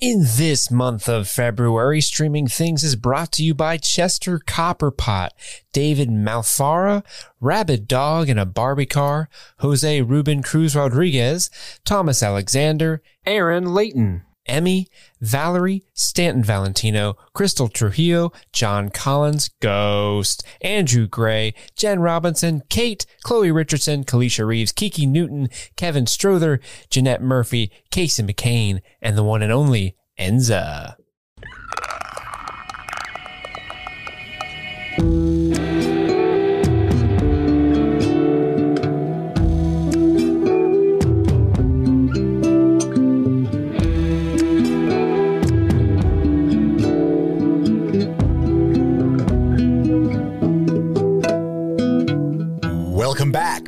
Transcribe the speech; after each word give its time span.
In 0.00 0.22
this 0.24 0.70
month 0.70 1.10
of 1.10 1.28
February, 1.28 2.00
Streaming 2.00 2.46
Things 2.46 2.82
is 2.82 2.96
brought 2.96 3.32
to 3.32 3.44
you 3.44 3.52
by 3.54 3.76
Chester 3.76 4.38
Copperpot, 4.38 5.28
David 5.74 6.08
Malfara, 6.08 7.04
Rabid 7.38 7.86
Dog 7.86 8.30
in 8.30 8.38
a 8.38 8.46
Barbie 8.46 8.86
Car, 8.86 9.28
Jose 9.58 10.00
Ruben 10.00 10.42
Cruz 10.42 10.74
Rodriguez, 10.74 11.50
Thomas 11.84 12.22
Alexander, 12.22 13.02
Aaron 13.26 13.74
Layton, 13.74 14.22
Emmy, 14.50 14.88
Valerie, 15.20 15.84
Stanton 15.94 16.42
Valentino, 16.42 17.16
Crystal 17.32 17.68
Trujillo, 17.68 18.32
John 18.52 18.90
Collins, 18.90 19.48
Ghost, 19.60 20.44
Andrew 20.60 21.06
Gray, 21.06 21.54
Jen 21.76 22.00
Robinson, 22.00 22.62
Kate, 22.68 23.06
Chloe 23.22 23.52
Richardson, 23.52 24.04
Kalisha 24.04 24.44
Reeves, 24.44 24.72
Kiki 24.72 25.06
Newton, 25.06 25.48
Kevin 25.76 26.06
Strother, 26.06 26.60
Jeanette 26.90 27.22
Murphy, 27.22 27.70
Casey 27.90 28.24
McCain, 28.24 28.80
and 29.00 29.16
the 29.16 29.22
one 29.22 29.40
and 29.40 29.52
only 29.52 29.96
Enza. 30.18 30.96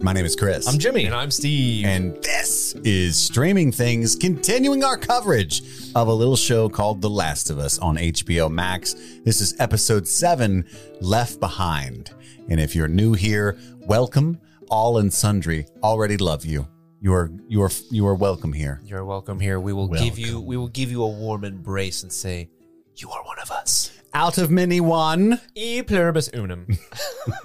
My 0.02 0.12
name 0.12 0.24
is 0.24 0.34
Chris. 0.34 0.66
I'm 0.66 0.78
Jimmy. 0.80 1.06
And 1.06 1.14
I'm 1.14 1.30
Steve. 1.30 1.86
and 1.86 2.16
this 2.24 2.74
is 2.82 3.16
Streaming 3.16 3.70
Things, 3.70 4.16
continuing 4.16 4.82
our 4.82 4.96
coverage 4.96 5.62
of 5.94 6.08
a 6.08 6.12
little 6.12 6.34
show 6.34 6.68
called 6.68 7.00
The 7.00 7.08
Last 7.08 7.50
of 7.50 7.60
Us 7.60 7.78
on 7.78 7.96
HBO 7.96 8.50
Max. 8.50 8.94
This 9.24 9.40
is 9.40 9.54
episode 9.60 10.08
seven, 10.08 10.66
Left 11.00 11.38
Behind. 11.38 12.10
And 12.48 12.58
if 12.58 12.74
you're 12.74 12.88
new 12.88 13.12
here, 13.12 13.56
welcome. 13.86 14.40
All 14.70 14.98
and 14.98 15.12
sundry 15.12 15.66
already 15.84 16.16
love 16.16 16.44
you. 16.44 16.66
You 17.00 17.14
are 17.14 17.30
you 17.46 17.62
are 17.62 17.70
you 17.90 18.04
are 18.08 18.14
welcome 18.14 18.52
here. 18.52 18.80
You're 18.84 19.04
welcome 19.04 19.38
here. 19.38 19.60
We 19.60 19.72
will 19.72 19.88
give 19.88 20.18
you 20.18 20.40
we 20.40 20.56
will 20.56 20.68
give 20.68 20.90
you 20.90 21.04
a 21.04 21.08
warm 21.08 21.44
embrace 21.44 22.02
and 22.02 22.12
say, 22.12 22.48
You 22.96 23.10
are 23.10 23.22
one 23.24 23.38
of 23.38 23.52
us. 23.52 23.91
Out 24.14 24.36
of 24.38 24.50
many 24.50 24.80
one. 24.80 25.40
E 25.54 25.82
pluribus 25.82 26.28
unum. 26.34 26.66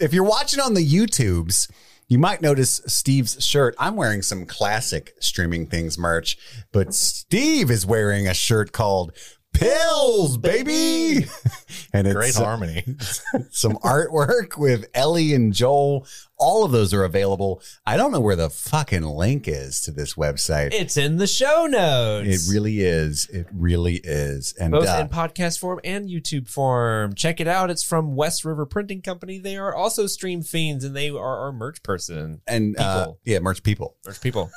if 0.00 0.12
you're 0.12 0.24
watching 0.24 0.60
on 0.60 0.74
the 0.74 0.84
YouTubes, 0.84 1.70
you 2.08 2.18
might 2.18 2.42
notice 2.42 2.80
Steve's 2.86 3.44
shirt. 3.44 3.76
I'm 3.78 3.94
wearing 3.94 4.22
some 4.22 4.44
classic 4.46 5.14
streaming 5.20 5.66
things 5.66 5.98
merch, 5.98 6.36
but 6.72 6.94
Steve 6.94 7.70
is 7.70 7.86
wearing 7.86 8.26
a 8.26 8.34
shirt 8.34 8.72
called 8.72 9.12
Pills, 9.52 10.38
baby. 10.38 11.26
and 11.92 12.06
it's 12.06 12.14
Great 12.14 12.34
harmony. 12.34 12.84
some 13.50 13.76
artwork 13.78 14.56
with 14.56 14.86
Ellie 14.94 15.34
and 15.34 15.52
Joel. 15.52 16.06
All 16.38 16.64
of 16.64 16.70
those 16.72 16.94
are 16.94 17.02
available. 17.04 17.60
I 17.84 17.96
don't 17.96 18.12
know 18.12 18.20
where 18.20 18.36
the 18.36 18.48
fucking 18.48 19.02
link 19.02 19.48
is 19.48 19.80
to 19.82 19.90
this 19.90 20.14
website. 20.14 20.72
it's 20.72 20.96
in 20.96 21.16
the 21.16 21.26
show 21.26 21.66
notes. 21.66 22.28
It 22.48 22.52
really 22.52 22.80
is. 22.80 23.28
It 23.32 23.46
really 23.52 23.96
is. 24.04 24.54
And 24.60 24.70
both 24.72 24.86
uh, 24.86 24.98
in 25.00 25.08
podcast 25.08 25.58
form 25.58 25.80
and 25.82 26.08
YouTube 26.08 26.48
form. 26.48 27.14
Check 27.14 27.40
it 27.40 27.48
out. 27.48 27.70
It's 27.70 27.82
from 27.82 28.14
West 28.14 28.44
River 28.44 28.66
Printing 28.66 29.02
Company. 29.02 29.38
They 29.38 29.56
are 29.56 29.74
also 29.74 30.06
stream 30.06 30.42
fiends 30.42 30.84
and 30.84 30.94
they 30.94 31.10
are 31.10 31.38
our 31.40 31.52
merch 31.52 31.82
person. 31.82 32.40
and 32.46 32.78
uh, 32.78 33.12
yeah, 33.24 33.40
merch 33.40 33.62
people. 33.62 33.96
Merch 34.06 34.20
people. 34.20 34.50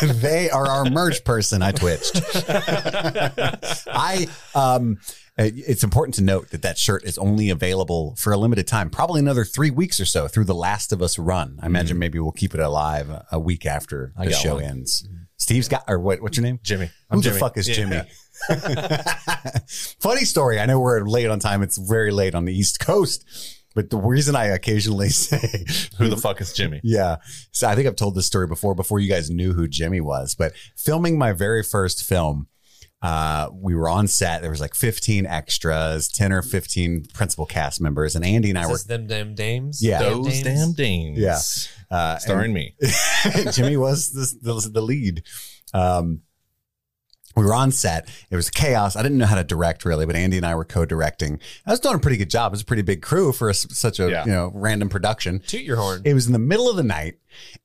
they 0.00 0.48
are 0.50 0.66
our 0.66 0.88
merch 0.90 1.22
person. 1.24 1.60
I 1.62 1.72
twitched. 1.72 2.20
I 3.88 4.26
um 4.54 4.98
Uh, 5.38 5.50
it's 5.54 5.84
important 5.84 6.14
to 6.14 6.22
note 6.22 6.48
that 6.50 6.62
that 6.62 6.78
shirt 6.78 7.04
is 7.04 7.18
only 7.18 7.50
available 7.50 8.14
for 8.16 8.32
a 8.32 8.38
limited 8.38 8.66
time, 8.66 8.88
probably 8.88 9.20
another 9.20 9.44
three 9.44 9.70
weeks 9.70 10.00
or 10.00 10.06
so 10.06 10.28
through 10.28 10.44
the 10.44 10.54
Last 10.54 10.92
of 10.92 11.02
Us 11.02 11.18
run. 11.18 11.58
I 11.62 11.66
imagine 11.66 11.94
mm-hmm. 11.94 12.00
maybe 12.00 12.18
we'll 12.18 12.32
keep 12.32 12.54
it 12.54 12.60
alive 12.60 13.10
a, 13.30 13.38
week 13.38 13.66
after 13.66 14.14
the 14.18 14.32
show 14.32 14.54
one. 14.54 14.64
ends. 14.64 15.02
Mm-hmm. 15.02 15.16
Steve's 15.36 15.68
got, 15.68 15.84
or 15.88 15.98
what? 15.98 16.22
What's 16.22 16.38
your 16.38 16.44
name? 16.44 16.58
Jimmy. 16.62 16.86
Who 16.86 16.92
I'm 17.10 17.18
the 17.18 17.24
Jimmy. 17.24 17.38
fuck 17.38 17.58
is 17.58 17.68
Yeah. 17.68 17.74
Jimmy? 17.74 18.02
Funny 20.00 20.24
story. 20.24 20.58
I 20.58 20.64
know 20.64 20.80
we're 20.80 21.00
late 21.02 21.28
on 21.28 21.38
time. 21.38 21.62
It's 21.62 21.76
very 21.76 22.10
late 22.10 22.34
on 22.34 22.46
the 22.46 22.54
East 22.54 22.80
Coast, 22.80 23.24
but 23.74 23.90
the 23.90 23.98
reason 23.98 24.34
I 24.36 24.46
occasionally 24.46 25.08
say 25.10 25.66
Who 25.98 26.08
the 26.08 26.16
fuck 26.16 26.40
is 26.40 26.54
Jimmy? 26.54 26.80
yeah. 26.82 27.16
So 27.52 27.68
I 27.68 27.74
think 27.74 27.86
I've 27.86 27.96
told 27.96 28.14
this 28.14 28.26
story 28.26 28.46
before, 28.46 28.74
before 28.74 29.00
you 29.00 29.08
guys 29.10 29.28
knew 29.30 29.52
who 29.52 29.68
Jimmy 29.68 30.00
was. 30.00 30.34
But 30.34 30.54
filming 30.76 31.18
my 31.18 31.32
very 31.32 31.62
first 31.62 32.02
film, 32.04 32.48
uh, 33.02 33.48
we 33.52 33.74
were 33.74 33.88
on 33.88 34.08
set. 34.08 34.40
There 34.42 34.50
was 34.50 34.60
like 34.60 34.74
15 34.74 35.26
extras, 35.26 36.08
10 36.08 36.32
or 36.32 36.42
15 36.42 37.06
principal 37.14 37.46
cast 37.46 37.80
members, 37.80 38.16
and 38.16 38.24
Andy 38.24 38.50
and 38.50 38.58
I 38.58 38.66
were. 38.66 38.78
them 38.78 39.06
damn 39.06 39.34
dames? 39.34 39.82
Yeah. 39.82 40.00
Those 40.00 40.42
dames? 40.42 40.42
damn 40.44 40.72
dames. 40.72 41.18
Yeah. 41.18 41.38
Uh, 41.96 42.18
Starring 42.18 42.52
me. 42.52 42.74
Jimmy 43.52 43.76
was 43.76 44.10
the, 44.12 44.52
the, 44.52 44.70
the 44.70 44.80
lead. 44.82 45.22
Um, 45.74 46.22
we 47.36 47.44
were 47.44 47.52
on 47.54 47.70
set. 47.70 48.08
It 48.30 48.36
was 48.36 48.48
chaos. 48.48 48.96
I 48.96 49.02
didn't 49.02 49.18
know 49.18 49.26
how 49.26 49.34
to 49.34 49.44
direct 49.44 49.84
really, 49.84 50.06
but 50.06 50.16
Andy 50.16 50.38
and 50.38 50.46
I 50.46 50.54
were 50.54 50.64
co-directing. 50.64 51.38
I 51.66 51.70
was 51.72 51.80
doing 51.80 51.94
a 51.96 51.98
pretty 51.98 52.16
good 52.16 52.30
job. 52.30 52.50
It 52.50 52.54
was 52.54 52.62
a 52.62 52.64
pretty 52.64 52.80
big 52.82 53.02
crew 53.02 53.30
for 53.30 53.50
a, 53.50 53.54
such 53.54 54.00
a 54.00 54.08
Yeah. 54.10 54.24
you 54.24 54.30
know 54.32 54.50
random 54.54 54.88
production. 54.88 55.40
Toot 55.46 55.60
your 55.60 55.76
horn. 55.76 56.00
It 56.06 56.14
was 56.14 56.26
in 56.26 56.32
the 56.32 56.38
middle 56.38 56.70
of 56.70 56.76
the 56.76 56.82
night, 56.82 57.16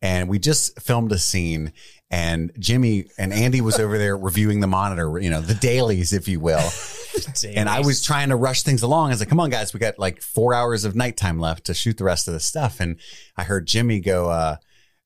and 0.02 0.28
we 0.28 0.40
just 0.40 0.78
filmed 0.82 1.14
a 1.14 1.18
scene. 1.18 1.72
And 2.12 2.52
Jimmy 2.60 3.06
and 3.18 3.32
Andy 3.32 3.62
was 3.62 3.80
over 3.80 3.98
there 3.98 4.18
reviewing 4.18 4.60
the 4.60 4.68
monitor, 4.68 5.18
you 5.18 5.30
know, 5.30 5.40
the 5.40 5.56
dailies, 5.56 6.12
if 6.12 6.28
you 6.28 6.42
will. 6.42 6.70
and 7.56 7.70
I 7.70 7.80
was 7.80 8.04
trying 8.04 8.30
to 8.30 8.36
rush 8.36 8.64
things 8.64 8.84
along. 8.84 9.08
I 9.08 9.14
was 9.14 9.22
like, 9.22 9.30
"Come 9.30 9.40
on, 9.40 9.50
guys, 9.50 9.74
we 9.74 9.80
got 9.80 9.98
like 9.98 10.22
four 10.22 10.54
hours 10.54 10.84
of 10.84 10.94
nighttime 10.94 11.40
left 11.40 11.66
to 11.66 11.74
shoot 11.74 11.98
the 11.98 12.04
rest 12.04 12.28
of 12.28 12.34
the 12.34 12.42
stuff." 12.42 12.82
And 12.82 12.98
I 13.38 13.44
heard 13.44 13.66
Jimmy 13.66 14.02
go, 14.02 14.30
uh, 14.30 14.58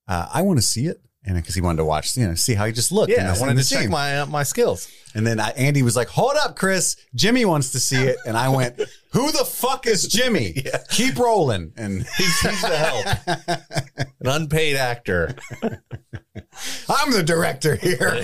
uh, 0.08 0.28
"I 0.34 0.42
want 0.42 0.58
to 0.58 0.62
see 0.66 0.86
it," 0.86 1.00
and 1.26 1.34
because 1.34 1.54
he 1.54 1.60
wanted 1.60 1.78
to 1.78 1.84
watch, 1.84 2.16
you 2.16 2.26
know, 2.26 2.34
see 2.34 2.54
how 2.54 2.66
he 2.66 2.72
just 2.72 2.92
looked. 2.92 3.10
in 3.10 3.18
Yeah, 3.18 3.34
I 3.34 3.38
wanted 3.38 3.56
to 3.58 3.68
check 3.68 3.88
my 3.90 4.20
uh, 4.20 4.26
my 4.26 4.44
skills. 4.44 4.88
And 5.14 5.26
then 5.26 5.40
I, 5.40 5.50
Andy 5.50 5.82
was 5.82 5.96
like, 5.96 6.08
"Hold 6.08 6.34
up, 6.36 6.56
Chris. 6.56 6.96
Jimmy 7.14 7.44
wants 7.44 7.72
to 7.72 7.80
see 7.80 7.96
it." 7.96 8.16
And 8.26 8.36
I 8.36 8.48
went, 8.48 8.80
"Who 9.12 9.32
the 9.32 9.44
fuck 9.44 9.86
is 9.86 10.06
Jimmy? 10.06 10.62
Keep 10.90 11.18
rolling." 11.18 11.72
And 11.76 12.06
He's, 12.16 12.40
he's 12.40 12.60
the 12.60 12.76
help. 12.76 13.60
An 14.20 14.26
unpaid 14.26 14.76
actor. 14.76 15.34
I'm 16.88 17.12
the 17.12 17.22
director 17.24 17.76
here. 17.76 18.22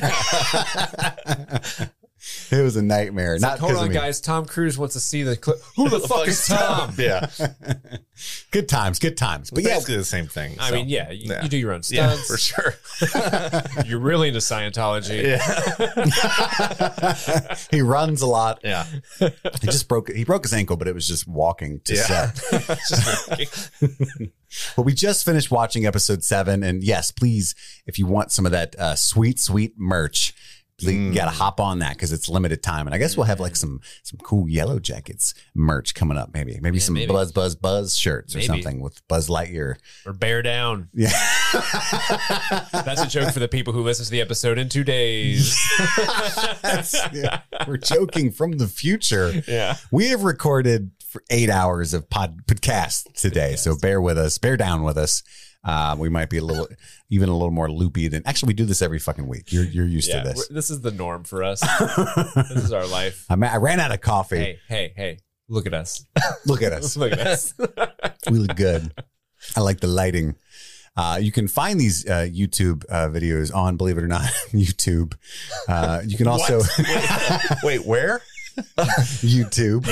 It 2.52 2.62
was 2.62 2.76
a 2.76 2.82
nightmare. 2.82 3.34
It's 3.34 3.42
Not 3.42 3.52
like, 3.52 3.60
hold 3.60 3.70
'cause 3.72 3.78
of 3.78 3.84
on, 3.84 3.88
me. 3.90 3.94
guys. 3.94 4.20
Tom 4.20 4.44
Cruise 4.46 4.76
wants 4.78 4.94
to 4.94 5.00
see 5.00 5.22
the 5.22 5.36
clip. 5.36 5.56
Who 5.76 5.88
the 5.88 6.00
fuck 6.08 6.28
is 6.28 6.46
Tom? 6.46 6.94
yeah. 6.98 7.28
Good 8.52 8.68
times, 8.68 8.98
good 9.00 9.16
times. 9.16 9.50
But 9.50 9.64
yeah, 9.64 9.74
Basically 9.74 9.96
the 9.96 10.04
same 10.04 10.26
thing. 10.26 10.56
I 10.60 10.68
so, 10.68 10.74
mean, 10.76 10.88
yeah, 10.88 11.10
you, 11.10 11.30
yeah. 11.32 11.42
you 11.42 11.48
do 11.48 11.56
your 11.56 11.72
own 11.72 11.80
Yeah, 11.88 12.12
stunts. 12.14 12.28
for 12.28 12.36
sure. 12.38 12.74
You're 13.86 13.98
really 13.98 14.28
into 14.28 14.38
Scientology. 14.40 15.22
Yeah. 15.24 15.38
he 17.70 17.80
runs 17.82 18.22
a 18.22 18.26
lot. 18.26 18.60
Yeah. 18.62 18.86
He 19.18 19.66
just 19.66 19.88
broke. 19.88 20.12
He 20.12 20.24
broke 20.24 20.44
his 20.44 20.52
ankle, 20.52 20.76
but 20.76 20.86
it 20.88 20.94
was 20.94 21.08
just 21.08 21.26
walking 21.26 21.80
to 21.84 21.94
Yeah. 21.94 22.32
set. 22.32 23.70
But 24.76 24.82
we 24.84 24.92
just 24.92 25.24
finished 25.24 25.50
watching 25.50 25.86
episode 25.86 26.22
seven, 26.22 26.62
and 26.62 26.84
yes, 26.84 27.10
please, 27.10 27.54
if 27.86 27.98
you 27.98 28.06
want 28.06 28.30
some 28.32 28.44
of 28.44 28.52
that 28.52 28.78
uh, 28.78 28.94
sweet, 28.94 29.40
sweet 29.40 29.72
merch, 29.78 30.34
please, 30.84 30.96
you 30.96 31.14
got 31.14 31.26
to 31.26 31.30
mm. 31.30 31.38
hop 31.38 31.60
on 31.60 31.80
that 31.80 31.94
because 31.94 32.12
it's 32.12 32.28
limited 32.28 32.62
time. 32.62 32.86
And 32.86 32.94
I 32.94 32.98
guess 32.98 33.16
we'll 33.16 33.26
have 33.26 33.40
like 33.40 33.56
some 33.56 33.80
some 34.02 34.18
cool 34.22 34.48
Yellow 34.48 34.78
Jackets 34.78 35.34
merch 35.54 35.94
coming 35.94 36.16
up. 36.16 36.32
Maybe 36.34 36.58
maybe 36.60 36.78
some 36.78 36.94
maybe. 36.94 37.12
Buzz 37.12 37.32
Buzz 37.32 37.54
Buzz 37.54 37.96
shirts 37.96 38.36
or 38.36 38.40
something 38.40 38.80
with 38.80 39.06
Buzz 39.08 39.28
Lightyear. 39.28 39.76
Or 40.06 40.12
bear 40.12 40.42
down. 40.42 40.88
Yeah. 40.94 41.10
That's 42.72 43.02
a 43.02 43.08
joke 43.08 43.32
for 43.32 43.40
the 43.40 43.48
people 43.48 43.72
who 43.72 43.82
listen 43.82 44.04
to 44.04 44.10
the 44.10 44.20
episode 44.20 44.58
in 44.58 44.68
two 44.68 44.84
days. 44.84 45.58
Yeah. 47.12 47.40
We're 47.66 47.76
joking 47.76 48.30
from 48.30 48.52
the 48.52 48.68
future. 48.68 49.42
yeah. 49.46 49.76
We 49.90 50.08
have 50.08 50.22
recorded 50.22 50.90
for 51.12 51.22
eight 51.30 51.50
hours 51.50 51.92
of 51.94 52.08
pod, 52.08 52.46
podcast 52.46 53.12
today, 53.14 53.56
so 53.56 53.76
bear 53.76 54.00
with 54.00 54.16
us, 54.16 54.38
bear 54.38 54.56
down 54.56 54.82
with 54.82 54.96
us. 54.96 55.22
Uh, 55.64 55.94
we 55.98 56.08
might 56.08 56.28
be 56.28 56.38
a 56.38 56.44
little, 56.44 56.66
even 57.10 57.28
a 57.28 57.32
little 57.32 57.50
more 57.52 57.70
loopy 57.70 58.08
than. 58.08 58.22
Actually, 58.26 58.48
we 58.48 58.54
do 58.54 58.64
this 58.64 58.82
every 58.82 58.98
fucking 58.98 59.26
week. 59.28 59.52
You're 59.52 59.64
you're 59.64 59.86
used 59.86 60.08
Yeah. 60.08 60.22
to 60.22 60.28
this. 60.30 60.48
This 60.48 60.70
is 60.70 60.80
the 60.80 60.90
norm 60.90 61.24
for 61.24 61.42
us. 61.44 61.60
this 62.36 62.64
is 62.64 62.72
our 62.72 62.86
life. 62.86 63.24
I, 63.30 63.34
I 63.34 63.56
ran 63.58 63.78
out 63.80 63.92
of 63.92 64.00
coffee. 64.00 64.38
Hey, 64.38 64.58
hey, 64.68 64.92
hey. 64.96 65.18
Look 65.48 65.66
at 65.66 65.74
us. 65.74 66.04
Look 66.46 66.62
at 66.62 66.72
us. 66.72 66.96
Look 66.96 67.12
at 67.12 67.20
us. 67.20 67.54
we 68.30 68.38
look 68.38 68.56
good. 68.56 68.92
I 69.56 69.60
like 69.60 69.80
the 69.80 69.86
lighting. 69.86 70.36
Uh, 70.96 71.18
you 71.20 71.32
can 71.32 71.46
find 71.48 71.78
these 71.80 72.06
uh, 72.08 72.26
YouTube 72.30 72.84
uh, 72.88 73.08
videos 73.08 73.54
on, 73.54 73.76
believe 73.76 73.98
it 73.98 74.04
or 74.04 74.08
not, 74.08 74.22
YouTube. 74.52 75.14
Uh, 75.68 76.00
you 76.06 76.16
can 76.16 76.26
also 76.26 76.60
Wait, 77.62 77.84
where? 77.86 78.20
YouTube. 79.22 79.86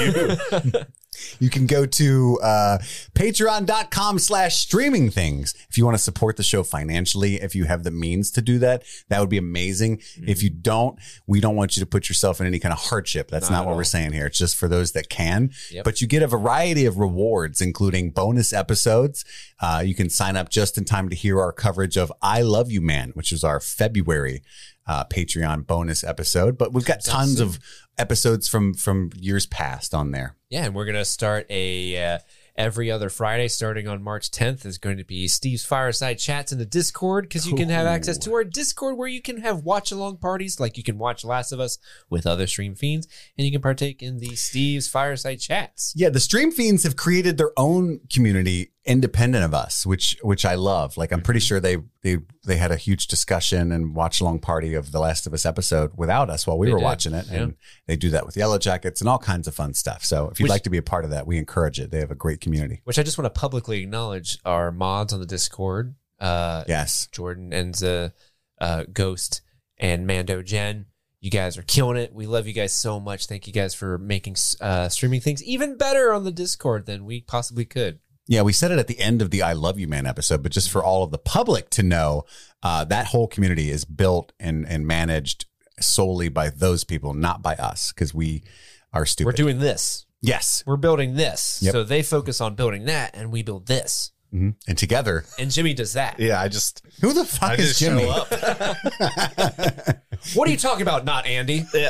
You 1.38 1.50
can 1.50 1.66
go 1.66 1.86
to 1.86 2.38
uh, 2.42 2.78
patreon.com 3.14 4.18
slash 4.18 4.56
streaming 4.56 5.10
things 5.10 5.54
if 5.68 5.78
you 5.78 5.84
want 5.84 5.96
to 5.96 6.02
support 6.02 6.36
the 6.36 6.42
show 6.42 6.62
financially 6.62 7.36
if 7.36 7.54
you 7.54 7.64
have 7.64 7.84
the 7.84 7.90
means 7.90 8.30
to 8.30 8.42
do 8.42 8.58
that 8.58 8.82
that 9.08 9.20
would 9.20 9.28
be 9.28 9.38
amazing 9.38 9.80
Mm-hmm. 10.00 10.28
if 10.28 10.42
you 10.42 10.50
don't 10.50 10.98
we 11.26 11.40
don't 11.40 11.56
want 11.56 11.76
you 11.76 11.80
to 11.80 11.86
put 11.86 12.08
yourself 12.08 12.40
in 12.40 12.46
any 12.46 12.58
kind 12.58 12.72
of 12.72 12.78
hardship 12.78 13.30
that's 13.30 13.50
Not 13.50 13.58
not, 13.58 13.66
what 13.66 13.72
all. 13.72 13.76
we're 13.78 13.84
saying 13.84 14.12
here 14.12 14.26
it's 14.26 14.38
just 14.38 14.56
for 14.56 14.68
those 14.68 14.92
that 14.92 15.08
can 15.08 15.50
Yep. 15.70 15.84
but 15.84 16.00
you 16.00 16.06
get 16.06 16.22
a 16.22 16.26
variety 16.26 16.86
of 16.86 16.96
rewards 16.98 17.60
including 17.60 18.10
bonus 18.10 18.52
episodes 18.52 19.24
uh, 19.60 19.82
you 19.84 19.94
can 19.94 20.08
sign 20.10 20.36
up 20.36 20.48
just 20.48 20.78
in 20.78 20.84
time 20.84 21.08
to 21.08 21.16
hear 21.16 21.40
our 21.40 21.52
coverage 21.52 21.96
of 21.96 22.12
i 22.22 22.40
love 22.42 22.70
you 22.70 22.80
man 22.80 23.10
which 23.14 23.32
is 23.32 23.44
our 23.44 23.60
february 23.60 24.42
uh, 24.90 25.04
patreon 25.04 25.64
bonus 25.64 26.02
episode 26.02 26.58
but 26.58 26.72
we've 26.72 26.84
got 26.84 27.04
tons 27.04 27.38
of 27.38 27.60
episodes 28.00 28.48
from 28.48 28.74
from 28.74 29.10
years 29.14 29.46
past 29.46 29.94
on 29.94 30.10
there. 30.10 30.36
Yeah, 30.48 30.64
and 30.64 30.74
we're 30.74 30.86
gonna 30.86 31.04
start 31.04 31.46
a 31.50 32.14
uh, 32.14 32.18
every 32.56 32.90
other 32.90 33.08
Friday 33.08 33.46
starting 33.48 33.86
on 33.86 34.02
March 34.02 34.30
10th 34.30 34.66
is 34.66 34.78
going 34.78 34.96
to 34.96 35.04
be 35.04 35.28
Steve's 35.28 35.64
Fireside 35.64 36.18
Chats 36.18 36.50
in 36.50 36.58
the 36.58 36.66
Discord 36.66 37.24
because 37.24 37.46
you 37.46 37.54
can 37.54 37.68
have 37.68 37.86
access 37.86 38.18
to 38.18 38.34
our 38.34 38.44
Discord 38.44 38.96
where 38.96 39.08
you 39.08 39.22
can 39.22 39.40
have 39.40 39.64
watch 39.64 39.92
along 39.92 40.18
parties 40.18 40.58
like 40.58 40.76
you 40.76 40.82
can 40.82 40.98
watch 40.98 41.24
Last 41.24 41.52
of 41.52 41.60
Us 41.60 41.78
with 42.08 42.26
other 42.26 42.46
stream 42.46 42.74
fiends 42.74 43.06
and 43.38 43.46
you 43.46 43.52
can 43.52 43.62
partake 43.62 44.02
in 44.02 44.18
the 44.18 44.34
Steve's 44.34 44.88
Fireside 44.88 45.40
Chats. 45.40 45.94
Yeah, 45.96 46.10
the 46.10 46.20
stream 46.20 46.50
fiends 46.50 46.82
have 46.82 46.96
created 46.96 47.38
their 47.38 47.52
own 47.56 48.00
community 48.12 48.72
independent 48.86 49.44
of 49.44 49.52
us, 49.52 49.84
which 49.84 50.16
which 50.22 50.44
I 50.44 50.54
love. 50.54 50.96
Like 50.96 51.12
I'm 51.12 51.18
Mm-hmm. 51.18 51.24
pretty 51.24 51.40
sure 51.40 51.60
they 51.60 51.76
they 52.02 52.18
they 52.46 52.56
had 52.56 52.70
a 52.70 52.76
huge 52.76 53.06
discussion 53.08 53.72
and 53.72 53.94
watch 53.94 54.20
along 54.20 54.38
party 54.40 54.74
of 54.74 54.90
the 54.92 55.00
Last 55.00 55.26
of 55.26 55.34
Us 55.34 55.44
episode 55.44 55.92
without 55.96 56.30
us 56.30 56.46
while 56.46 56.56
we 56.58 56.66
They 56.66 56.72
were 56.72 56.78
did, 56.78 56.84
watching 56.84 57.14
it. 57.14 57.28
And 57.30 57.56
they 57.86 57.96
do 57.96 58.10
that 58.10 58.24
with 58.24 58.36
Yellow 58.36 58.58
Jackets 58.58 59.00
and 59.02 59.08
all 59.10 59.18
kinds 59.18 59.46
of 59.46 59.54
fun 59.54 59.74
stuff. 59.74 60.04
So 60.04 60.28
if 60.30 60.40
you'd 60.40 60.44
Which- 60.44 60.50
like 60.50 60.62
to 60.62 60.70
be 60.70 60.78
a 60.78 60.82
part 60.82 61.04
of 61.04 61.10
that, 61.10 61.26
we 61.26 61.36
encourage 61.36 61.78
it. 61.78 61.90
They 61.90 62.00
have 62.00 62.10
a 62.10 62.14
great 62.14 62.40
community. 62.40 62.80
Which 62.84 62.98
I 62.98 63.02
just 63.02 63.18
want 63.18 63.32
to 63.32 63.38
publicly 63.38 63.82
acknowledge 63.82 64.38
our 64.44 64.72
mods 64.72 65.12
on 65.12 65.20
the 65.20 65.26
Discord. 65.26 65.94
Uh, 66.18 66.64
Yes. 66.68 67.06
Jordan, 67.12 67.50
Enza, 67.50 68.12
uh, 68.60 68.84
Ghost, 68.92 69.42
and 69.78 70.06
Mando 70.06 70.42
Jen. 70.42 70.86
You 71.20 71.30
guys 71.30 71.58
are 71.58 71.62
killing 71.62 71.98
it. 71.98 72.14
We 72.14 72.26
love 72.26 72.46
you 72.46 72.54
guys 72.54 72.72
so 72.72 72.98
much. 72.98 73.26
Thank 73.26 73.46
you 73.46 73.52
guys 73.52 73.74
for 73.74 73.98
making 73.98 74.36
uh, 74.62 74.88
streaming 74.88 75.20
things 75.20 75.44
even 75.44 75.76
better 75.76 76.14
on 76.14 76.24
the 76.24 76.30
Discord 76.30 76.86
than 76.86 77.04
we 77.04 77.20
possibly 77.20 77.66
could. 77.66 77.98
Yeah, 78.30 78.42
we 78.42 78.52
said 78.52 78.70
it 78.70 78.78
at 78.78 78.86
the 78.86 79.00
end 79.00 79.22
of 79.22 79.30
the 79.32 79.42
I 79.42 79.54
Love 79.54 79.80
You 79.80 79.88
Man 79.88 80.06
episode, 80.06 80.40
but 80.44 80.52
just 80.52 80.70
for 80.70 80.84
all 80.84 81.02
of 81.02 81.10
the 81.10 81.18
public 81.18 81.68
to 81.70 81.82
know, 81.82 82.26
uh, 82.62 82.84
that 82.84 83.06
whole 83.06 83.26
community 83.26 83.70
is 83.70 83.84
built 83.84 84.32
and, 84.38 84.64
and 84.68 84.86
managed 84.86 85.46
solely 85.80 86.28
by 86.28 86.48
those 86.48 86.84
people, 86.84 87.12
not 87.12 87.42
by 87.42 87.56
us, 87.56 87.90
because 87.92 88.14
we 88.14 88.44
are 88.92 89.04
stupid. 89.04 89.26
We're 89.26 89.32
doing 89.32 89.58
this. 89.58 90.06
yes. 90.20 90.62
We're 90.64 90.76
building 90.76 91.16
this. 91.16 91.58
Yep. 91.60 91.72
So 91.72 91.82
they 91.82 92.04
focus 92.04 92.40
on 92.40 92.54
building 92.54 92.84
that, 92.84 93.16
and 93.16 93.32
we 93.32 93.42
build 93.42 93.66
this. 93.66 94.12
Mhm. 94.32 94.54
And 94.68 94.78
together, 94.78 95.24
And 95.40 95.50
Jimmy 95.50 95.74
does 95.74 95.94
that. 95.94 96.20
Yeah, 96.20 96.40
I 96.40 96.46
just 96.46 96.82
who 97.00 97.12
the 97.12 97.24
fuck 97.24 97.50
I 97.50 97.54
is 97.54 97.76
just 97.76 97.80
Jimmy? 97.80 98.04
show 100.22 100.30
up. 100.32 100.36
What 100.36 100.48
are 100.48 100.52
you 100.52 100.56
talking 100.56 100.82
about? 100.82 101.04
Not 101.04 101.26
Andy. 101.26 101.66
I 101.74 101.80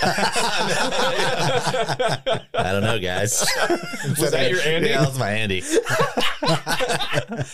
don't 2.55 2.83
know, 2.83 2.99
guys. 2.99 3.41
Was 4.19 4.31
that 4.33 4.51
your 4.51 4.61
Andy? 4.61 4.89
Yeah, 4.91 5.01
that 5.01 5.09
was 5.09 5.19
my 5.19 5.31
Andy. 5.31 5.63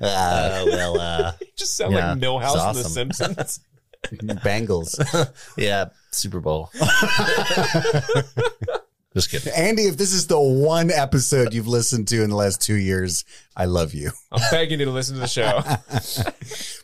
uh, 0.00 0.64
well, 0.66 1.00
uh, 1.00 1.32
Just 1.56 1.76
sound 1.76 1.94
Yeah, 1.94 2.12
like 2.12 2.20
Milhouse 2.20 2.70
it's 2.70 2.78
in 2.78 2.82
The. 3.08 3.14
Simpsons. 3.14 3.60
Bangles. 4.42 4.98
yeah, 5.56 5.86
Super 6.10 6.40
Bowl. 6.40 6.70
Just 9.14 9.30
kidding. 9.30 9.52
Andy, 9.52 9.82
if 9.82 9.98
this 9.98 10.14
is 10.14 10.26
the 10.26 10.40
one 10.40 10.90
episode 10.90 11.52
you've 11.52 11.68
listened 11.68 12.08
to 12.08 12.22
in 12.22 12.30
the 12.30 12.36
last 12.36 12.62
two 12.62 12.76
years, 12.76 13.26
I 13.56 13.66
love 13.66 13.92
you. 13.94 14.10
I'm 14.30 14.40
begging 14.50 14.80
you 14.80 14.86
to 14.86 14.90
listen 14.90 15.14
to 15.16 15.20
the 15.20 15.26
show. 15.26 15.60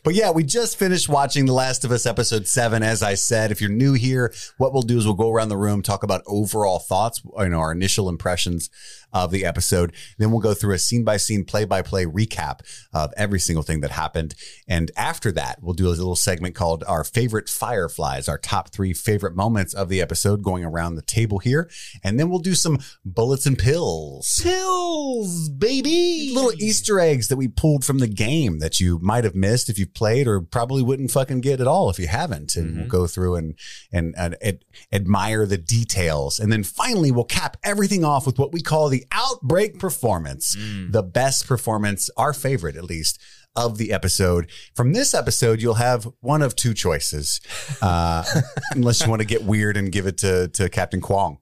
But 0.03 0.15
yeah, 0.15 0.31
we 0.31 0.43
just 0.43 0.77
finished 0.77 1.09
watching 1.09 1.45
The 1.45 1.53
Last 1.53 1.83
of 1.83 1.91
Us 1.91 2.05
episode 2.05 2.47
seven. 2.47 2.83
As 2.83 3.03
I 3.03 3.15
said, 3.15 3.51
if 3.51 3.59
you're 3.59 3.69
new 3.69 3.93
here, 3.93 4.33
what 4.57 4.71
we'll 4.71 4.81
do 4.81 4.97
is 4.97 5.05
we'll 5.05 5.13
go 5.13 5.29
around 5.29 5.49
the 5.49 5.57
room, 5.57 5.81
talk 5.81 6.03
about 6.03 6.23
overall 6.25 6.79
thoughts, 6.79 7.21
you 7.37 7.49
know, 7.49 7.59
our 7.59 7.71
initial 7.71 8.07
impressions 8.07 8.69
of 9.11 9.31
the 9.31 9.43
episode. 9.43 9.93
Then 10.17 10.31
we'll 10.31 10.39
go 10.39 10.53
through 10.53 10.73
a 10.73 10.79
scene 10.79 11.03
by 11.03 11.17
scene, 11.17 11.43
play 11.43 11.65
by 11.65 11.81
play 11.81 12.05
recap 12.05 12.61
of 12.93 13.11
every 13.17 13.39
single 13.39 13.63
thing 13.63 13.81
that 13.81 13.91
happened. 13.91 14.35
And 14.67 14.91
after 14.95 15.31
that, 15.33 15.59
we'll 15.61 15.73
do 15.73 15.87
a 15.87 15.89
little 15.89 16.15
segment 16.15 16.55
called 16.55 16.83
our 16.87 17.03
favorite 17.03 17.49
fireflies, 17.49 18.29
our 18.29 18.37
top 18.37 18.69
three 18.69 18.93
favorite 18.93 19.35
moments 19.35 19.73
of 19.73 19.89
the 19.89 20.01
episode 20.01 20.43
going 20.43 20.63
around 20.63 20.95
the 20.95 21.01
table 21.01 21.39
here. 21.39 21.69
And 22.03 22.19
then 22.19 22.29
we'll 22.29 22.39
do 22.39 22.55
some 22.55 22.79
bullets 23.03 23.45
and 23.45 23.57
pills. 23.57 24.39
Pills, 24.41 25.49
baby. 25.49 26.31
Little 26.33 26.53
Easter 26.59 26.99
eggs 26.99 27.27
that 27.29 27.37
we 27.37 27.47
pulled 27.47 27.83
from 27.85 27.99
the 27.99 28.07
game 28.07 28.59
that 28.59 28.79
you 28.79 28.99
might 29.01 29.23
have 29.23 29.35
missed 29.35 29.69
if 29.69 29.79
you've 29.79 29.93
played, 29.93 30.27
or 30.27 30.41
probably 30.41 30.81
wouldn't 30.83 31.11
fucking 31.11 31.41
get 31.41 31.59
at 31.61 31.67
all 31.67 31.89
if 31.89 31.99
you 31.99 32.07
haven't. 32.07 32.55
And 32.55 32.77
we'll 32.77 32.87
go 32.87 33.07
through 33.07 33.35
and 33.35 33.57
and, 33.91 34.13
and 34.17 34.35
ad- 34.41 34.65
admire 34.91 35.45
the 35.45 35.57
details, 35.57 36.39
and 36.39 36.51
then 36.51 36.63
finally 36.63 37.11
we'll 37.11 37.23
cap 37.23 37.57
everything 37.63 38.03
off 38.05 38.25
with 38.25 38.37
what 38.37 38.51
we 38.51 38.61
call 38.61 38.89
the 38.89 39.05
outbreak 39.11 39.79
performance, 39.79 40.55
the 40.91 41.03
best 41.03 41.47
performance, 41.47 42.09
our 42.17 42.33
favorite 42.33 42.75
at 42.75 42.83
least. 42.83 43.21
Of 43.55 43.79
the 43.79 43.91
episode. 43.91 44.51
From 44.75 44.93
this 44.93 45.13
episode, 45.13 45.59
you'll 45.59 45.73
have 45.73 46.07
one 46.21 46.43
of 46.43 46.55
two 46.55 46.73
choices, 46.73 47.41
uh, 47.81 48.23
unless 48.71 49.01
you 49.01 49.09
want 49.09 49.21
to 49.21 49.27
get 49.27 49.43
weird 49.43 49.75
and 49.75 49.91
give 49.91 50.05
it 50.05 50.19
to, 50.19 50.47
to 50.49 50.69
Captain 50.69 51.01
Kwong. 51.01 51.39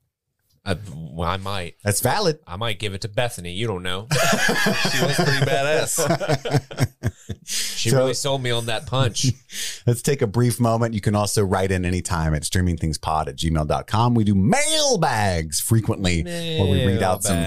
I, 0.68 0.76
well, 0.94 1.30
I 1.30 1.38
might. 1.38 1.76
That's 1.84 2.02
valid. 2.02 2.40
I 2.46 2.58
might 2.58 2.78
give 2.78 2.94
it 2.94 3.00
to 3.02 3.08
Bethany. 3.08 3.54
You 3.54 3.68
don't 3.68 3.84
know. 3.84 4.08
She 4.92 5.04
was 5.06 5.16
pretty 5.16 5.46
badass. 5.46 7.04
She 7.46 7.90
So- 7.92 7.98
really 8.00 8.14
sold 8.14 8.42
me 8.44 8.52
on 8.52 8.66
that 8.66 8.88
punch. 8.88 9.28
Let's 9.88 10.02
take 10.02 10.22
a 10.22 10.28
brief 10.28 10.60
moment. 10.60 10.94
You 10.94 11.00
can 11.00 11.16
also 11.16 11.44
write 11.44 11.72
in 11.72 11.86
anytime 11.86 12.34
at 12.34 12.42
streamingthingspod 12.42 13.28
at 13.28 13.38
gmail.com. 13.38 14.14
We 14.16 14.26
do 14.26 14.36
mailbags 14.36 15.62
frequently 15.62 16.24
where 16.24 16.66
we 16.66 16.86
read 16.86 17.02
out 17.02 17.24
some 17.24 17.38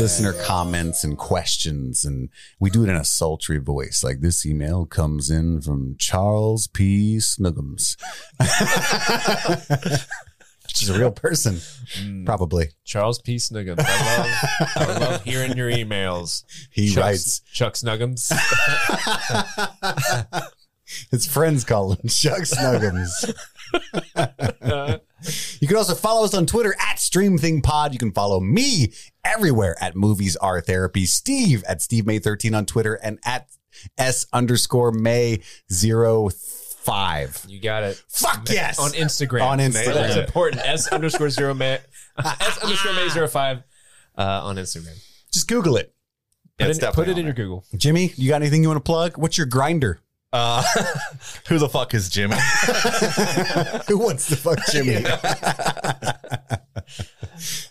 listener 0.00 0.32
comments 0.44 1.04
and 1.04 1.18
questions. 1.18 2.04
And 2.06 2.30
we 2.60 2.70
do 2.70 2.82
it 2.84 2.88
in 2.88 2.96
a 2.96 3.04
sultry 3.04 3.58
voice. 3.58 4.02
Like 4.02 4.20
this 4.20 4.46
email 4.46 4.86
comes 4.86 5.28
in 5.28 5.60
from 5.60 5.96
Charles 5.98 6.66
P. 6.68 7.18
Snuggums. 7.18 7.96
Is 10.80 10.88
a 10.88 10.98
real 10.98 11.10
person, 11.12 11.54
mm. 11.54 12.26
probably. 12.26 12.70
Charles 12.84 13.20
P. 13.20 13.36
Snuggums. 13.36 13.78
I 13.78 14.18
love, 14.18 14.28
I 14.76 14.98
love 14.98 15.22
hearing 15.22 15.56
your 15.56 15.70
emails. 15.70 16.44
He 16.70 16.90
Chuck, 16.90 17.04
writes, 17.04 17.40
Chuck 17.52 17.74
Snuggums. 17.74 18.32
his 21.10 21.26
friends 21.26 21.64
call 21.64 21.92
him 21.92 22.08
Chuck 22.08 22.40
Snuggums. 22.42 23.32
You 25.60 25.68
can 25.68 25.76
also 25.76 25.94
follow 25.94 26.24
us 26.24 26.34
on 26.34 26.46
Twitter 26.46 26.74
at 26.80 26.96
StreamThingPod. 26.96 27.92
You 27.92 27.98
can 27.98 28.10
follow 28.12 28.40
me 28.40 28.92
everywhere 29.24 29.76
at 29.80 29.94
Movies 29.94 30.34
Are 30.36 30.60
Therapy. 30.60 31.06
Steve 31.06 31.62
at 31.68 31.80
Steve 31.80 32.06
May 32.06 32.18
13 32.18 32.54
on 32.54 32.66
Twitter 32.66 32.94
and 32.94 33.20
at 33.24 33.48
S 33.96 34.26
underscore 34.32 34.90
May 34.90 35.40
zero 35.72 36.28
five. 36.84 37.44
you 37.48 37.60
got 37.60 37.82
it. 37.82 38.02
Fuck 38.08 38.48
yes. 38.50 38.78
On 38.78 38.90
Instagram. 38.92 39.44
On 39.44 39.58
Instagram. 39.58 39.94
That's 39.94 40.16
important. 40.16 40.62
S 40.64 40.88
underscore 40.88 41.30
zero 41.30 41.54
May. 41.54 41.78
S 42.18 42.58
underscore 42.62 42.92
May 42.94 43.08
zero 43.08 43.28
five 43.28 43.62
uh, 44.16 44.42
on 44.44 44.56
Instagram. 44.56 44.98
Just 45.32 45.48
Google 45.48 45.76
it. 45.76 45.94
Put, 46.58 46.66
That's 46.66 46.78
it, 46.78 46.94
put 46.94 47.08
it 47.08 47.18
in 47.18 47.24
your 47.24 47.34
Google. 47.34 47.64
Jimmy, 47.76 48.12
you 48.16 48.28
got 48.28 48.42
anything 48.42 48.62
you 48.62 48.68
want 48.68 48.76
to 48.76 48.84
plug? 48.84 49.16
What's 49.16 49.38
your 49.38 49.46
Grindr? 49.46 49.98
Uh, 50.32 50.62
who 51.48 51.58
the 51.58 51.68
fuck 51.68 51.92
is 51.94 52.08
Jimmy? 52.08 52.36
Who 53.88 53.98
wants 53.98 54.28
to 54.28 54.36
fuck 54.36 54.58
Jimmy? 54.70 54.96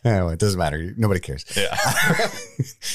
anyway, 0.04 0.34
it 0.34 0.40
doesn't 0.40 0.60
matter. 0.60 0.94
Nobody 0.98 1.20
cares. 1.20 1.46
Yeah. 1.56 1.76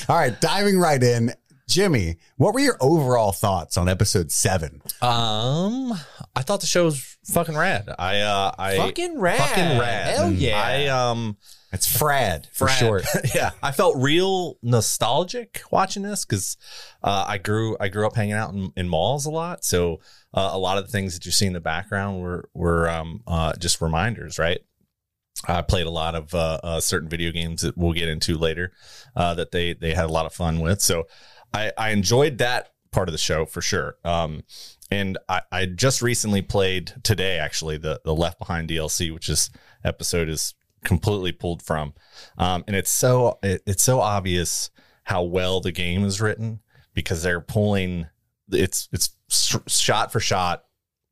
All 0.08 0.16
right, 0.16 0.40
diving 0.40 0.78
right 0.78 1.02
in. 1.02 1.32
Jimmy, 1.68 2.16
what 2.36 2.54
were 2.54 2.60
your 2.60 2.76
overall 2.80 3.32
thoughts 3.32 3.76
on 3.76 3.88
episode 3.88 4.30
seven? 4.30 4.80
Um, 5.02 5.92
I 6.36 6.42
thought 6.42 6.60
the 6.60 6.66
show 6.66 6.84
was 6.84 7.16
fucking 7.24 7.56
rad. 7.56 7.88
I 7.98 8.20
uh, 8.20 8.52
I 8.56 8.76
Fucking 8.76 9.18
rad. 9.18 9.38
fucking 9.38 9.78
rad. 9.78 10.16
Hell 10.16 10.32
yeah. 10.32 10.62
I 10.64 10.86
um. 10.86 11.36
It's 11.72 11.94
Frad 11.94 12.48
for 12.52 12.68
Frad. 12.68 12.78
short. 12.78 13.04
yeah, 13.34 13.50
I 13.62 13.72
felt 13.72 13.96
real 13.98 14.56
nostalgic 14.62 15.60
watching 15.72 16.04
this 16.04 16.24
because 16.24 16.56
uh, 17.02 17.24
I 17.26 17.38
grew 17.38 17.76
I 17.80 17.88
grew 17.88 18.06
up 18.06 18.14
hanging 18.14 18.34
out 18.34 18.54
in, 18.54 18.72
in 18.76 18.88
malls 18.88 19.26
a 19.26 19.30
lot. 19.30 19.64
So 19.64 20.00
uh, 20.32 20.50
a 20.52 20.58
lot 20.58 20.78
of 20.78 20.86
the 20.86 20.92
things 20.92 21.14
that 21.14 21.26
you 21.26 21.32
see 21.32 21.46
in 21.46 21.52
the 21.52 21.60
background 21.60 22.20
were 22.22 22.48
were 22.54 22.88
um, 22.88 23.22
uh, 23.26 23.54
just 23.58 23.80
reminders, 23.80 24.38
right? 24.38 24.60
I 25.46 25.60
played 25.62 25.86
a 25.86 25.90
lot 25.90 26.14
of 26.14 26.32
uh, 26.34 26.60
uh, 26.62 26.80
certain 26.80 27.08
video 27.10 27.30
games 27.32 27.60
that 27.62 27.76
we'll 27.76 27.92
get 27.92 28.08
into 28.08 28.38
later 28.38 28.72
uh, 29.16 29.34
that 29.34 29.50
they 29.50 29.74
they 29.74 29.92
had 29.92 30.06
a 30.06 30.12
lot 30.12 30.24
of 30.26 30.32
fun 30.32 30.60
with. 30.60 30.80
So 30.80 31.08
I, 31.56 31.72
I 31.78 31.90
enjoyed 31.90 32.38
that 32.38 32.72
part 32.92 33.08
of 33.08 33.12
the 33.12 33.18
show 33.18 33.46
for 33.46 33.62
sure. 33.62 33.96
Um, 34.04 34.42
and 34.90 35.18
I, 35.28 35.42
I 35.50 35.66
just 35.66 36.02
recently 36.02 36.42
played 36.42 36.92
today 37.02 37.38
actually 37.38 37.78
the 37.78 38.00
the 38.04 38.14
Left 38.14 38.38
Behind 38.38 38.68
DLC, 38.68 39.12
which 39.12 39.28
is 39.28 39.50
episode 39.84 40.28
is 40.28 40.54
completely 40.84 41.32
pulled 41.32 41.62
from. 41.62 41.94
Um, 42.38 42.64
and 42.66 42.76
it's 42.76 42.90
so 42.90 43.38
it, 43.42 43.62
it's 43.66 43.82
so 43.82 44.00
obvious 44.00 44.70
how 45.04 45.22
well 45.22 45.60
the 45.60 45.72
game 45.72 46.04
is 46.04 46.20
written 46.20 46.60
because 46.94 47.22
they're 47.22 47.40
pulling 47.40 48.06
it's 48.50 48.88
it's 48.92 49.16
shot 49.66 50.12
for 50.12 50.20
shot, 50.20 50.64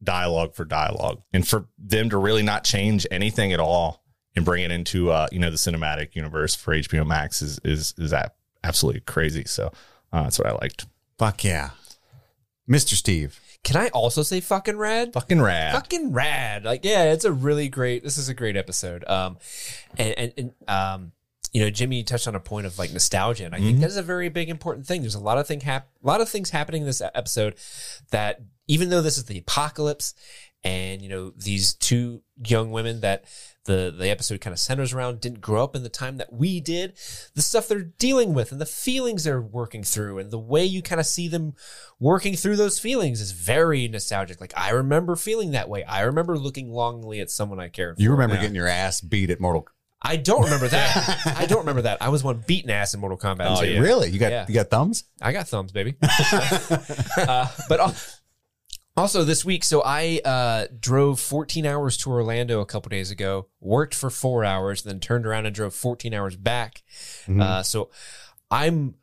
dialogue 0.02 0.54
for 0.54 0.64
dialogue, 0.64 1.22
and 1.32 1.46
for 1.46 1.66
them 1.78 2.10
to 2.10 2.18
really 2.18 2.42
not 2.42 2.64
change 2.64 3.06
anything 3.10 3.52
at 3.52 3.60
all 3.60 4.04
and 4.36 4.44
bring 4.44 4.62
it 4.62 4.70
into 4.70 5.10
uh, 5.10 5.26
you 5.32 5.38
know 5.38 5.50
the 5.50 5.56
cinematic 5.56 6.14
universe 6.14 6.54
for 6.54 6.74
HBO 6.74 7.06
Max 7.06 7.42
is 7.42 7.58
is 7.64 7.94
is 7.98 8.10
that 8.10 8.36
absolutely 8.62 9.00
crazy. 9.00 9.44
So 9.46 9.72
uh, 10.14 10.22
that's 10.22 10.38
what 10.38 10.48
I 10.48 10.52
liked. 10.52 10.86
Fuck 11.18 11.44
yeah. 11.44 11.70
Mr. 12.68 12.94
Steve. 12.94 13.40
Can 13.62 13.76
I 13.76 13.88
also 13.88 14.22
say 14.22 14.40
fucking 14.40 14.76
rad? 14.76 15.12
Fucking 15.14 15.40
rad. 15.40 15.74
Fucking 15.74 16.12
rad. 16.12 16.64
Like, 16.64 16.84
yeah, 16.84 17.12
it's 17.12 17.24
a 17.24 17.32
really 17.32 17.68
great. 17.68 18.02
This 18.02 18.18
is 18.18 18.28
a 18.28 18.34
great 18.34 18.56
episode. 18.56 19.04
Um, 19.08 19.38
and 19.98 20.14
and, 20.18 20.32
and 20.36 20.52
um, 20.68 21.12
you 21.52 21.62
know, 21.62 21.70
Jimmy 21.70 22.02
touched 22.02 22.28
on 22.28 22.34
a 22.34 22.40
point 22.40 22.66
of 22.66 22.78
like 22.78 22.92
nostalgia, 22.92 23.44
and 23.46 23.54
I 23.54 23.58
think 23.60 23.78
Mhm. 23.78 23.80
that 23.80 23.86
is 23.90 23.96
a 23.96 24.02
very 24.02 24.28
big 24.28 24.48
important 24.50 24.86
thing. 24.86 25.00
There's 25.02 25.14
a 25.14 25.20
lot 25.20 25.38
of 25.38 25.46
thing 25.46 25.60
hap- 25.60 25.88
a 26.02 26.06
lot 26.06 26.20
of 26.20 26.28
things 26.28 26.50
happening 26.50 26.82
in 26.82 26.86
this 26.86 27.00
episode 27.00 27.54
that 28.10 28.40
even 28.66 28.88
though 28.90 29.00
this 29.02 29.16
is 29.18 29.24
the 29.26 29.38
apocalypse, 29.38 30.14
and 30.62 31.00
you 31.00 31.08
know 31.08 31.32
these 31.36 31.74
two 31.74 32.22
young 32.46 32.70
women 32.70 33.00
that 33.00 33.24
the 33.64 33.94
the 33.96 34.08
episode 34.10 34.40
kind 34.40 34.52
of 34.52 34.58
centers 34.60 34.92
around 34.92 35.20
didn't 35.20 35.40
grow 35.40 35.62
up 35.64 35.74
in 35.74 35.82
the 35.82 35.88
time 35.88 36.16
that 36.18 36.32
we 36.32 36.60
did, 36.60 36.98
the 37.34 37.42
stuff 37.42 37.66
they're 37.68 37.82
dealing 37.98 38.34
with 38.34 38.52
and 38.52 38.60
the 38.60 38.66
feelings 38.66 39.24
they're 39.24 39.40
working 39.40 39.82
through, 39.82 40.18
and 40.18 40.30
the 40.30 40.38
way 40.38 40.64
you 40.64 40.82
kind 40.82 41.00
of 41.00 41.06
see 41.06 41.28
them 41.28 41.54
working 41.98 42.36
through 42.36 42.56
those 42.56 42.78
feelings 42.78 43.20
is 43.20 43.32
very 43.32 43.88
nostalgic. 43.88 44.40
Like 44.40 44.52
I 44.56 44.70
remember 44.70 45.16
feeling 45.16 45.52
that 45.52 45.68
way. 45.68 45.84
I 45.84 46.02
remember 46.02 46.36
looking 46.38 46.70
longingly 46.70 47.20
at 47.20 47.30
someone 47.30 47.60
I 47.60 47.68
cared 47.68 47.96
for. 47.96 48.02
You 48.02 48.10
remember 48.12 48.34
Yeah. 48.36 48.42
getting 48.42 48.56
your 48.56 48.68
ass 48.68 49.00
beat 49.00 49.30
at 49.30 49.40
Mortal 49.40 49.66
I 50.06 50.16
don't 50.16 50.42
remember 50.44 50.68
that. 50.68 51.32
I 51.38 51.46
don't 51.46 51.60
remember 51.60 51.80
that. 51.82 52.02
I 52.02 52.10
was 52.10 52.22
one 52.22 52.44
beaten 52.46 52.68
ass 52.70 52.92
in 52.92 53.00
Mortal 53.00 53.16
Kombat. 53.16 53.56
Oh, 53.58 53.62
yeah. 53.62 53.80
Really? 53.80 54.10
You 54.10 54.18
got 54.18 54.32
Yeah. 54.32 54.44
you 54.46 54.52
got 54.52 54.68
thumbs? 54.68 55.04
I 55.22 55.32
got 55.32 55.48
thumbs, 55.48 55.72
baby. 55.72 55.94
uh, 56.02 57.48
but 57.70 57.80
al- 57.80 57.94
also 58.96 59.24
this 59.24 59.44
week, 59.44 59.64
so 59.64 59.82
I 59.84 60.20
uh, 60.24 60.66
drove 60.78 61.18
14 61.20 61.66
hours 61.66 61.96
to 61.98 62.10
Orlando 62.10 62.60
a 62.60 62.66
couple 62.66 62.90
days 62.90 63.10
ago, 63.10 63.48
worked 63.60 63.94
for 63.94 64.10
four 64.10 64.44
hours, 64.44 64.82
then 64.82 65.00
turned 65.00 65.26
around 65.26 65.46
and 65.46 65.54
drove 65.54 65.74
14 65.74 66.14
hours 66.14 66.36
back. 66.36 66.82
Mhm. 67.26 67.42
Uh, 67.42 67.62
so 67.62 67.90
I'm, 68.50 68.94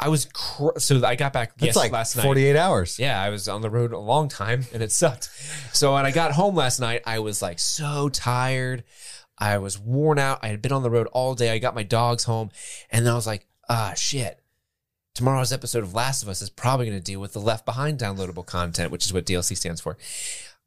I 0.00 0.08
was, 0.08 0.26
cr- 0.26 0.78
so 0.78 1.04
I 1.04 1.16
got 1.16 1.32
back 1.32 1.52
It's 1.56 1.64
yes, 1.66 1.76
like 1.76 1.92
last 1.92 2.16
night. 2.16 2.22
48 2.24 2.56
hours. 2.56 2.98
Yeah, 2.98 3.20
I 3.20 3.28
was 3.30 3.48
on 3.48 3.60
the 3.62 3.70
road 3.70 3.92
a 3.92 3.98
long 3.98 4.28
time 4.28 4.64
and 4.72 4.82
it 4.82 4.92
sucked. 4.92 5.28
So 5.72 5.94
when 5.94 6.06
I 6.06 6.10
got 6.10 6.32
home 6.32 6.54
last 6.54 6.80
night, 6.80 7.02
I 7.06 7.18
was 7.18 7.42
like 7.42 7.58
so 7.58 8.08
tired. 8.08 8.84
I 9.38 9.58
was 9.58 9.78
worn 9.78 10.18
out. 10.18 10.38
I 10.42 10.48
had 10.48 10.62
been 10.62 10.72
on 10.72 10.82
the 10.82 10.90
road 10.90 11.08
all 11.12 11.34
day. 11.34 11.50
I 11.50 11.58
got 11.58 11.74
my 11.74 11.82
dogs 11.82 12.24
home 12.24 12.50
and 12.90 13.04
then 13.04 13.12
I 13.12 13.16
was 13.16 13.26
like, 13.26 13.46
ah, 13.68 13.92
shit. 13.94 14.40
Tomorrow's 15.16 15.50
episode 15.50 15.82
of 15.82 15.94
Last 15.94 16.22
of 16.22 16.28
Us 16.28 16.42
is 16.42 16.50
probably 16.50 16.84
going 16.84 16.98
to 16.98 17.02
deal 17.02 17.20
with 17.20 17.32
the 17.32 17.38
left 17.40 17.64
behind 17.64 17.98
downloadable 17.98 18.44
content, 18.44 18.90
which 18.92 19.06
is 19.06 19.14
what 19.14 19.24
DLC 19.24 19.56
stands 19.56 19.80
for. 19.80 19.96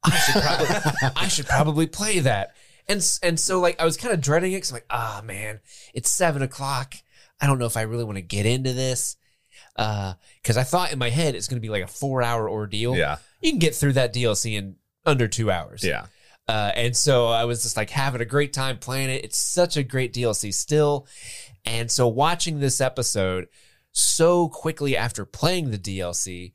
I 0.03 0.09
should 0.17 0.41
probably, 0.41 1.11
I 1.15 1.27
should 1.27 1.45
probably 1.45 1.85
play 1.85 2.17
that. 2.21 2.55
And, 2.87 3.05
and 3.21 3.39
so 3.39 3.59
like, 3.59 3.79
I 3.79 3.85
was 3.85 3.95
kind 3.95 4.11
of 4.11 4.21
dreading 4.21 4.51
it 4.53 4.55
because 4.55 4.71
I'm 4.71 4.75
like, 4.77 4.85
ah, 4.89 5.21
man, 5.23 5.59
it's 5.93 6.09
seven 6.09 6.41
o'clock. 6.41 6.95
I 7.39 7.45
don't 7.45 7.59
know 7.59 7.67
if 7.67 7.77
I 7.77 7.83
really 7.83 8.03
want 8.03 8.15
to 8.17 8.23
get 8.23 8.47
into 8.47 8.73
this. 8.73 9.17
Uh, 9.75 10.13
cause 10.43 10.57
I 10.57 10.63
thought 10.63 10.91
in 10.91 10.97
my 10.97 11.11
head 11.11 11.35
it's 11.35 11.47
going 11.47 11.57
to 11.57 11.61
be 11.61 11.69
like 11.69 11.83
a 11.83 11.87
four 11.87 12.23
hour 12.23 12.49
ordeal 12.49 12.97
Yeah. 12.97 13.17
you 13.41 13.51
can 13.51 13.59
get 13.59 13.75
through 13.75 13.93
that 13.93 14.13
DLC 14.15 14.57
in 14.57 14.77
under 15.05 15.27
two 15.27 15.51
hours. 15.51 15.83
Yeah. 15.83 16.07
Uh, 16.47 16.71
and 16.73 16.97
so 16.97 17.27
I 17.27 17.45
was 17.45 17.61
just 17.61 17.77
like 17.77 17.91
having 17.91 18.19
a 18.19 18.25
great 18.25 18.51
time 18.51 18.79
playing 18.79 19.11
it. 19.11 19.23
It's 19.23 19.37
such 19.37 19.77
a 19.77 19.83
great 19.83 20.11
DLC 20.11 20.51
still. 20.51 21.05
And 21.65 21.91
so 21.91 22.07
watching 22.07 22.59
this 22.59 22.81
episode 22.81 23.47
so 23.91 24.49
quickly 24.49 24.95
after 24.95 25.25
playing 25.25 25.71
the 25.71 25.77
DLC 25.77 26.53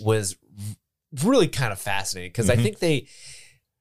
was 0.00 0.36
really 1.22 1.48
kind 1.48 1.72
of 1.72 1.78
fascinating 1.80 2.30
because 2.30 2.48
I 2.50 2.56
Mhm. 2.56 2.62
think 2.62 2.78
they 2.78 3.08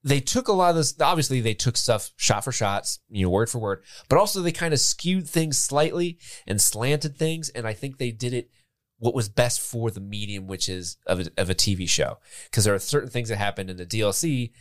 they 0.03 0.19
took 0.19 0.47
a 0.47 0.51
lot 0.53 0.71
of 0.71 0.75
this 0.77 0.95
obviously 0.99 1.41
they 1.41 1.53
took 1.53 1.77
stuff 1.77 2.11
shot 2.17 2.43
for 2.43 2.51
shots 2.51 2.99
you 3.09 3.23
know 3.23 3.29
word 3.29 3.49
for 3.49 3.59
word 3.59 3.83
but 4.09 4.17
also 4.17 4.41
they 4.41 4.51
kind 4.51 4.73
of 4.73 4.79
skewed 4.79 5.29
things 5.29 5.57
slightly 5.59 6.17
and 6.47 6.59
slanted 6.59 7.15
things 7.15 7.49
and 7.49 7.67
i 7.67 7.73
think 7.73 7.97
they 7.99 8.11
did 8.11 8.33
it 8.33 8.49
what 8.97 9.13
was 9.13 9.29
best 9.29 9.61
for 9.61 9.91
the 9.91 9.99
medium 9.99 10.47
which 10.47 10.67
is 10.67 10.97
of 11.05 11.19
a, 11.19 11.31
of 11.37 11.51
a 11.51 11.55
tv 11.55 11.87
show 11.87 12.17
because 12.49 12.63
there 12.63 12.73
are 12.73 12.79
certain 12.79 13.11
things 13.11 13.29
that 13.29 13.37
happen 13.37 13.69
in 13.69 13.77
the 13.77 13.85
dlc 13.85 14.51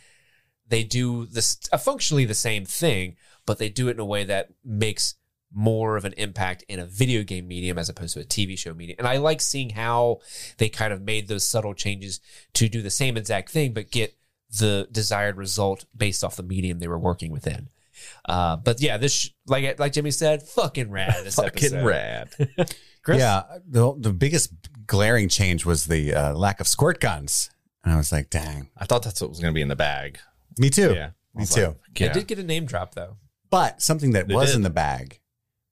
they 0.67 0.83
do 0.83 1.25
this 1.25 1.57
uh, 1.73 1.77
functionally 1.77 2.23
the 2.25 2.35
same 2.35 2.63
thing 2.63 3.15
but 3.47 3.57
they 3.57 3.67
do 3.69 3.87
it 3.87 3.91
in 3.95 3.99
a 3.99 4.05
way 4.05 4.23
that 4.23 4.49
makes 4.63 5.15
more 5.53 5.97
of 5.97 6.05
an 6.05 6.13
impact 6.17 6.63
in 6.69 6.79
a 6.79 6.85
video 6.85 7.23
game 7.23 7.47
medium 7.47 7.77
as 7.77 7.89
opposed 7.89 8.13
to 8.13 8.21
a 8.21 8.23
TV 8.23 8.57
show 8.57 8.73
medium. 8.73 8.95
And 8.99 9.07
I 9.07 9.17
like 9.17 9.41
seeing 9.41 9.71
how 9.71 10.19
they 10.57 10.69
kind 10.69 10.93
of 10.93 11.01
made 11.01 11.27
those 11.27 11.43
subtle 11.45 11.73
changes 11.73 12.19
to 12.53 12.69
do 12.69 12.81
the 12.81 12.89
same 12.89 13.17
exact 13.17 13.49
thing, 13.49 13.73
but 13.73 13.91
get 13.91 14.15
the 14.59 14.87
desired 14.91 15.37
result 15.37 15.85
based 15.95 16.23
off 16.23 16.35
the 16.35 16.43
medium 16.43 16.79
they 16.79 16.87
were 16.87 16.99
working 16.99 17.31
within. 17.31 17.69
Uh, 18.25 18.55
but 18.55 18.81
yeah, 18.81 18.97
this 18.97 19.29
like 19.47 19.77
like 19.79 19.93
Jimmy 19.93 20.11
said, 20.11 20.41
fucking 20.43 20.89
rad. 20.89 21.23
This 21.23 21.35
Fucking 21.37 21.73
episode. 21.75 21.85
rad. 21.85 22.29
Chris? 23.03 23.19
Yeah, 23.19 23.43
the 23.67 23.93
the 23.97 24.11
biggest 24.13 24.53
glaring 24.87 25.29
change 25.29 25.65
was 25.65 25.85
the 25.85 26.13
uh, 26.13 26.33
lack 26.33 26.59
of 26.59 26.67
squirt 26.67 26.99
guns, 26.99 27.49
and 27.83 27.93
I 27.93 27.97
was 27.97 28.11
like, 28.11 28.29
"Dang, 28.29 28.69
I 28.77 28.85
thought 28.85 29.03
that's 29.03 29.21
what 29.21 29.29
was 29.29 29.39
going 29.39 29.53
to 29.53 29.55
be 29.55 29.61
in 29.61 29.67
the 29.67 29.75
bag. 29.75 30.19
me 30.57 30.69
too, 30.69 30.93
Yeah. 30.93 31.11
Me 31.35 31.45
too." 31.45 31.75
like, 31.99 32.09
I 32.09 32.13
did 32.13 32.27
get 32.27 32.39
a 32.39 32.43
name 32.43 32.65
drop 32.65 32.95
though. 32.95 33.17
But 33.51 33.81
something 33.81 34.11
that 34.13 34.27
They 34.27 34.33
was 34.35 34.49
did. 34.49 34.55
in 34.57 34.61
the 34.63 34.69
bag 34.69 35.19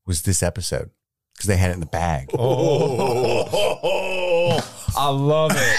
was 0.10 0.24
this 0.24 0.42
episode 0.42 0.90
because 1.36 1.48
they 1.48 1.56
had 1.56 1.70
it 1.70 1.76
in 1.76 1.80
the 1.80 1.86
bag. 1.86 2.32
Oh, 2.34 3.46
I 4.98 5.10
love 5.10 5.52
it. 5.54 5.78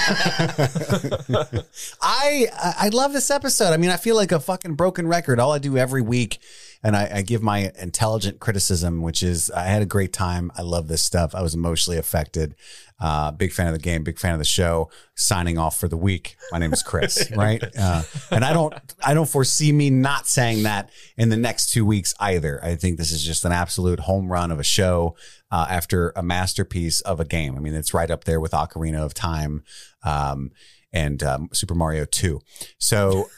I 2.00 2.46
I 2.54 2.74
I 2.78 2.88
love 2.90 3.12
this 3.12 3.28
episode. 3.28 3.72
I 3.72 3.76
mean, 3.76 3.90
I 3.90 3.96
feel 3.96 4.14
like 4.14 4.30
a 4.30 4.38
fucking 4.38 4.76
broken 4.76 5.08
record. 5.08 5.40
All 5.40 5.52
I 5.52 5.58
do 5.58 5.76
every 5.76 6.00
week, 6.00 6.38
and 6.82 6.96
I, 6.96 7.10
I 7.16 7.22
give 7.22 7.42
my 7.42 7.72
intelligent 7.78 8.40
criticism, 8.40 9.02
which 9.02 9.22
is 9.22 9.50
I 9.50 9.64
had 9.64 9.82
a 9.82 9.86
great 9.86 10.12
time. 10.12 10.50
I 10.56 10.62
love 10.62 10.88
this 10.88 11.02
stuff. 11.02 11.34
I 11.34 11.42
was 11.42 11.54
emotionally 11.54 11.98
affected. 11.98 12.54
Uh, 12.98 13.30
big 13.30 13.52
fan 13.52 13.66
of 13.66 13.72
the 13.72 13.78
game. 13.78 14.02
Big 14.02 14.18
fan 14.18 14.32
of 14.32 14.38
the 14.38 14.44
show. 14.44 14.90
Signing 15.14 15.58
off 15.58 15.78
for 15.78 15.88
the 15.88 15.96
week. 15.96 16.36
My 16.52 16.58
name 16.58 16.72
is 16.72 16.82
Chris. 16.82 17.30
right, 17.36 17.62
uh, 17.78 18.02
and 18.30 18.44
I 18.44 18.52
don't 18.52 18.74
I 19.04 19.14
don't 19.14 19.28
foresee 19.28 19.72
me 19.72 19.90
not 19.90 20.26
saying 20.26 20.62
that 20.62 20.90
in 21.16 21.28
the 21.28 21.36
next 21.36 21.70
two 21.72 21.84
weeks 21.84 22.14
either. 22.18 22.62
I 22.62 22.76
think 22.76 22.98
this 22.98 23.12
is 23.12 23.22
just 23.22 23.44
an 23.44 23.52
absolute 23.52 24.00
home 24.00 24.30
run 24.30 24.50
of 24.50 24.58
a 24.58 24.64
show. 24.64 25.16
Uh, 25.52 25.66
after 25.68 26.12
a 26.14 26.22
masterpiece 26.22 27.00
of 27.00 27.18
a 27.18 27.24
game. 27.24 27.56
I 27.56 27.58
mean, 27.58 27.74
it's 27.74 27.92
right 27.92 28.08
up 28.08 28.22
there 28.22 28.38
with 28.38 28.52
Ocarina 28.52 29.04
of 29.04 29.14
Time. 29.14 29.64
Um, 30.04 30.52
and 30.92 31.22
um, 31.22 31.48
Super 31.52 31.74
Mario 31.74 32.04
2. 32.04 32.40
So, 32.78 33.28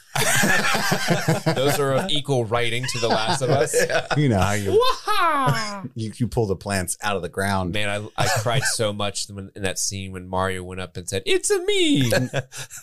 Those 1.45 1.79
are 1.79 1.93
of 1.93 2.11
equal 2.11 2.45
writing 2.45 2.85
to 2.91 2.99
The 2.99 3.07
Last 3.07 3.41
of 3.41 3.49
Us. 3.49 3.75
you 4.17 4.29
know 4.29 4.39
how 4.39 4.51
you, 4.51 5.91
you 5.95 6.11
you 6.15 6.27
pull 6.27 6.45
the 6.45 6.55
plants 6.55 6.97
out 7.01 7.15
of 7.15 7.23
the 7.23 7.29
ground. 7.29 7.73
Man, 7.73 7.89
I, 7.89 8.23
I 8.23 8.27
cried 8.27 8.61
so 8.63 8.93
much 8.93 9.27
when, 9.29 9.49
in 9.55 9.63
that 9.63 9.79
scene 9.79 10.11
when 10.11 10.27
Mario 10.27 10.63
went 10.63 10.81
up 10.81 10.97
and 10.97 11.09
said, 11.09 11.23
"It's 11.25 11.49
a 11.49 11.59
me." 11.63 12.11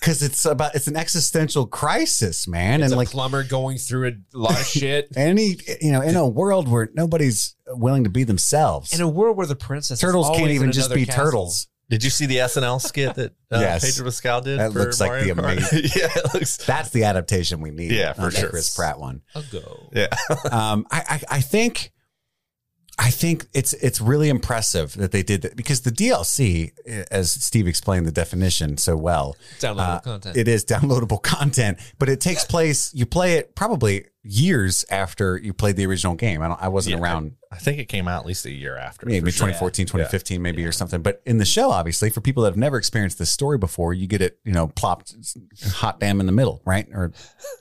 Because 0.00 0.22
it's 0.22 0.44
about 0.44 0.74
it's 0.74 0.86
an 0.88 0.96
existential 0.96 1.66
crisis, 1.66 2.48
man. 2.48 2.80
It's 2.80 2.86
and 2.86 2.94
a 2.94 2.96
like 2.96 3.10
plumber 3.10 3.44
going 3.44 3.78
through 3.78 4.08
a 4.08 4.16
lot 4.32 4.58
of 4.58 4.66
shit 4.66 5.08
any 5.14 5.56
you 5.80 5.92
know, 5.92 6.00
in 6.00 6.16
a 6.16 6.26
world 6.26 6.68
where 6.68 6.88
nobody's 6.94 7.54
willing 7.68 8.04
to 8.04 8.10
be 8.10 8.24
themselves. 8.24 8.92
in 8.92 9.00
a 9.00 9.08
world 9.08 9.36
where 9.36 9.46
the 9.46 9.56
princess 9.56 9.98
is 9.98 10.00
turtles 10.00 10.28
can't 10.30 10.50
even 10.50 10.72
just 10.72 10.92
be 10.92 11.06
castle. 11.06 11.24
turtles. 11.24 11.68
Did 11.90 12.04
you 12.04 12.10
see 12.10 12.26
the 12.26 12.36
SNL 12.36 12.80
skit 12.80 13.16
that 13.16 13.32
uh, 13.50 13.58
Yes. 13.58 13.84
Pedro 13.84 14.04
Pascal 14.06 14.40
did? 14.40 14.60
That 14.60 14.72
looks 14.72 15.00
like 15.00 15.10
Mario 15.10 15.34
the 15.34 15.42
Kart? 15.42 15.72
yeah, 15.96 16.08
it 16.14 16.34
looks. 16.34 16.56
That's 16.58 16.90
the 16.90 17.02
adaptation 17.04 17.60
we 17.60 17.72
need. 17.72 17.90
Yeah, 17.90 18.12
for 18.12 18.30
sure. 18.30 18.48
Chris 18.48 18.74
Pratt 18.76 19.00
one. 19.00 19.22
I'll 19.34 19.42
go. 19.50 19.90
Yeah. 19.92 20.06
um, 20.52 20.86
I, 20.92 21.02
I, 21.08 21.36
I 21.36 21.40
think, 21.40 21.90
I 22.96 23.10
think 23.10 23.46
it's 23.54 23.72
it's 23.72 24.00
really 24.00 24.28
impressive 24.28 24.92
that 24.98 25.10
they 25.10 25.22
did 25.24 25.42
that 25.42 25.56
because 25.56 25.80
the 25.80 25.90
DLC, 25.90 26.70
as 27.10 27.32
Steve 27.32 27.66
explained 27.66 28.06
the 28.06 28.12
definition 28.12 28.76
so 28.76 28.96
well, 28.96 29.36
Downloadable 29.58 29.96
uh, 29.96 30.00
content. 30.00 30.36
it 30.36 30.46
is 30.46 30.64
downloadable 30.64 31.20
content, 31.36 31.78
but 31.98 32.08
it 32.08 32.20
takes 32.20 32.44
place. 32.44 32.94
You 32.94 33.04
play 33.04 33.34
it 33.34 33.56
probably 33.56 34.04
years 34.22 34.84
after 34.90 35.38
you 35.38 35.52
played 35.54 35.76
the 35.76 35.86
original 35.86 36.14
game. 36.14 36.42
I 36.42 36.48
don't. 36.48 36.62
I 36.62 36.68
wasn't 36.68 36.96
Yeah, 36.96 37.02
around. 37.02 37.36
I 37.50 37.56
think 37.56 37.78
it 37.78 37.86
came 37.86 38.06
out 38.06 38.20
at 38.20 38.26
least 38.26 38.44
a 38.44 38.50
year 38.50 38.76
after. 38.76 39.06
Maybe 39.06 39.30
for 39.30 39.30
sure. 39.30 39.46
2014, 39.48 39.86
2015, 39.86 40.42
maybe 40.42 40.64
or 40.64 40.72
something. 40.72 41.00
But 41.02 41.22
in 41.24 41.38
the 41.38 41.44
show, 41.44 41.70
obviously, 41.70 42.10
for 42.10 42.20
people 42.20 42.42
that 42.42 42.50
have 42.50 42.56
never 42.56 42.76
experienced 42.76 43.18
this 43.18 43.30
story 43.30 43.56
before, 43.58 43.94
you 43.94 44.06
get 44.06 44.20
it, 44.20 44.38
you 44.44 44.52
know, 44.52 44.68
plopped 44.68 45.14
hot 45.76 45.98
damn 46.00 46.20
in 46.20 46.26
the 46.26 46.32
middle, 46.32 46.60
right, 46.66 46.86
or 46.92 47.12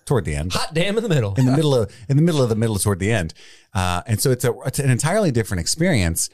toward 0.05 0.25
the 0.25 0.35
end 0.35 0.51
Hot 0.53 0.73
damn 0.73 0.97
in 0.97 1.03
the 1.03 1.09
middle. 1.09 1.33
in 1.35 1.45
the 1.45 1.51
middle 1.55 1.73
of 1.75 1.91
in 2.09 2.17
the 2.17 2.23
middle 2.23 2.41
of 2.43 2.49
the 2.49 2.55
middle 2.55 2.77
toward 2.77 2.99
the 2.99 3.11
end, 3.11 3.33
uh, 3.73 4.01
and 4.05 4.19
so 4.19 4.29
it's 4.31 4.43
a 4.43 4.53
it's 4.65 4.79
an 4.79 4.89
entirely 4.89 5.31
different 5.31 5.61
experience, 5.61 6.29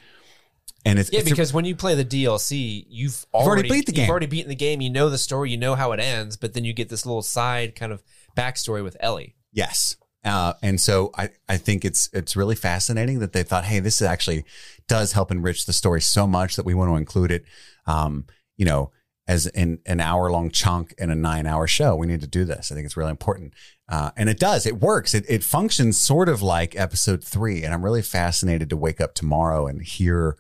and 0.86 0.98
it's 1.00 1.12
yeah, 1.13 1.20
it's 1.20 1.27
a- 1.29 1.32
because 1.32 1.53
when 1.53 1.65
you 1.65 1.75
play 1.75 1.94
the 1.96 2.03
DLC, 2.05 2.86
you've 2.89 3.25
already 3.34 3.48
already, 3.62 3.70
beat 3.70 3.86
the 3.86 3.91
game. 3.91 4.01
You've 4.05 4.10
already 4.10 4.25
beaten 4.25 4.50
the 4.50 4.55
game. 4.55 4.82
You 4.82 4.89
know 4.89 5.10
the 5.10 5.17
story. 5.20 5.51
You 5.51 5.58
know 5.58 5.75
how 5.75 5.91
it 5.91 6.00
ends. 6.00 6.36
But 6.36 6.53
then 6.53 6.65
you 6.65 6.74
get 6.74 6.89
this 6.89 7.05
little 7.05 7.22
side 7.22 7.75
kind 7.75 7.91
of 7.91 8.01
backstory 8.36 8.84
with 8.84 8.98
Ellie. 9.00 9.36
yes, 9.53 9.96
Uh, 10.25 10.53
and 10.63 10.82
so 10.82 11.12
I, 11.15 11.29
I 11.48 11.58
think 11.58 11.86
it's 11.86 12.10
it's 12.12 12.36
really 12.36 12.55
fascinating 12.55 13.20
that 13.20 13.32
they 13.32 13.44
thought, 13.44 13.65
hey, 13.65 13.79
this 13.79 14.01
actually 14.01 14.44
does 14.88 15.12
help 15.12 15.29
enrich 15.32 15.65
the 15.65 15.74
story 15.74 16.01
so 16.01 16.25
much 16.25 16.55
that 16.55 16.65
we 16.65 16.74
want 16.74 16.89
to 16.89 16.96
include 16.96 17.32
it, 17.32 17.46
um, 17.86 18.25
you 18.58 18.65
know, 18.65 18.91
as 19.27 19.46
in 19.48 19.79
an 19.86 20.00
hour 20.00 20.32
long 20.32 20.50
chunk 20.50 20.94
in 20.98 21.10
a 21.12 21.15
nine 21.15 21.46
hour 21.46 21.67
show. 21.67 21.96
We 21.96 22.08
need 22.08 22.22
to 22.22 22.27
do 22.27 22.44
this. 22.44 22.72
I 22.72 22.75
think 22.75 22.86
it's 22.86 22.98
really 22.98 23.12
important, 23.12 23.53
uh, 23.88 24.12
and 24.17 24.27
it 24.27 24.39
does. 24.39 24.65
It 24.65 24.79
works. 24.82 25.13
It 25.13 25.25
it 25.29 25.44
functions 25.44 25.98
sort 25.98 26.27
of 26.27 26.41
like 26.41 26.75
episode 26.75 27.24
three, 27.24 27.63
and 27.63 27.72
I'm 27.74 27.86
really 27.86 28.01
fascinated 28.01 28.70
to 28.72 28.77
wake 28.77 29.00
up 29.00 29.13
tomorrow 29.13 29.67
and 29.67 29.82
hear 29.84 30.38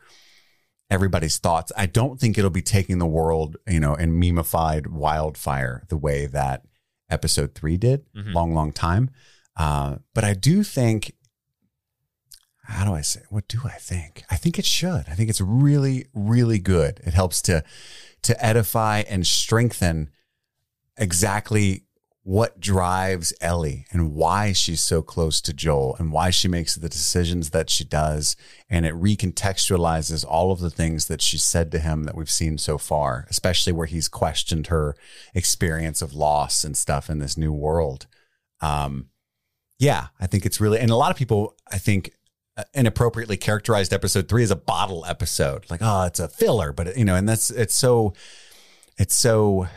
everybody's 0.89 1.37
thoughts. 1.37 1.71
I 1.77 1.85
don't 1.87 2.19
think 2.19 2.37
it'll 2.37 2.49
be 2.51 2.61
taking 2.61 2.99
the 2.99 3.07
world, 3.07 3.57
you 3.67 3.79
know, 3.79 3.95
in 3.95 4.19
memeified 4.19 4.87
wildfire 4.87 5.83
the 5.89 5.97
way 5.97 6.25
that 6.27 6.63
episode 7.09 7.53
three 7.55 7.77
did, 7.77 8.05
Mhm. 8.13 8.33
long, 8.33 8.53
long 8.53 8.71
time. 8.71 9.09
Uh, 9.57 9.97
but 10.13 10.23
I 10.23 10.33
do 10.33 10.63
think, 10.63 11.13
how 12.63 12.85
do 12.85 12.93
I 12.93 13.01
say? 13.01 13.21
What 13.29 13.47
do 13.47 13.59
I 13.63 13.77
think? 13.77 14.23
I 14.29 14.35
think 14.37 14.59
it 14.59 14.65
should. 14.65 15.05
I 15.07 15.13
think 15.13 15.29
it's 15.29 15.41
really, 15.41 16.07
really 16.13 16.59
good. 16.59 16.99
It 17.03 17.13
helps 17.13 17.41
to 17.43 17.63
to 18.23 18.43
edify 18.43 19.03
and 19.07 19.25
strengthen 19.27 20.09
exactly 20.97 21.83
what 22.23 22.59
drives 22.59 23.31
Ellie 23.39 23.85
and 23.91 24.15
why 24.15 24.51
she's 24.51 24.81
so 24.81 25.03
close 25.03 25.39
to 25.41 25.53
Joel 25.53 25.95
and 25.99 26.11
why 26.11 26.31
she 26.31 26.47
makes 26.47 26.73
the 26.73 26.89
decisions 26.89 27.51
that 27.51 27.69
she 27.69 27.83
does. 27.83 28.35
And 28.67 28.83
it 28.83 28.95
recontextualizes 28.95 30.25
all 30.27 30.51
of 30.51 30.59
the 30.59 30.71
things 30.71 31.05
that 31.05 31.21
she 31.21 31.37
said 31.37 31.71
to 31.71 31.79
him 31.79 32.05
that 32.05 32.15
we've 32.15 32.31
seen 32.31 32.57
so 32.57 32.79
far, 32.79 33.27
especially 33.29 33.73
where 33.73 33.85
he's 33.85 34.07
questioned 34.07 34.67
her 34.67 34.95
experience 35.35 36.01
of 36.01 36.15
loss 36.15 36.63
and 36.63 36.75
stuff 36.75 37.11
in 37.11 37.19
this 37.19 37.37
new 37.37 37.53
world. 37.53 38.07
Um, 38.59 39.09
yeah, 39.79 40.07
I 40.19 40.27
think 40.27 40.45
it's 40.45 40.59
really, 40.61 40.79
and 40.79 40.89
a 40.91 40.95
lot 40.95 41.11
of 41.11 41.17
people, 41.17 41.55
I 41.71 41.77
think, 41.77 42.11
uh, 42.57 42.63
inappropriately 42.73 43.37
characterized 43.37 43.91
episode 43.91 44.29
three 44.29 44.43
as 44.43 44.51
a 44.51 44.55
bottle 44.55 45.03
episode. 45.05 45.65
Like, 45.69 45.81
oh, 45.83 46.03
it's 46.03 46.19
a 46.19 46.27
filler, 46.27 46.71
but 46.71 46.95
you 46.97 47.03
know, 47.05 47.15
and 47.15 47.27
that's, 47.27 47.49
it's 47.49 47.75
so, 47.75 48.13
it's 48.97 49.15
so, 49.15 49.67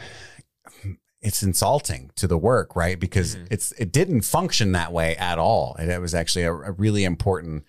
it's 1.21 1.43
insulting 1.43 2.13
to 2.15 2.29
the 2.29 2.39
work, 2.39 2.77
right? 2.77 2.99
Because 3.01 3.35
Mhm. 3.35 3.49
it's, 3.51 3.73
it 3.73 3.91
didn't 3.91 4.21
function 4.21 4.71
that 4.73 4.93
way 4.93 5.17
at 5.17 5.39
all. 5.39 5.75
And 5.77 5.91
it 5.91 6.01
was 6.01 6.15
actually 6.15 6.45
a, 6.45 6.53
a 6.53 6.71
really 6.71 7.03
important 7.05 7.65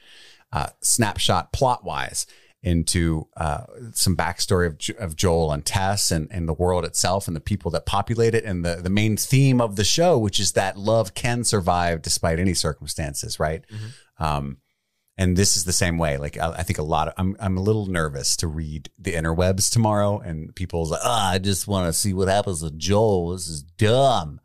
uh, 0.51 0.69
snapshot 0.81 1.51
plot 1.51 1.83
wise 1.83 2.27
into 2.61 3.27
uh, 3.37 3.63
some 3.93 4.17
backstory 4.17 4.67
of, 4.67 4.97
of 4.99 5.15
Joel 5.15 5.51
and 5.51 5.65
Tess 5.65 6.11
and, 6.11 6.27
and 6.31 6.47
the 6.47 6.53
world 6.53 6.83
itself 6.83 7.27
and 7.27 7.35
the 7.35 7.41
people 7.41 7.71
that 7.71 7.85
populate 7.85 8.35
it 8.35 8.43
and 8.43 8.65
the, 8.65 8.75
the 8.75 8.89
main 8.89 9.15
theme 9.15 9.61
of 9.61 9.77
the 9.77 9.85
show, 9.85 10.17
which 10.17 10.39
is 10.39 10.53
that 10.53 10.77
love 10.77 11.13
can 11.13 11.43
survive 11.43 12.01
despite 12.01 12.39
any 12.39 12.53
circumstances, 12.53 13.39
right? 13.39 13.63
Um, 14.17 14.57
and 15.19 15.35
this 15.35 15.57
is 15.57 15.65
the 15.65 15.73
same 15.73 15.97
way. 15.97 16.17
Like 16.17 16.37
I, 16.37 16.51
I 16.51 16.63
think 16.63 16.79
a 16.79 16.83
lot 16.83 17.09
of 17.09 17.13
I'm 17.17 17.35
I'm 17.41 17.57
a 17.57 17.61
little 17.61 17.87
nervous 17.87 18.37
to 18.37 18.47
read 18.47 18.89
the 18.97 19.13
interwebs 19.13 19.69
tomorrow, 19.69 20.19
and 20.19 20.55
people's 20.55 20.91
like, 20.91 21.01
"Ah, 21.03 21.31
I 21.31 21.39
just 21.39 21.67
want 21.67 21.87
to 21.87 21.93
see 21.93 22.13
what 22.13 22.29
happens 22.29 22.63
with 22.63 22.79
Joel. 22.79 23.31
This 23.31 23.49
is 23.49 23.61
dumb." 23.61 24.39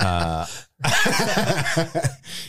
uh, 0.00 0.46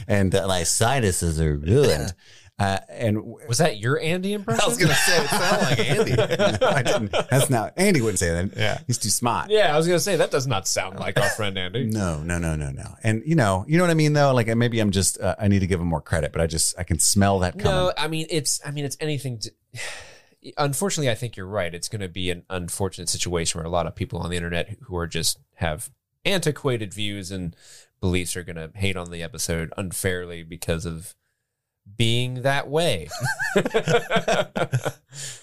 and 0.08 0.34
uh, 0.34 0.48
my 0.48 0.64
sinuses 0.64 1.40
are 1.40 1.56
ruined. 1.56 2.14
Uh, 2.60 2.80
and 2.90 3.24
Was 3.48 3.60
that 3.60 3.78
your 3.78 4.00
Andy 4.00 4.34
impression? 4.34 4.62
I 4.66 4.68
was 4.68 4.78
gonna 4.80 4.96
say 4.96 5.24
it 5.24 5.28
sounded 5.30 5.62
like 5.62 5.80
Andy. 5.80 6.16
no, 6.60 6.68
I 6.70 6.82
didn't. 6.82 7.12
That's 7.30 7.52
not 7.52 7.74
Andy 7.78 8.02
wouldn't 8.02 8.18
say 8.18 8.32
that. 8.32 8.58
Yeah. 8.58 8.80
he's 8.88 8.98
too 8.98 9.10
smart. 9.10 9.52
yeah, 9.52 9.74
I 9.74 9.78
was 9.78 9.86
gonna 9.86 10.00
say 10.00 10.16
that 10.16 10.32
does 10.32 10.48
not 10.48 10.68
sound 10.68 11.00
like 11.00 11.20
our 11.20 11.30
friend 11.30 11.56
Andy. 11.58 11.86
No, 11.92 12.24
no, 12.24 12.40
no, 12.40 12.56
no, 12.56 12.72
no. 12.72 12.96
And 13.04 13.22
you 13.26 13.36
know, 13.36 13.64
you 13.68 13.78
know 13.78 13.84
what 13.84 13.92
I 13.92 13.96
mean, 13.96 14.14
though. 14.14 14.34
Like 14.34 14.48
maybe 14.58 14.80
I'm 14.80 14.90
just 14.90 15.20
uh, 15.20 15.36
I 15.40 15.48
need 15.48 15.60
to 15.60 15.68
give 15.68 15.80
him 15.80 15.88
more 15.88 16.02
credit, 16.02 16.32
but 16.32 16.42
I 16.42 16.48
just 16.48 16.78
I 16.80 16.84
can 16.84 16.98
smell 16.98 17.38
that 17.40 17.60
coming. 17.60 17.72
No, 17.72 17.94
I 17.96 18.08
mean 18.08 18.26
it's 18.30 18.60
I 18.66 18.72
mean 18.72 18.86
it's 18.86 18.98
anything 19.00 19.38
to 19.40 19.52
unfortunately 20.58 21.12
I 21.12 21.16
think 21.16 21.38
you're 21.38 21.46
right. 21.46 21.74
It's 21.74 21.90
gonna 21.90 22.08
be 22.08 22.32
an 22.32 22.44
unfortunate 22.50 23.10
situation 23.10 23.60
where 23.60 23.66
a 23.68 23.70
lot 23.72 23.86
of 23.88 23.96
people 23.96 24.20
on 24.20 24.30
the 24.30 24.36
internet 24.36 24.78
who 24.84 24.98
are 24.98 25.08
just 25.08 25.40
have 25.56 25.92
antiquated 26.26 26.94
views 26.94 27.32
and 27.32 27.56
beliefs 28.02 28.36
are 28.36 28.44
gonna 28.44 28.72
hate 28.76 28.96
on 28.98 29.12
the 29.12 29.22
episode 29.24 29.72
unfairly 29.78 30.42
because 30.44 30.86
of 30.86 31.14
being 31.96 32.42
that 32.44 32.68
way. 32.68 33.10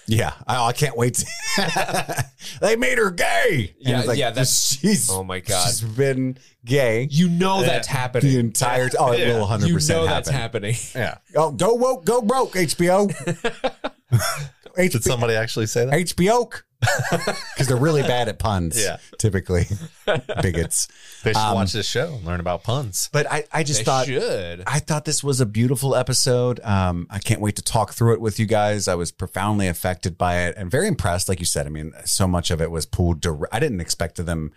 Yeah, 0.07 0.33
I, 0.47 0.67
I 0.67 0.71
can't 0.71 0.95
wait. 0.95 1.15
To, 1.15 2.25
they 2.61 2.75
made 2.75 2.97
her 2.97 3.11
gay. 3.11 3.73
And 3.79 3.87
Yeah, 3.89 4.01
like, 4.03 4.17
yeah, 4.17 4.29
that's- 4.29 4.77
she's 4.79 5.09
oh 5.09 5.23
my 5.23 5.39
God. 5.39 5.65
she's 5.65 5.81
been 5.81 6.37
gay 6.63 7.07
you 7.11 7.27
know 7.27 7.57
uh, 7.59 7.63
that's 7.63 7.87
happening 7.87 8.31
the 8.31 8.39
entire. 8.39 8.89
Oh, 8.99 9.11
it 9.13 9.27
will 9.27 9.41
100 9.41 9.73
percent. 9.73 9.99
you 9.99 10.05
know 10.05 10.07
happen. 10.07 10.15
that's 10.15 10.29
happening. 10.29 10.75
Yeah. 10.95 11.17
Oh, 11.35 11.51
go 11.51 11.73
woke, 11.73 12.05
go 12.05 12.21
broke, 12.21 12.53
HBO. 12.53 13.11
Did 14.77 14.91
HBO, 14.91 15.01
somebody 15.03 15.35
actually 15.35 15.67
say 15.67 15.85
that? 15.85 15.93
HBO, 15.93 16.51
because 16.79 17.67
they're 17.67 17.77
really 17.77 18.01
bad 18.03 18.27
at 18.27 18.37
puns. 18.39 18.81
Yeah. 18.81 18.97
typically 19.17 19.65
bigots. 20.41 20.87
They 21.23 21.31
should 21.31 21.37
Um, 21.39 21.55
watch 21.55 21.71
this 21.73 21.87
show 21.87 22.13
and 22.15 22.25
learn 22.25 22.39
about 22.39 22.63
puns. 22.63 23.09
But 23.11 23.31
I, 23.31 23.45
I 23.51 23.63
just 23.63 23.79
They 23.79 23.85
thought 23.85 24.05
should. 24.05 24.63
I 24.67 24.79
thought 24.79 25.05
this 25.05 25.23
was 25.23 25.41
a 25.41 25.45
beautiful 25.45 25.95
episode. 25.95 26.59
Um, 26.63 27.07
I 27.09 27.19
can't 27.19 27.41
wait 27.41 27.55
to 27.55 27.61
talk 27.61 27.93
through 27.93 28.13
it 28.13 28.21
with 28.21 28.39
you 28.39 28.45
guys. 28.45 28.87
I 28.87 28.95
was 28.95 29.11
profoundly 29.11 29.67
affected 29.67 30.17
by 30.17 30.39
it 30.43 30.55
and 30.57 30.69
very 30.69 30.87
impressed. 30.87 31.27
Like 31.29 31.39
you 31.39 31.45
said, 31.45 31.65
I 31.65 31.69
mean, 31.69 31.93
so 32.05 32.27
much 32.27 32.51
of 32.51 32.61
it 32.61 32.71
was 32.71 32.85
pulled. 32.85 33.21
Dire- 33.21 33.47
I 33.51 33.59
didn't 33.59 33.81
expect 33.81 34.23
them 34.23 34.51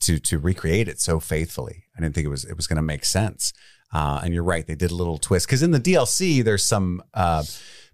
to 0.00 0.18
to 0.20 0.38
recreate 0.38 0.88
it 0.88 1.00
so 1.00 1.18
faithfully. 1.20 1.84
I 1.96 2.00
didn't 2.00 2.14
think 2.14 2.24
it 2.24 2.30
was 2.30 2.44
it 2.44 2.56
was 2.56 2.66
going 2.66 2.76
to 2.76 2.82
make 2.82 3.04
sense. 3.04 3.52
Uh, 3.92 4.20
and 4.22 4.34
you're 4.34 4.44
right, 4.44 4.66
they 4.66 4.74
did 4.74 4.90
a 4.90 4.94
little 4.94 5.16
twist 5.16 5.46
because 5.46 5.62
in 5.62 5.70
the 5.70 5.80
DLC 5.80 6.44
there's 6.44 6.62
some 6.62 7.02
uh, 7.14 7.42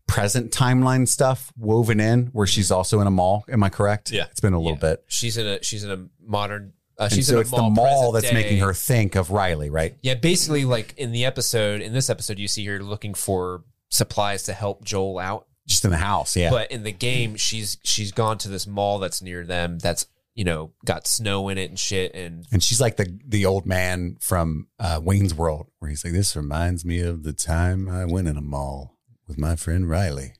present 0.07 0.51
timeline 0.53 1.09
stuff 1.09 1.53
woven 1.57 1.99
in 2.01 2.27
where 2.27 2.47
she's 2.47 2.71
also 2.71 3.01
in 3.01 3.07
a 3.07 3.11
mall. 3.11 3.45
Am 3.49 3.62
I 3.62 3.69
correct? 3.69 4.11
Yeah. 4.11 4.27
it's 4.31 4.40
been 4.40 4.53
a 4.53 4.59
little 4.59 4.73
Yeah. 4.75 4.90
bit. 4.97 5.05
She's 5.09 5.37
in 5.37 5.47
a 5.47 5.62
she's 5.62 5.85
in 5.85 5.90
a 5.90 6.07
modern. 6.25 6.73
Uh, 6.97 7.09
she's 7.09 7.27
so 7.27 7.33
in 7.33 7.38
a 7.38 7.40
it's 7.40 7.51
mall 7.51 7.71
the 7.71 7.75
mall 7.75 8.12
that's 8.12 8.29
day. 8.29 8.35
making 8.35 8.59
her 8.59 8.73
think 8.73 9.17
of 9.17 9.31
Riley, 9.31 9.69
right? 9.71 9.97
Yeah, 10.03 10.14
basically, 10.14 10.64
like 10.64 10.95
in 10.97 11.11
the 11.11 11.25
episode, 11.25 11.81
in 11.81 11.93
this 11.93 12.09
episode, 12.09 12.38
you 12.38 12.47
see 12.47 12.64
her 12.67 12.79
looking 12.81 13.14
for 13.14 13.64
supplies 13.88 14.45
to 14.45 14.53
help 14.53 14.85
Joel 14.85 15.19
out. 15.19 15.47
Just 15.67 15.85
in 15.85 15.90
the 15.90 15.97
house, 15.97 16.37
yeah. 16.37 16.51
But 16.51 16.71
in 16.71 16.83
the 16.83 16.93
game, 16.93 17.37
she's 17.37 17.79
she's 17.83 18.12
gone 18.12 18.37
to 18.38 18.49
this 18.49 18.67
mall 18.67 18.99
that's 18.99 19.23
near 19.23 19.45
them. 19.45 19.79
That's 19.79 20.07
you 20.35 20.45
know 20.45 20.73
got 20.85 21.07
snow 21.07 21.49
in 21.49 21.57
it 21.59 21.71
and 21.71 21.79
shit. 21.79 22.14
And 22.14 22.45
And 22.53 22.62
she's 22.62 22.81
like 22.81 22.97
the 22.97 23.19
the 23.27 23.47
old 23.47 23.64
man 23.67 24.19
from 24.21 24.69
uh, 24.79 25.01
Wayne's 25.03 25.35
World, 25.35 25.69
where 25.79 25.88
he's 25.88 26.05
like, 26.05 26.12
"This 26.12 26.37
reminds 26.37 26.85
me 26.85 27.01
of 27.01 27.23
the 27.23 27.33
time 27.33 27.88
I 27.88 28.05
went 28.05 28.29
in 28.29 28.37
a 28.37 28.43
mall 28.43 28.94
with 29.27 29.39
my 29.39 29.57
friend 29.57 29.89
Riley." 29.89 30.35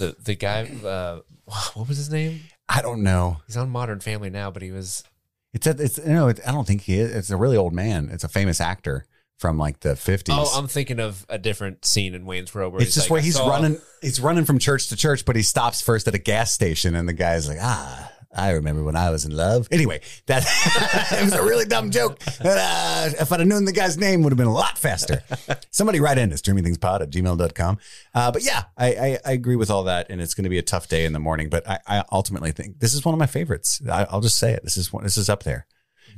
the 0.00 0.16
the 0.18 0.34
guy, 0.34 0.62
uh, 0.84 1.20
what 1.74 1.86
was 1.88 1.96
his 1.96 2.10
name? 2.10 2.40
I 2.68 2.82
don't 2.82 3.02
know. 3.04 3.38
He's 3.46 3.56
on 3.56 3.70
Modern 3.70 4.00
Family 4.00 4.30
now, 4.30 4.50
but 4.50 4.62
he 4.62 4.72
was 4.72 5.04
It's 5.52 5.66
a, 5.66 5.70
it's 5.70 5.98
no. 5.98 6.28
It, 6.28 6.40
I 6.46 6.50
don't 6.52 6.66
think 6.66 6.82
he 6.82 6.98
is. 6.98 7.14
It's 7.14 7.30
a 7.30 7.36
really 7.36 7.56
old 7.56 7.72
man. 7.72 8.08
It's 8.10 8.24
a 8.24 8.28
famous 8.28 8.60
actor 8.60 9.06
from 9.38 9.58
like 9.58 9.80
the 9.80 9.94
fifties. 9.96 10.34
oh, 10.38 10.52
I'm 10.58 10.68
thinking 10.68 10.98
of 10.98 11.24
a 11.28 11.38
different 11.38 11.84
scene 11.84 12.14
in 12.14 12.26
Wayne's 12.26 12.54
World 12.54 12.72
where 12.72 12.82
it's 12.82 12.94
just 12.94 13.06
like, 13.06 13.10
where 13.12 13.20
he's 13.20 13.36
saw- 13.36 13.48
running. 13.48 13.80
He's 14.02 14.20
running 14.20 14.44
from 14.44 14.58
church 14.58 14.88
to 14.88 14.96
church, 14.96 15.24
but 15.24 15.36
he 15.36 15.42
stops 15.42 15.80
first 15.80 16.08
at 16.08 16.14
a 16.14 16.18
gas 16.18 16.52
station, 16.52 16.94
and 16.94 17.08
the 17.08 17.12
guy's 17.12 17.48
like, 17.48 17.58
"Ah, 17.60 18.12
I 18.32 18.50
remember 18.52 18.84
when 18.84 18.96
I 18.96 19.10
was 19.10 19.24
in 19.24 19.36
love." 19.36 19.68
Anyway, 19.70 20.00
that 20.26 20.44
it 21.20 21.24
was 21.24 21.32
a 21.32 21.42
really 21.42 21.64
dumb 21.64 21.90
joke. 21.90 22.20
Uh, 22.40 23.10
if 23.18 23.32
I'd 23.32 23.40
have 23.40 23.48
known 23.48 23.64
the 23.64 23.72
guy's 23.72 23.98
name, 23.98 24.22
would 24.22 24.32
have 24.32 24.38
been 24.38 24.46
a 24.46 24.52
lot 24.52 24.78
faster. 24.78 25.22
Somebody 25.70 26.00
write 26.00 26.18
in 26.18 26.30
to 26.30 26.36
streamingthingspod 26.36 27.00
at 27.00 27.10
gmail.com. 27.10 27.78
Uh, 28.14 28.30
but 28.32 28.42
yeah, 28.42 28.64
I, 28.76 28.86
I, 28.94 29.18
I 29.26 29.32
agree 29.32 29.56
with 29.56 29.70
all 29.70 29.84
that, 29.84 30.06
and 30.10 30.20
it's 30.20 30.34
going 30.34 30.44
to 30.44 30.50
be 30.50 30.58
a 30.58 30.62
tough 30.62 30.88
day 30.88 31.04
in 31.04 31.12
the 31.12 31.18
morning. 31.18 31.48
But 31.48 31.68
I, 31.68 31.78
I 31.86 32.04
ultimately 32.12 32.52
think 32.52 32.80
this 32.80 32.94
is 32.94 33.04
one 33.04 33.14
of 33.14 33.18
my 33.18 33.26
favorites. 33.26 33.80
I, 33.90 34.06
I'll 34.10 34.20
just 34.20 34.38
say 34.38 34.52
it. 34.52 34.62
This 34.62 34.76
is 34.76 34.92
one. 34.92 35.02
This 35.04 35.16
is 35.16 35.28
up 35.28 35.42
there 35.42 35.66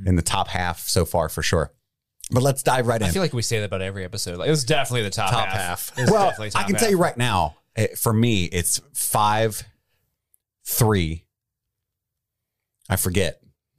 in 0.07 0.17
the 0.17 0.23
top 0.23 0.49
half 0.49 0.81
so 0.81 1.05
far 1.05 1.29
for 1.29 1.43
sure. 1.43 1.73
But 2.31 2.43
let's 2.43 2.63
dive 2.63 2.87
right 2.87 3.01
in. 3.01 3.07
I 3.07 3.11
feel 3.11 3.21
like 3.23 3.35
we 3.35 3.43
say 3.43 3.59
that 3.59 3.67
about 3.67 3.83
every 3.83 4.05
episode. 4.05 4.39
Like 4.39 4.49
it 4.49 4.51
was 4.51 4.65
definitely 4.65 5.03
the 5.03 5.11
top, 5.11 5.31
Top 5.31 5.49
half. 5.49 5.91
half. 5.91 5.99
It 5.99 6.11
well, 6.11 6.33
I 6.39 6.49
can 6.63 6.75
half. 6.75 6.81
tell 6.81 6.91
you 6.91 6.99
right 6.99 7.17
now, 7.17 7.57
eh, 7.77 7.89
for 7.97 8.13
me, 8.13 8.45
it's 8.45 8.81
five, 8.95 9.63
three. 10.65 11.25
I 12.93 12.97
forget, 12.97 13.41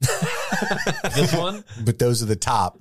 this 1.14 1.32
one. 1.34 1.64
but 1.84 1.98
those 1.98 2.22
are 2.22 2.26
the 2.26 2.36
top. 2.36 2.80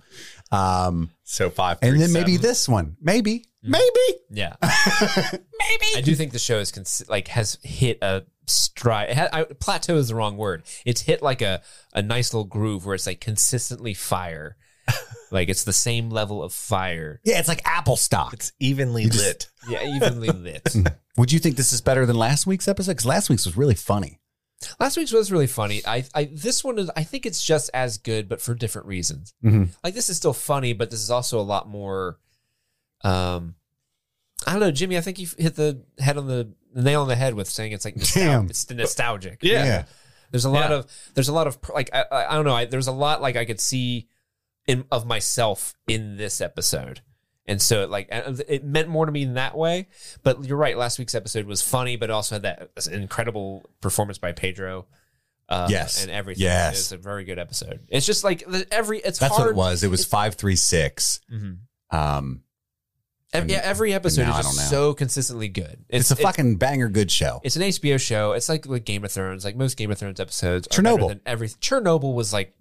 Um, 0.51 1.09
So 1.23 1.49
five, 1.49 1.79
and 1.81 1.91
three, 1.91 1.99
then 1.99 2.13
maybe 2.13 2.33
seven. 2.33 2.47
this 2.47 2.69
one, 2.69 2.97
maybe, 3.01 3.45
Mm. 3.65 3.69
maybe, 3.69 4.19
Yeah, 4.29 4.55
maybe. 4.61 5.85
I 5.95 6.01
do 6.03 6.15
think 6.15 6.33
the 6.33 6.39
show 6.39 6.59
is 6.59 6.71
cons- 6.71 7.03
like 7.07 7.29
has 7.29 7.57
hit 7.63 7.97
a 8.01 8.23
stride. 8.45 9.09
It 9.11 9.17
ha- 9.17 9.29
I, 9.31 9.43
plateau 9.45 9.95
is 9.95 10.09
the 10.09 10.15
wrong 10.15 10.35
word. 10.37 10.63
It's 10.85 11.01
hit 11.01 11.21
like 11.21 11.41
a 11.41 11.61
a 11.93 12.01
nice 12.01 12.33
little 12.33 12.43
groove 12.45 12.85
where 12.85 12.93
it's 12.95 13.07
like 13.07 13.21
consistently 13.21 13.93
fire. 13.93 14.57
like 15.31 15.47
it's 15.47 15.63
the 15.63 15.71
same 15.71 16.09
level 16.09 16.43
of 16.43 16.51
fire. 16.51 17.21
Yeah, 17.23 17.39
it's 17.39 17.47
like 17.47 17.61
Apple 17.65 17.95
stock. 17.95 18.33
It's 18.33 18.51
evenly 18.59 19.05
just- 19.05 19.17
lit. 19.19 19.47
Yeah, 19.69 19.95
evenly 19.95 20.27
lit. 20.27 20.75
Would 21.17 21.31
you 21.31 21.39
think 21.39 21.55
this 21.55 21.71
is 21.71 21.79
better 21.79 22.05
than 22.05 22.17
last 22.17 22.45
week's 22.45 22.67
episode? 22.67 22.91
Because 22.91 23.05
last 23.05 23.29
week's 23.29 23.45
was 23.45 23.55
really 23.55 23.75
funny. 23.75 24.19
Last 24.79 24.97
week's 24.97 25.11
was 25.11 25.31
really 25.31 25.47
funny. 25.47 25.81
I, 25.85 26.03
I 26.13 26.25
this 26.25 26.63
one 26.63 26.77
is 26.79 26.89
I 26.95 27.03
think 27.03 27.25
it's 27.25 27.43
just 27.43 27.69
as 27.73 27.97
good, 27.97 28.27
but 28.29 28.41
for 28.41 28.53
different 28.55 28.87
reasons. 28.87 29.33
Mhm. 29.43 29.69
Like 29.83 29.93
this 29.93 30.09
is 30.09 30.17
still 30.17 30.33
funny, 30.33 30.73
but 30.73 30.89
this 30.91 31.01
is 31.01 31.09
also 31.11 31.39
a 31.39 31.41
lot 31.43 31.67
more 31.69 32.17
Um, 33.03 33.55
I 34.45 34.51
don't 34.51 34.59
know, 34.61 34.71
Jimmy. 34.71 34.97
I 34.97 35.01
think 35.01 35.19
you 35.19 35.27
hit 35.37 35.55
the 35.55 35.83
head 35.99 36.17
on 36.17 36.27
the, 36.27 36.49
the 36.73 36.81
nail 36.81 37.01
on 37.01 37.07
the 37.07 37.15
head 37.15 37.33
with 37.33 37.49
saying 37.49 37.71
it's 37.71 37.85
like 37.85 37.95
nostal- 37.95 38.13
Damn. 38.15 38.45
it's 38.49 38.69
nostalgic. 38.69 39.39
Yeah. 39.41 39.63
Yeah. 39.65 39.83
There's 40.31 40.45
a 40.45 40.49
lot 40.49 40.69
Yeah. 40.71 40.77
of 40.77 40.87
there's 41.13 41.29
a 41.29 41.33
lot 41.33 41.47
of 41.47 41.57
like 41.73 41.89
I, 41.93 42.05
I 42.11 42.31
I 42.31 42.35
don't 42.35 42.45
know. 42.45 42.55
I, 42.55 42.65
there's 42.65 42.87
a 42.87 42.91
lot 42.91 43.21
like 43.21 43.35
I 43.35 43.45
could 43.45 43.59
see 43.59 44.07
in 44.65 44.85
of 44.91 45.05
myself 45.05 45.75
in 45.87 46.17
this 46.17 46.41
episode, 46.41 47.01
and 47.45 47.61
so 47.61 47.83
it 47.83 47.89
like 47.89 48.07
it 48.11 48.63
meant 48.63 48.87
more 48.87 49.05
to 49.05 49.11
me 49.11 49.23
in 49.23 49.33
that 49.33 49.57
way. 49.57 49.87
But 50.23 50.43
you're 50.45 50.57
right. 50.57 50.77
Last 50.77 50.99
week's 50.99 51.15
episode 51.15 51.45
was 51.45 51.61
funny, 51.61 51.95
but 51.97 52.09
also 52.09 52.35
had 52.35 52.41
that 52.43 52.69
incredible 52.91 53.63
performance 53.81 54.17
by 54.17 54.31
Pedro. 54.31 54.85
Uh, 55.49 55.67
Yes. 55.69 56.01
and 56.01 56.09
everything. 56.09 56.43
Yes. 56.43 56.79
it's 56.79 56.91
a 56.93 56.97
very 56.97 57.25
good 57.25 57.37
episode. 57.37 57.81
It's 57.89 58.05
just 58.05 58.23
like 58.23 58.45
the, 58.47 58.65
every. 58.71 58.99
It's 58.99 59.19
That's 59.19 59.35
hard. 59.35 59.47
what 59.57 59.67
it 59.67 59.71
was. 59.71 59.83
It 59.83 59.91
was 59.91 60.05
five 60.05 60.35
three 60.35 60.55
six. 60.55 61.19
Mhm. 61.31 61.57
Um, 61.91 62.43
Ev- 63.33 63.49
yeah, 63.49 63.61
every 63.63 63.93
episode 63.93 64.29
is 64.29 64.35
just 64.35 64.69
so 64.69 64.93
consistently 64.93 65.47
good. 65.47 65.83
it's, 65.89 66.11
a 66.11 66.15
fucking 66.15 66.57
banger 66.57 66.87
good 66.87 67.09
show. 67.11 67.41
It's 67.43 67.55
an 67.55 67.63
HBO 67.63 67.99
show. 67.99 68.33
It's 68.33 68.47
like 68.47 68.65
with 68.65 68.85
Game 68.85 69.03
of 69.03 69.11
Thrones. 69.11 69.43
Like 69.43 69.55
most 69.55 69.75
Game 69.75 69.89
of 69.91 69.97
Thrones 69.97 70.19
episodes, 70.19 70.67
Chernobyl. 70.67 71.19
everything. 71.25 71.57
Chernobyl 71.59 72.13
was 72.13 72.31
like 72.31 72.53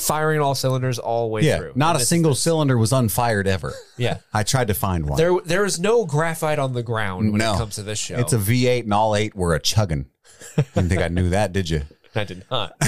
firing 0.00 0.40
all 0.40 0.54
cylinders 0.54 0.98
all 0.98 1.26
the 1.28 1.32
way 1.32 1.42
yeah, 1.42 1.58
through. 1.58 1.72
not 1.74 1.90
And 1.90 1.96
a 1.96 1.98
this- 2.00 2.08
single 2.08 2.34
cylinder 2.34 2.76
was 2.78 2.92
unfired 2.92 3.46
ever. 3.46 3.74
Yeah, 3.96 4.18
I 4.32 4.42
tried 4.42 4.68
to 4.68 4.74
find 4.74 5.06
one. 5.08 5.16
there 5.16 5.32
there 5.44 5.64
is 5.64 5.78
no 5.78 6.04
graphite 6.06 6.58
on 6.58 6.72
the 6.72 6.82
ground 6.82 7.32
when 7.32 7.38
No. 7.38 7.54
it 7.54 7.58
comes 7.58 7.74
to 7.76 7.82
this 7.82 7.98
show. 7.98 8.16
It's 8.16 8.32
a 8.32 8.38
V8 8.38 8.84
and 8.84 8.94
all 8.94 9.14
eight 9.14 9.34
were 9.34 9.54
a 9.54 9.60
chugging. 9.60 10.06
Didn't 10.74 10.88
think 10.88 11.00
I 11.02 11.08
knew 11.08 11.30
that, 11.30 11.52
did 11.52 11.68
you? 11.70 11.82
I 12.14 12.24
did 12.24 12.44
not. 12.50 12.74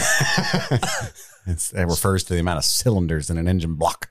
It's, 1.45 1.73
it 1.73 1.83
refers 1.83 2.23
to 2.25 2.35
the 2.35 2.39
amount 2.41 2.59
of 2.59 2.65
cylinders 2.65 3.29
in 3.29 3.37
an 3.37 3.49
engine 3.49 3.75
block. 3.75 4.09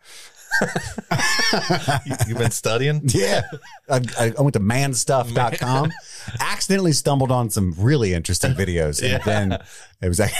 You, 2.06 2.16
you've 2.28 2.38
been 2.38 2.52
studying? 2.52 3.02
Yeah. 3.06 3.44
I, 3.90 4.02
I 4.20 4.34
I 4.38 4.42
went 4.42 4.54
to 4.56 4.60
manstuff.com, 4.60 5.92
accidentally 6.40 6.94
stumbled 6.94 7.32
on 7.32 7.50
some 7.50 7.74
really 7.78 8.14
interesting 8.14 8.54
videos. 8.54 9.02
And 9.04 9.24
then 9.24 9.60
it 10.02 10.08
was 10.08 10.20
like, 10.20 10.34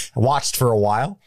watched 0.14 0.56
for 0.56 0.70
a 0.70 0.78
while. 0.78 1.20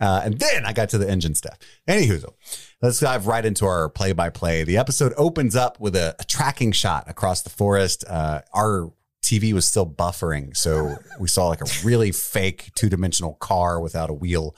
Uh, 0.00 0.22
and 0.24 0.38
then 0.38 0.64
I 0.64 0.72
got 0.72 0.88
to 0.90 0.98
the 0.98 1.08
engine 1.08 1.34
stuff. 1.34 1.58
Anywho, 1.86 2.32
let's 2.80 3.00
dive 3.00 3.26
right 3.26 3.44
into 3.44 3.66
our 3.66 3.90
play 3.90 4.12
by 4.12 4.30
play. 4.30 4.64
The 4.64 4.78
episode 4.78 5.12
opens 5.16 5.54
up 5.54 5.78
with 5.78 5.94
a, 5.94 6.16
a 6.18 6.24
tracking 6.24 6.72
shot 6.72 7.04
across 7.06 7.42
the 7.42 7.50
forest. 7.50 8.04
Uh, 8.08 8.40
our 8.54 8.92
TV 9.22 9.52
was 9.52 9.66
still 9.66 9.86
buffering. 9.86 10.56
So 10.56 10.96
we 11.18 11.28
saw 11.28 11.48
like 11.48 11.60
a 11.60 11.66
really 11.84 12.12
fake 12.12 12.70
two 12.74 12.88
dimensional 12.88 13.34
car 13.34 13.80
without 13.80 14.08
a 14.08 14.14
wheel. 14.14 14.56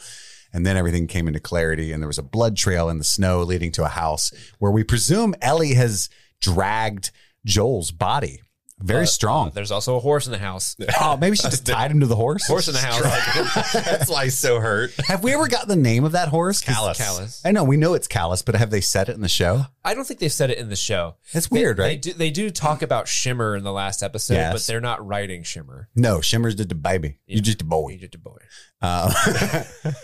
And 0.52 0.66
then 0.66 0.76
everything 0.76 1.06
came 1.06 1.28
into 1.28 1.40
clarity, 1.40 1.92
and 1.92 2.02
there 2.02 2.08
was 2.08 2.18
a 2.18 2.22
blood 2.22 2.56
trail 2.56 2.88
in 2.90 2.98
the 2.98 3.04
snow 3.04 3.42
leading 3.42 3.72
to 3.72 3.84
a 3.84 3.88
house 3.88 4.32
where 4.58 4.72
we 4.72 4.84
presume 4.84 5.34
Ellie 5.40 5.74
has 5.74 6.10
dragged 6.40 7.10
Joel's 7.44 7.90
body. 7.90 8.42
Very 8.82 9.06
strong. 9.06 9.50
There's 9.54 9.70
also 9.70 9.96
a 9.96 10.00
horse 10.00 10.26
in 10.26 10.32
the 10.32 10.38
house. 10.38 10.76
Oh, 11.00 11.16
maybe 11.16 11.36
she 11.36 11.42
just 11.44 11.66
tied 11.66 11.90
him 11.90 12.00
to 12.00 12.06
the 12.06 12.16
horse. 12.16 12.46
Horse 12.46 12.68
in 12.68 12.74
the 12.74 12.80
house. 12.80 13.72
That's 13.72 14.08
why 14.10 14.24
he's 14.24 14.38
so 14.38 14.60
hurt. 14.60 14.92
Have 15.06 15.22
we 15.24 15.32
ever 15.34 15.48
got 15.48 15.66
the 15.68 15.76
name 15.76 16.04
of 16.04 16.12
that 16.12 16.28
horse? 16.28 16.60
Callus. 16.60 16.98
Callus. 16.98 17.42
I 17.44 17.50
know 17.52 17.64
we 17.64 17.76
know 17.76 17.94
it's 17.94 18.06
Callus, 18.08 18.42
but 18.42 18.54
have 18.54 18.70
they 18.70 18.80
said 18.80 19.08
it 19.08 19.14
in 19.14 19.20
the 19.20 19.28
show? 19.28 19.64
I 19.84 19.94
don't 19.94 20.04
think 20.06 20.20
they've 20.20 20.32
said 20.32 20.50
it 20.50 20.58
in 20.58 20.68
the 20.68 20.76
show. 20.76 21.16
It's 21.32 21.48
They- 21.48 21.60
weird, 21.60 21.76
They 21.78 21.82
right? 21.82 22.02
do, 22.02 22.12
they 22.12 22.30
do 22.30 22.50
talk 22.50 22.82
about 22.82 23.08
Shimmer 23.08 23.56
in 23.56 23.64
the 23.64 23.72
last 23.72 24.02
episode, 24.02 24.34
Yes. 24.34 24.52
but 24.52 24.62
they're 24.66 24.80
not 24.80 25.04
writing 25.06 25.42
Shimmer. 25.42 25.88
No, 25.96 26.20
Shimmer's 26.20 26.54
just 26.54 26.70
a 26.72 26.76
baby. 26.76 27.18
You're 27.26 27.42
just 27.42 27.62
a 27.62 27.64
boy. 27.64 27.96
just 27.98 28.14
a 28.14 28.18
boy. 28.18 28.38
Uh, 28.80 29.12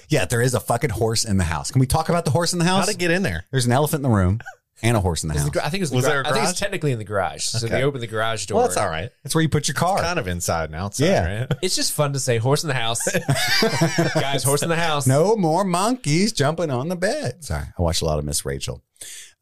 yeah, 0.09 0.25
there 0.25 0.41
is 0.41 0.55
a 0.55 0.61
fucking 0.61 0.91
horse 0.91 1.25
in 1.25 1.37
the 1.37 1.45
house. 1.45 1.71
Can 1.71 1.81
we 1.81 1.87
talk 1.87 2.09
about 2.09 2.25
the 2.25 2.31
horse 2.31 2.53
in 2.53 2.59
the 2.59 2.65
house? 2.65 2.87
How'd 2.87 2.95
it 2.95 2.99
get 2.99 3.11
in 3.11 3.23
there? 3.23 3.45
There's 3.51 3.67
an 3.67 3.73
elephant 3.73 4.05
in 4.05 4.11
the 4.11 4.17
room 4.17 4.41
and 4.83 4.97
a 4.97 5.01
horse 5.01 5.23
in 5.25 5.29
the 5.29 5.39
house. 5.39 5.51
the 5.51 5.65
I 5.65 5.69
think 5.71 5.83
it's 5.83 5.91
the 5.91 5.97
Was 5.97 6.05
gra- 6.05 6.13
there 6.15 6.21
a 6.23 6.29
I 6.29 6.33
think 6.33 6.43
it's 6.45 6.53
garage? 6.53 6.61
technically 6.61 6.93
in 6.93 6.99
the 6.99 7.05
garage. 7.05 7.45
So 7.45 7.67
Okay. 7.67 7.77
they 7.77 7.83
open 7.83 8.01
the 8.01 8.07
garage 8.07 8.47
door. 8.47 8.59
Well, 8.59 8.67
that's 8.69 8.77
all 8.77 8.89
right. 8.89 9.11
That's 9.23 9.35
where 9.35 9.43
you 9.43 9.49
put 9.49 9.67
your 9.69 9.75
car. 9.75 9.99
Kind 10.01 10.19
of 10.19 10.29
inside 10.29 10.65
and 10.67 10.75
outside, 10.75 11.07
Yeah. 11.07 11.39
right? 11.41 11.53
It's 11.63 11.75
just 11.77 11.93
fun 11.93 12.13
to 12.13 12.21
say 12.21 12.39
horse 12.39 12.63
in 12.65 12.69
the 12.69 12.75
house. 12.75 13.01
Guys, 14.15 14.45
horse 14.45 14.63
in 14.63 14.69
the 14.69 14.77
house. 14.77 15.07
No 15.07 15.37
more 15.37 15.65
monkeys 15.65 16.33
jumping 16.33 16.71
on 16.71 16.89
the 16.89 16.97
bed. 16.97 17.45
Sorry, 17.45 17.65
I 17.79 17.83
watched 17.83 18.03
a 18.03 18.05
lot 18.05 18.19
of 18.19 18.25
Miss 18.25 18.45
Rachel. 18.45 18.83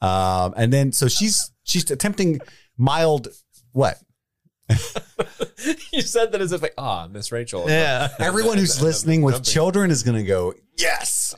Um, 0.00 0.52
and 0.56 0.72
then 0.72 0.92
so 0.92 1.08
she's 1.08 1.50
she's 1.64 1.90
attempting 1.90 2.40
mild 2.76 3.28
what? 3.72 3.98
you 5.92 6.02
said 6.02 6.32
that 6.32 6.40
as 6.40 6.52
if 6.52 6.62
like, 6.62 6.74
ah, 6.78 7.08
Miss 7.10 7.30
Rachel. 7.32 7.64
Yeah. 7.68 8.08
Everyone 8.18 8.58
who's 8.58 8.82
listening 8.88 9.22
with 9.22 9.42
children 9.44 9.90
is 9.90 10.02
going 10.02 10.16
to 10.16 10.24
go 10.24 10.54
yes. 10.76 11.34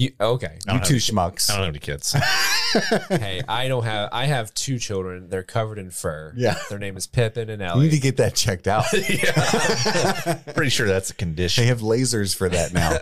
You 0.00 0.12
okay? 0.18 0.56
You 0.66 0.80
two 0.80 0.94
schmucks. 0.94 1.50
I 1.50 1.56
don't 1.56 1.64
have 1.66 1.72
any 1.74 1.78
kids. 1.78 2.12
hey, 3.10 3.42
I 3.46 3.68
don't 3.68 3.84
have. 3.84 4.08
I 4.12 4.24
have 4.24 4.54
two 4.54 4.78
children. 4.78 5.28
They're 5.28 5.42
covered 5.42 5.78
in 5.78 5.90
fur. 5.90 6.32
Yeah. 6.34 6.56
Their 6.70 6.78
name 6.78 6.96
is 6.96 7.06
Pippin 7.06 7.50
and 7.50 7.60
You 7.60 7.68
Ellie. 7.68 7.82
need 7.84 7.90
to 7.90 7.98
get 8.00 8.16
that 8.16 8.34
checked 8.34 8.66
out. 8.66 8.84
Pretty 10.54 10.70
sure 10.70 10.86
that's 10.86 11.10
a 11.10 11.14
condition. 11.14 11.64
They 11.64 11.68
have 11.68 11.80
lasers 11.80 12.34
for 12.34 12.48
that 12.48 12.72
now. 12.72 12.96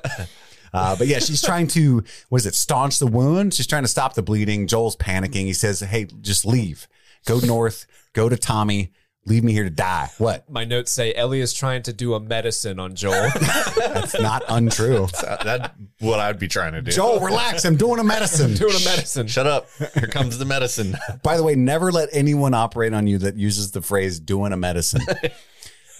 Uh, 0.74 0.96
but 0.96 1.06
yeah, 1.06 1.20
she's 1.20 1.40
trying 1.40 1.68
to, 1.68 2.02
what 2.30 2.38
is 2.40 2.46
it, 2.46 2.56
staunch 2.56 2.98
the 2.98 3.06
wound? 3.06 3.54
She's 3.54 3.68
trying 3.68 3.84
to 3.84 3.88
stop 3.88 4.14
the 4.14 4.22
bleeding. 4.22 4.66
Joel's 4.66 4.96
panicking. 4.96 5.44
He 5.44 5.52
says, 5.52 5.78
Hey, 5.78 6.06
just 6.20 6.44
leave. 6.44 6.88
Go 7.26 7.38
north. 7.38 7.86
Go 8.12 8.28
to 8.28 8.36
Tommy. 8.36 8.90
Leave 9.28 9.44
me 9.44 9.52
here 9.52 9.64
to 9.64 9.70
die. 9.70 10.10
What? 10.16 10.48
My 10.48 10.64
notes 10.64 10.90
say 10.90 11.12
Ellie 11.12 11.40
is 11.40 11.52
trying 11.52 11.82
to 11.82 11.92
do 11.92 12.14
a 12.14 12.20
medicine 12.20 12.80
on 12.80 12.94
Joel. 12.94 13.28
That's 13.76 14.18
not 14.18 14.42
untrue. 14.48 15.06
That's 15.20 15.68
what 16.00 16.18
I'd 16.18 16.38
be 16.38 16.48
trying 16.48 16.72
to 16.72 16.80
do. 16.80 16.90
Joel, 16.90 17.20
relax. 17.20 17.66
I'm 17.66 17.76
doing 17.76 18.00
a 18.00 18.04
medicine. 18.04 18.54
doing 18.54 18.74
a 18.74 18.84
medicine. 18.84 19.26
Shut 19.26 19.46
up. 19.46 19.68
Here 19.92 20.08
comes 20.08 20.38
the 20.38 20.46
medicine. 20.46 20.96
By 21.22 21.36
the 21.36 21.42
way, 21.42 21.54
never 21.56 21.92
let 21.92 22.08
anyone 22.10 22.54
operate 22.54 22.94
on 22.94 23.06
you 23.06 23.18
that 23.18 23.36
uses 23.36 23.72
the 23.72 23.82
phrase 23.82 24.18
doing 24.18 24.52
a 24.52 24.56
medicine. 24.56 25.02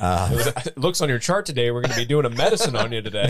Uh, 0.00 0.52
it 0.64 0.78
looks 0.78 1.00
on 1.00 1.08
your 1.08 1.18
chart 1.18 1.44
today. 1.44 1.72
We're 1.72 1.80
going 1.80 1.90
to 1.90 1.96
be 1.96 2.04
doing 2.04 2.24
a 2.24 2.30
medicine 2.30 2.76
on 2.76 2.92
you 2.92 3.02
today. 3.02 3.26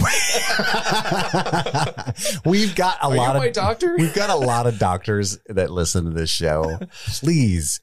We've 2.44 2.74
got 2.74 2.98
a 2.98 3.04
Are 3.04 3.14
you 3.14 3.16
lot 3.16 3.36
my 3.36 3.46
of 3.46 3.54
doctor? 3.54 3.96
We've 3.96 4.14
got 4.14 4.28
a 4.28 4.36
lot 4.36 4.66
of 4.66 4.78
doctors 4.78 5.38
that 5.46 5.70
listen 5.70 6.04
to 6.04 6.10
this 6.10 6.28
show. 6.28 6.78
Please 7.20 7.80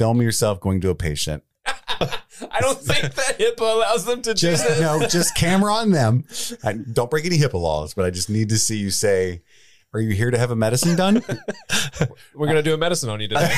film 0.00 0.22
yourself 0.22 0.58
going 0.60 0.80
to 0.80 0.88
a 0.88 0.94
patient. 0.94 1.44
I 1.66 2.60
don't 2.60 2.78
think 2.78 3.14
that 3.14 3.38
HIPAA 3.38 3.60
allows 3.60 4.06
them 4.06 4.22
to 4.22 4.32
do 4.32 4.48
Just 4.48 4.66
this. 4.66 4.80
no, 4.80 5.06
just 5.06 5.36
camera 5.36 5.74
on 5.74 5.90
them. 5.90 6.24
I, 6.64 6.72
don't 6.72 7.10
break 7.10 7.26
any 7.26 7.36
HIPAA 7.36 7.60
laws, 7.60 7.92
but 7.92 8.06
I 8.06 8.10
just 8.10 8.30
need 8.30 8.48
to 8.48 8.58
see 8.58 8.78
you 8.78 8.90
say, 8.90 9.42
"Are 9.92 10.00
you 10.00 10.14
here 10.14 10.30
to 10.30 10.38
have 10.38 10.50
a 10.50 10.56
medicine 10.56 10.96
done?" 10.96 11.22
We're 12.34 12.46
going 12.46 12.56
to 12.56 12.62
do 12.62 12.72
a 12.72 12.78
medicine 12.78 13.10
on 13.10 13.20
you 13.20 13.28
today. 13.28 13.54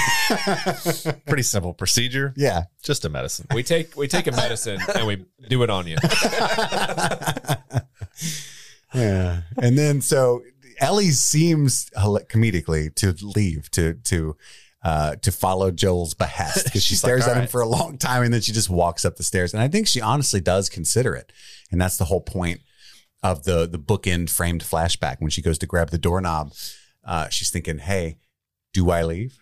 Pretty 1.29 1.45
simple 1.45 1.75
procedure. 1.75 2.35
yeah. 2.37 2.65
Just 2.83 3.05
a 3.05 3.09
medicine. 3.09 3.47
We 3.55 3.63
take 3.63 3.97
we 3.97 4.09
take 4.09 4.27
a 4.27 4.33
medicine 4.33 4.81
and 4.97 5.07
we 5.07 5.25
do 5.49 5.63
it 5.63 5.71
on 5.71 5.87
you. 5.87 5.97
Yeah. 8.95 9.43
And 9.59 9.79
then 9.79 10.01
so 10.01 10.43
Ellie 10.81 11.13
seems 11.13 11.89
comedically 11.91 12.93
to 12.97 13.15
leave 13.25 13.71
to 13.71 13.95
to 13.95 14.37
uh, 14.85 15.17
to 15.17 15.31
follow 15.33 15.71
Joel's 15.71 16.15
behest 16.15 16.65
because 16.65 16.83
she 16.85 16.95
She's 16.95 17.05
like, 17.05 17.11
stares 17.11 17.27
at 17.27 17.37
him 17.37 17.41
right." 17.43 17.51
for 17.51 17.61
a 17.61 17.69
long 17.69 17.99
time 17.99 18.23
and 18.25 18.33
then 18.35 18.41
she 18.41 18.53
just 18.53 18.69
walks 18.71 19.05
up 19.05 19.17
the 19.17 19.23
stairs. 19.23 19.55
And 19.55 19.63
I 19.63 19.69
think 19.69 19.87
she 19.87 20.01
honestly 20.01 20.41
does 20.41 20.69
consider 20.69 21.15
it. 21.15 21.33
And 21.71 21.81
that's 21.81 21.97
the 21.97 22.07
whole 22.07 22.21
point 22.21 22.61
of 23.23 23.45
the 23.45 23.69
the 23.69 23.79
bookend 23.79 24.29
framed 24.31 24.63
flashback 24.63 25.17
when 25.21 25.31
she 25.31 25.41
goes 25.43 25.57
to 25.59 25.67
grab 25.67 25.91
the 25.91 25.99
doorknob. 25.99 26.53
Uh, 27.05 27.29
she's 27.29 27.51
thinking, 27.51 27.79
"Hey, 27.79 28.19
do 28.73 28.91
I 28.91 29.03
leave? 29.05 29.39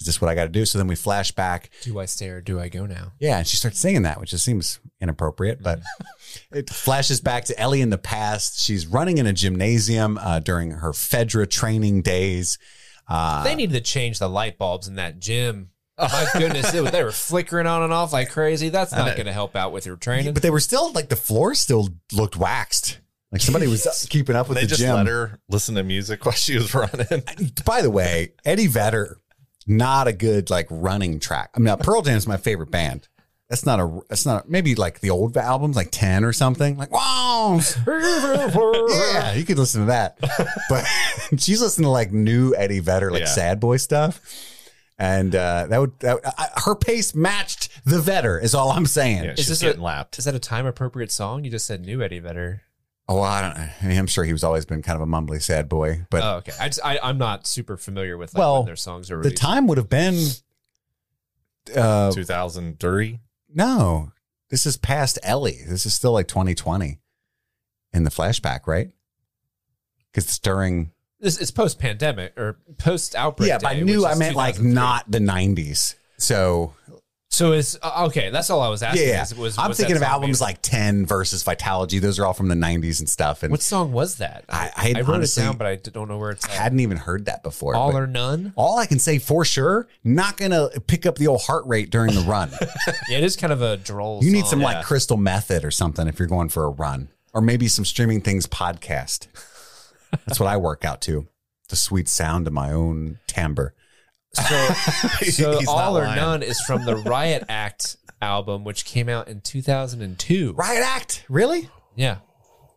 Is 0.00 0.06
this 0.06 0.20
what 0.20 0.28
I 0.28 0.34
got 0.34 0.44
to 0.44 0.48
do?" 0.50 0.64
So 0.64 0.78
then 0.78 0.88
we 0.88 0.96
flash 0.96 1.30
back 1.30 1.70
Do 1.82 2.00
I 2.00 2.06
stay 2.06 2.28
or 2.30 2.40
do 2.40 2.58
I 2.58 2.68
go 2.68 2.84
now? 2.86 3.12
yeah, 3.20 3.38
and 3.38 3.46
she 3.46 3.56
starts 3.56 3.78
singing 3.78 4.02
that, 4.02 4.18
which 4.20 4.30
just 4.30 4.44
seems 4.44 4.80
inappropriate, 5.00 5.62
but 5.62 5.80
it 6.52 6.68
flashes 6.70 7.20
back 7.20 7.44
to 7.44 7.58
Ellie 7.58 7.80
in 7.82 7.90
the 7.90 7.98
past. 7.98 8.58
She's 8.60 8.86
running 8.88 9.18
in 9.18 9.26
a 9.28 9.32
gymnasium 9.32 10.18
uh, 10.18 10.40
during 10.40 10.72
her 10.72 10.90
Fedra 10.90 11.48
training 11.48 12.02
days. 12.02 12.58
Uh, 13.08 13.44
They 13.44 13.54
needed 13.54 13.74
to 13.74 13.80
change 13.80 14.18
the 14.18 14.28
light 14.28 14.58
bulbs 14.58 14.88
in 14.88 14.96
that 14.96 15.18
gym. 15.20 15.70
My 15.98 16.26
goodness, 16.32 16.72
it, 16.74 16.82
was- 16.82 16.92
they 16.92 17.04
were 17.04 17.12
flickering 17.12 17.66
on 17.66 17.82
and 17.82 17.92
off 17.92 18.12
like 18.12 18.30
crazy. 18.30 18.68
That's 18.70 18.92
not 18.92 19.14
going 19.16 19.26
to 19.26 19.32
help 19.32 19.54
out 19.56 19.72
with 19.72 19.86
your 19.86 19.96
training. 19.96 20.34
but 20.34 20.42
they 20.42 20.50
were 20.50 20.60
still 20.60 20.92
like 20.92 21.08
the 21.08 21.16
floor 21.16 21.54
still 21.54 21.88
looked 22.12 22.36
waxed. 22.36 22.98
Like 23.30 23.40
somebody 23.40 23.66
was 23.66 24.06
keeping 24.10 24.36
up 24.36 24.48
with 24.48 24.56
They 24.56 24.62
the 24.64 24.68
just 24.68 24.80
gym. 24.80 24.94
let 24.94 25.06
her 25.06 25.38
listen 25.48 25.74
to 25.76 25.82
music 25.82 26.24
while 26.26 26.32
she 26.34 26.54
was 26.56 26.74
running. 26.74 27.22
By 27.64 27.80
the 27.82 27.90
way, 27.90 28.34
Eddie 28.44 28.66
Vedder, 28.66 29.18
not 29.66 30.06
a 30.06 30.12
good 30.12 30.50
like 30.50 30.66
running 30.70 31.18
track. 31.20 31.50
I 31.56 31.60
mean, 31.60 31.74
Pearl 31.78 32.02
Jam 32.02 32.16
is 32.16 32.26
my 32.26 32.36
favorite 32.36 32.70
band. 32.70 33.08
That's 33.52 33.66
not 33.66 33.80
a. 33.80 34.00
That's 34.08 34.24
not 34.24 34.48
maybe 34.48 34.74
like 34.74 35.00
the 35.00 35.10
old 35.10 35.36
albums, 35.36 35.76
like 35.76 35.90
ten 35.90 36.24
or 36.24 36.32
something. 36.32 36.78
Like 36.78 36.90
wow, 36.90 37.60
yeah, 37.86 39.34
you 39.34 39.44
could 39.44 39.58
listen 39.58 39.82
to 39.82 39.86
that. 39.88 40.16
But 40.70 40.86
she's 41.38 41.60
listening 41.60 41.84
to 41.84 41.90
like 41.90 42.12
new 42.12 42.54
Eddie 42.56 42.78
Vedder, 42.80 43.10
like 43.10 43.20
Yeah. 43.20 43.26
sad 43.26 43.60
boy 43.60 43.76
stuff. 43.76 44.22
And 44.98 45.34
uh, 45.34 45.66
that 45.68 45.78
would 45.78 46.00
that, 46.00 46.20
I, 46.38 46.48
her 46.64 46.74
pace 46.74 47.14
matched 47.14 47.68
the 47.84 48.00
Vedder. 48.00 48.38
Is 48.38 48.54
all 48.54 48.70
I'm 48.70 48.86
saying. 48.86 49.24
Yeah, 49.24 49.34
Is 49.36 49.48
this 49.48 49.60
getting 49.60 49.82
a- 49.82 49.84
lapped. 49.84 50.18
Is 50.18 50.24
that 50.24 50.34
a 50.34 50.38
time 50.38 50.64
appropriate 50.64 51.12
song? 51.12 51.44
You 51.44 51.50
just 51.50 51.66
said 51.66 51.84
new 51.84 52.00
Eddie 52.00 52.20
Vedder. 52.20 52.62
Oh, 53.06 53.20
I 53.20 53.42
don't. 53.42 53.52
I 53.58 53.74
mean, 53.82 53.98
I'm 53.98 54.06
sure 54.06 54.24
he 54.24 54.32
was 54.32 54.44
always 54.44 54.64
been 54.64 54.80
kind 54.80 54.96
of 54.96 55.06
a 55.06 55.10
mumbly, 55.10 55.42
sad 55.42 55.68
boy, 55.68 56.06
but 56.08 56.22
Oh, 56.22 56.36
okay. 56.36 56.52
I 56.58 56.68
just 56.68 56.80
I, 56.82 56.98
I'm 57.02 57.18
not 57.18 57.46
super 57.46 57.76
familiar 57.76 58.16
with 58.16 58.32
like, 58.32 58.38
Well, 58.40 58.58
when 58.60 58.66
their 58.66 58.76
songs 58.76 59.10
are 59.10 59.20
the 59.20 59.30
time 59.30 59.66
would 59.66 59.76
have 59.76 59.90
been. 59.90 60.16
Uh, 61.76 62.10
2003. 62.12 63.20
No, 63.54 64.12
this 64.50 64.66
is 64.66 64.76
past 64.76 65.18
Ellie. 65.22 65.60
This 65.66 65.86
is 65.86 65.94
still 65.94 66.12
like 66.12 66.28
2020 66.28 66.98
in 67.92 68.04
the 68.04 68.10
flashback, 68.10 68.66
right? 68.66 68.90
Because 70.10 70.24
it's 70.24 70.38
during. 70.38 70.92
This 71.20 71.38
is 71.38 71.50
post 71.50 71.78
pandemic 71.78 72.38
or 72.38 72.58
post 72.78 73.14
outbreak. 73.14 73.48
yeah, 73.48 73.58
but 73.58 73.68
I 73.68 73.80
knew 73.80 74.04
I 74.04 74.14
meant 74.14 74.36
like 74.36 74.60
not 74.60 75.10
the 75.10 75.20
90s. 75.20 75.94
So 76.18 76.74
So 77.32 77.52
it's 77.52 77.78
uh, 77.80 78.04
okay. 78.08 78.28
That's 78.28 78.50
all 78.50 78.60
I 78.60 78.68
was 78.68 78.82
asking. 78.82 79.08
yeah, 79.08 79.22
is- 79.22 79.34
was, 79.34 79.56
I'm 79.56 79.68
was 79.68 79.78
thinking 79.78 79.96
of 79.96 80.02
albums 80.02 80.42
like 80.42 80.60
10 80.60 81.06
versus 81.06 81.42
Vitalogy. 81.42 81.98
Those 81.98 82.18
are 82.18 82.26
all 82.26 82.34
from 82.34 82.48
the 82.48 82.54
90s 82.54 83.00
and 83.00 83.08
stuff. 83.08 83.42
And 83.42 83.50
What 83.50 83.62
song 83.62 83.90
was 83.90 84.16
that? 84.16 84.44
I- 84.50 84.70
I 84.76 85.00
wrote 85.00 85.14
honestly- 85.14 85.42
it 85.42 85.46
down, 85.46 85.56
but 85.56 85.66
I 85.66 85.76
don't 85.76 86.08
know 86.08 86.18
where 86.18 86.32
it's 86.32 86.44
at 86.44 86.50
I 86.50 86.54
hadn't 86.54 86.80
even 86.80 86.98
heard 86.98 87.24
that 87.24 87.42
before. 87.42 87.74
All 87.74 87.96
or 87.96 88.06
none. 88.06 88.52
all 88.54 88.78
I 88.78 88.84
can 88.84 88.98
say 88.98 89.18
for 89.18 89.46
sure, 89.46 89.88
not 90.04 90.36
gonna 90.36 90.68
pick 90.86 91.06
up 91.06 91.16
the 91.16 91.26
old 91.26 91.40
heart 91.40 91.64
rate 91.66 91.88
during 91.88 92.14
the 92.14 92.20
run. 92.20 92.50
Yeah, 93.08 93.16
it 93.18 93.24
is 93.24 93.36
kind 93.36 93.52
of 93.52 93.62
a 93.62 93.78
droll. 93.78 94.22
you 94.22 94.30
need 94.30 94.40
song. 94.42 94.50
some 94.50 94.60
Yeah. 94.60 94.66
like 94.66 94.84
crystal 94.84 95.16
method 95.16 95.64
or 95.64 95.70
something 95.70 96.06
if 96.08 96.18
you're 96.18 96.28
going 96.28 96.50
for 96.50 96.64
a 96.64 96.68
run, 96.70 97.08
or 97.32 97.40
maybe 97.40 97.66
some 97.66 97.86
streaming 97.86 98.20
things 98.20 98.46
podcast. 98.46 99.26
That's 100.26 100.38
what 100.38 100.48
I 100.48 100.58
work 100.58 100.84
out 100.84 101.00
to. 101.02 101.26
The 101.70 101.76
sweet 101.76 102.08
sound 102.10 102.46
of 102.46 102.52
my 102.52 102.70
own 102.72 103.18
timbre. 103.26 103.72
So, 104.34 104.42
so 105.30 105.58
He's 105.58 105.66
not 105.66 105.66
all 105.68 105.98
or 105.98 106.04
lying. 106.04 106.16
none 106.16 106.42
is 106.42 106.60
from 106.60 106.84
the 106.84 106.96
Riot 106.96 107.44
Act 107.48 107.96
album, 108.20 108.64
which 108.64 108.84
came 108.84 109.08
out 109.08 109.28
in 109.28 109.40
2002. 109.40 110.52
Riot 110.52 110.82
Act, 110.84 111.24
really? 111.28 111.68
Yeah, 111.94 112.18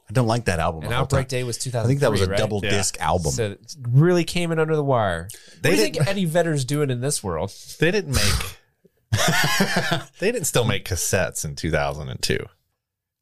I 0.10 0.14
don't 0.14 0.28
like 0.28 0.46
that 0.46 0.60
album. 0.60 0.84
and 0.84 0.94
Outbreak. 0.94 1.28
Day 1.28 1.44
was 1.44 1.58
2000. 1.58 1.86
I 1.86 1.88
think 1.88 2.02
that 2.02 2.12
was 2.12 2.22
a 2.22 2.28
right? 2.28 2.38
double 2.38 2.60
disc 2.60 3.00
album. 3.00 3.32
So 3.32 3.52
it 3.52 3.76
really 3.90 4.24
came 4.24 4.52
in 4.52 4.60
under 4.60 4.76
the 4.76 4.84
wire. 4.84 5.30
They 5.62 5.70
what 5.70 5.76
do 5.76 5.82
you 5.82 5.84
think 5.94 6.08
Eddie 6.08 6.26
Vedder's 6.26 6.66
doing 6.66 6.90
in 6.90 7.02
this 7.02 7.24
world? 7.24 7.52
They 7.80 7.92
didn't 7.92 8.14
make. 8.14 8.60
they 10.20 10.32
didn't 10.32 10.46
still 10.46 10.66
make 10.66 10.86
cassettes 10.86 11.44
in 11.46 11.56
2002. 11.56 12.38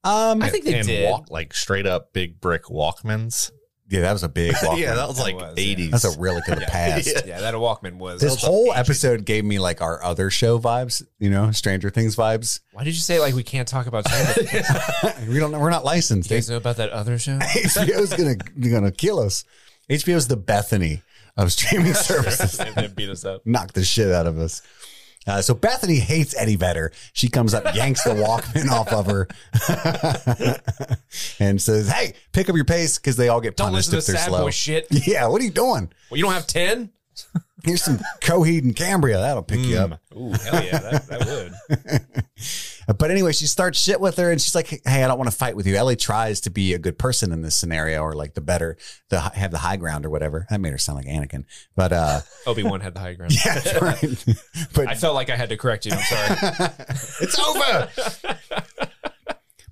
um, 0.04 0.42
I 0.42 0.50
think 0.50 0.66
they 0.66 0.80
and 0.80 0.88
did. 0.88 1.10
Walk, 1.10 1.30
like 1.30 1.54
straight 1.54 1.86
up 1.86 2.12
big 2.12 2.42
brick 2.42 2.64
Walkmans. 2.64 3.52
Yeah, 3.90 4.02
that 4.02 4.14
was 4.14 4.24
a 4.24 4.30
big. 4.30 4.54
Walkman. 4.56 4.80
yeah, 4.80 4.96
that 4.96 5.08
was 5.08 5.20
like 5.20 5.38
That 5.38 5.56
was, 5.56 5.66
yeah. 5.66 5.76
80s. 5.76 5.92
That's 5.92 6.04
a 6.16 6.20
relic 6.20 6.48
of 6.48 6.60
the 6.60 6.66
past. 6.66 7.08
Yeah. 7.08 7.22
Yeah, 7.26 7.42
that 7.42 7.54
Walkman 7.56 7.98
was. 7.98 8.22
This 8.22 8.34
Those 8.34 8.44
are 8.44 8.48
whole 8.48 8.66
ancient. 8.68 8.80
episode 8.80 9.26
gave 9.26 9.44
me 9.46 9.60
like 9.60 9.82
our 9.82 10.04
other 10.04 10.30
show 10.30 10.60
vibes, 10.60 11.04
you 11.20 11.30
know, 11.30 11.52
Stranger 11.52 11.90
Things 11.90 12.16
vibes. 12.16 12.60
Why 12.72 12.84
did 12.84 12.94
you 12.94 13.00
say 13.02 13.20
like 13.20 13.34
we 13.34 13.44
can't 13.44 13.68
talk 13.68 13.88
about 13.88 14.08
Stranger 14.08 14.44
Things? 14.44 15.28
we 15.30 15.40
don't 15.40 15.52
know. 15.52 15.60
We're 15.60 15.70
not 15.70 15.86
licensed. 15.86 16.30
You 16.30 16.38
guys 16.38 16.50
know 16.50 16.58
about 16.58 16.78
that 16.78 16.90
other 16.92 17.18
show? 17.20 17.38
HBO's 17.40 18.14
gonna 18.14 18.36
gonna 18.36 18.92
kill 18.92 19.20
us. 19.20 19.44
HBO's 19.90 20.28
the 20.28 20.38
Bethany 20.38 21.02
of 21.38 21.52
streaming 21.52 21.94
services. 21.94 22.58
they 22.76 22.88
beat 22.88 23.10
us 23.10 23.26
up. 23.26 23.42
Knock 23.46 23.74
the 23.74 23.84
shit 23.84 24.12
out 24.12 24.28
of 24.28 24.38
us. 24.38 24.62
Uh, 25.26 25.42
so 25.42 25.54
Bethany 25.54 25.96
hates 25.96 26.36
Eddie 26.38 26.56
Vedder. 26.58 26.92
She 27.14 27.30
comes 27.30 27.54
up, 27.54 27.76
yanks 27.76 28.04
the 28.04 28.12
Walkman 28.12 28.70
off 28.70 28.92
of 28.92 29.06
her, 29.06 29.28
and 31.40 31.62
says, 31.62 31.90
"Hey, 31.90 32.14
pick 32.32 32.50
up 32.50 32.56
your 32.56 32.66
pace 32.66 32.98
because 32.98 33.16
they 33.16 33.30
all 33.30 33.40
get 33.42 33.56
Don't 33.56 33.70
punished 33.70 33.94
if 33.94 34.06
they're 34.06 34.18
sad 34.18 34.28
slow." 34.30 34.44
boy 34.44 34.52
shit. 34.52 34.88
Yeah, 35.08 35.28
what 35.28 35.42
are 35.42 35.46
you 35.46 35.52
doing? 35.52 35.92
Well, 36.10 36.18
you 36.18 36.24
don't 36.24 36.34
have 36.34 36.48
ten. 36.48 36.92
Here's 37.64 37.84
some 37.84 38.00
Coheed 38.22 38.64
and 38.64 38.76
Cambria. 38.76 39.18
That'll 39.20 39.44
pick 39.44 39.60
you 39.62 39.78
up. 39.78 40.02
Ooh, 40.16 40.32
hell 40.32 40.64
yeah, 40.64 40.80
that, 40.80 41.08
that 41.08 41.26
would. 41.26 42.26
But 42.88 43.12
anyway, 43.12 43.32
she 43.32 43.46
starts 43.46 43.80
shit 43.80 44.00
with 44.00 44.18
her 44.18 44.32
and 44.32 44.42
she's 44.42 44.56
like, 44.56 44.68
Hey, 44.68 45.04
I 45.04 45.08
don't 45.08 45.18
want 45.18 45.30
to 45.30 45.36
fight 45.36 45.56
with 45.56 45.68
you. 45.68 45.76
Ellie 45.76 45.96
tries 45.96 46.42
to 46.42 46.50
be 46.50 46.74
a 46.74 46.80
good 46.80 46.98
person 46.98 47.32
in 47.32 47.42
this 47.42 47.56
scenario 47.56 48.02
or 48.02 48.14
like 48.14 48.34
the 48.34 48.42
better, 48.42 48.78
the 49.10 49.20
have 49.20 49.52
the 49.52 49.60
high 49.60 49.78
ground 49.78 50.06
or 50.06 50.10
whatever. 50.10 50.46
That 50.50 50.62
made 50.62 50.72
her 50.72 50.78
sound 50.78 50.98
like 50.98 51.08
Anakin. 51.08 51.46
But 51.76 51.94
uh 51.94 52.22
Obi 52.48 52.64
Wan 52.64 52.82
had 52.82 52.94
the 52.94 53.00
high 53.00 53.14
ground. 53.14 53.34
yeah, 53.46 53.78
right. 53.80 54.26
but 54.74 54.88
I 54.88 54.96
felt 54.96 55.16
like 55.16 55.30
I 55.30 55.36
had 55.36 55.50
to 55.50 55.58
correct 55.58 55.86
you. 55.86 55.94
I'm 55.94 56.00
sorry. 56.00 56.38
it's 57.22 57.40
over. 57.40 58.63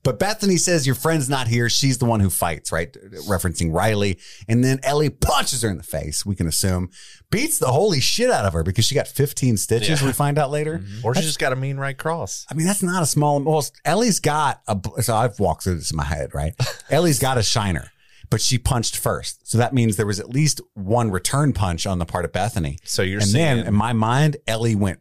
But 0.04 0.18
Bethany 0.18 0.58
says 0.58 0.86
your 0.88 0.96
friend's 0.96 1.30
not 1.30 1.48
here. 1.48 1.70
She's 1.70 2.00
the 2.00 2.06
one 2.06 2.22
who 2.22 2.30
fights, 2.32 2.72
right? 2.72 2.92
Referencing 3.28 3.72
Riley. 3.74 4.18
And 4.48 4.64
then 4.64 4.80
Ellie 4.82 5.12
punches 5.12 5.62
her 5.62 5.70
in 5.70 5.78
the 5.78 5.84
face, 5.84 6.26
we 6.26 6.36
can 6.36 6.48
assume. 6.48 6.90
Beats 7.30 7.60
the 7.60 7.68
holy 7.68 8.00
shit 8.00 8.32
out 8.32 8.46
of 8.46 8.54
her 8.54 8.64
because 8.64 8.84
she 8.86 8.96
got 8.96 9.08
15 9.08 9.58
stitches, 9.58 10.02
Yeah. 10.02 10.08
we 10.08 10.12
find 10.14 10.38
out 10.40 10.50
later. 10.50 10.80
Mm-hmm. 10.80 11.06
or 11.06 11.14
she 11.14 11.22
just 11.22 11.38
got 11.40 11.54
a 11.54 11.56
mean 11.56 11.78
right 11.78 11.98
cross. 11.98 12.46
I 12.50 12.56
mean, 12.56 12.66
that's 12.66 12.82
not 12.82 13.04
a 13.04 13.06
small. 13.06 13.40
Well, 13.42 13.64
Ellie's 13.86 14.20
got 14.20 14.62
a. 14.68 14.80
So 15.04 15.16
I've 15.16 15.40
walked 15.40 15.64
through 15.66 15.76
this 15.76 15.92
in 15.92 15.98
my 15.98 16.04
head, 16.06 16.34
right? 16.34 16.56
Ellie's 16.90 17.20
got 17.20 17.38
a 17.38 17.44
shiner, 17.44 17.92
but 18.32 18.42
she 18.42 18.58
punched 18.58 18.98
first. 18.98 19.48
So 19.50 19.60
that 19.60 19.72
means 19.74 19.98
there 19.98 20.08
was 20.08 20.20
at 20.20 20.30
least 20.30 20.62
one 20.74 21.12
return 21.12 21.54
punch 21.54 21.86
on 21.86 22.00
the 22.00 22.06
part 22.06 22.26
of 22.26 22.32
Bethany. 22.34 22.80
So 22.84 23.04
you're 23.04 23.20
and 23.20 23.30
saying 23.30 23.58
then 23.58 23.68
in 23.68 23.74
my 23.76 23.94
mind, 23.94 24.38
Ellie 24.48 24.76
went 24.76 25.00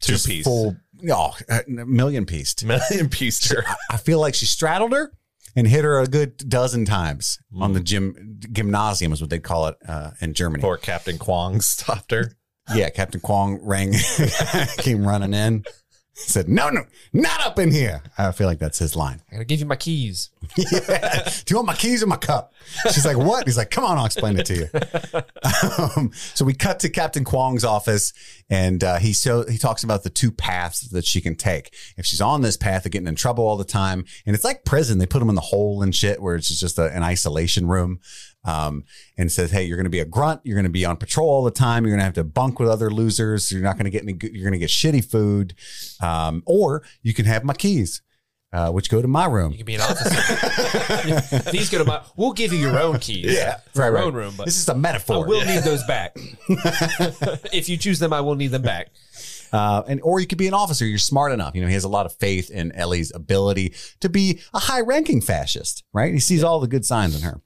Two 0.00 0.12
just 0.14 0.26
piece. 0.26 0.44
full, 0.44 0.76
oh, 1.10 1.36
a 1.48 1.62
million 1.68 2.26
pieced. 2.26 2.64
million 2.90 3.08
piece 3.08 3.50
her. 3.50 3.64
I 3.90 3.96
feel 3.96 4.20
like 4.20 4.34
she 4.34 4.46
straddled 4.46 4.92
her 4.92 5.12
and 5.56 5.66
hit 5.66 5.84
her 5.84 6.00
a 6.00 6.06
good 6.06 6.36
dozen 6.48 6.84
times 6.84 7.38
on 7.58 7.72
the 7.72 7.80
gym 7.80 8.38
gymnasium 8.52 9.12
is 9.12 9.20
what 9.20 9.30
they 9.30 9.38
call 9.38 9.66
it 9.66 9.76
uh, 9.86 10.12
in 10.20 10.34
Germany. 10.34 10.62
Or 10.62 10.76
Captain 10.76 11.18
Kwong 11.18 11.60
stopped 11.60 12.12
her. 12.12 12.32
Yeah, 12.74 12.88
Captain 12.90 13.20
Kwong 13.20 13.58
rang, 13.62 13.94
came 14.78 15.04
running 15.04 15.34
in, 15.34 15.64
said, 16.26 16.48
"No, 16.48 16.70
no, 16.70 16.84
not 17.12 17.44
up 17.44 17.58
in 17.58 17.70
here." 17.70 18.02
I 18.18 18.32
feel 18.32 18.46
like 18.46 18.58
that's 18.58 18.78
his 18.78 18.96
line. 18.96 19.22
I 19.30 19.34
gotta 19.34 19.44
give 19.44 19.60
you 19.60 19.66
my 19.66 19.76
keys. 19.76 20.30
yeah. 20.56 21.24
Do 21.24 21.52
you 21.52 21.56
want 21.56 21.66
my 21.66 21.74
keys 21.74 22.02
or 22.02 22.06
my 22.06 22.16
cup? 22.16 22.52
She's 22.92 23.04
like, 23.04 23.16
what? 23.16 23.46
He's 23.46 23.56
like, 23.56 23.70
come 23.70 23.84
on, 23.84 23.98
I'll 23.98 24.06
explain 24.06 24.38
it 24.38 24.46
to 24.46 24.56
you. 24.56 24.68
Um, 25.96 26.10
so 26.34 26.44
we 26.44 26.54
cut 26.54 26.80
to 26.80 26.88
Captain 26.88 27.24
Kwong's 27.24 27.64
office 27.64 28.12
and 28.48 28.82
uh, 28.82 28.96
he 28.98 29.12
so 29.12 29.44
he 29.46 29.58
talks 29.58 29.84
about 29.84 30.02
the 30.02 30.10
two 30.10 30.30
paths 30.30 30.82
that 30.90 31.04
she 31.04 31.20
can 31.20 31.34
take. 31.34 31.74
If 31.96 32.06
she's 32.06 32.20
on 32.20 32.42
this 32.42 32.56
path 32.56 32.84
of 32.86 32.92
getting 32.92 33.08
in 33.08 33.14
trouble 33.14 33.46
all 33.46 33.56
the 33.56 33.64
time, 33.64 34.04
and 34.26 34.34
it's 34.34 34.44
like 34.44 34.64
prison, 34.64 34.98
they 34.98 35.06
put 35.06 35.20
them 35.20 35.28
in 35.28 35.34
the 35.34 35.40
hole 35.40 35.82
and 35.82 35.94
shit 35.94 36.20
where 36.20 36.34
it's 36.34 36.48
just 36.48 36.78
a, 36.78 36.94
an 36.94 37.02
isolation 37.02 37.68
room. 37.68 38.00
Um, 38.44 38.84
and 39.18 39.30
says, 39.30 39.50
Hey, 39.50 39.64
you're 39.64 39.76
going 39.76 39.84
to 39.84 39.90
be 39.90 40.00
a 40.00 40.06
grunt. 40.06 40.40
You're 40.44 40.56
going 40.56 40.64
to 40.64 40.70
be 40.70 40.84
on 40.86 40.96
patrol 40.96 41.28
all 41.28 41.44
the 41.44 41.50
time. 41.50 41.84
You're 41.84 41.92
going 41.92 42.00
to 42.00 42.04
have 42.04 42.14
to 42.14 42.24
bunk 42.24 42.58
with 42.58 42.70
other 42.70 42.90
losers. 42.90 43.52
You're 43.52 43.62
not 43.62 43.76
going 43.76 43.84
to 43.84 43.90
get 43.90 44.02
any 44.02 44.14
good. 44.14 44.34
You're 44.34 44.44
going 44.44 44.52
to 44.52 44.58
get 44.58 44.70
shitty 44.70 45.04
food. 45.04 45.54
Um, 46.00 46.42
or 46.46 46.82
you 47.02 47.12
can 47.12 47.26
have 47.26 47.44
my 47.44 47.52
keys, 47.52 48.00
uh, 48.52 48.70
which 48.70 48.88
go 48.88 49.02
to 49.02 49.08
my 49.08 49.26
room. 49.26 49.52
You 49.52 49.58
can 49.58 49.66
be 49.66 49.74
an 49.74 49.82
officer. 49.82 51.50
These 51.50 51.68
go 51.70 51.78
to 51.78 51.84
my. 51.84 52.02
We'll 52.16 52.32
give 52.32 52.52
you 52.52 52.58
your 52.58 52.78
own 52.80 52.98
keys. 52.98 53.26
for 53.74 53.84
your 53.84 53.98
own 53.98 54.14
room, 54.14 54.34
but 54.36 54.46
This 54.46 54.56
is 54.56 54.68
a 54.68 54.74
metaphor. 54.74 55.24
I 55.24 55.28
will 55.28 55.44
need 55.44 55.62
those 55.62 55.84
back. 55.84 56.16
if 57.52 57.68
you 57.68 57.76
choose 57.76 57.98
them, 57.98 58.12
I 58.12 58.22
will 58.22 58.36
need 58.36 58.48
them 58.48 58.62
back. 58.62 58.88
Uh, 59.52 59.82
and 59.88 60.00
or 60.02 60.20
you 60.20 60.26
could 60.26 60.38
be 60.38 60.46
an 60.46 60.54
officer. 60.54 60.86
You're 60.86 60.98
smart 60.98 61.32
enough. 61.32 61.54
You 61.54 61.60
know, 61.60 61.66
he 61.66 61.74
has 61.74 61.84
a 61.84 61.88
lot 61.88 62.06
of 62.06 62.14
faith 62.14 62.50
in 62.50 62.72
Ellie's 62.72 63.12
ability 63.14 63.74
to 64.00 64.08
be 64.08 64.40
a 64.54 64.60
high-ranking 64.60 65.20
fascist. 65.22 65.84
Right? 65.92 66.12
He 66.12 66.20
sees 66.20 66.44
all 66.44 66.60
the 66.60 66.68
good 66.68 66.84
signs 66.84 67.16
in 67.16 67.22
her. 67.22 67.40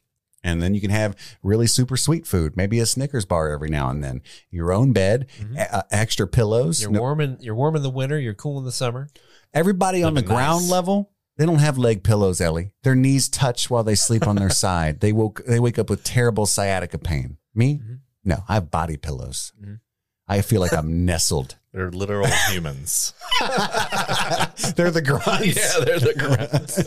And 0.45 0.63
then 0.63 0.75
you 0.75 0.81
can 0.81 0.91
have 0.91 1.17
really 1.43 1.67
super 1.67 1.97
sweet 1.97 2.27
food, 2.27 2.55
maybe 2.57 2.79
a 2.79 2.87
Snickers 2.87 3.25
bar 3.25 3.51
every 3.51 3.71
now 3.71 3.89
and 3.89 4.05
then. 4.05 4.21
Your 4.51 4.73
own 4.73 4.93
bed, 4.93 5.27
a- 5.57 5.77
uh, 5.79 5.83
extra 5.91 6.27
pillows. 6.29 6.83
You're 6.83 6.91
No- 6.93 7.01
warm 7.01 7.21
in 7.23 7.39
you're 7.41 7.55
warm 7.57 7.75
in 7.77 7.83
the 7.83 7.91
winter. 7.91 8.19
You're 8.21 8.35
cool 8.35 8.59
in 8.59 8.65
the 8.65 8.73
summer. 8.73 9.09
everybody 9.55 10.03
on 10.03 10.15
the 10.15 10.21
Living 10.21 10.35
ground 10.37 10.69
level, 10.69 11.11
they 11.39 11.47
don't 11.47 11.59
have 11.61 11.79
leg 11.79 12.03
pillows, 12.05 12.41
Ellie. 12.41 12.73
Their 12.83 12.95
knees 12.95 13.29
touch 13.29 13.71
while 13.71 13.83
they 13.85 13.95
sleep 13.95 14.27
on 14.27 14.37
their 14.37 14.51
side. 14.65 15.01
They 15.01 15.13
woke 15.13 15.43
they 15.47 15.59
wake 15.61 15.79
up 15.79 15.89
with 15.91 16.05
terrible 16.05 16.45
sciatica 16.47 16.99
pain. 16.99 17.39
Me? 17.55 17.79
Mhm. 17.83 17.99
No, 18.25 18.45
I 18.49 18.55
have 18.55 18.71
body 18.71 18.97
pillows. 18.97 19.53
Mhm. 19.61 19.81
I 20.27 20.41
feel 20.41 20.61
like 20.61 20.73
I'm 20.73 21.05
nestled. 21.05 21.57
They're 21.75 21.91
literal 21.91 22.29
humans. 22.51 23.13
They're 23.41 24.93
the 24.93 25.03
grunts. 25.05 25.57
yeah, 25.57 25.85
they're 25.85 25.99
the 25.99 26.15
grunts. 26.17 26.79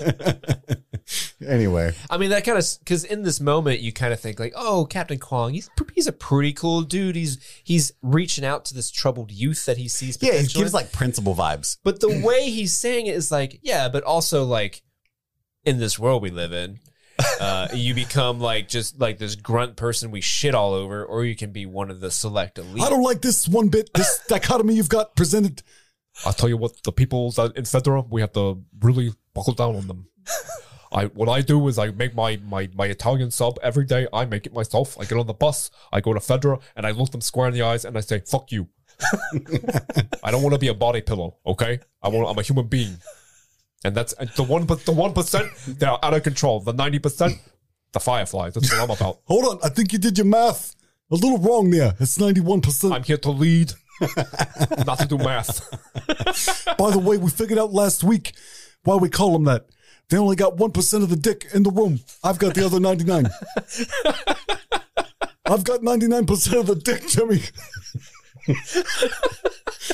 anyway, 1.45 1.93
I 2.09 2.17
mean, 2.17 2.29
that 2.29 2.45
kind 2.45 2.57
of 2.57 2.65
because 2.79 3.03
in 3.03 3.23
this 3.23 3.41
moment 3.41 3.81
you 3.81 3.91
kind 3.91 4.13
of 4.13 4.19
think 4.21 4.39
like, 4.39 4.53
oh, 4.55 4.85
Captain 4.85 5.19
Kwong, 5.19 5.53
he's 5.53 5.69
he's 5.93 6.07
a 6.07 6.13
pretty 6.13 6.53
cool 6.53 6.83
dude. 6.83 7.17
He's 7.17 7.37
he's 7.65 7.91
reaching 8.01 8.45
out 8.45 8.63
to 8.65 8.73
this 8.73 8.89
troubled 8.89 9.29
youth 9.29 9.65
that 9.65 9.75
he 9.75 9.89
sees. 9.89 10.17
yeah, 10.21 10.37
he 10.37 10.47
gives 10.47 10.73
like 10.73 10.93
principal 10.93 11.35
vibes. 11.35 11.77
but 11.83 11.99
the 11.99 12.21
way 12.25 12.49
he's 12.49 12.73
saying 12.73 13.07
it 13.07 13.15
is 13.15 13.29
like, 13.29 13.59
yeah, 13.61 13.89
but 13.89 14.05
also 14.05 14.45
like 14.45 14.83
in 15.65 15.79
this 15.79 15.99
world 15.99 16.23
we 16.23 16.29
live 16.29 16.53
in, 16.53 16.79
uh, 17.39 17.67
you 17.73 17.93
become 17.93 18.39
like 18.39 18.67
just 18.67 18.99
like 18.99 19.17
this 19.17 19.35
grunt 19.35 19.75
person 19.75 20.11
we 20.11 20.21
shit 20.21 20.55
all 20.55 20.73
over, 20.73 21.03
or 21.03 21.25
you 21.25 21.35
can 21.35 21.51
be 21.51 21.65
one 21.65 21.89
of 21.89 21.99
the 21.99 22.11
select 22.11 22.57
elite. 22.57 22.83
I 22.83 22.89
don't 22.89 23.03
like 23.03 23.21
this 23.21 23.47
one 23.47 23.69
bit. 23.69 23.89
This 23.93 24.21
dichotomy 24.27 24.75
you've 24.75 24.89
got 24.89 25.15
presented. 25.15 25.63
I'll 26.25 26.33
tell 26.33 26.49
you 26.49 26.57
what, 26.57 26.83
the 26.83 26.91
people 26.91 27.31
that 27.31 27.55
in 27.55 27.63
Fedra, 27.63 28.07
we 28.09 28.21
have 28.21 28.31
to 28.33 28.63
really 28.79 29.13
buckle 29.33 29.53
down 29.53 29.75
on 29.75 29.87
them. 29.87 30.07
I 30.91 31.05
what 31.05 31.29
I 31.29 31.41
do 31.41 31.67
is 31.67 31.77
I 31.77 31.91
make 31.91 32.15
my, 32.15 32.39
my 32.47 32.69
my 32.73 32.85
Italian 32.85 33.31
sub 33.31 33.59
every 33.61 33.85
day. 33.85 34.07
I 34.13 34.25
make 34.25 34.45
it 34.45 34.53
myself. 34.53 34.97
I 34.99 35.05
get 35.05 35.17
on 35.17 35.27
the 35.27 35.33
bus, 35.33 35.69
I 35.91 36.01
go 36.01 36.13
to 36.13 36.19
Fedra, 36.19 36.61
and 36.75 36.85
I 36.85 36.91
look 36.91 37.11
them 37.11 37.21
square 37.21 37.47
in 37.47 37.53
the 37.53 37.61
eyes 37.61 37.85
and 37.85 37.97
I 37.97 38.01
say, 38.01 38.19
"Fuck 38.19 38.51
you." 38.51 38.69
I 40.23 40.31
don't 40.31 40.41
want 40.41 40.53
to 40.53 40.59
be 40.59 40.69
a 40.69 40.73
body 40.73 41.01
pillow. 41.01 41.37
Okay, 41.45 41.79
I 42.01 42.09
want. 42.09 42.29
I'm 42.29 42.37
a 42.37 42.41
human 42.41 42.67
being. 42.67 42.97
And 43.83 43.95
that's 43.95 44.13
and 44.13 44.29
the 44.31 44.43
one, 44.43 44.65
but 44.65 44.85
the 44.85 44.91
one 44.91 45.13
percent 45.13 45.51
they're 45.67 46.03
out 46.03 46.13
of 46.13 46.23
control. 46.23 46.59
The 46.59 46.73
ninety 46.73 46.99
percent, 46.99 47.39
the 47.93 47.99
fireflies. 47.99 48.55
That's 48.55 48.71
what 48.71 48.81
I'm 48.81 48.89
about. 48.89 49.19
Hold 49.25 49.45
on, 49.45 49.59
I 49.63 49.69
think 49.69 49.93
you 49.93 49.99
did 49.99 50.17
your 50.17 50.25
math 50.25 50.75
a 51.11 51.15
little 51.15 51.37
wrong 51.37 51.69
there. 51.69 51.93
It's 51.99 52.17
91%. 52.17 52.93
I'm 52.93 53.03
here 53.03 53.17
to 53.17 53.31
lead, 53.31 53.73
not 54.85 54.99
to 54.99 55.05
do 55.07 55.17
math. 55.17 55.69
By 56.77 56.91
the 56.91 56.99
way, 56.99 57.17
we 57.17 57.29
figured 57.29 57.59
out 57.59 57.71
last 57.71 58.03
week 58.03 58.33
why 58.83 58.95
we 58.95 59.09
call 59.09 59.33
them 59.33 59.45
that. 59.45 59.67
They 60.09 60.17
only 60.17 60.37
got 60.37 60.55
1% 60.55 61.03
of 61.03 61.09
the 61.09 61.17
dick 61.17 61.47
in 61.53 61.63
the 61.63 61.71
room. 61.71 61.99
I've 62.23 62.39
got 62.39 62.55
the 62.55 62.65
other 62.65 62.79
99. 62.79 63.25
I've 65.45 65.63
got 65.65 65.81
99% 65.81 66.59
of 66.59 66.67
the 66.67 66.75
dick, 66.75 67.07
Jimmy. 67.07 67.41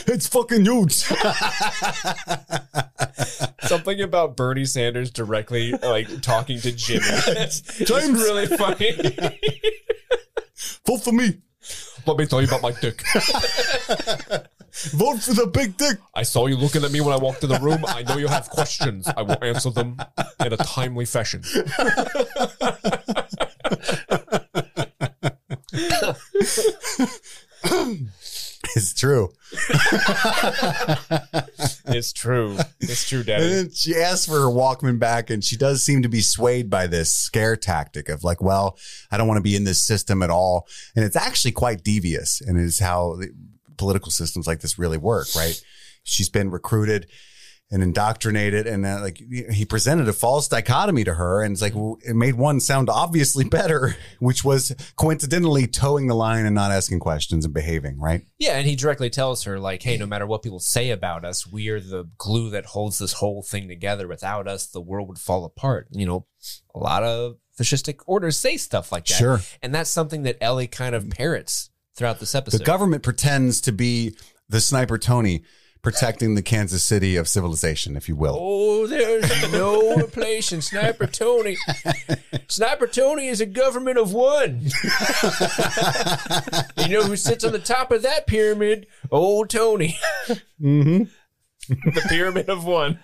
It's 0.07 0.27
fucking 0.27 0.65
huge. 0.65 0.93
Something 3.63 4.01
about 4.01 4.35
Bernie 4.37 4.65
Sanders 4.65 5.09
directly 5.11 5.71
like 5.71 6.21
talking 6.21 6.59
to 6.61 6.71
Jimmy. 6.71 7.05
It's 7.27 7.61
James. 7.79 8.19
really 8.19 8.47
funny. 8.47 8.91
Vote 10.85 11.03
for 11.03 11.11
me. 11.11 11.37
Let 12.05 12.17
me 12.17 12.25
tell 12.25 12.41
you 12.41 12.47
about 12.47 12.61
my 12.61 12.71
dick. 12.73 13.01
Vote 14.91 15.21
for 15.21 15.33
the 15.33 15.49
big 15.51 15.77
dick. 15.77 15.97
I 16.13 16.23
saw 16.23 16.47
you 16.47 16.57
looking 16.57 16.83
at 16.83 16.91
me 16.91 16.99
when 17.01 17.13
I 17.13 17.17
walked 17.17 17.43
in 17.43 17.49
the 17.49 17.59
room. 17.59 17.83
I 17.87 18.03
know 18.03 18.17
you 18.17 18.27
have 18.27 18.49
questions. 18.49 19.07
I 19.15 19.21
will 19.21 19.41
answer 19.43 19.69
them 19.69 19.97
in 20.45 20.53
a 20.53 20.57
timely 20.57 21.05
fashion. 21.05 21.43
It's 28.75 28.93
true. 28.93 29.29
it's 31.85 32.13
true. 32.13 32.57
It's 32.79 33.07
true, 33.07 33.19
And 33.19 33.27
Daddy. 33.27 33.47
then 33.49 33.71
she 33.71 33.95
asks 33.95 34.25
for 34.25 34.39
her 34.39 34.47
Walkman 34.47 34.99
back, 34.99 35.29
and 35.29 35.43
she 35.43 35.57
does 35.57 35.83
seem 35.83 36.01
to 36.03 36.09
be 36.09 36.21
swayed 36.21 36.69
by 36.69 36.87
this 36.87 37.13
scare 37.13 37.55
tactic 37.55 38.09
of 38.09 38.23
like, 38.23 38.41
well, 38.41 38.77
I 39.11 39.17
don't 39.17 39.27
want 39.27 39.37
to 39.37 39.43
be 39.43 39.55
in 39.55 39.63
this 39.63 39.81
system 39.85 40.23
at 40.23 40.29
all. 40.29 40.67
And 40.95 41.03
it's 41.05 41.15
actually 41.15 41.51
quite 41.51 41.83
devious, 41.83 42.41
and 42.41 42.59
is 42.59 42.79
how 42.79 43.15
the 43.19 43.29
political 43.77 44.11
systems 44.11 44.47
like 44.47 44.61
this 44.61 44.79
really 44.79 44.97
work, 44.97 45.27
right? 45.35 45.61
She's 46.03 46.29
been 46.29 46.49
recruited 46.49 47.07
and 47.73 47.81
indoctrinated, 47.81 48.67
and 48.67 48.85
uh, 48.85 48.99
like 49.01 49.17
he 49.17 49.65
presented 49.65 50.07
a 50.07 50.13
false 50.13 50.47
dichotomy 50.47 51.03
to 51.03 51.15
her, 51.15 51.41
and 51.41 51.53
it's 51.53 51.61
like 51.61 51.73
well, 51.73 51.97
it 52.05 52.15
made 52.15 52.35
one 52.35 52.59
sound 52.59 52.87
obviously 52.87 53.43
better, 53.49 53.95
which 54.19 54.43
was 54.43 54.75
coincidentally 54.95 55.65
toeing 55.65 56.05
the 56.05 56.13
line 56.13 56.45
and 56.45 56.53
not 56.53 56.71
asking 56.71 56.99
questions 56.99 57.45
and 57.45 57.53
behaving, 57.53 57.99
right? 57.99 58.27
Yeah, 58.37 58.57
and 58.57 58.67
he 58.67 58.75
directly 58.75 59.09
tells 59.09 59.45
her, 59.45 59.59
like, 59.59 59.81
hey, 59.81 59.97
no 59.97 60.05
matter 60.05 60.27
what 60.27 60.43
people 60.43 60.59
say 60.59 60.91
about 60.91 61.25
us, 61.25 61.47
we 61.47 61.67
are 61.69 61.79
the 61.79 62.07
glue 62.19 62.51
that 62.51 62.67
holds 62.67 62.99
this 62.99 63.13
whole 63.13 63.41
thing 63.41 63.67
together. 63.67 64.07
Without 64.07 64.47
us, 64.47 64.67
the 64.67 64.79
world 64.79 65.07
would 65.09 65.17
fall 65.17 65.43
apart. 65.43 65.87
You 65.89 66.05
know, 66.05 66.27
a 66.75 66.79
lot 66.79 67.01
of 67.01 67.37
fascistic 67.59 68.01
orders 68.05 68.37
say 68.37 68.55
stuff 68.55 68.91
like 68.91 69.07
that. 69.07 69.15
Sure. 69.15 69.39
And 69.63 69.73
that's 69.73 69.89
something 69.89 70.21
that 70.23 70.37
Ellie 70.39 70.67
kind 70.67 70.93
of 70.93 71.09
parrots 71.09 71.71
throughout 71.95 72.19
this 72.19 72.35
episode. 72.35 72.59
The 72.59 72.65
government 72.65 73.01
pretends 73.01 73.61
to 73.61 73.71
be 73.71 74.15
the 74.47 74.61
sniper 74.61 74.99
Tony 74.99 75.43
protecting 75.83 76.33
the 76.33 76.41
Kansas 76.41 76.81
City 76.81 77.17
of 77.17 77.27
civilization, 77.27 77.95
if 77.95 78.09
you 78.09 78.15
will. 78.15 78.37
Oh, 78.39 78.87
there's 78.87 79.51
no 79.51 79.95
replacing 79.97 80.61
Sniper 80.61 81.05
Tony. 81.05 81.57
Sniper 82.47 82.87
Tony 82.87 83.27
is 83.27 83.41
a 83.41 83.45
government 83.45 83.99
of 83.99 84.13
one. 84.13 84.61
you 86.77 86.87
know 86.87 87.03
who 87.03 87.17
sits 87.17 87.43
on 87.43 87.51
the 87.51 87.61
top 87.63 87.91
of 87.91 88.01
that 88.01 88.25
pyramid? 88.25 88.87
Old 89.11 89.49
Tony. 89.49 89.99
Mm-hmm. 90.59 91.03
the 91.67 92.05
pyramid 92.07 92.49
of 92.49 92.65
one. 92.65 92.99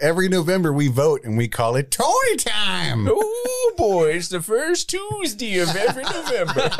Every 0.00 0.30
November 0.30 0.72
we 0.72 0.88
vote 0.88 1.24
and 1.24 1.36
we 1.36 1.46
call 1.46 1.76
it 1.76 1.90
Tony 1.90 2.36
time. 2.36 3.06
Oh 3.10 3.72
boy, 3.76 4.12
it's 4.12 4.28
the 4.28 4.40
first 4.40 4.88
Tuesday 4.88 5.58
of 5.58 5.76
every 5.76 6.04
November. 6.04 6.70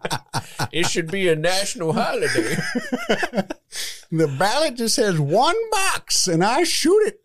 it 0.73 0.87
should 0.87 1.11
be 1.11 1.27
a 1.29 1.35
national 1.35 1.93
holiday. 1.93 2.57
The 4.13 4.27
ballot 4.27 4.75
just 4.75 4.97
has 4.97 5.17
one 5.17 5.55
box 5.71 6.27
and 6.27 6.43
I 6.43 6.63
shoot 6.65 7.13
it. 7.13 7.21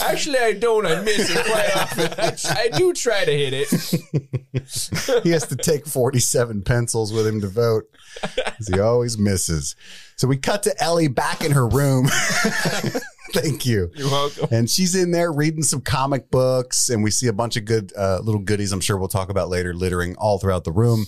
Actually, 0.00 0.38
I 0.38 0.52
don't. 0.52 0.86
I 0.86 1.00
miss 1.02 1.28
it 1.28 1.44
quite 1.44 1.76
often. 1.76 2.12
I, 2.18 2.60
I 2.66 2.68
do 2.78 2.92
try 2.92 3.24
to 3.24 3.32
hit 3.32 3.52
it. 3.52 5.22
He 5.22 5.30
has 5.30 5.46
to 5.48 5.56
take 5.56 5.86
47 5.86 6.62
pencils 6.62 7.12
with 7.12 7.26
him 7.26 7.40
to 7.40 7.46
vote 7.48 7.84
'cause 8.20 8.68
he 8.72 8.78
always 8.80 9.16
misses. 9.18 9.76
So 10.16 10.26
we 10.28 10.36
cut 10.38 10.62
to 10.64 10.82
Ellie 10.82 11.08
back 11.08 11.44
in 11.44 11.52
her 11.52 11.66
room. 11.68 12.06
Thank 13.32 13.66
you. 13.66 13.90
You're 13.94 14.10
welcome. 14.10 14.48
And 14.50 14.70
she's 14.70 14.94
in 14.94 15.10
there 15.10 15.32
reading 15.32 15.62
some 15.62 15.80
comic 15.80 16.30
books, 16.30 16.88
and 16.90 17.02
we 17.02 17.10
see 17.10 17.26
a 17.26 17.32
bunch 17.32 17.56
of 17.56 17.64
good 17.64 17.92
uh, 17.96 18.20
little 18.22 18.40
goodies. 18.40 18.72
I'm 18.72 18.80
sure 18.80 18.96
we'll 18.96 19.08
talk 19.08 19.28
about 19.28 19.48
later, 19.48 19.74
littering 19.74 20.16
all 20.16 20.38
throughout 20.38 20.64
the 20.64 20.72
room. 20.72 21.06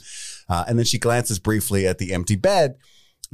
Uh, 0.48 0.64
and 0.66 0.78
then 0.78 0.87
she 0.87 0.98
glances 0.98 1.38
briefly 1.38 1.87
at 1.87 1.98
the 1.98 2.12
empty 2.12 2.37
bed, 2.37 2.76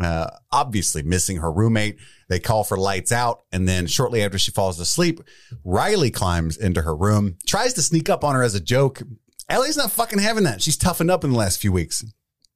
uh, 0.00 0.28
obviously 0.52 1.02
missing 1.02 1.38
her 1.38 1.50
roommate. 1.52 1.98
They 2.28 2.40
call 2.40 2.64
for 2.64 2.76
lights 2.76 3.12
out, 3.12 3.44
and 3.52 3.68
then 3.68 3.86
shortly 3.86 4.22
after 4.22 4.38
she 4.38 4.50
falls 4.50 4.80
asleep, 4.80 5.20
Riley 5.64 6.10
climbs 6.10 6.56
into 6.56 6.82
her 6.82 6.94
room, 6.94 7.36
tries 7.46 7.74
to 7.74 7.82
sneak 7.82 8.10
up 8.10 8.24
on 8.24 8.34
her 8.34 8.42
as 8.42 8.54
a 8.54 8.60
joke. 8.60 9.02
Ellie's 9.48 9.76
not 9.76 9.92
fucking 9.92 10.18
having 10.18 10.44
that. 10.44 10.62
She's 10.62 10.76
toughened 10.76 11.10
up 11.10 11.22
in 11.22 11.30
the 11.30 11.38
last 11.38 11.60
few 11.60 11.70
weeks. 11.72 12.04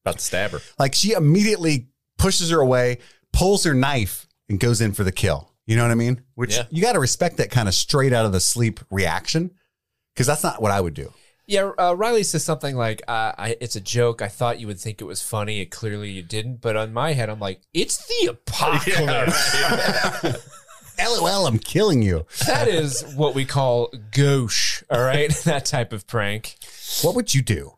About 0.04 0.18
to 0.18 0.24
stab 0.24 0.50
her. 0.52 0.60
Like 0.78 0.94
she 0.94 1.12
immediately 1.12 1.88
pushes 2.16 2.50
her 2.50 2.60
away, 2.60 2.98
pulls 3.32 3.64
her 3.64 3.74
knife, 3.74 4.26
and 4.48 4.58
goes 4.58 4.80
in 4.80 4.92
for 4.92 5.04
the 5.04 5.12
kill. 5.12 5.47
You 5.68 5.76
know 5.76 5.83
what 5.83 5.92
I 5.92 5.96
mean? 5.96 6.22
Which 6.35 6.57
Yeah. 6.57 6.64
you 6.70 6.81
got 6.83 6.94
to 6.94 6.98
respect 6.98 7.37
that 7.37 7.50
kind 7.50 7.68
of 7.68 7.74
straight 7.74 8.12
out 8.14 8.24
of 8.24 8.33
the 8.33 8.40
sleep 8.40 8.81
reaction 8.90 9.50
because 10.14 10.26
that's 10.26 10.42
not 10.42 10.61
what 10.62 10.72
I 10.72 10.81
would 10.81 10.94
do. 10.94 11.12
Yeah, 11.46 11.70
uh, 11.78 11.94
Riley 11.94 12.22
says 12.24 12.42
something 12.44 12.74
like, 12.76 13.02
uh, 13.09 13.33
I, 13.38 13.57
"It's 13.61 13.76
a 13.76 13.81
joke. 13.81 14.20
I 14.20 14.28
thought 14.28 14.61
you 14.61 14.66
would 14.66 14.81
think 14.81 15.00
it 15.00 15.04
was 15.04 15.22
funny. 15.22 15.61
It 15.61 15.66
clearly 15.70 16.11
you 16.11 16.22
didn't." 16.22 16.61
But 16.62 16.76
on 16.76 16.92
my 16.92 17.12
head, 17.12 17.28
I'm 17.31 17.38
like, 17.40 17.61
"It's 17.74 17.98
the 18.07 18.26
apocalypse." 18.31 19.57
LOL, 20.98 21.46
I'm 21.46 21.59
killing 21.59 22.02
you. 22.02 22.26
that 22.46 22.66
is 22.66 23.02
what 23.14 23.35
we 23.35 23.44
call 23.44 23.92
gauche. 24.11 24.83
All 24.90 25.00
right, 25.02 25.31
that 25.44 25.64
type 25.64 25.92
of 25.92 26.07
prank 26.07 26.57
What 27.02 27.14
would 27.14 27.35
you 27.35 27.42
do? 27.42 27.74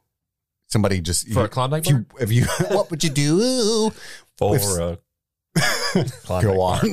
Somebody 0.68 1.00
just 1.00 1.29
for 1.31 1.44
a 1.44 1.48
Klondike 1.48 1.87
if 1.87 1.90
you, 1.92 2.07
if 2.20 2.33
you 2.33 2.44
what 2.74 2.90
would 2.90 3.03
you 3.05 3.11
do? 3.11 3.90
For 4.38 4.57
If- 4.57 4.62
a 4.62 4.98
Go 6.29 6.61
on. 6.61 6.81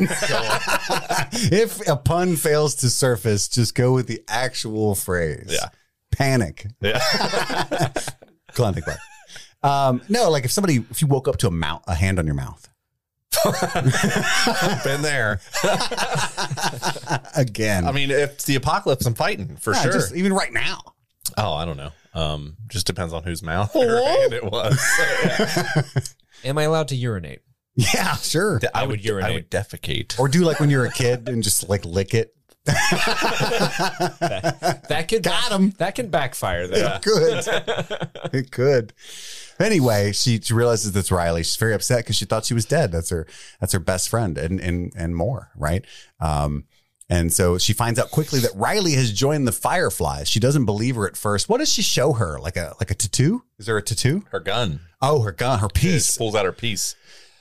if 1.51 1.87
a 1.87 1.95
pun 1.95 2.35
fails 2.35 2.75
to 2.75 2.89
surface, 2.89 3.47
just 3.47 3.75
go 3.75 3.93
with 3.93 4.07
the 4.07 4.23
actual 4.27 4.95
phrase. 4.95 5.49
Yeah. 5.49 5.69
Panic. 6.11 6.67
Yeah. 6.81 6.99
Klondike 8.53 8.85
bar. 8.85 8.97
Um, 9.63 10.01
no, 10.09 10.29
like 10.29 10.45
if 10.45 10.51
somebody 10.51 10.85
if 10.89 11.01
you 11.01 11.07
woke 11.07 11.27
up 11.27 11.37
to 11.37 11.47
a 11.47 11.51
mouth 11.51 11.83
a 11.87 11.95
hand 11.95 12.19
on 12.19 12.25
your 12.25 12.35
mouth. 12.35 12.67
Been 14.83 15.01
there. 15.03 15.41
Again. 17.35 17.85
I 17.85 17.91
mean, 17.91 18.09
if 18.09 18.31
it's 18.33 18.45
the 18.45 18.55
apocalypse, 18.55 19.05
I'm 19.05 19.13
fighting 19.13 19.57
for 19.57 19.73
Yeah, 19.73 19.83
sure. 19.83 19.91
just 19.93 20.15
even 20.15 20.33
right 20.33 20.51
now. 20.51 20.79
oh, 21.37 21.53
I 21.53 21.65
don't 21.65 21.77
know. 21.77 21.91
Um, 22.13 22.57
just 22.67 22.87
depends 22.87 23.13
on 23.13 23.23
whose 23.23 23.43
mouth 23.43 23.75
or 23.75 23.85
hand 23.85 24.33
it 24.33 24.43
was. 24.43 24.79
Am 26.43 26.57
I 26.57 26.63
allowed 26.63 26.87
to 26.87 26.95
urinate? 26.95 27.41
Yeah, 27.79 28.15
sure. 28.15 28.59
I 28.73 28.87
would 28.87 28.99
I 28.99 29.03
urinate. 29.03 29.33
would 29.35 29.51
defecate. 29.51 30.19
Or 30.19 30.27
do 30.27 30.43
like 30.43 30.59
when 30.59 30.69
you're 30.71 30.85
a 30.85 30.91
kid 30.91 31.29
and 31.29 31.43
just 31.43 31.69
like 31.69 31.85
lick 31.85 32.13
it. 32.15 32.33
That 34.89 35.05
could 35.07 35.23
Got 35.23 35.51
'em. 35.51 35.71
That 35.77 35.95
can 35.95 36.09
backfire. 36.09 36.67
Though. 36.67 36.95
It 36.95 37.01
could. 37.03 37.47
it 38.33 38.51
could. 38.51 38.93
Anyway, 39.59 40.11
she, 40.11 40.39
she 40.39 40.53
realizes 40.53 40.91
that's 40.91 41.11
Riley. 41.11 41.43
She's 41.43 41.55
very 41.55 41.73
upset 41.73 41.99
because 41.99 42.15
she 42.15 42.25
thought 42.25 42.45
she 42.45 42.53
was 42.53 42.65
dead. 42.65 42.91
That's 42.91 43.09
her 43.09 43.25
that's 43.59 43.73
her 43.73 43.79
best 43.79 44.09
friend 44.09 44.37
and 44.37 44.59
and 44.59 44.91
and 44.97 45.15
more, 45.15 45.49
right? 45.55 45.85
Um 46.19 46.65
and 47.09 47.31
so 47.31 47.57
she 47.57 47.71
finds 47.71 47.99
out 47.99 48.11
quickly 48.11 48.39
that 48.41 48.51
Riley 48.53 48.91
has 48.93 49.13
joined 49.13 49.47
the 49.47 49.53
Fireflies. 49.53 50.27
She 50.27 50.41
doesn't 50.41 50.65
believe 50.65 50.97
her 50.97 51.07
at 51.07 51.15
first. 51.15 51.47
What 51.47 51.59
does 51.59 51.71
she 51.71 51.81
show 51.81 52.11
her? 52.13 52.37
Like 52.39 52.57
a 52.57 52.73
like 52.81 52.91
a 52.91 52.95
tattoo? 52.95 53.43
Is 53.57 53.65
there 53.65 53.77
a 53.77 53.81
tattoo? 53.81 54.23
Her 54.31 54.41
gun. 54.41 54.81
Oh, 55.01 55.21
her 55.21 55.31
gun, 55.31 55.59
her 55.59 55.69
She 55.75 55.81
piece. 55.93 56.17
pulls 56.17 56.35
out 56.35 56.43
her 56.43 56.51
piece. 56.51 56.95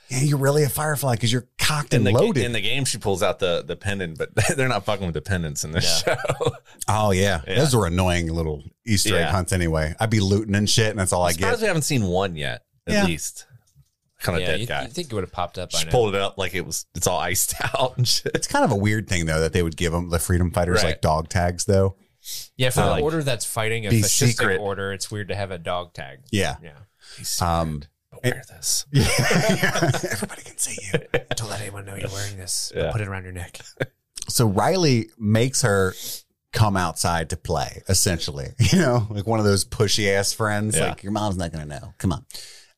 Yeah, 0.09 0.21
you're 0.21 0.37
really 0.37 0.63
a 0.63 0.69
Firefly 0.69 1.15
because 1.15 1.31
you're 1.33 1.47
cocked 1.59 1.93
In 1.93 1.97
and 2.05 2.07
the, 2.07 2.11
loaded. 2.19 2.45
in 2.45 2.53
the 2.53 2.61
game, 2.61 2.85
she 2.85 2.97
pulls 2.97 3.21
out 3.21 3.39
the, 3.39 3.63
the 3.65 3.75
pendant, 3.75 4.17
but 4.17 4.29
they're 4.55 4.69
not 4.69 4.85
fucking 4.85 5.05
with 5.05 5.13
the 5.15 5.21
pendants 5.21 5.63
in 5.65 5.71
this 5.73 6.01
show. 6.03 6.15
oh 6.87 7.11
yeah. 7.11 7.41
Yeah. 7.47 7.55
those 7.55 7.75
are 7.75 7.85
annoying 7.85 8.27
little 8.33 8.63
Easter 8.85 9.17
egg 9.17 9.25
hunts 9.29 9.51
anyway. 9.51 9.93
I'd 9.99 10.09
be 10.09 10.19
looting 10.21 10.55
and 10.55 10.69
shit, 10.69 10.91
and 10.91 10.99
that's 10.99 11.11
all 11.11 11.23
I 11.23 11.27
I'm 11.27 11.33
surprised 11.33 11.59
get. 11.59 11.61
we 11.63 11.67
haven't 11.67 11.81
seen 11.83 12.03
one 12.03 12.35
yet, 12.37 12.63
at 12.87 12.93
Yeah. 12.93 13.05
least. 13.05 13.45
Kind 14.21 14.37
of 14.37 14.41
Yeah, 14.41 14.47
dead 14.51 14.59
you, 14.61 14.65
guy. 14.67 14.81
you 14.83 14.87
think 14.87 15.11
it 15.11 15.13
would 15.13 15.23
have 15.25 15.31
popped 15.31 15.57
up 15.59 15.71
by 15.71 15.77
She 15.79 15.85
now? 15.85 15.91
pulled 15.91 16.15
it 16.15 16.21
up 16.21 16.37
like 16.39 16.55
it 16.55 16.65
was, 16.65 16.85
it's 16.95 17.05
all 17.05 17.19
iced 17.19 17.53
out 17.75 17.97
and 17.97 18.07
shit. 18.07 18.31
It's 18.33 18.47
kind 18.47 18.63
of 18.65 18.71
a 18.71 18.75
weird 18.75 19.07
thing 19.07 19.25
though 19.25 19.41
that 19.41 19.53
they 19.53 19.61
would 19.61 19.77
give 19.77 19.91
them 19.91 20.09
the 20.09 20.19
freedom 20.19 20.49
fighters 20.51 20.77
Right. 20.77 20.85
like 20.91 21.01
dog 21.01 21.27
tags 21.29 21.65
though. 21.65 21.97
Yeah, 22.55 22.71
for 22.71 22.79
Uh, 22.81 22.83
an 22.85 22.89
like, 22.91 23.03
order 23.03 23.21
that's 23.23 23.45
fighting 23.45 23.85
a 23.85 23.89
fascistic 23.91 24.27
secret. 24.29 24.59
order, 24.59 24.91
it's 24.93 25.11
weird 25.11 25.27
to 25.27 25.35
have 25.35 25.51
a 25.51 25.57
dog 25.57 25.93
tag. 25.93 26.19
Yeah. 26.31 26.55
Yeah. 26.63 26.71
Um, 27.41 27.83
Wear 28.23 28.43
this. 28.49 28.85
Yeah. 28.91 29.07
Everybody 30.11 30.41
can 30.43 30.57
see 30.57 30.77
you. 30.93 30.99
Don't 31.35 31.49
let 31.49 31.61
anyone 31.61 31.85
know 31.85 31.95
you're 31.95 32.09
wearing 32.09 32.37
this. 32.37 32.71
Yeah. 32.75 32.91
Put 32.91 33.01
it 33.01 33.07
around 33.07 33.23
your 33.23 33.33
neck. 33.33 33.59
So 34.29 34.45
Riley 34.47 35.09
makes 35.17 35.61
her 35.61 35.93
come 36.53 36.75
outside 36.77 37.29
to 37.31 37.37
play, 37.37 37.83
essentially. 37.89 38.49
You 38.71 38.79
know, 38.79 39.07
like 39.09 39.27
one 39.27 39.39
of 39.39 39.45
those 39.45 39.63
pushy 39.65 40.11
ass 40.13 40.33
friends. 40.33 40.75
Yeah. 40.77 40.89
Like 40.89 41.03
your 41.03 41.11
mom's 41.11 41.37
not 41.37 41.51
going 41.51 41.67
to 41.67 41.79
know. 41.79 41.93
Come 41.97 42.11
on. 42.13 42.25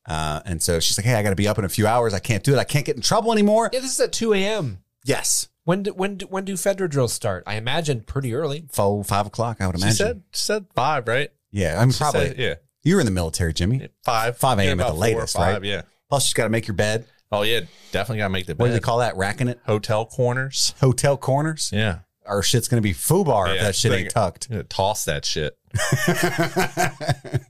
Uh, 0.06 0.40
and 0.44 0.62
so 0.62 0.80
she's 0.80 0.96
like, 0.98 1.04
"Hey, 1.04 1.14
I 1.14 1.22
got 1.22 1.30
to 1.30 1.36
be 1.36 1.46
up 1.46 1.58
in 1.58 1.64
a 1.64 1.68
few 1.68 1.86
hours. 1.86 2.14
I 2.14 2.18
can't 2.18 2.42
do 2.42 2.52
it. 2.54 2.58
I 2.58 2.64
can't 2.64 2.84
get 2.86 2.96
in 2.96 3.02
trouble 3.02 3.32
anymore." 3.32 3.70
Yeah, 3.72 3.80
this 3.80 3.92
is 3.92 4.00
at 4.00 4.12
2 4.12 4.32
a.m. 4.34 4.78
Yes, 5.04 5.48
When 5.64 5.82
do, 5.84 5.92
when 5.92 6.16
do, 6.16 6.26
when 6.26 6.44
do 6.44 6.54
Fedra 6.54 6.88
drills 6.90 7.12
start? 7.12 7.44
I 7.46 7.54
imagine 7.56 8.00
pretty 8.02 8.34
early. 8.34 8.64
four, 8.72 9.02
five 9.04 9.26
o'clock. 9.26 9.58
I 9.60 9.66
would 9.66 9.76
She 9.78 9.82
imagine. 9.82 9.96
said 9.96 10.22
she 10.32 10.38
said 10.40 10.66
five, 10.74 11.06
right? 11.08 11.30
yeah, 11.50 11.76
I 11.78 11.84
mean, 11.84 11.92
She 11.92 11.98
probably. 11.98 12.28
said- 12.28 12.38
yeah. 12.38 12.54
You 12.82 12.94
were 12.94 13.00
in 13.00 13.06
the 13.06 13.12
military, 13.12 13.52
Jimmy. 13.52 13.88
Five. 14.04 14.38
5 14.38 14.58
a.m. 14.58 14.64
Yeah, 14.64 14.72
at 14.72 14.76
the 14.76 14.82
about 14.82 14.92
four 14.92 14.96
or 14.96 15.00
latest, 15.00 15.36
five, 15.36 15.54
right? 15.54 15.64
Yeah. 15.64 15.82
Plus, 16.08 16.24
she's 16.24 16.34
got 16.34 16.44
to 16.44 16.50
make 16.50 16.66
your 16.66 16.74
bed. 16.74 17.06
Oh 17.32 17.42
yeah, 17.42 17.60
definitely 17.92 18.18
gotta 18.18 18.30
make 18.30 18.46
the 18.46 18.56
bed. 18.56 18.64
What 18.64 18.66
do 18.68 18.72
they 18.72 18.80
call 18.80 18.98
that? 18.98 19.16
Racking 19.16 19.46
it? 19.46 19.60
Hotel 19.64 20.04
corners. 20.04 20.74
Hotel 20.80 21.16
corners? 21.16 21.70
Yeah. 21.72 22.00
Our 22.26 22.42
shit's 22.42 22.68
going 22.68 22.82
to 22.82 22.86
be 22.86 22.92
FUBAR 22.92 23.54
if 23.54 23.62
that 23.62 23.74
shit 23.74 23.92
ain't 23.92 24.10
tucked. 24.10 24.50
Toss 24.68 25.04
that 25.04 25.24
shit. 25.24 25.56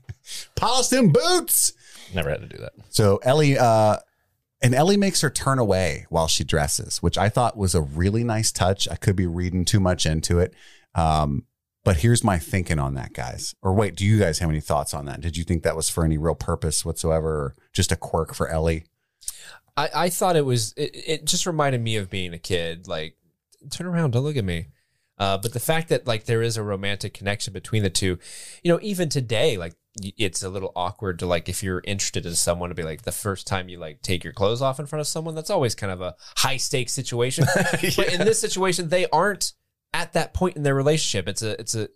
Polish 0.55 0.87
them 0.87 1.09
boots. 1.09 1.73
Never 2.13 2.29
had 2.29 2.41
to 2.41 2.47
do 2.47 2.57
that. 2.57 2.73
So 2.89 3.19
Ellie, 3.23 3.57
uh, 3.57 3.97
and 4.61 4.73
Ellie 4.73 4.97
makes 4.97 5.21
her 5.21 5.29
turn 5.29 5.59
away 5.59 6.05
while 6.09 6.27
she 6.27 6.43
dresses, 6.43 7.01
which 7.01 7.17
I 7.17 7.29
thought 7.29 7.57
was 7.57 7.75
a 7.75 7.81
really 7.81 8.23
nice 8.23 8.51
touch. 8.51 8.87
I 8.89 8.95
could 8.95 9.15
be 9.15 9.27
reading 9.27 9.65
too 9.65 9.79
much 9.79 10.05
into 10.05 10.39
it. 10.39 10.53
Um, 10.95 11.45
but 11.83 11.97
here's 11.97 12.23
my 12.23 12.37
thinking 12.37 12.79
on 12.79 12.93
that, 12.95 13.13
guys. 13.13 13.55
Or 13.61 13.73
wait, 13.73 13.95
do 13.95 14.05
you 14.05 14.19
guys 14.19 14.39
have 14.39 14.49
any 14.49 14.61
thoughts 14.61 14.93
on 14.93 15.05
that? 15.05 15.21
Did 15.21 15.37
you 15.37 15.43
think 15.43 15.63
that 15.63 15.75
was 15.75 15.89
for 15.89 16.05
any 16.05 16.17
real 16.17 16.35
purpose 16.35 16.85
whatsoever, 16.85 17.27
or 17.27 17.55
just 17.73 17.91
a 17.91 17.95
quirk 17.95 18.33
for 18.33 18.47
Ellie? 18.49 18.85
I, 19.77 19.89
I 19.95 20.09
thought 20.09 20.35
it 20.35 20.45
was 20.45 20.73
it, 20.77 20.91
it 20.93 21.25
just 21.25 21.45
reminded 21.45 21.81
me 21.81 21.95
of 21.95 22.09
being 22.09 22.33
a 22.33 22.39
kid 22.39 22.87
like 22.87 23.15
turn 23.69 23.87
around 23.87 24.11
don't 24.11 24.23
look 24.23 24.37
at 24.37 24.43
me 24.43 24.67
uh, 25.17 25.37
but 25.37 25.53
the 25.53 25.59
fact 25.59 25.89
that 25.89 26.07
like 26.07 26.25
there 26.25 26.41
is 26.41 26.57
a 26.57 26.63
romantic 26.63 27.13
connection 27.13 27.53
between 27.53 27.83
the 27.83 27.89
two 27.89 28.17
you 28.63 28.71
know 28.71 28.79
even 28.81 29.09
today 29.09 29.57
like 29.57 29.73
it's 30.17 30.41
a 30.41 30.49
little 30.49 30.71
awkward 30.75 31.19
to 31.19 31.25
like 31.25 31.49
if 31.49 31.61
you're 31.61 31.81
interested 31.85 32.25
in 32.25 32.33
someone 32.33 32.69
to 32.69 32.75
be 32.75 32.83
like 32.83 33.03
the 33.03 33.11
first 33.11 33.45
time 33.45 33.69
you 33.69 33.77
like 33.77 34.01
take 34.01 34.23
your 34.23 34.33
clothes 34.33 34.61
off 34.61 34.79
in 34.79 34.85
front 34.85 35.01
of 35.01 35.07
someone 35.07 35.35
that's 35.35 35.49
always 35.49 35.75
kind 35.75 35.91
of 35.91 36.01
a 36.01 36.15
high 36.37 36.57
stakes 36.57 36.93
situation 36.93 37.45
but 37.55 38.13
in 38.13 38.19
this 38.19 38.39
situation 38.39 38.89
they 38.89 39.05
aren't 39.07 39.53
at 39.93 40.13
that 40.13 40.33
point 40.33 40.55
in 40.55 40.63
their 40.63 40.75
relationship 40.75 41.27
it's 41.27 41.41
a 41.41 41.59
it's 41.59 41.75
a 41.75 41.89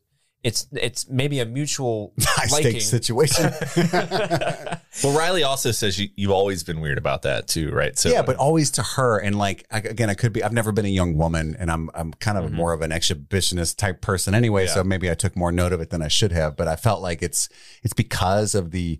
it's 0.43 0.67
it's 0.73 1.09
maybe 1.09 1.39
a 1.39 1.45
mutual 1.45 2.13
High 2.21 2.45
liking 2.51 2.79
stakes 2.79 2.85
situation. 2.87 3.51
Well, 5.03 5.17
Riley 5.17 5.43
also 5.43 5.71
says 5.71 5.99
you, 5.99 6.07
you've 6.15 6.31
always 6.31 6.63
been 6.63 6.79
weird 6.79 6.97
about 6.97 7.23
that 7.23 7.47
too, 7.49 7.69
right? 7.71 7.97
So 7.99 8.07
yeah, 8.09 8.21
but 8.21 8.37
always 8.37 8.71
to 8.71 8.81
her. 8.83 9.17
And 9.17 9.37
like 9.37 9.65
I- 9.69 9.79
again, 9.79 10.09
I 10.09 10.13
could 10.13 10.31
be. 10.31 10.41
I've 10.41 10.53
never 10.53 10.71
been 10.71 10.85
a 10.85 10.89
young 10.89 11.17
woman, 11.17 11.53
and 11.59 11.69
I'm 11.69 11.89
I'm 11.93 12.13
kind 12.13 12.37
of 12.37 12.53
more 12.53 12.71
of 12.71 12.81
an 12.81 12.91
exhibitionist 12.91 13.75
type 13.77 13.99
person 14.01 14.33
anyway. 14.33 14.67
So 14.67 14.85
maybe 14.85 15.11
I 15.11 15.13
took 15.13 15.35
more 15.35 15.51
note 15.51 15.73
of 15.73 15.81
it 15.81 15.89
than 15.89 16.01
I 16.01 16.07
should 16.07 16.31
have. 16.31 16.55
But 16.55 16.69
I 16.69 16.77
felt 16.77 17.01
like 17.01 17.21
it's 17.21 17.49
it's 17.83 17.93
because 17.93 18.55
of 18.55 18.71
the 18.71 18.99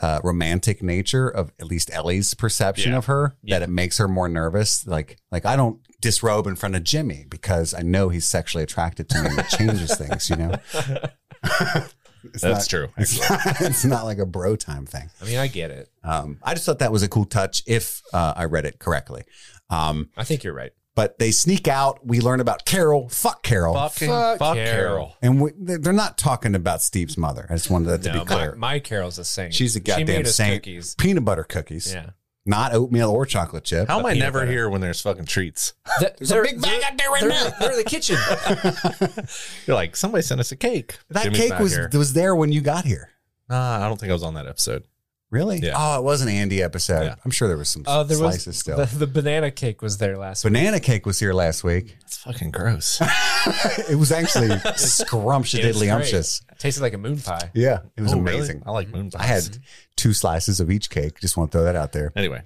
uh, 0.00 0.20
romantic 0.22 0.80
nature 0.80 1.28
of 1.28 1.52
at 1.58 1.66
least 1.66 1.90
Ellie's 1.92 2.34
perception 2.34 2.92
Yeah. 2.92 2.98
of 2.98 3.06
her 3.06 3.36
that 3.44 3.62
it 3.62 3.68
makes 3.68 3.98
her 3.98 4.06
more 4.06 4.28
nervous. 4.28 4.86
Like 4.86 5.16
like 5.32 5.44
I 5.44 5.56
don't 5.56 5.80
disrobe 6.02 6.46
in 6.46 6.56
front 6.56 6.76
of 6.76 6.84
Jimmy 6.84 7.24
because 7.28 7.72
I 7.72 7.80
know 7.80 8.10
he's 8.10 8.26
sexually 8.26 8.62
attracted 8.64 9.08
to 9.08 9.22
me 9.22 9.30
it 9.30 9.48
changes 9.48 9.96
things. 9.96 10.28
You 10.28 10.36
know. 10.36 10.54
That's 12.24 12.42
not- 12.44 12.68
true. 12.68 12.88
It's 12.98 13.18
not, 13.18 13.40
it's 13.62 13.84
not 13.84 14.04
like 14.04 14.18
a 14.18 14.26
bro 14.26 14.56
time 14.56 14.84
thing. 14.86 15.10
I 15.20 15.24
mean 15.24 15.38
I 15.38 15.46
get 15.46 15.70
it 15.70 15.88
Um, 16.04 16.38
I 16.42 16.54
just 16.54 16.66
thought 16.66 16.80
that 16.80 16.92
was 16.92 17.02
a 17.02 17.08
cool 17.08 17.24
touch 17.24 17.62
if 17.66 18.02
uh, 18.12 18.34
I 18.36 18.44
read 18.44 18.66
it 18.66 18.78
correctly. 18.78 19.24
Um, 19.70 20.10
I 20.16 20.24
think 20.24 20.44
you're 20.44 20.54
right 20.54 20.72
but 20.94 21.18
they 21.18 21.30
sneak 21.30 21.68
out. 21.68 22.06
We 22.06 22.20
learn 22.20 22.40
about 22.40 22.66
Carol. 22.66 23.08
Fuck 23.08 23.42
Carol. 23.42 23.72
Fucking 23.74 24.08
Fuck 24.08 24.38
fuck, 24.38 24.54
Carol. 24.56 24.72
Carol. 24.76 25.16
And 25.22 25.40
we, 25.40 25.50
they're 25.56 25.92
not 25.92 26.18
talking 26.18 26.54
about 26.54 26.82
Steve's 26.82 27.16
mother. 27.16 27.46
I 27.48 27.54
just 27.54 27.70
wanted 27.70 27.86
that 27.86 28.02
to 28.02 28.12
no, 28.12 28.20
be 28.20 28.26
clear. 28.26 28.50
my, 28.56 28.74
my 28.74 28.78
Carol's 28.78 29.18
a 29.18 29.24
saint 29.24 29.54
She's 29.54 29.74
a 29.74 29.78
She 29.78 29.84
goddamn 29.84 30.06
made 30.06 30.26
us 30.26 30.36
saint. 30.36 30.62
cookies 30.62 30.94
Peanut 30.96 31.24
butter 31.24 31.44
cookies, 31.44 31.92
yeah 31.92 32.10
not 32.44 32.74
oatmeal 32.74 33.10
or 33.10 33.24
chocolate 33.26 33.64
chip. 33.64 33.88
How 33.88 34.00
am 34.00 34.06
I 34.06 34.14
never 34.14 34.40
butter. 34.40 34.50
here 34.50 34.68
when 34.68 34.80
there's 34.80 35.00
fucking 35.00 35.26
treats? 35.26 35.74
Th- 36.00 36.12
There's 36.18 36.30
a 36.32 36.42
big 36.42 36.60
bag 36.60 36.82
out 36.84 36.98
there 36.98 37.10
right 37.10 37.20
they're, 37.20 37.30
now. 37.30 37.50
They're 37.60 37.72
in 37.72 37.78
the 37.78 37.84
kitchen. 37.84 38.16
You're 39.66 39.76
like 39.76 39.96
somebody 39.96 40.22
sent 40.22 40.40
us 40.40 40.52
a 40.52 40.56
cake. 40.56 40.98
that 41.10 41.24
Jimmy's 41.24 41.40
cake 41.40 41.58
was 41.58 41.72
here. 41.72 41.90
was 41.92 42.12
there 42.12 42.34
when 42.34 42.52
you 42.52 42.60
got 42.60 42.84
here. 42.84 43.10
Nah, 43.48 43.84
I 43.84 43.88
don't 43.88 43.98
think 43.98 44.10
I 44.10 44.14
was 44.14 44.22
on 44.22 44.34
that 44.34 44.46
episode. 44.46 44.84
Really? 45.32 45.60
Yeah. 45.60 45.72
Oh, 45.74 45.98
it 45.98 46.04
was 46.04 46.20
an 46.20 46.28
Andy 46.28 46.62
episode. 46.62 47.04
Yeah. 47.04 47.14
I'm 47.24 47.30
sure 47.30 47.48
there 47.48 47.56
was 47.56 47.70
some 47.70 47.84
Oh, 47.86 48.04
there 48.04 48.18
slices 48.18 48.46
was 48.48 48.58
still. 48.58 48.76
the, 48.76 48.84
the 48.84 49.06
banana 49.06 49.50
cake 49.50 49.80
was 49.80 49.96
there 49.96 50.18
last 50.18 50.44
week. 50.44 50.52
Banana 50.52 50.78
cake 50.78 51.06
was 51.06 51.18
here 51.18 51.32
last 51.32 51.64
week. 51.64 51.96
It's 52.02 52.18
fucking 52.18 52.50
gross. 52.50 53.00
it 53.88 53.98
was 53.98 54.12
actually 54.12 54.50
scrumptious, 54.76 55.82
umptious. 55.88 56.42
Tasted 56.58 56.82
like 56.82 56.92
a 56.92 56.98
moon 56.98 57.18
pie. 57.18 57.50
Yeah, 57.54 57.78
it 57.96 58.02
was 58.02 58.12
Oh, 58.12 58.20
really? 58.20 58.36
amazing. 58.36 58.62
I 58.66 58.72
like 58.72 58.88
moon 58.90 59.10
pies. 59.10 59.20
I 59.20 59.24
had 59.24 59.58
two 59.96 60.12
slices 60.12 60.60
of 60.60 60.70
each 60.70 60.90
cake. 60.90 61.18
Just 61.18 61.36
want 61.38 61.50
to 61.50 61.58
throw 61.58 61.64
that 61.64 61.76
out 61.76 61.92
there. 61.92 62.12
Anyway, 62.14 62.42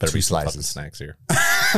better 0.00 0.10
Two 0.10 0.18
be 0.18 0.20
slices. 0.22 0.68
snacks 0.68 0.98
here. 0.98 1.16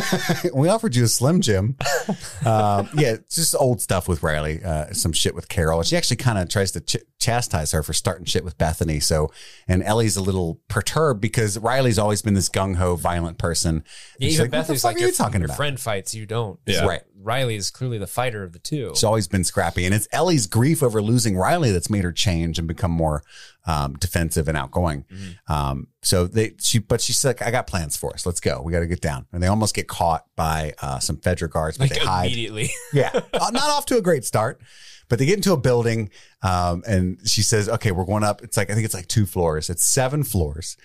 we 0.54 0.68
offered 0.68 0.94
you 0.96 1.04
a 1.04 1.08
Slim 1.08 1.40
Jim. 1.40 1.76
um, 2.44 2.88
yeah, 2.94 3.12
it's 3.14 3.36
just 3.36 3.54
old 3.58 3.80
stuff 3.80 4.08
with 4.08 4.22
Riley. 4.22 4.62
Uh, 4.62 4.92
some 4.92 5.12
shit 5.12 5.34
with 5.34 5.48
Carol. 5.48 5.82
She 5.82 5.96
actually 5.96 6.16
kind 6.16 6.38
of 6.38 6.48
tries 6.48 6.72
to 6.72 6.80
ch- 6.80 7.04
chastise 7.18 7.72
her 7.72 7.82
for 7.82 7.92
starting 7.92 8.24
shit 8.24 8.44
with 8.44 8.58
Bethany. 8.58 9.00
So, 9.00 9.30
and 9.66 9.82
Ellie's 9.82 10.16
a 10.16 10.22
little 10.22 10.60
perturbed 10.68 11.20
because 11.20 11.58
Riley's 11.58 11.98
always 11.98 12.22
been 12.22 12.34
this 12.34 12.48
gung 12.48 12.76
ho, 12.76 12.96
violent 12.96 13.38
person. 13.38 13.76
Yeah, 13.76 13.80
And 13.80 13.84
she's 14.24 14.34
even 14.34 14.44
like, 14.44 14.44
what 14.44 14.50
the 14.50 14.58
Bethany's 14.62 14.82
fuck 14.82 14.88
like, 14.88 14.96
are 14.96 15.00
your, 15.00 15.08
you 15.08 15.14
talking 15.14 15.40
your 15.40 15.46
about? 15.46 15.56
friend 15.56 15.80
fights, 15.80 16.14
you 16.14 16.26
don't. 16.26 16.58
Yeah. 16.66 16.84
Right. 16.86 17.02
Riley 17.18 17.56
is 17.56 17.70
clearly 17.70 17.98
the 17.98 18.06
fighter 18.06 18.44
of 18.44 18.52
the 18.52 18.58
two. 18.58 18.90
She's 18.94 19.02
always 19.02 19.26
been 19.26 19.42
scrappy, 19.42 19.84
and 19.84 19.94
it's 19.94 20.06
Ellie's 20.12 20.46
grief 20.46 20.82
over 20.82 21.02
losing 21.02 21.36
Riley 21.36 21.72
that's 21.72 21.90
made 21.90 22.04
her 22.04 22.12
change 22.12 22.58
and 22.58 22.68
become 22.68 22.92
more 22.92 23.22
um, 23.66 23.94
defensive 23.94 24.48
and 24.48 24.56
outgoing. 24.56 25.04
Mm-hmm. 25.12 25.52
Um, 25.52 25.86
so 26.02 26.26
they, 26.26 26.54
she, 26.60 26.78
but 26.78 27.00
she's 27.00 27.24
like, 27.24 27.42
"I 27.42 27.50
got 27.50 27.66
plans 27.66 27.96
for 27.96 28.12
us. 28.14 28.24
Let's 28.26 28.40
go. 28.40 28.62
We 28.62 28.72
got 28.72 28.80
to 28.80 28.86
get 28.86 29.00
down." 29.00 29.26
And 29.32 29.42
they 29.42 29.48
almost 29.48 29.74
get 29.74 29.88
caught 29.88 30.24
by 30.36 30.74
uh, 30.80 30.98
some 31.00 31.16
Fedra 31.16 31.50
guards, 31.50 31.78
but 31.78 31.90
like 31.90 31.98
they 31.98 32.04
hide. 32.04 32.26
immediately. 32.26 32.70
Yeah, 32.92 33.10
Uh, 33.14 33.50
not 33.52 33.68
off 33.70 33.86
to 33.86 33.96
a 33.98 34.02
great 34.02 34.24
start, 34.24 34.60
but 35.08 35.18
they 35.18 35.26
get 35.26 35.36
into 35.36 35.52
a 35.52 35.56
building, 35.56 36.10
um, 36.42 36.82
and 36.86 37.18
she 37.28 37.42
says, 37.42 37.68
"Okay, 37.68 37.90
we're 37.92 38.04
going 38.04 38.24
up." 38.24 38.42
It's 38.42 38.56
like 38.56 38.70
I 38.70 38.74
think 38.74 38.84
it's 38.84 38.94
like 38.94 39.08
two 39.08 39.26
floors. 39.26 39.68
It's 39.68 39.84
seven 39.84 40.22
floors. 40.22 40.76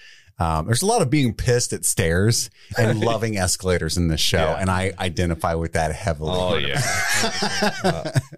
Um, 0.41 0.65
there's 0.65 0.81
a 0.81 0.85
lot 0.87 1.01
of 1.03 1.09
being 1.11 1.33
pissed 1.35 1.71
at 1.73 1.85
stairs 1.85 2.49
and 2.77 2.99
loving 3.11 3.37
escalators 3.37 3.95
in 3.97 4.07
this 4.07 4.21
show, 4.21 4.37
Yeah. 4.37 4.55
and 4.59 4.69
I 4.71 4.91
identify 4.97 5.53
with 5.53 5.73
that 5.73 5.93
heavily. 5.93 6.31
Oh 6.33 6.55
yeah. 6.57 8.11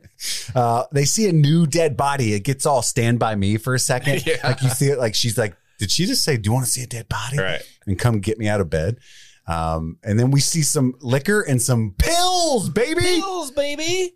Uh, 0.56 0.86
they 0.94 1.04
see 1.04 1.28
a 1.28 1.34
new 1.34 1.66
dead 1.68 1.98
body. 1.98 2.34
It 2.34 2.42
gets 2.46 2.66
all 2.66 2.82
stand 2.82 3.20
by 3.20 3.36
me 3.36 3.58
for 3.58 3.74
a 3.76 3.80
second. 3.80 4.24
Yeah. 4.26 4.36
Like 4.44 4.62
you 4.62 4.70
see 4.70 4.88
it, 4.88 4.98
like 4.98 5.16
she's 5.16 5.38
like, 5.38 5.56
did 5.80 5.92
she 5.92 6.06
just 6.06 6.24
say, 6.24 6.38
do 6.38 6.48
you 6.48 6.54
want 6.54 6.66
to 6.66 6.72
see 6.72 6.82
a 6.84 6.88
dead 6.88 7.10
body? 7.10 7.38
Right. 7.38 7.62
And 7.86 8.00
come 8.00 8.20
get 8.20 8.38
me 8.40 8.48
out 8.48 8.62
of 8.62 8.70
bed. 8.70 9.00
Um, 9.48 9.98
and 10.04 10.18
then 10.18 10.32
we 10.32 10.40
see 10.40 10.62
some 10.62 10.94
liquor 11.02 11.42
and 11.42 11.62
some 11.62 11.94
pills, 11.98 12.70
baby. 12.70 13.02
Pills, 13.02 13.52
baby. 13.52 14.14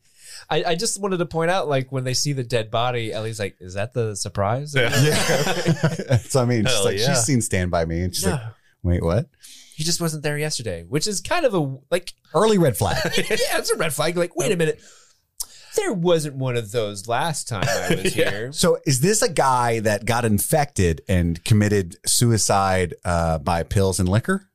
I, 0.49 0.63
I 0.63 0.75
just 0.75 0.99
wanted 1.01 1.17
to 1.17 1.25
point 1.25 1.51
out, 1.51 1.67
like, 1.67 1.91
when 1.91 2.03
they 2.05 2.13
see 2.13 2.31
the 2.33 2.43
dead 2.43 2.71
body, 2.71 3.11
Ellie's 3.11 3.39
like, 3.39 3.57
is 3.59 3.73
that 3.73 3.93
the 3.93 4.15
surprise? 4.15 4.73
Yeah. 4.75 4.89
Yeah. 5.03 6.17
so 6.19 6.41
I 6.41 6.45
mean, 6.45 6.65
she's 6.65 6.73
Hell 6.73 6.85
like, 6.85 6.97
yeah. 6.99 7.07
she's 7.07 7.23
seen 7.23 7.41
Stand 7.41 7.69
By 7.71 7.85
Me, 7.85 8.01
and 8.01 8.15
she's 8.15 8.25
like, 8.25 8.39
Yeah. 8.39 8.49
wait, 8.83 9.03
what? 9.03 9.27
He 9.75 9.83
just 9.83 9.99
wasn't 10.01 10.23
there 10.23 10.37
yesterday, 10.37 10.83
which 10.87 11.05
is 11.05 11.21
kind 11.21 11.45
of 11.45 11.53
a, 11.53 11.77
like, 11.91 12.13
Early 12.33 12.57
red 12.57 12.77
flag. 12.77 12.97
yeah, 13.17 13.57
it's 13.57 13.69
a 13.71 13.77
red 13.77 13.93
flag. 13.93 14.15
Like, 14.17 14.35
wait 14.35 14.51
a 14.51 14.55
minute. 14.57 14.81
There 15.75 15.93
wasn't 15.93 16.35
one 16.37 16.57
of 16.57 16.71
those 16.71 17.07
last 17.07 17.47
time 17.47 17.63
I 17.67 17.95
was 18.01 18.15
Yeah. 18.15 18.29
here. 18.31 18.51
so 18.51 18.79
is 18.87 19.01
this 19.01 19.21
a 19.21 19.29
guy 19.31 19.79
that 19.81 20.05
got 20.05 20.25
infected 20.25 21.01
and 21.07 21.43
committed 21.45 21.97
suicide 22.05 22.95
uh, 23.05 23.37
by 23.37 23.61
pills 23.63 23.99
and 23.99 24.09
liquor? 24.09 24.49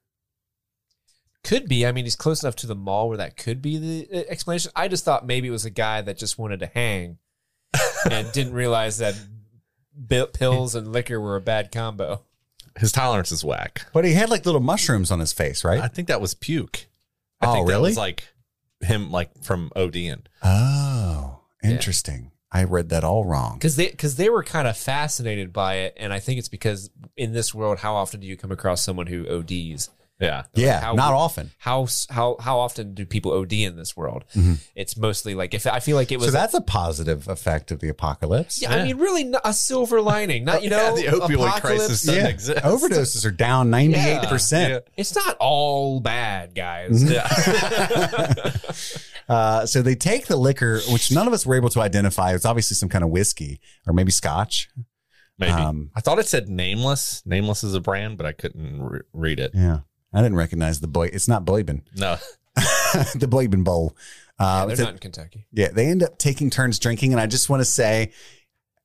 Could 1.44 1.68
be. 1.68 1.84
I 1.86 1.92
mean, 1.92 2.04
he's 2.04 2.16
close 2.16 2.42
enough 2.42 2.56
to 2.56 2.66
the 2.66 2.74
mall 2.74 3.08
where 3.08 3.18
that 3.18 3.36
could 3.36 3.60
be 3.60 3.78
the 3.78 4.08
uh, 4.20 4.22
explanation. 4.28 4.70
I 4.76 4.88
just 4.88 5.04
thought 5.04 5.26
maybe 5.26 5.48
it 5.48 5.52
was 5.52 5.64
a 5.64 5.70
guy 5.70 6.00
that 6.00 6.16
just 6.16 6.38
wanted 6.38 6.60
to 6.60 6.66
hang 6.66 7.18
and 8.10 8.30
didn't 8.32 8.52
realize 8.52 8.98
that 8.98 9.14
bi- 9.96 10.26
pills 10.32 10.74
and 10.74 10.92
liquor 10.92 11.20
were 11.20 11.36
a 11.36 11.40
bad 11.40 11.72
combo. 11.72 12.22
His 12.78 12.92
tolerance 12.92 13.32
is 13.32 13.44
whack. 13.44 13.86
But 13.92 14.04
he 14.04 14.12
had 14.12 14.30
like 14.30 14.46
little 14.46 14.60
mushrooms 14.60 15.10
on 15.10 15.18
his 15.20 15.32
face, 15.32 15.64
right? 15.64 15.80
I 15.80 15.88
think 15.88 16.08
that 16.08 16.20
was 16.20 16.34
puke. 16.34 16.86
I 17.40 17.46
Oh, 17.46 17.52
think 17.54 17.66
that 17.66 17.72
really? 17.72 17.90
was 17.90 17.96
like 17.98 18.24
him, 18.80 19.10
like 19.10 19.42
from 19.42 19.70
ODing. 19.76 20.20
Oh, 20.42 21.40
interesting. 21.62 22.30
I 22.50 22.64
read 22.64 22.90
that 22.90 23.02
all 23.04 23.24
wrong. 23.24 23.54
Because 23.54 23.76
they 23.76 23.88
because 23.90 24.16
they 24.16 24.28
were 24.28 24.44
kind 24.44 24.68
of 24.68 24.76
fascinated 24.76 25.52
by 25.52 25.76
it, 25.76 25.94
and 25.96 26.12
I 26.12 26.18
think 26.20 26.38
it's 26.38 26.48
because 26.50 26.90
in 27.16 27.32
this 27.32 27.54
world, 27.54 27.78
how 27.78 27.94
often 27.94 28.20
do 28.20 28.26
you 28.26 28.36
come 28.36 28.52
across 28.52 28.82
someone 28.82 29.06
who 29.06 29.26
ODs? 29.28 29.88
Yeah. 30.20 30.44
Yeah, 30.54 30.80
how 30.80 30.92
not 30.92 31.14
often. 31.14 31.50
How 31.58 31.88
how 32.08 32.36
how 32.38 32.60
often 32.60 32.94
do 32.94 33.04
people 33.04 33.32
OD 33.32 33.52
in 33.54 33.74
this 33.76 33.96
world? 33.96 34.24
Mm-hmm. 34.36 34.54
It's 34.76 34.96
mostly 34.96 35.34
like 35.34 35.52
if 35.52 35.66
I 35.66 35.80
feel 35.80 35.96
like 35.96 36.12
it 36.12 36.18
was. 36.18 36.26
So 36.26 36.30
that's 36.32 36.54
a 36.54 36.60
positive 36.60 37.26
effect 37.26 37.72
of 37.72 37.80
the 37.80 37.88
apocalypse. 37.88 38.62
yeah, 38.62 38.72
I 38.72 38.84
mean, 38.84 38.98
really, 38.98 39.24
not 39.24 39.42
a 39.44 39.52
silver 39.52 40.00
lining. 40.00 40.44
Not 40.44 40.62
you 40.62 40.70
know, 40.70 40.94
the 40.94 41.04
opioid 41.06 41.60
crisis 41.60 42.02
doesn't 42.02 42.14
Yeah. 42.24 42.28
exist. 42.30 42.60
Overdoses 42.64 43.24
are 43.26 43.32
down 43.32 43.70
98%. 43.72 44.82
It's 44.96 45.14
not 45.16 45.36
all 45.40 45.98
bad, 46.00 46.54
guys. 46.54 47.02
Uh, 49.28 49.64
so 49.64 49.80
they 49.80 49.94
take 49.94 50.26
the 50.26 50.36
liquor, 50.36 50.80
which 50.90 51.10
none 51.10 51.26
of 51.26 51.32
us 51.32 51.46
were 51.46 51.54
able 51.54 51.68
to 51.70 51.80
identify. 51.80 52.34
It's 52.34 52.44
obviously 52.44 52.74
some 52.74 52.88
kind 52.88 53.04
of 53.04 53.10
whiskey 53.10 53.60
or 53.86 53.92
maybe 53.94 54.10
scotch. 54.10 54.68
Maybe. 55.38 55.52
Um, 55.52 55.90
I 55.94 56.00
thought 56.00 56.18
it 56.18 56.26
said 56.26 56.48
Nameless. 56.48 57.22
Nameless 57.24 57.64
is 57.64 57.74
a 57.74 57.80
brand, 57.80 58.18
but 58.18 58.26
I 58.26 58.32
couldn't 58.32 58.82
re- 58.82 59.00
read 59.12 59.40
it. 59.40 59.52
Yeah. 59.54 59.80
I 60.12 60.22
didn't 60.22 60.36
recognize 60.36 60.80
the 60.80 60.88
boy. 60.88 61.06
It's 61.12 61.28
not 61.28 61.44
Boyben. 61.44 61.82
No. 61.96 62.16
the 62.56 63.28
Boyben 63.30 63.64
Bowl. 63.64 63.96
Uh, 64.38 64.66
They're 64.66 64.76
so- 64.76 64.84
not 64.84 64.92
in 64.94 64.98
Kentucky. 64.98 65.46
yeah, 65.52 65.68
they 65.68 65.86
end 65.86 66.02
up 66.02 66.18
taking 66.18 66.50
turns 66.50 66.78
drinking. 66.78 67.12
And 67.12 67.20
I 67.20 67.26
just 67.26 67.48
want 67.48 67.60
to 67.60 67.64
say, 67.64 68.12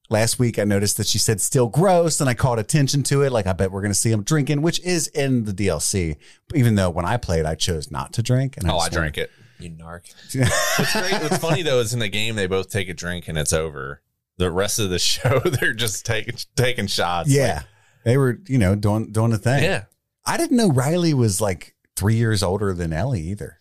last 0.09 0.39
week 0.39 0.59
I 0.59 0.63
noticed 0.63 0.97
that 0.97 1.07
she 1.07 1.17
said 1.17 1.41
still 1.41 1.67
gross, 1.67 2.21
and 2.21 2.29
I 2.29 2.33
called 2.33 2.59
attention 2.59 3.03
to 3.03 3.23
it. 3.23 3.31
Like, 3.31 3.47
I 3.47 3.53
bet 3.53 3.71
we're 3.71 3.81
going 3.81 3.91
to 3.91 3.97
see 3.99 4.11
them 4.11 4.23
drinking, 4.23 4.61
which 4.61 4.79
is 4.81 5.07
in 5.07 5.45
the 5.45 5.53
DLC. 5.53 6.17
Even 6.53 6.75
though 6.75 6.89
when 6.89 7.05
I 7.05 7.17
played, 7.17 7.45
I 7.45 7.55
chose 7.55 7.91
not 7.91 8.13
to 8.13 8.23
drink. 8.23 8.55
And 8.57 8.69
Oh, 8.69 8.77
I 8.77 8.89
drank 8.89 9.17
it. 9.17 9.31
You 9.59 9.71
narc. 9.71 10.13
What's 10.77 10.93
great, 10.93 11.19
what's 11.23 11.37
funny 11.39 11.63
though 11.63 11.79
is 11.79 11.91
in 11.91 11.97
the 11.99 12.09
game 12.09 12.35
they 12.35 12.45
both 12.45 12.69
take 12.69 12.89
a 12.89 12.93
drink 12.93 13.27
and 13.27 13.39
it's 13.39 13.51
over. 13.53 14.03
The 14.37 14.51
rest 14.51 14.77
of 14.77 14.91
the 14.91 14.99
show 14.99 15.39
they're 15.39 15.73
just 15.73 16.05
taking 16.05 16.35
taking 16.55 16.85
shots. 16.85 17.29
Yeah. 17.31 17.63
they 18.05 18.17
were, 18.17 18.39
you 18.47 18.59
know, 18.59 18.75
doing 18.75 19.11
doing 19.11 19.31
the 19.31 19.39
thing. 19.39 19.63
Yeah. 19.63 19.85
I 20.27 20.37
didn't 20.37 20.57
know 20.57 20.69
Riley 20.69 21.13
was 21.13 21.39
like 21.41 21.73
three 21.95 22.15
years 22.15 22.43
older 22.43 22.73
than 22.73 22.93
Ellie 22.93 23.21
either. 23.23 23.57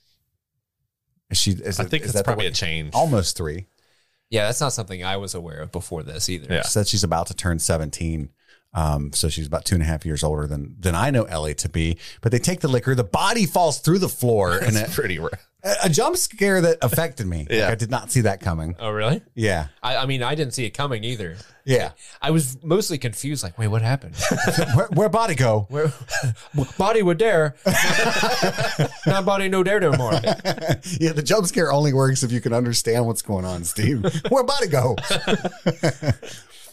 Is 1.30 1.38
she? 1.38 1.52
Is 1.52 1.80
I 1.80 1.84
it- 1.84 1.90
think 1.90 2.02
is 2.04 2.10
it's 2.10 2.18
that 2.18 2.24
probably 2.24 2.46
a 2.46 2.50
change. 2.52 2.94
almost 2.94 3.36
three. 3.36 3.66
Yeah, 4.30 4.46
that's 4.46 4.60
not 4.60 4.72
something 4.72 5.04
I 5.04 5.16
was 5.18 5.34
aware 5.34 5.60
of 5.60 5.70
before 5.72 6.02
this 6.02 6.28
either. 6.28 6.52
Yeah. 6.52 6.62
She 6.62 6.68
said 6.70 6.88
she's 6.88 7.04
about 7.04 7.28
to 7.28 7.34
turn 7.34 7.58
seventeen. 7.58 8.30
Um, 8.74 9.12
so 9.14 9.28
she's 9.30 9.46
about 9.46 9.64
two 9.64 9.74
and 9.76 9.82
a 9.82 9.86
half 9.86 10.04
years 10.04 10.22
older 10.22 10.46
than 10.46 10.76
than 10.78 10.94
I 10.94 11.10
know 11.10 11.24
Ellie 11.24 11.54
to 11.56 11.68
be. 11.68 11.96
But 12.20 12.32
they 12.32 12.38
take 12.38 12.60
the 12.60 12.68
liquor, 12.68 12.94
the 12.94 13.04
body 13.04 13.46
falls 13.46 13.78
through 13.78 14.00
the 14.00 14.08
floor, 14.08 14.58
and 14.58 14.76
It's 14.76 14.94
pretty 14.94 15.18
rare. 15.18 15.30
A 15.82 15.88
jump 15.88 16.16
scare 16.16 16.60
that 16.60 16.78
affected 16.82 17.26
me. 17.26 17.38
Like, 17.38 17.50
Yeah. 17.50 17.68
I 17.68 17.74
did 17.74 17.90
not 17.90 18.10
see 18.10 18.22
that 18.22 18.40
coming. 18.40 18.76
Oh, 18.78 18.90
really? 18.90 19.22
Yeah, 19.34 19.68
I, 19.82 19.96
I 19.96 20.06
mean, 20.06 20.22
I 20.22 20.34
didn't 20.34 20.54
see 20.54 20.64
it 20.64 20.70
coming 20.70 21.02
either. 21.04 21.36
yeah. 21.64 21.90
I 22.22 22.30
was 22.30 22.56
mostly 22.62 22.98
confused. 22.98 23.42
Like, 23.42 23.58
wait, 23.58 23.68
what 23.68 23.82
happened? 23.82 24.14
where, 24.74 24.86
where 24.88 25.08
body 25.08 25.34
go? 25.34 25.66
Where 25.68 25.92
body 26.78 27.02
would 27.02 27.18
dare, 27.18 27.56
not 29.06 29.24
body 29.24 29.48
no 29.48 29.62
dare 29.64 29.80
no 29.80 29.92
more. 29.92 30.12
yeah, 31.00 31.12
the 31.12 31.22
jump 31.24 31.46
scare 31.46 31.72
only 31.72 31.92
works 31.92 32.22
if 32.22 32.30
you 32.32 32.40
can 32.40 32.52
understand 32.52 33.06
what's 33.06 33.22
going 33.22 33.44
on, 33.44 33.64
Steve. 33.64 34.04
Where 34.28 34.44
body 34.44 34.68
go? 34.68 34.96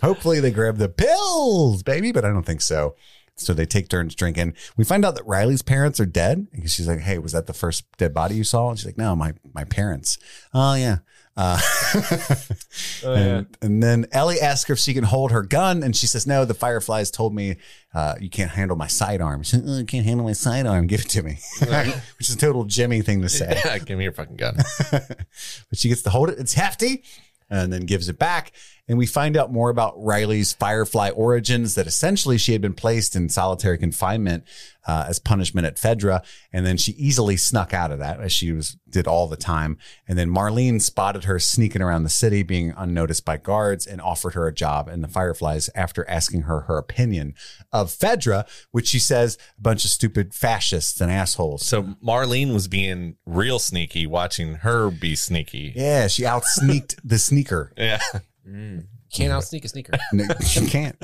Hopefully 0.02 0.40
they 0.40 0.52
grab 0.52 0.78
the 0.78 0.90
pills, 0.90 1.82
baby, 1.84 2.12
but 2.12 2.26
I 2.26 2.30
don't 2.30 2.46
think 2.46 2.62
so. 2.62 2.96
So 3.36 3.54
they 3.54 3.66
take 3.66 3.90
turns 3.90 4.14
drinking. 4.16 4.54
We 4.78 4.84
find 4.84 5.04
out 5.04 5.16
that 5.16 5.26
Riley's 5.26 5.64
parents 5.64 6.00
are 6.00 6.06
dead. 6.06 6.48
And 6.54 6.70
she's 6.70 6.88
like, 6.88 7.00
"Hey, 7.00 7.18
was 7.18 7.32
that 7.32 7.48
the 7.48 7.54
first 7.54 7.86
dead 7.98 8.14
body 8.14 8.36
you 8.36 8.44
saw?" 8.44 8.70
And 8.70 8.78
she's 8.78 8.86
like, 8.86 8.98
"No, 8.98 9.16
my 9.16 9.34
my 9.54 9.64
parents." 9.64 10.18
Oh 10.54 10.76
yeah. 10.76 10.98
Uh, 11.36 11.60
and, 13.06 13.58
and 13.60 13.82
then 13.82 14.06
Ellie 14.12 14.40
asks 14.40 14.68
her 14.68 14.74
if 14.74 14.80
she 14.80 14.94
can 14.94 15.04
hold 15.04 15.32
her 15.32 15.42
gun, 15.42 15.82
and 15.82 15.96
she 15.96 16.06
says, 16.06 16.28
"No, 16.28 16.46
the 16.46 16.54
Fireflies 16.54 17.10
told 17.10 17.34
me 17.34 17.56
uh, 17.96 18.14
you 18.20 18.30
can't 18.30 18.52
handle 18.52 18.78
my 18.78 18.86
sidearm." 18.86 19.42
She 19.42 19.56
said, 19.56 19.64
oh, 19.66 19.80
"I 19.80 19.84
can't 19.84 20.06
handle 20.06 20.26
my 20.26 20.34
sidearm. 20.34 20.86
Give 20.86 21.02
it 21.02 21.10
to 21.10 21.24
me," 21.24 21.40
which 21.60 22.30
is 22.30 22.36
a 22.36 22.38
total 22.38 22.66
Jimmy 22.66 23.02
thing 23.02 23.24
to 23.24 23.30
say. 23.30 23.60
Yeah, 23.66 23.80
give 23.80 23.98
me 23.98 24.04
your 24.04 24.14
fucking 24.14 24.36
gun. 24.36 24.58
but 24.92 25.26
she 25.74 25.90
gets 25.90 26.04
to 26.04 26.12
hold 26.12 26.30
it. 26.30 26.38
It's 26.38 26.54
hefty 26.54 27.04
and 27.50 27.74
then 27.74 27.86
gives 27.86 28.10
it 28.10 28.20
back. 28.20 28.52
And 28.88 28.98
we 28.98 29.06
find 29.06 29.38
out 29.38 29.52
more 29.52 29.70
about 29.70 29.94
Riley's 29.98 30.52
Firefly 30.54 31.10
origins 31.12 31.76
that 31.76 31.88
essentially 31.88 32.38
she 32.38 32.52
had 32.52 32.62
been 32.62 32.74
placed 32.74 33.16
in 33.16 33.30
solitary 33.30 33.78
confinement 33.78 34.44
uh, 34.86 35.06
as 35.08 35.20
punishment 35.20 35.66
at 35.66 35.78
Fedra. 35.78 36.22
And 36.52 36.66
then 36.66 36.76
she 36.76 36.92
easily 36.94 37.38
snuck 37.38 37.74
out 37.74 37.92
of 37.92 38.00
that 38.00 38.20
as 38.20 38.34
she 38.34 38.52
was 38.52 38.78
did 38.90 39.08
all 39.08 39.28
the 39.28 39.38
time. 39.38 39.78
And 40.06 40.18
then 40.18 40.30
Marlene 40.30 40.82
spotted 40.82 41.24
her 41.24 41.40
sneaking 41.40 41.82
around 41.82 42.04
the 42.04 42.10
city, 42.10 42.44
being 42.44 42.74
unnoticed 42.76 43.24
by 43.24 43.38
guards, 43.38 43.88
and 43.88 44.02
offered 44.02 44.34
her 44.34 44.48
a 44.48 44.54
job 44.54 44.90
in 44.90 45.02
the 45.02 45.08
Fireflies 45.08 45.70
after 45.74 46.08
asking 46.10 46.42
her 46.42 46.62
her 46.62 46.78
opinion 46.78 47.36
of 47.72 47.90
Fedra, 47.90 48.46
which 48.72 48.88
she 48.88 49.00
says 49.00 49.38
a 49.58 49.62
bunch 49.62 49.86
of 49.86 49.92
stupid 49.92 50.34
fascists 50.34 51.00
and 51.00 51.10
assholes. 51.10 51.66
So 51.66 51.84
Marlene 52.06 52.54
was 52.54 52.68
being 52.68 53.16
real 53.26 53.60
sneaky, 53.60 54.06
watching 54.06 54.56
her 54.56 54.92
be 54.92 55.16
sneaky. 55.16 55.72
yeah, 55.76 56.08
she 56.08 56.26
out 56.26 56.44
sneaked 56.44 56.96
the 57.04 57.18
sneaker. 57.18 57.72
Yeah. 57.84 58.00
Can't 58.46 59.32
out 59.32 59.44
sneak 59.44 59.66
a 59.66 59.70
sneaker. 59.70 59.94
No, 60.14 60.26
you 60.54 60.68
can't. 60.68 61.02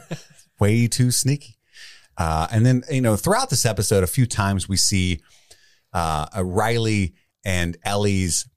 Way 0.60 0.86
too 0.88 1.10
sneaky. 1.10 1.58
Uh, 2.16 2.46
and 2.50 2.64
then, 2.64 2.82
you 2.90 3.00
know, 3.00 3.16
throughout 3.16 3.50
this 3.50 3.66
episode, 3.66 4.02
a 4.02 4.06
few 4.06 4.26
times 4.26 4.68
we 4.68 4.76
see 4.76 5.20
uh, 5.92 6.26
a 6.34 6.44
Riley 6.44 7.14
and 7.44 7.76
Ellie's 7.84 8.48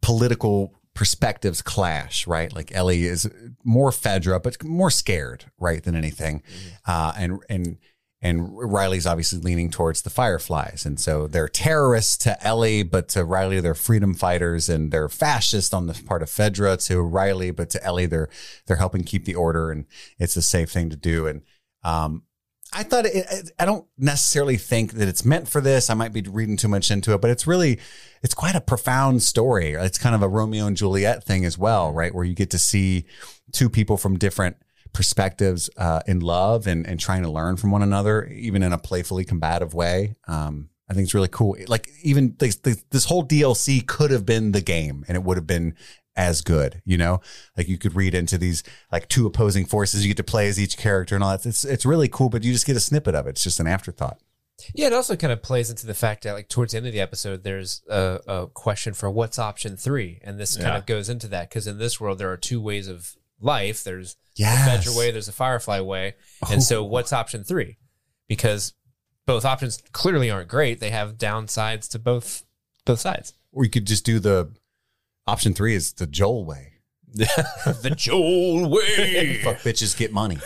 political 0.00 0.72
perspectives 0.94 1.60
clash, 1.60 2.26
right? 2.26 2.54
Like 2.54 2.74
Ellie 2.74 3.04
is 3.04 3.30
more 3.64 3.90
Fedra, 3.90 4.42
but 4.42 4.62
more 4.64 4.90
scared, 4.90 5.44
right, 5.58 5.82
than 5.82 5.94
anything. 5.94 6.42
Uh, 6.86 7.12
and, 7.16 7.38
and, 7.48 7.78
and 8.26 8.50
Riley's 8.52 9.06
obviously 9.06 9.40
leaning 9.40 9.70
towards 9.70 10.02
the 10.02 10.10
Fireflies. 10.10 10.84
And 10.84 11.00
so 11.00 11.26
they're 11.26 11.48
terrorists 11.48 12.16
to 12.18 12.46
Ellie, 12.46 12.82
but 12.82 13.08
to 13.10 13.24
Riley, 13.24 13.60
they're 13.60 13.74
freedom 13.74 14.14
fighters 14.14 14.68
and 14.68 14.90
they're 14.92 15.08
fascist 15.08 15.72
on 15.72 15.86
the 15.86 15.94
part 16.06 16.22
of 16.22 16.28
Fedra 16.28 16.76
to 16.86 17.00
Riley, 17.02 17.50
but 17.50 17.70
to 17.70 17.84
Ellie, 17.84 18.06
they're, 18.06 18.28
they're 18.66 18.76
helping 18.76 19.04
keep 19.04 19.24
the 19.24 19.34
order 19.34 19.70
and 19.70 19.86
it's 20.18 20.36
a 20.36 20.42
safe 20.42 20.70
thing 20.70 20.90
to 20.90 20.96
do. 20.96 21.26
And, 21.26 21.42
um, 21.82 22.22
I 22.72 22.82
thought 22.82 23.06
it, 23.06 23.52
I 23.58 23.64
don't 23.64 23.86
necessarily 23.96 24.56
think 24.56 24.94
that 24.94 25.08
it's 25.08 25.24
meant 25.24 25.48
for 25.48 25.60
this. 25.60 25.88
I 25.88 25.94
might 25.94 26.12
be 26.12 26.22
reading 26.22 26.56
too 26.56 26.68
much 26.68 26.90
into 26.90 27.14
it, 27.14 27.20
but 27.20 27.30
it's 27.30 27.46
really, 27.46 27.78
it's 28.22 28.34
quite 28.34 28.56
a 28.56 28.60
profound 28.60 29.22
story. 29.22 29.72
It's 29.74 29.98
kind 29.98 30.14
of 30.14 30.22
a 30.22 30.28
Romeo 30.28 30.66
and 30.66 30.76
Juliet 30.76 31.24
thing 31.24 31.44
as 31.44 31.56
well, 31.56 31.92
right? 31.92 32.14
Where 32.14 32.24
you 32.24 32.34
get 32.34 32.50
to 32.50 32.58
see 32.58 33.06
two 33.52 33.70
people 33.70 33.96
from 33.96 34.18
different 34.18 34.56
perspectives 34.96 35.68
uh, 35.76 36.00
in 36.06 36.20
love 36.20 36.66
and, 36.66 36.86
and 36.86 36.98
trying 36.98 37.22
to 37.22 37.28
learn 37.28 37.58
from 37.58 37.70
one 37.70 37.82
another, 37.82 38.24
even 38.28 38.62
in 38.62 38.72
a 38.72 38.78
playfully 38.78 39.26
combative 39.26 39.74
way. 39.74 40.16
Um, 40.26 40.70
I 40.88 40.94
think 40.94 41.04
it's 41.04 41.12
really 41.12 41.28
cool. 41.28 41.54
Like 41.68 41.90
even 42.02 42.34
this, 42.38 42.56
this, 42.56 42.82
this 42.90 43.04
whole 43.04 43.22
DLC 43.22 43.86
could 43.86 44.10
have 44.10 44.24
been 44.24 44.52
the 44.52 44.62
game 44.62 45.04
and 45.06 45.14
it 45.14 45.22
would 45.22 45.36
have 45.36 45.46
been 45.46 45.74
as 46.16 46.40
good, 46.40 46.80
you 46.86 46.96
know, 46.96 47.20
like 47.58 47.68
you 47.68 47.76
could 47.76 47.94
read 47.94 48.14
into 48.14 48.38
these 48.38 48.62
like 48.90 49.06
two 49.08 49.26
opposing 49.26 49.66
forces. 49.66 50.02
You 50.02 50.08
get 50.08 50.16
to 50.16 50.24
play 50.24 50.48
as 50.48 50.58
each 50.58 50.78
character 50.78 51.14
and 51.14 51.22
all 51.22 51.28
that. 51.28 51.44
It's, 51.44 51.62
it's 51.62 51.84
really 51.84 52.08
cool, 52.08 52.30
but 52.30 52.42
you 52.42 52.54
just 52.54 52.66
get 52.66 52.74
a 52.74 52.80
snippet 52.80 53.14
of 53.14 53.26
it. 53.26 53.30
It's 53.30 53.44
just 53.44 53.60
an 53.60 53.66
afterthought. 53.66 54.18
Yeah, 54.72 54.86
it 54.86 54.94
also 54.94 55.14
kind 55.14 55.34
of 55.34 55.42
plays 55.42 55.68
into 55.68 55.86
the 55.86 55.92
fact 55.92 56.24
that, 56.24 56.32
like, 56.32 56.48
towards 56.48 56.72
the 56.72 56.78
end 56.78 56.86
of 56.86 56.94
the 56.94 57.00
episode, 57.02 57.44
there's 57.44 57.82
a, 57.90 58.20
a 58.26 58.46
question 58.46 58.94
for 58.94 59.10
what's 59.10 59.38
option 59.38 59.76
three, 59.76 60.18
and 60.24 60.40
this 60.40 60.56
kind 60.56 60.74
of 60.74 60.86
goes 60.86 61.10
into 61.10 61.28
that 61.28 61.50
because 61.50 61.66
in 61.66 61.76
this 61.76 62.00
world 62.00 62.16
there 62.16 62.32
are 62.32 62.38
two 62.38 62.58
ways 62.58 62.88
of 62.88 63.16
life. 63.38 63.84
There's 63.84 64.16
Yes. 64.36 64.84
the 64.84 64.90
Fedra 64.90 64.98
way, 64.98 65.10
there's 65.10 65.28
a 65.28 65.32
Firefly 65.32 65.80
way, 65.80 66.14
and 66.50 66.62
so 66.62 66.80
oh. 66.80 66.84
what's 66.84 67.12
option 67.12 67.42
three? 67.42 67.78
Because 68.28 68.74
both 69.26 69.44
options 69.44 69.82
clearly 69.92 70.30
aren't 70.30 70.48
great. 70.48 70.78
They 70.80 70.90
have 70.90 71.18
downsides 71.18 71.88
to 71.90 71.98
both 71.98 72.44
both 72.84 73.00
sides. 73.00 73.34
Or 73.52 73.64
you 73.64 73.70
could 73.70 73.86
just 73.86 74.04
do 74.04 74.18
the 74.20 74.52
option 75.26 75.54
three 75.54 75.74
is 75.74 75.92
the 75.94 76.06
Joel 76.06 76.44
way. 76.44 76.74
the 77.12 77.94
Joel 77.96 78.68
way. 78.68 79.40
Fuck 79.44 79.58
bitches, 79.58 79.96
get 79.96 80.12
money. 80.12 80.36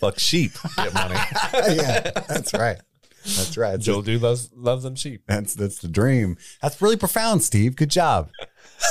Fuck 0.00 0.18
sheep. 0.18 0.52
Get 0.76 0.92
money. 0.92 1.14
yeah, 1.54 2.10
that's 2.28 2.52
right. 2.52 2.80
That's 3.24 3.56
right. 3.56 3.80
Joel 3.80 4.02
do 4.02 4.18
loves 4.18 4.50
loves 4.54 4.82
them 4.82 4.96
sheep. 4.96 5.22
That's 5.26 5.54
that's 5.54 5.78
the 5.78 5.88
dream. 5.88 6.36
That's 6.60 6.82
really 6.82 6.96
profound, 6.96 7.42
Steve. 7.42 7.76
Good 7.76 7.90
job. 7.90 8.30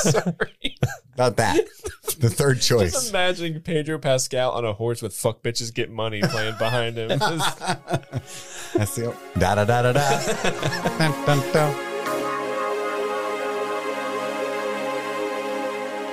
Sorry. 0.02 0.76
About 1.14 1.36
that. 1.36 1.64
The 2.18 2.30
third 2.30 2.60
choice. 2.60 2.92
Just 2.92 3.06
choice. 3.06 3.10
imagining 3.10 3.60
Pedro 3.60 3.98
Pascal 3.98 4.52
on 4.52 4.64
a 4.64 4.72
horse 4.72 5.00
with 5.02 5.14
"fuck 5.14 5.42
bitches 5.42 5.72
get 5.72 5.90
money" 5.90 6.20
playing 6.22 6.56
behind 6.58 6.96
him. 6.96 7.08
That's 7.18 8.96
the 8.96 9.14
da 9.38 9.54
da 9.54 9.64
da 9.64 9.82
da 9.82 9.92
da. 9.92 10.22
Dun, 10.98 11.26
dun, 11.26 11.52
dun. 11.52 11.74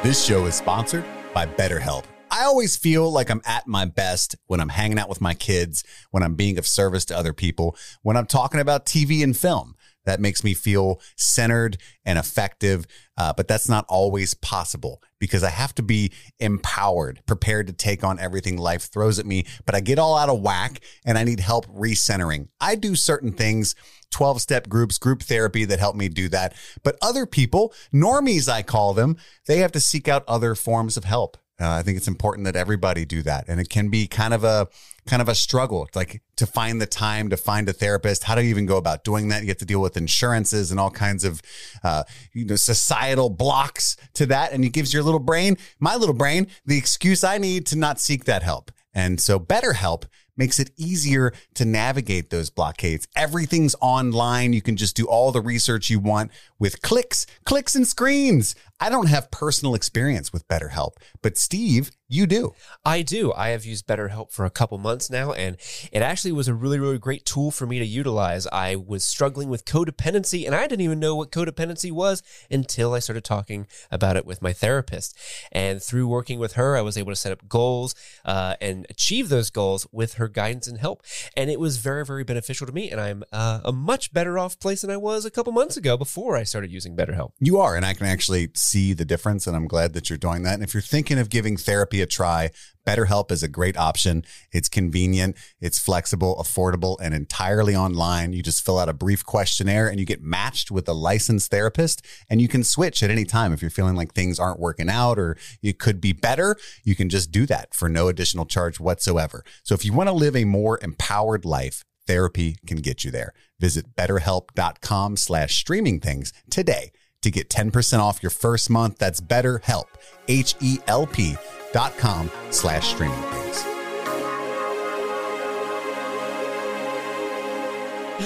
This 0.03 0.23
show 0.25 0.45
is 0.45 0.55
sponsored 0.55 1.05
by 1.33 1.45
BetterHelp. 1.45 2.05
I 2.31 2.45
always 2.45 2.77
feel 2.77 3.11
like 3.11 3.29
I'm 3.29 3.41
at 3.45 3.67
my 3.67 3.85
best 3.85 4.35
when 4.47 4.61
I'm 4.61 4.69
hanging 4.69 4.97
out 4.97 5.09
with 5.09 5.19
my 5.19 5.33
kids, 5.33 5.83
when 6.11 6.23
I'm 6.23 6.35
being 6.35 6.57
of 6.57 6.65
service 6.65 7.03
to 7.05 7.17
other 7.17 7.33
people, 7.33 7.75
when 8.01 8.15
I'm 8.15 8.25
talking 8.25 8.61
about 8.61 8.85
TV 8.85 9.21
and 9.23 9.35
film. 9.35 9.75
That 10.05 10.19
makes 10.19 10.43
me 10.43 10.53
feel 10.53 10.99
centered 11.15 11.77
and 12.05 12.17
effective. 12.17 12.87
Uh, 13.17 13.33
but 13.33 13.47
that's 13.47 13.69
not 13.69 13.85
always 13.87 14.33
possible 14.33 15.01
because 15.19 15.43
I 15.43 15.49
have 15.49 15.75
to 15.75 15.83
be 15.83 16.11
empowered, 16.39 17.21
prepared 17.27 17.67
to 17.67 17.73
take 17.73 18.03
on 18.03 18.19
everything 18.19 18.57
life 18.57 18.91
throws 18.91 19.19
at 19.19 19.25
me. 19.25 19.45
But 19.65 19.75
I 19.75 19.79
get 19.79 19.99
all 19.99 20.17
out 20.17 20.29
of 20.29 20.41
whack 20.41 20.79
and 21.05 21.17
I 21.17 21.23
need 21.23 21.39
help 21.39 21.67
recentering. 21.67 22.47
I 22.59 22.75
do 22.75 22.95
certain 22.95 23.31
things 23.31 23.75
12 24.11 24.41
step 24.41 24.69
groups, 24.69 24.97
group 24.97 25.23
therapy 25.23 25.65
that 25.65 25.79
help 25.79 25.95
me 25.95 26.09
do 26.09 26.29
that. 26.29 26.53
But 26.83 26.97
other 27.01 27.25
people, 27.25 27.73
normies, 27.93 28.49
I 28.49 28.61
call 28.61 28.93
them, 28.93 29.17
they 29.47 29.57
have 29.59 29.71
to 29.73 29.79
seek 29.79 30.07
out 30.07 30.23
other 30.27 30.55
forms 30.55 30.97
of 30.97 31.05
help. 31.05 31.37
Uh, 31.61 31.69
I 31.69 31.83
think 31.83 31.97
it's 31.97 32.07
important 32.07 32.45
that 32.45 32.55
everybody 32.55 33.05
do 33.05 33.21
that. 33.21 33.45
And 33.47 33.59
it 33.59 33.69
can 33.69 33.89
be 33.89 34.07
kind 34.07 34.33
of 34.33 34.43
a, 34.43 34.67
kind 35.05 35.21
of 35.21 35.29
a 35.29 35.35
struggle. 35.35 35.85
It's 35.85 35.95
like 35.95 36.21
to 36.37 36.47
find 36.47 36.81
the 36.81 36.87
time 36.87 37.29
to 37.29 37.37
find 37.37 37.69
a 37.69 37.73
therapist. 37.73 38.23
How 38.23 38.33
do 38.35 38.41
you 38.41 38.49
even 38.49 38.65
go 38.65 38.77
about 38.77 39.03
doing 39.03 39.27
that? 39.29 39.43
You 39.43 39.49
have 39.49 39.57
to 39.57 39.65
deal 39.65 39.81
with 39.81 39.95
insurances 39.95 40.71
and 40.71 40.79
all 40.79 40.89
kinds 40.89 41.23
of, 41.23 41.41
uh, 41.83 42.03
you 42.33 42.45
know, 42.45 42.55
societal 42.55 43.29
blocks 43.29 43.95
to 44.15 44.25
that. 44.27 44.51
And 44.51 44.65
it 44.65 44.69
gives 44.69 44.93
your 44.93 45.03
little 45.03 45.19
brain, 45.19 45.57
my 45.79 45.95
little 45.95 46.15
brain, 46.15 46.47
the 46.65 46.77
excuse 46.77 47.23
I 47.23 47.37
need 47.37 47.67
to 47.67 47.77
not 47.77 47.99
seek 47.99 48.25
that 48.25 48.41
help. 48.41 48.71
And 48.93 49.21
so 49.21 49.39
BetterHelp 49.39 50.05
makes 50.37 50.59
it 50.59 50.71
easier 50.77 51.33
to 51.53 51.65
navigate 51.65 52.29
those 52.29 52.49
blockades. 52.49 53.07
Everything's 53.15 53.75
online. 53.81 54.53
You 54.53 54.61
can 54.61 54.75
just 54.75 54.95
do 54.95 55.05
all 55.05 55.31
the 55.31 55.41
research 55.41 55.89
you 55.89 55.99
want 55.99 56.31
with 56.57 56.81
clicks, 56.81 57.25
clicks 57.45 57.75
and 57.75 57.87
screens. 57.87 58.55
I 58.81 58.89
don't 58.89 59.09
have 59.09 59.29
personal 59.29 59.75
experience 59.75 60.33
with 60.33 60.47
BetterHelp, 60.47 60.93
but 61.21 61.37
Steve, 61.37 61.91
you 62.09 62.25
do. 62.25 62.53
I 62.83 63.03
do. 63.03 63.31
I 63.31 63.49
have 63.49 63.63
used 63.63 63.87
BetterHelp 63.87 64.33
for 64.33 64.43
a 64.43 64.49
couple 64.49 64.77
months 64.79 65.09
now, 65.09 65.31
and 65.31 65.55
it 65.93 66.01
actually 66.01 66.33
was 66.33 66.47
a 66.49 66.53
really, 66.53 66.79
really 66.79 66.97
great 66.97 67.23
tool 67.23 67.51
for 67.51 67.65
me 67.65 67.79
to 67.79 67.85
utilize. 67.85 68.47
I 68.47 68.75
was 68.75 69.03
struggling 69.03 69.49
with 69.49 69.65
codependency, 69.65 70.45
and 70.45 70.53
I 70.53 70.63
didn't 70.63 70.81
even 70.81 70.99
know 70.99 71.15
what 71.15 71.31
codependency 71.31 71.91
was 71.91 72.21
until 72.49 72.93
I 72.93 72.99
started 72.99 73.23
talking 73.23 73.67
about 73.91 74.17
it 74.17 74.25
with 74.25 74.41
my 74.41 74.51
therapist. 74.51 75.17
And 75.51 75.81
through 75.81 76.07
working 76.07 76.37
with 76.37 76.53
her, 76.53 76.75
I 76.75 76.81
was 76.81 76.97
able 76.97 77.13
to 77.13 77.15
set 77.15 77.31
up 77.31 77.47
goals 77.47 77.93
uh, 78.25 78.55
and 78.59 78.87
achieve 78.89 79.29
those 79.29 79.49
goals 79.51 79.87
with 79.91 80.15
her 80.15 80.27
guidance 80.27 80.67
and 80.67 80.79
help. 80.79 81.03
And 81.37 81.49
it 81.49 81.59
was 81.59 81.77
very, 81.77 82.03
very 82.03 82.23
beneficial 82.23 82.67
to 82.67 82.73
me, 82.73 82.89
and 82.89 82.99
I'm 82.99 83.23
uh, 83.31 83.61
a 83.63 83.71
much 83.71 84.11
better 84.11 84.37
off 84.39 84.59
place 84.59 84.81
than 84.81 84.89
I 84.89 84.97
was 84.97 85.23
a 85.23 85.31
couple 85.31 85.53
months 85.53 85.77
ago 85.77 85.95
before 85.97 86.35
I 86.35 86.43
started 86.43 86.71
using 86.71 86.97
BetterHelp. 86.97 87.31
You 87.39 87.59
are, 87.59 87.77
and 87.77 87.85
I 87.85 87.93
can 87.93 88.07
actually 88.07 88.49
see 88.71 88.93
the 88.93 89.05
difference, 89.05 89.47
and 89.47 89.55
I'm 89.55 89.67
glad 89.67 89.93
that 89.93 90.09
you're 90.09 90.17
doing 90.17 90.43
that. 90.43 90.53
And 90.53 90.63
if 90.63 90.73
you're 90.73 90.81
thinking 90.81 91.19
of 91.19 91.29
giving 91.29 91.57
therapy 91.57 92.01
a 92.01 92.05
try, 92.05 92.51
BetterHelp 92.87 93.31
is 93.31 93.43
a 93.43 93.47
great 93.47 93.77
option. 93.77 94.23
It's 94.51 94.69
convenient, 94.69 95.35
it's 95.59 95.77
flexible, 95.77 96.35
affordable, 96.41 96.97
and 97.01 97.13
entirely 97.13 97.75
online. 97.75 98.33
You 98.33 98.41
just 98.41 98.65
fill 98.65 98.79
out 98.79 98.89
a 98.89 98.93
brief 98.93 99.25
questionnaire 99.25 99.87
and 99.87 99.99
you 99.99 100.05
get 100.05 100.23
matched 100.23 100.71
with 100.71 100.87
a 100.87 100.93
licensed 100.93 101.51
therapist, 101.51 102.05
and 102.29 102.41
you 102.41 102.47
can 102.47 102.63
switch 102.63 103.03
at 103.03 103.11
any 103.11 103.25
time 103.25 103.53
if 103.53 103.61
you're 103.61 103.69
feeling 103.69 103.95
like 103.95 104.13
things 104.13 104.39
aren't 104.39 104.59
working 104.59 104.89
out 104.89 105.19
or 105.19 105.37
you 105.61 105.73
could 105.73 105.99
be 105.99 106.13
better. 106.13 106.55
You 106.83 106.95
can 106.95 107.09
just 107.09 107.31
do 107.31 107.45
that 107.47 107.73
for 107.73 107.89
no 107.89 108.07
additional 108.07 108.45
charge 108.45 108.79
whatsoever. 108.79 109.43
So 109.63 109.75
if 109.75 109.83
you 109.83 109.93
want 109.93 110.07
to 110.07 110.13
live 110.13 110.35
a 110.35 110.45
more 110.45 110.79
empowered 110.81 111.45
life, 111.45 111.83
therapy 112.07 112.57
can 112.65 112.77
get 112.77 113.03
you 113.03 113.11
there. 113.11 113.33
Visit 113.59 113.95
betterhelp.com 113.95 115.17
slash 115.17 115.55
streaming 115.55 115.99
things 115.99 116.33
today 116.49 116.91
to 117.21 117.31
get 117.31 117.49
10% 117.49 117.99
off 117.99 118.21
your 118.21 118.29
first 118.29 118.69
month. 118.69 118.97
That's 118.97 119.21
betterhelp, 119.21 119.87
H-E-L-P 120.27 121.35
dot 121.73 121.97
com 121.97 122.29
slash 122.49 122.93
streaming 122.93 123.21
things. 123.21 123.63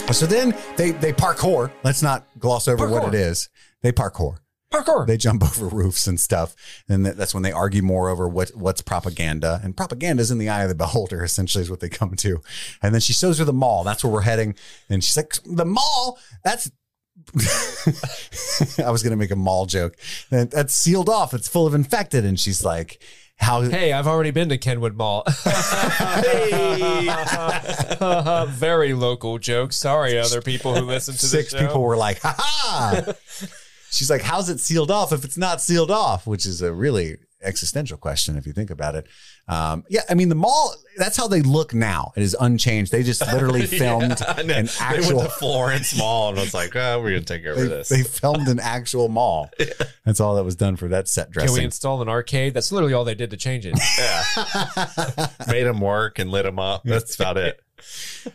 Oh, 0.08 0.12
so 0.12 0.26
then 0.26 0.56
they, 0.78 0.92
they 0.92 1.14
parkour. 1.14 1.72
Let's 1.84 2.04
not 2.04 2.28
gloss 2.38 2.68
over 2.68 2.88
what 2.88 3.08
it 3.08 3.14
is. 3.14 3.50
They 3.82 3.92
parkour. 3.92 4.38
Parkour. 4.72 5.08
They 5.08 5.18
jump 5.18 5.44
over 5.44 5.68
roofs 5.68 6.06
and 6.08 6.20
stuff. 6.20 6.56
And 6.88 7.06
that's 7.06 7.34
when 7.34 7.44
they 7.44 7.52
argue 7.52 7.82
more 7.82 8.10
over 8.10 8.28
what, 8.28 8.50
what's 8.50 8.82
propaganda. 8.82 9.62
And 9.64 9.76
propaganda 9.76 10.22
is 10.22 10.32
in 10.32 10.38
the 10.38 10.50
eye 10.50 10.64
of 10.64 10.70
the 10.70 10.76
beholder, 10.76 11.24
essentially, 11.24 11.64
is 11.64 11.70
what 11.70 11.80
they 11.80 11.90
come 11.90 12.16
to. 12.18 12.42
And 12.82 12.94
then 12.94 13.02
she 13.02 13.14
shows 13.14 13.40
her 13.40 13.46
the 13.46 13.54
mall. 13.54 13.84
That's 13.84 14.04
where 14.04 14.12
we're 14.12 14.22
heading. 14.22 14.56
And 14.90 15.04
she's 15.04 15.18
like, 15.18 15.38
the 15.46 15.66
mall? 15.66 16.20
That's. 16.44 16.72
I 18.86 18.92
was 18.92 19.04
going 19.04 19.12
to 19.12 19.18
make 19.18 19.32
a 19.32 19.36
mall 19.36 19.66
joke. 19.66 19.96
That- 20.30 20.52
That's 20.52 20.74
sealed 20.74 21.10
off. 21.10 21.34
It's 21.34 21.48
full 21.48 21.68
of 21.68 21.74
infected. 21.74 22.26
And 22.26 22.40
she's 22.40 22.64
like, 22.64 23.02
how. 23.38 23.62
Hey, 23.64 23.92
I've 23.94 24.08
already 24.08 24.32
been 24.32 24.50
to 24.50 24.58
Kenwood 24.58 24.96
Mall. 24.96 25.24
Very 28.50 28.94
local 28.94 29.38
joke. 29.40 29.74
Sorry, 29.74 30.18
other 30.18 30.42
people 30.42 30.76
who 30.76 30.86
listen 30.86 31.16
to 31.16 31.26
Six 31.26 31.52
the 31.52 31.60
show. 31.60 31.68
people 31.68 31.84
were 31.84 31.98
like, 31.98 32.20
ha 32.22 32.36
ha. 32.38 33.14
She's 33.92 34.10
like, 34.10 34.22
how's 34.22 34.50
it 34.50 34.60
sealed 34.60 34.92
off 34.92 35.14
if 35.14 35.24
it's 35.24 35.38
not 35.38 35.62
sealed 35.62 35.92
off? 35.92 36.28
Which 36.28 36.46
is 36.46 36.62
a 36.62 36.74
really 36.74 37.18
existential 37.46 37.98
question 37.98 38.36
if 38.38 38.46
you 38.48 38.54
think 38.54 38.70
about 38.70 38.96
it. 38.96 39.08
Um, 39.48 39.84
yeah, 39.90 40.02
I 40.10 40.16
mean, 40.16 40.30
the 40.30 40.36
mall, 40.36 40.74
that's 40.98 41.16
how 41.18 41.28
they 41.28 41.42
look 41.42 41.74
now. 41.74 42.12
It 42.16 42.24
is 42.24 42.36
unchanged. 42.40 42.92
They 42.92 43.04
just 43.04 43.22
literally 43.32 43.66
filmed 43.68 44.22
I 44.28 44.42
know. 44.42 44.54
an 44.56 44.66
They 44.66 44.72
actual. 44.80 45.18
went 45.18 45.30
to 45.30 45.36
Florence 45.38 45.98
Mall 45.98 46.30
and 46.30 46.38
was 46.38 46.54
like, 46.54 46.76
oh, 46.76 47.02
we're 47.02 47.12
gonna 47.12 47.22
take 47.22 47.44
care 47.44 47.54
of 47.54 47.60
this. 47.70 47.90
they 47.90 48.04
filmed 48.04 48.48
an 48.48 48.60
actual 48.60 49.08
mall. 49.10 49.50
That's 50.06 50.20
all 50.20 50.36
that 50.36 50.44
was 50.44 50.56
done 50.56 50.76
for 50.76 50.88
that 50.90 51.08
set 51.08 51.32
dressing. 51.32 51.48
Can 51.48 51.54
we 51.54 51.58
dressing. 51.58 51.66
install 51.66 52.02
an 52.02 52.10
arcade? 52.10 52.54
That's 52.54 52.72
literally 52.72 52.94
all 52.94 53.04
they 53.06 53.16
did 53.16 53.30
to 53.32 53.38
change 53.38 53.66
it. 53.66 53.78
yeah, 54.00 55.28
made 55.48 55.64
them 55.64 55.80
work 55.82 56.20
and 56.20 56.32
lit 56.32 56.46
them 56.46 56.60
up. 56.60 56.84
That's 56.84 57.16
about 57.16 57.38
it. 57.38 57.60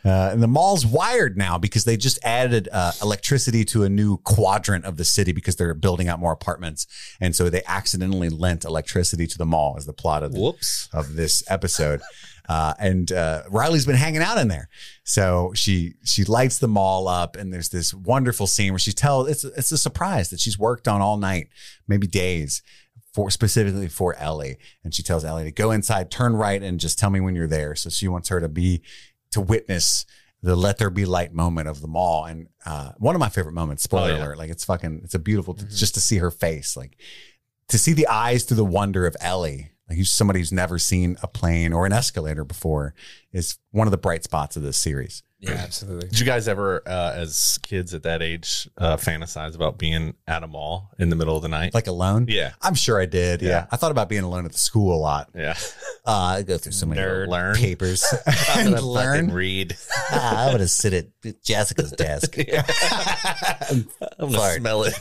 Uh, 0.05 0.31
and 0.33 0.43
the 0.43 0.49
mall's 0.49 0.87
wired 0.87 1.37
now 1.37 1.59
because 1.59 1.85
they 1.85 1.97
just 1.97 2.19
added 2.23 2.69
uh, 2.73 2.93
electricity 3.03 3.65
to 3.65 3.83
a 3.83 3.89
new 3.89 4.19
quadrant 4.19 4.85
of 4.85 4.97
the 4.97 5.05
city 5.05 5.33
because 5.33 5.57
they're 5.57 5.75
building 5.75 6.09
out 6.09 6.21
more 6.21 6.33
apartments. 6.33 6.87
And 7.21 7.35
so 7.35 7.51
they 7.51 7.63
accidentally 7.67 8.29
lent 8.29 8.65
electricity 8.65 9.27
to 9.27 9.39
the 9.39 9.47
mall 9.47 9.75
as 9.77 9.87
the 9.87 9.93
plot 9.93 10.23
of 10.23 10.33
the, 10.33 10.41
Whoops. 10.41 10.89
of 10.93 11.15
this 11.15 11.43
episode. 11.49 12.01
Uh, 12.49 12.75
and 12.81 13.13
uh, 13.13 13.45
Riley's 13.49 13.87
been 13.87 13.95
hanging 13.97 14.23
out 14.23 14.37
in 14.37 14.49
there, 14.49 14.69
so 15.05 15.53
she 15.55 15.95
she 16.05 16.25
lights 16.25 16.59
the 16.59 16.67
mall 16.67 17.07
up, 17.07 17.37
and 17.37 17.55
there's 17.55 17.69
this 17.69 17.95
wonderful 17.95 18.49
scene 18.49 18.73
where 18.73 18.79
she 18.81 18.91
tells 18.91 19.29
it's 19.29 19.45
it's 19.45 19.71
a 19.71 19.79
surprise 19.79 20.31
that 20.31 20.41
she's 20.41 20.59
worked 20.59 20.89
on 20.89 21.01
all 21.01 21.17
night, 21.17 21.47
maybe 21.87 22.09
days, 22.09 22.61
for 23.15 23.31
specifically 23.31 23.87
for 23.87 24.17
Ellie, 24.17 24.57
and 24.83 24.93
she 24.93 25.03
tells 25.05 25.25
Ellie 25.25 25.45
to 25.45 25.53
go 25.53 25.71
inside, 25.71 26.11
turn 26.11 26.35
right, 26.35 26.61
and 26.61 26.81
just 26.81 26.99
tell 26.99 27.11
me 27.11 27.21
when 27.21 27.37
you're 27.37 27.47
there. 27.47 27.77
So 27.77 27.89
she 27.89 28.09
wants 28.09 28.31
her 28.31 28.41
to 28.41 28.49
be 28.49 28.83
to 29.33 29.41
witness 29.41 30.07
the 30.43 30.57
let 30.57 30.79
there 30.79 30.89
be 30.91 31.05
light 31.05 31.35
moment 31.35 31.69
of 31.69 31.83
the 31.83 31.89
mall, 31.89 32.25
and 32.25 32.49
uh, 32.65 32.93
one 32.99 33.15
of 33.15 33.21
my 33.21 33.29
favorite 33.29 33.53
moments. 33.53 33.83
Spoiler 33.83 34.13
Oh, 34.13 34.17
yeah. 34.17 34.19
alert! 34.25 34.39
Like 34.39 34.51
it's 34.51 34.65
fucking, 34.65 35.03
it's 35.05 35.15
a 35.15 35.19
beautiful 35.19 35.55
just 35.55 35.95
to 35.95 36.01
see 36.01 36.17
her 36.19 36.31
face, 36.31 36.77
like 36.77 36.97
to 37.69 37.79
see 37.79 37.93
the 37.93 38.07
eyes 38.07 38.45
through 38.45 38.57
the 38.57 38.65
wonder 38.65 39.07
of 39.07 39.15
Ellie, 39.21 39.71
like 39.89 39.99
who's 39.99 40.11
somebody 40.11 40.39
who's 40.41 40.51
never 40.53 40.79
seen 40.79 41.17
a 41.23 41.29
plane 41.29 41.73
or 41.73 41.85
an 41.87 41.93
escalator 41.93 42.45
before, 42.45 42.95
is 43.33 43.59
one 43.71 43.87
of 43.87 43.91
the 43.91 43.99
bright 43.99 44.25
spots 44.25 44.57
of 44.57 44.63
this 44.63 44.77
series. 44.79 45.23
Yeah, 45.41 45.53
absolutely. 45.53 46.09
Did 46.09 46.21
you 46.21 46.27
guys 46.27 46.49
ever, 46.49 46.83
uh, 46.87 47.13
as 47.17 47.59
kids 47.63 47.95
at 47.95 48.03
that 48.03 48.21
age, 48.23 48.69
uh, 48.79 48.97
fantasize 48.97 49.55
about 49.55 49.79
being 49.79 50.15
at 50.27 50.43
a 50.43 50.47
mall 50.47 50.91
in 50.99 51.09
the 51.11 51.17
middle 51.17 51.35
of 51.37 51.43
the 51.43 51.49
night? 51.49 51.73
Like 51.75 51.87
alone? 51.87 52.27
yeah, 52.29 52.53
I'm 52.61 52.75
sure 52.75 53.01
I 53.01 53.07
did. 53.07 53.41
Yeah. 53.43 53.49
Yeah. 53.49 53.67
I 53.71 53.77
thought 53.77 53.91
about 53.91 54.09
being 54.09 54.23
alone 54.25 54.45
at 54.45 54.53
the 54.53 54.59
school 54.59 54.95
a 54.95 55.01
lot. 55.01 55.31
yeah. 55.35 55.57
Uh, 56.07 56.13
I 56.39 56.43
go 56.43 56.57
through 56.59 56.73
so 56.73 56.87
many 56.87 57.01
Nerd. 57.01 57.29
Learn. 57.29 57.55
papers 57.57 58.05
I'm 58.27 58.67
and 58.67 58.75
gonna 58.77 58.87
learn. 58.87 59.17
fucking 59.27 59.35
read. 59.35 59.77
Ah, 60.13 60.49
I 60.49 60.53
would 60.53 60.61
have 60.61 60.71
sit 60.71 60.93
at 60.93 61.43
Jessica's 61.45 61.93
desk. 61.93 62.37
I'm 63.71 63.87
gonna 64.19 64.33
Fart. 64.37 64.57
smell 64.57 64.83
it. 64.85 64.95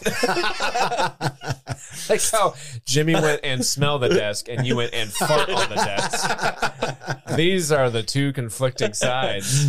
Like 2.09 2.21
how 2.31 2.53
Jimmy 2.85 3.13
went 3.13 3.41
and 3.43 3.65
smelled 3.65 4.03
the 4.03 4.09
desk 4.09 4.47
and 4.49 4.67
you 4.67 4.75
went 4.75 4.93
and 4.93 5.11
fart 5.11 5.49
on 5.49 5.69
the 5.69 5.75
desk. 5.75 7.35
These 7.35 7.71
are 7.71 7.89
the 7.89 8.03
two 8.03 8.33
conflicting 8.33 8.93
sides. 8.93 9.67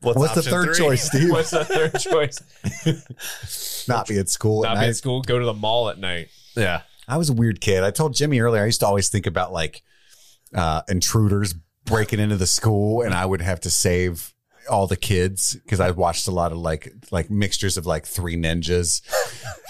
What's, 0.00 0.18
What's 0.18 0.34
the 0.34 0.42
third 0.42 0.74
three? 0.74 0.84
choice, 0.84 1.04
Steve? 1.06 1.30
What's 1.30 1.50
the 1.50 1.64
third 1.64 1.98
choice? 1.98 3.86
Not 3.88 4.08
be 4.08 4.18
at 4.18 4.28
school 4.28 4.64
at 4.64 4.68
Not 4.68 4.74
be 4.74 4.80
night. 4.80 4.88
at 4.88 4.96
school, 4.96 5.22
go 5.22 5.38
to 5.38 5.44
the 5.44 5.54
mall 5.54 5.88
at 5.88 5.98
night. 5.98 6.28
Yeah. 6.56 6.82
I 7.08 7.16
was 7.18 7.30
a 7.30 7.32
weird 7.32 7.60
kid. 7.60 7.84
I 7.84 7.90
told 7.90 8.14
Jimmy 8.14 8.40
earlier, 8.40 8.62
I 8.62 8.66
used 8.66 8.80
to 8.80 8.86
always 8.86 9.08
think 9.08 9.26
about 9.26 9.52
like 9.52 9.82
uh, 10.54 10.82
intruders 10.88 11.54
breaking 11.84 12.18
into 12.18 12.36
the 12.36 12.46
school 12.46 13.02
and 13.02 13.14
I 13.14 13.24
would 13.26 13.40
have 13.40 13.60
to 13.60 13.70
save 13.70 14.34
all 14.68 14.86
the 14.86 14.96
kids 14.96 15.54
because 15.62 15.78
I 15.78 15.92
watched 15.92 16.26
a 16.26 16.32
lot 16.32 16.50
of 16.50 16.58
like 16.58 16.92
like 17.12 17.30
mixtures 17.30 17.76
of 17.76 17.86
like 17.86 18.04
three 18.06 18.36
ninjas, 18.36 19.00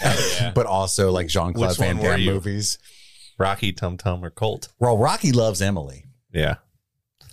yeah. 0.41 0.51
but 0.55 0.65
also 0.65 1.11
like 1.11 1.27
Jean 1.27 1.53
Claude 1.53 1.77
Van 1.77 1.97
Damme 1.97 2.25
movies. 2.25 2.79
Rocky, 3.37 3.71
Tum 3.71 3.97
Tum, 3.97 4.25
or 4.25 4.31
Colt? 4.31 4.69
Well, 4.79 4.97
Rocky 4.97 5.31
loves 5.31 5.61
Emily. 5.61 6.05
Yeah. 6.33 6.55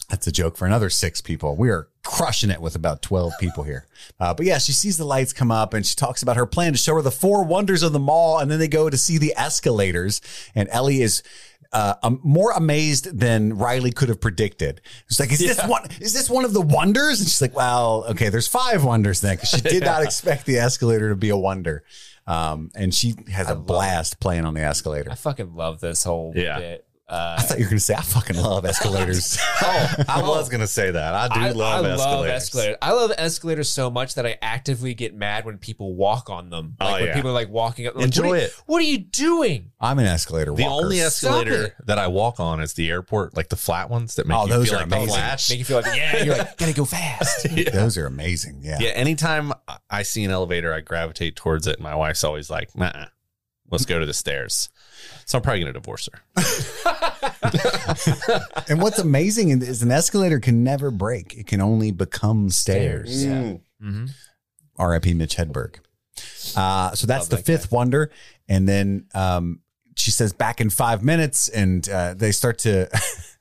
That's 0.08 0.26
a 0.26 0.32
joke 0.32 0.56
for 0.56 0.66
another 0.66 0.90
six 0.90 1.20
people. 1.20 1.56
We 1.56 1.70
are 1.70 1.88
crushing 2.04 2.50
it 2.50 2.60
with 2.60 2.74
about 2.76 3.00
12 3.02 3.32
people 3.40 3.64
here. 3.64 3.86
Uh, 4.20 4.34
but 4.34 4.44
yeah, 4.46 4.58
she 4.58 4.72
sees 4.72 4.98
the 4.98 5.04
lights 5.04 5.32
come 5.32 5.50
up 5.50 5.72
and 5.74 5.84
she 5.86 5.94
talks 5.96 6.22
about 6.22 6.36
her 6.36 6.46
plan 6.46 6.72
to 6.72 6.78
show 6.78 6.94
her 6.94 7.02
the 7.02 7.10
four 7.10 7.44
wonders 7.44 7.82
of 7.82 7.92
the 7.92 7.98
mall. 7.98 8.38
And 8.38 8.50
then 8.50 8.58
they 8.58 8.68
go 8.68 8.90
to 8.90 8.96
see 8.96 9.16
the 9.18 9.32
escalators. 9.36 10.20
And 10.54 10.68
Ellie 10.70 11.00
is 11.00 11.22
uh, 11.72 11.94
um, 12.02 12.20
more 12.22 12.52
amazed 12.52 13.18
than 13.18 13.54
Riley 13.56 13.90
could 13.90 14.08
have 14.08 14.20
predicted. 14.20 14.80
It's 15.08 15.18
like, 15.18 15.32
is 15.32 15.40
this 15.40 15.60
one? 15.66 15.82
Is 16.00 16.12
this 16.12 16.30
one 16.30 16.44
of 16.44 16.52
the 16.52 16.60
wonders? 16.60 17.20
And 17.20 17.28
she's 17.28 17.42
like, 17.42 17.56
well, 17.56 18.04
okay, 18.10 18.28
there's 18.28 18.46
five 18.46 18.84
wonders 18.84 19.20
then, 19.20 19.36
because 19.36 19.50
she 19.50 19.60
did 19.62 19.84
not 19.84 20.02
expect 20.02 20.46
the 20.46 20.58
escalator 20.58 21.08
to 21.08 21.16
be 21.16 21.30
a 21.30 21.36
wonder. 21.36 21.82
Um, 22.26 22.70
and 22.74 22.94
she 22.94 23.14
has 23.32 23.50
a 23.50 23.54
blast 23.56 24.20
playing 24.20 24.44
on 24.44 24.54
the 24.54 24.62
escalator. 24.62 25.10
I 25.10 25.14
fucking 25.14 25.54
love 25.54 25.80
this 25.80 26.04
whole 26.04 26.32
Yeah. 26.36 26.58
bit. 26.58 26.83
Uh, 27.06 27.36
I 27.38 27.42
thought 27.42 27.58
you 27.58 27.64
were 27.66 27.68
going 27.70 27.78
to 27.78 27.84
say, 27.84 27.94
I 27.94 28.00
fucking 28.00 28.36
love 28.36 28.64
escalators. 28.64 29.38
Oh, 29.66 29.94
I 30.08 30.20
was 30.22 30.48
gonna 30.48 30.66
say 30.66 30.90
that. 30.90 31.14
I 31.14 31.28
do 31.28 31.40
I, 31.40 31.50
love 31.50 31.84
I 31.84 31.88
escalators. 31.90 31.98
love 31.98 32.26
escalators. 32.26 32.76
I 32.82 32.92
love 32.92 33.12
escalators 33.16 33.68
so 33.68 33.90
much 33.90 34.14
that 34.14 34.26
I 34.26 34.36
actively 34.42 34.94
get 34.94 35.14
mad 35.14 35.44
when 35.44 35.58
people 35.58 35.94
walk 35.94 36.28
on 36.30 36.50
them. 36.50 36.76
Like 36.80 36.88
Oh, 36.88 36.92
when 36.94 37.04
yeah. 37.06 37.14
people 37.14 37.30
are 37.30 37.34
like 37.34 37.48
walking 37.50 37.86
up. 37.86 37.94
Like, 37.94 38.04
Enjoy 38.06 38.22
what 38.28 38.32
are 38.32 38.36
you- 38.38 38.44
it. 38.44 38.52
What 38.66 38.78
are 38.78 38.84
you 38.84 38.98
doing? 38.98 39.72
I'm 39.80 39.98
an 39.98 40.06
escalator 40.06 40.54
The 40.54 40.62
walker. 40.64 40.84
only 40.84 41.00
escalator 41.00 41.74
that 41.86 41.98
I 41.98 42.06
walk 42.08 42.40
on 42.40 42.60
is 42.60 42.74
the 42.74 42.90
airport, 42.90 43.36
like 43.36 43.48
the 43.48 43.56
flat 43.56 43.90
ones 43.90 44.14
that 44.16 44.26
make 44.26 44.36
Oh, 44.38 44.46
you 44.46 44.52
those 44.52 44.68
feel 44.68 44.78
are 44.78 44.80
like 44.80 44.88
the 44.90 44.96
amazing. 44.96 45.14
flash. 45.14 45.50
Make 45.50 45.58
you 45.58 45.64
feel 45.64 45.80
like 45.82 45.96
yeah, 45.96 46.22
you're 46.24 46.36
like 46.38 46.56
gotta 46.58 46.72
go 46.74 46.84
fast. 46.84 47.46
Those 47.72 47.96
are 47.98 48.06
amazing. 48.06 48.60
Yeah. 48.62 48.78
Yeah, 48.80 48.90
anytime 48.90 49.52
I 49.90 50.02
see 50.02 50.24
an 50.24 50.30
elevator, 50.30 50.72
I 50.74 50.80
gravitate 50.80 51.36
towards 51.36 51.66
it. 51.66 51.76
And 51.76 51.82
my 51.84 51.94
wife's 51.94 52.24
always 52.24 52.50
like, 52.50 52.76
nah, 52.76 53.06
let's 53.70 53.84
go 53.86 53.98
to 53.98 54.06
the 54.06 54.14
stairs. 54.14 54.68
So 55.26 55.38
I'm 55.38 55.42
probably 55.42 55.60
going 55.60 55.72
to 55.72 55.80
divorce 55.80 56.08
her. 56.12 56.20
And 58.68 58.80
what's 58.80 58.98
amazing 58.98 59.50
is 59.50 59.82
an 59.82 59.90
escalator 59.90 60.40
can 60.40 60.64
never 60.64 60.90
break. 60.90 61.36
It 61.36 61.46
can 61.46 61.60
only 61.60 61.90
become 61.90 62.50
stairs. 62.50 63.24
Yeah. 63.24 63.54
Mm-hmm. 63.82 64.06
R.I.P. 64.76 65.14
Mitch 65.14 65.36
Hedberg. 65.36 65.76
Uh, 66.56 66.94
so 66.94 67.06
that's 67.06 67.24
Love 67.24 67.30
the 67.30 67.36
that 67.36 67.44
fifth 67.44 67.72
wonder. 67.72 68.10
And 68.48 68.68
then 68.68 69.06
um, 69.14 69.60
she 69.96 70.10
says 70.10 70.32
back 70.32 70.60
in 70.60 70.70
five 70.70 71.02
minutes, 71.02 71.48
and 71.48 71.88
uh, 71.88 72.14
they 72.14 72.32
start 72.32 72.58
to 72.60 72.88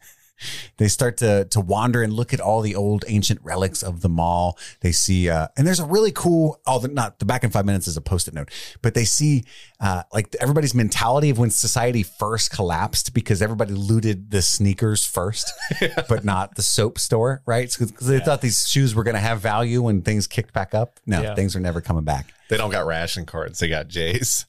they 0.78 0.88
start 0.88 1.18
to 1.18 1.46
to 1.46 1.60
wander 1.60 2.02
and 2.04 2.14
look 2.14 2.34
at 2.34 2.40
all 2.40 2.62
the 2.62 2.76
old 2.76 3.06
ancient 3.08 3.40
relics 3.44 3.82
of 3.84 4.02
the 4.02 4.10
mall. 4.10 4.58
They 4.82 4.92
see, 4.92 5.30
uh, 5.30 5.48
and 5.58 5.66
there's 5.68 5.80
a 5.80 5.86
really 5.86 6.12
cool. 6.12 6.60
Oh, 6.66 6.80
the, 6.80 6.88
not 6.88 7.20
the 7.20 7.26
back 7.26 7.44
in 7.44 7.50
five 7.50 7.66
minutes 7.66 7.88
is 7.88 7.98
a 7.98 8.02
post-it 8.02 8.34
note, 8.34 8.50
but 8.82 8.94
they 8.94 9.06
see 9.06 9.44
uh, 9.80 10.04
like 10.14 10.36
everybody's 10.40 10.74
mentality 10.76 11.30
of 11.30 11.38
when 11.38 11.50
society 11.50 12.04
first 12.04 12.52
collapsed 12.52 13.14
because 13.14 13.42
everybody 13.42 13.74
looted 13.74 14.32
the 14.32 14.42
sneakers 14.42 15.06
first, 15.06 15.52
but 16.10 16.24
not 16.24 16.56
the 16.56 16.62
soap 16.62 16.98
store, 17.00 17.42
right? 17.46 17.70
Because 17.72 17.92
they 18.08 18.20
thought 18.20 18.42
these 18.42 18.68
shoes 18.68 18.96
were 18.96 19.04
going 19.04 19.16
to 19.16 19.20
have 19.22 19.42
value 19.42 19.82
when 19.82 20.02
things 20.02 20.28
kicked 20.28 20.54
back 20.54 20.74
up. 20.74 21.00
No, 21.06 21.22
Yeah. 21.22 21.36
things 21.36 21.56
are 21.56 21.60
never 21.60 21.82
coming 21.82 22.04
back. 22.04 22.34
They 22.50 22.58
don't 22.58 22.72
got 22.72 22.86
ration 22.86 23.26
cards, 23.26 23.60
they 23.60 23.68
got 23.68 23.88
J's. 23.88 24.46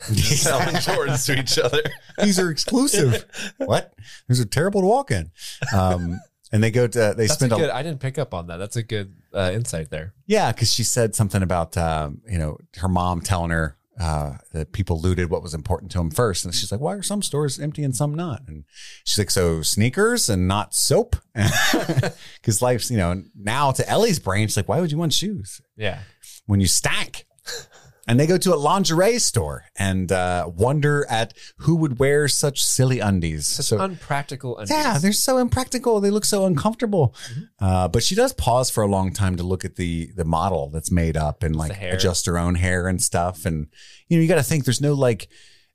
Selling 0.02 0.76
Jordans 0.76 1.26
to 1.26 1.38
each 1.40 1.58
other. 1.58 1.82
These 2.22 2.38
are 2.38 2.50
exclusive. 2.50 3.24
what? 3.58 3.94
These 4.28 4.40
are 4.40 4.44
terrible 4.44 4.80
to 4.82 4.86
walk 4.86 5.10
in. 5.10 5.30
Um, 5.74 6.20
and 6.52 6.62
they 6.62 6.70
go 6.70 6.86
to 6.86 6.98
they 7.16 7.26
That's 7.26 7.34
spend 7.34 7.52
a, 7.52 7.56
good. 7.56 7.70
I 7.70 7.82
didn't 7.82 8.00
pick 8.00 8.16
up 8.18 8.32
on 8.32 8.46
that. 8.46 8.56
That's 8.58 8.76
a 8.76 8.82
good 8.82 9.14
uh, 9.34 9.50
insight 9.52 9.90
there. 9.90 10.14
Yeah, 10.26 10.52
because 10.52 10.72
she 10.72 10.82
said 10.84 11.14
something 11.14 11.42
about 11.42 11.76
um, 11.76 12.22
you 12.28 12.38
know 12.38 12.58
her 12.78 12.88
mom 12.88 13.20
telling 13.20 13.50
her 13.50 13.76
uh, 14.00 14.34
that 14.52 14.72
people 14.72 15.00
looted 15.00 15.28
what 15.28 15.42
was 15.42 15.52
important 15.52 15.90
to 15.92 15.98
them 15.98 16.10
first, 16.10 16.44
and 16.46 16.54
she's 16.54 16.72
like, 16.72 16.80
"Why 16.80 16.94
are 16.94 17.02
some 17.02 17.20
stores 17.20 17.58
empty 17.58 17.82
and 17.82 17.94
some 17.94 18.14
not?" 18.14 18.42
And 18.46 18.64
she's 19.04 19.18
like, 19.18 19.30
"So 19.30 19.60
sneakers 19.60 20.30
and 20.30 20.48
not 20.48 20.74
soap?" 20.74 21.16
Because 22.40 22.62
life's 22.62 22.90
you 22.90 22.96
know 22.96 23.22
now 23.36 23.72
to 23.72 23.86
Ellie's 23.88 24.18
brain, 24.18 24.48
she's 24.48 24.56
like, 24.56 24.68
"Why 24.68 24.80
would 24.80 24.90
you 24.92 24.98
want 24.98 25.12
shoes 25.12 25.60
Yeah. 25.76 25.98
when 26.46 26.60
you 26.60 26.66
stank?" 26.66 27.26
And 28.08 28.18
they 28.18 28.26
go 28.26 28.38
to 28.38 28.54
a 28.54 28.56
lingerie 28.56 29.18
store 29.18 29.66
and 29.76 30.10
uh, 30.10 30.48
wonder 30.52 31.06
at 31.10 31.34
who 31.58 31.76
would 31.76 31.98
wear 31.98 32.26
such 32.26 32.64
silly 32.64 33.00
undies. 33.00 33.46
Such 33.46 33.66
So- 33.66 33.78
unpractical. 33.78 34.56
Undies. 34.56 34.70
yeah, 34.70 34.96
they're 34.98 35.12
so 35.12 35.36
impractical. 35.38 36.00
They 36.00 36.10
look 36.10 36.24
so 36.24 36.46
uncomfortable. 36.46 37.14
Mm-hmm. 37.30 37.64
Uh, 37.64 37.88
but 37.88 38.02
she 38.02 38.14
does 38.14 38.32
pause 38.32 38.70
for 38.70 38.82
a 38.82 38.88
long 38.88 39.12
time 39.12 39.36
to 39.36 39.42
look 39.42 39.64
at 39.64 39.76
the 39.76 40.10
the 40.16 40.24
model 40.24 40.70
that's 40.70 40.90
made 40.90 41.16
up 41.16 41.42
and 41.42 41.54
like 41.54 41.80
adjust 41.82 42.24
her 42.26 42.38
own 42.38 42.54
hair 42.54 42.88
and 42.88 43.02
stuff. 43.02 43.44
And 43.44 43.66
you 44.08 44.16
know, 44.16 44.22
you 44.22 44.28
got 44.28 44.36
to 44.36 44.42
think 44.42 44.64
there's 44.64 44.80
no 44.80 44.94
like 44.94 45.28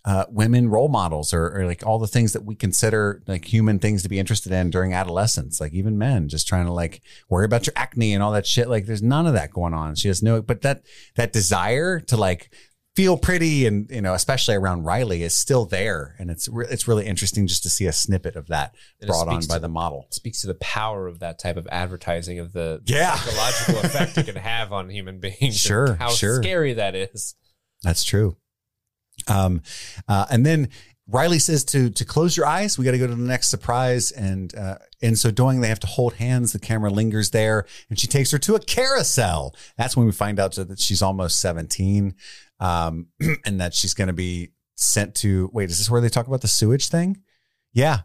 uh, 0.05 0.25
women 0.29 0.67
role 0.67 0.89
models 0.89 1.33
or, 1.33 1.57
or 1.59 1.65
like 1.65 1.85
all 1.85 1.97
the 1.97 2.07
things 2.07 2.33
that 2.33 2.43
we 2.43 2.55
consider 2.55 3.21
like 3.25 3.45
human 3.45 3.79
things 3.79 4.03
to 4.03 4.09
be 4.09 4.19
interested 4.19 4.51
in 4.51 4.69
during 4.69 4.93
adolescence. 4.93 5.61
Like 5.61 5.73
even 5.73 5.97
men 5.97 6.27
just 6.27 6.47
trying 6.47 6.65
to 6.65 6.73
like 6.73 7.01
worry 7.29 7.45
about 7.45 7.65
your 7.65 7.73
acne 7.77 8.13
and 8.13 8.21
all 8.21 8.33
that 8.33 8.45
shit. 8.45 8.67
Like 8.67 8.85
there's 8.85 9.01
none 9.01 9.27
of 9.27 9.33
that 9.33 9.51
going 9.51 9.73
on. 9.73 9.95
She 9.95 10.09
has 10.09 10.21
no, 10.21 10.41
but 10.41 10.61
that 10.63 10.83
that 11.15 11.31
desire 11.31 12.01
to 12.01 12.17
like 12.17 12.49
feel 12.95 13.17
pretty 13.17 13.65
and 13.65 13.89
you 13.89 14.01
know 14.01 14.13
especially 14.13 14.53
around 14.53 14.83
Riley 14.83 15.23
is 15.23 15.35
still 15.35 15.65
there 15.65 16.15
and 16.19 16.29
it's 16.29 16.47
re- 16.47 16.67
it's 16.69 16.87
really 16.87 17.07
interesting 17.07 17.47
just 17.47 17.63
to 17.63 17.69
see 17.69 17.87
a 17.87 17.91
snippet 17.91 18.35
of 18.35 18.47
that 18.49 18.75
it 18.99 19.07
brought 19.07 19.27
on 19.27 19.41
by 19.47 19.55
to 19.55 19.59
the 19.61 19.67
model. 19.69 20.05
speaks 20.11 20.41
to 20.41 20.47
the 20.47 20.53
power 20.55 21.07
of 21.07 21.17
that 21.19 21.39
type 21.39 21.57
of 21.57 21.65
advertising 21.71 22.37
of 22.37 22.53
the 22.53 22.81
Yeah. 22.85 23.15
psychological 23.15 23.79
effect 23.79 24.17
it 24.19 24.25
can 24.27 24.35
have 24.35 24.71
on 24.71 24.89
human 24.89 25.19
beings. 25.19 25.57
Sure, 25.57 25.95
how 25.95 26.09
sure. 26.09 26.43
scary 26.43 26.73
that 26.73 26.93
is. 26.93 27.33
That's 27.81 28.03
true. 28.03 28.37
Um, 29.27 29.61
uh, 30.07 30.25
and 30.29 30.45
then 30.45 30.69
Riley 31.07 31.39
says 31.39 31.65
to 31.65 31.89
to 31.89 32.05
close 32.05 32.37
your 32.37 32.45
eyes. 32.45 32.77
We 32.77 32.85
got 32.85 32.91
to 32.91 32.97
go 32.97 33.07
to 33.07 33.15
the 33.15 33.21
next 33.21 33.49
surprise, 33.49 34.11
and 34.11 34.55
uh, 34.55 34.77
in 35.01 35.15
so 35.15 35.31
doing, 35.31 35.59
they 35.59 35.67
have 35.67 35.79
to 35.81 35.87
hold 35.87 36.13
hands. 36.13 36.53
The 36.53 36.59
camera 36.59 36.89
lingers 36.89 37.31
there, 37.31 37.65
and 37.89 37.99
she 37.99 38.07
takes 38.07 38.31
her 38.31 38.37
to 38.39 38.55
a 38.55 38.59
carousel. 38.59 39.53
That's 39.77 39.97
when 39.97 40.05
we 40.05 40.13
find 40.13 40.39
out 40.39 40.53
that 40.55 40.79
she's 40.79 41.01
almost 41.01 41.39
seventeen, 41.39 42.15
um, 42.59 43.07
and 43.45 43.59
that 43.59 43.73
she's 43.73 43.93
going 43.93 44.07
to 44.07 44.13
be 44.13 44.51
sent 44.75 45.15
to. 45.15 45.49
Wait, 45.51 45.69
is 45.69 45.77
this 45.77 45.89
where 45.89 46.01
they 46.01 46.09
talk 46.09 46.27
about 46.27 46.41
the 46.41 46.47
sewage 46.47 46.87
thing? 46.87 47.21
Yeah. 47.73 48.01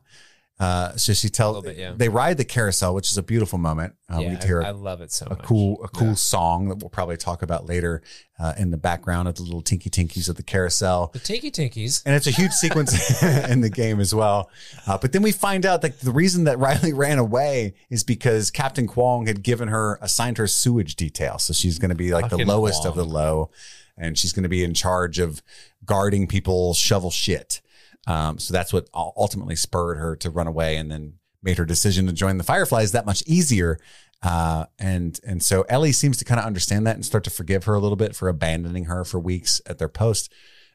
Uh, 0.60 0.96
so 0.96 1.12
she 1.12 1.28
tells 1.28 1.62
bit, 1.62 1.76
yeah. 1.76 1.92
they 1.96 2.08
ride 2.08 2.36
the 2.36 2.44
carousel, 2.44 2.92
which 2.92 3.12
is 3.12 3.16
a 3.16 3.22
beautiful 3.22 3.58
moment. 3.58 3.94
Uh, 4.12 4.18
yeah, 4.18 4.30
we 4.30 4.46
hear 4.46 4.60
I, 4.60 4.68
I 4.68 4.70
love 4.72 5.00
it 5.00 5.12
so 5.12 5.26
a 5.26 5.30
much. 5.30 5.42
cool 5.44 5.84
a 5.84 5.88
cool 5.88 6.16
song 6.16 6.68
that 6.68 6.78
we'll 6.78 6.90
probably 6.90 7.16
talk 7.16 7.42
about 7.42 7.66
later 7.66 8.02
uh, 8.40 8.54
in 8.58 8.70
the 8.72 8.76
background 8.76 9.28
of 9.28 9.36
the 9.36 9.42
little 9.42 9.62
tinky 9.62 9.88
tinkies 9.88 10.28
of 10.28 10.34
the 10.34 10.42
carousel. 10.42 11.10
The 11.12 11.20
Tinky 11.20 11.52
Tinkies. 11.52 12.02
And 12.04 12.14
it's 12.14 12.26
a 12.26 12.32
huge 12.32 12.52
sequence 12.52 13.22
in 13.48 13.60
the 13.60 13.70
game 13.70 14.00
as 14.00 14.12
well. 14.12 14.50
Uh, 14.86 14.98
but 14.98 15.12
then 15.12 15.22
we 15.22 15.30
find 15.30 15.64
out 15.64 15.82
that 15.82 16.00
the 16.00 16.10
reason 16.10 16.44
that 16.44 16.58
Riley 16.58 16.92
ran 16.94 17.18
away 17.18 17.74
is 17.88 18.02
because 18.02 18.50
Captain 18.50 18.88
Kwong 18.88 19.26
had 19.26 19.44
given 19.44 19.68
her, 19.68 19.98
assigned 20.02 20.38
her 20.38 20.46
sewage 20.48 20.96
detail. 20.96 21.38
So 21.38 21.52
she's 21.52 21.78
going 21.78 21.90
to 21.90 21.96
be 21.96 22.12
like 22.12 22.26
the 22.26 22.30
Fucking 22.30 22.46
lowest 22.46 22.84
of 22.84 22.96
the 22.96 23.04
low. 23.04 23.50
And 23.96 24.16
she's 24.16 24.32
going 24.32 24.44
to 24.44 24.48
be 24.48 24.62
in 24.62 24.74
charge 24.74 25.18
of 25.18 25.42
guarding 25.84 26.26
people 26.26 26.74
shovel 26.74 27.10
shit. 27.10 27.60
Um, 28.08 28.38
so 28.38 28.52
that's 28.52 28.72
what 28.72 28.88
ultimately 28.94 29.54
spurred 29.54 29.98
her 29.98 30.16
to 30.16 30.30
run 30.30 30.46
away 30.46 30.76
and 30.76 30.90
then 30.90 31.14
made 31.42 31.58
her 31.58 31.64
decision 31.66 32.06
to 32.06 32.12
join 32.12 32.38
the 32.38 32.44
Fireflies 32.44 32.92
that 32.92 33.06
much 33.06 33.22
easier. 33.26 33.78
Uh, 34.22 34.64
and 34.78 35.20
and 35.24 35.42
so 35.42 35.62
Ellie 35.68 35.92
seems 35.92 36.16
to 36.16 36.24
kind 36.24 36.40
of 36.40 36.46
understand 36.46 36.86
that 36.86 36.96
and 36.96 37.04
start 37.04 37.22
to 37.24 37.30
forgive 37.30 37.64
her 37.64 37.74
a 37.74 37.78
little 37.78 37.96
bit 37.96 38.16
for 38.16 38.28
abandoning 38.28 38.86
her 38.86 39.04
for 39.04 39.20
weeks 39.20 39.60
at 39.66 39.78
their 39.78 39.88
post. 39.88 40.32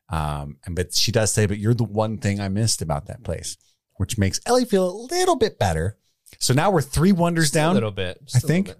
Um, 0.10 0.58
and 0.66 0.76
but 0.76 0.94
she 0.94 1.12
does 1.12 1.34
say, 1.34 1.46
"But 1.48 1.58
you're 1.58 1.74
the 1.74 1.84
one 1.84 2.20
thing 2.20 2.40
I 2.40 2.48
missed 2.50 2.82
about 2.82 3.08
that 3.08 3.24
place," 3.24 3.58
which 3.96 4.18
makes 4.18 4.40
Ellie 4.46 4.64
feel 4.66 4.88
a 4.90 4.96
little 5.12 5.36
bit 5.36 5.60
better. 5.60 5.98
So 6.40 6.54
now 6.54 6.72
we're 6.72 6.82
three 6.82 7.12
wonders 7.12 7.50
a 7.50 7.54
down. 7.54 7.72
A 7.72 7.74
little 7.74 7.92
bit. 7.92 8.20
I 8.22 8.26
just 8.32 8.48
think. 8.48 8.68
bit. 8.68 8.78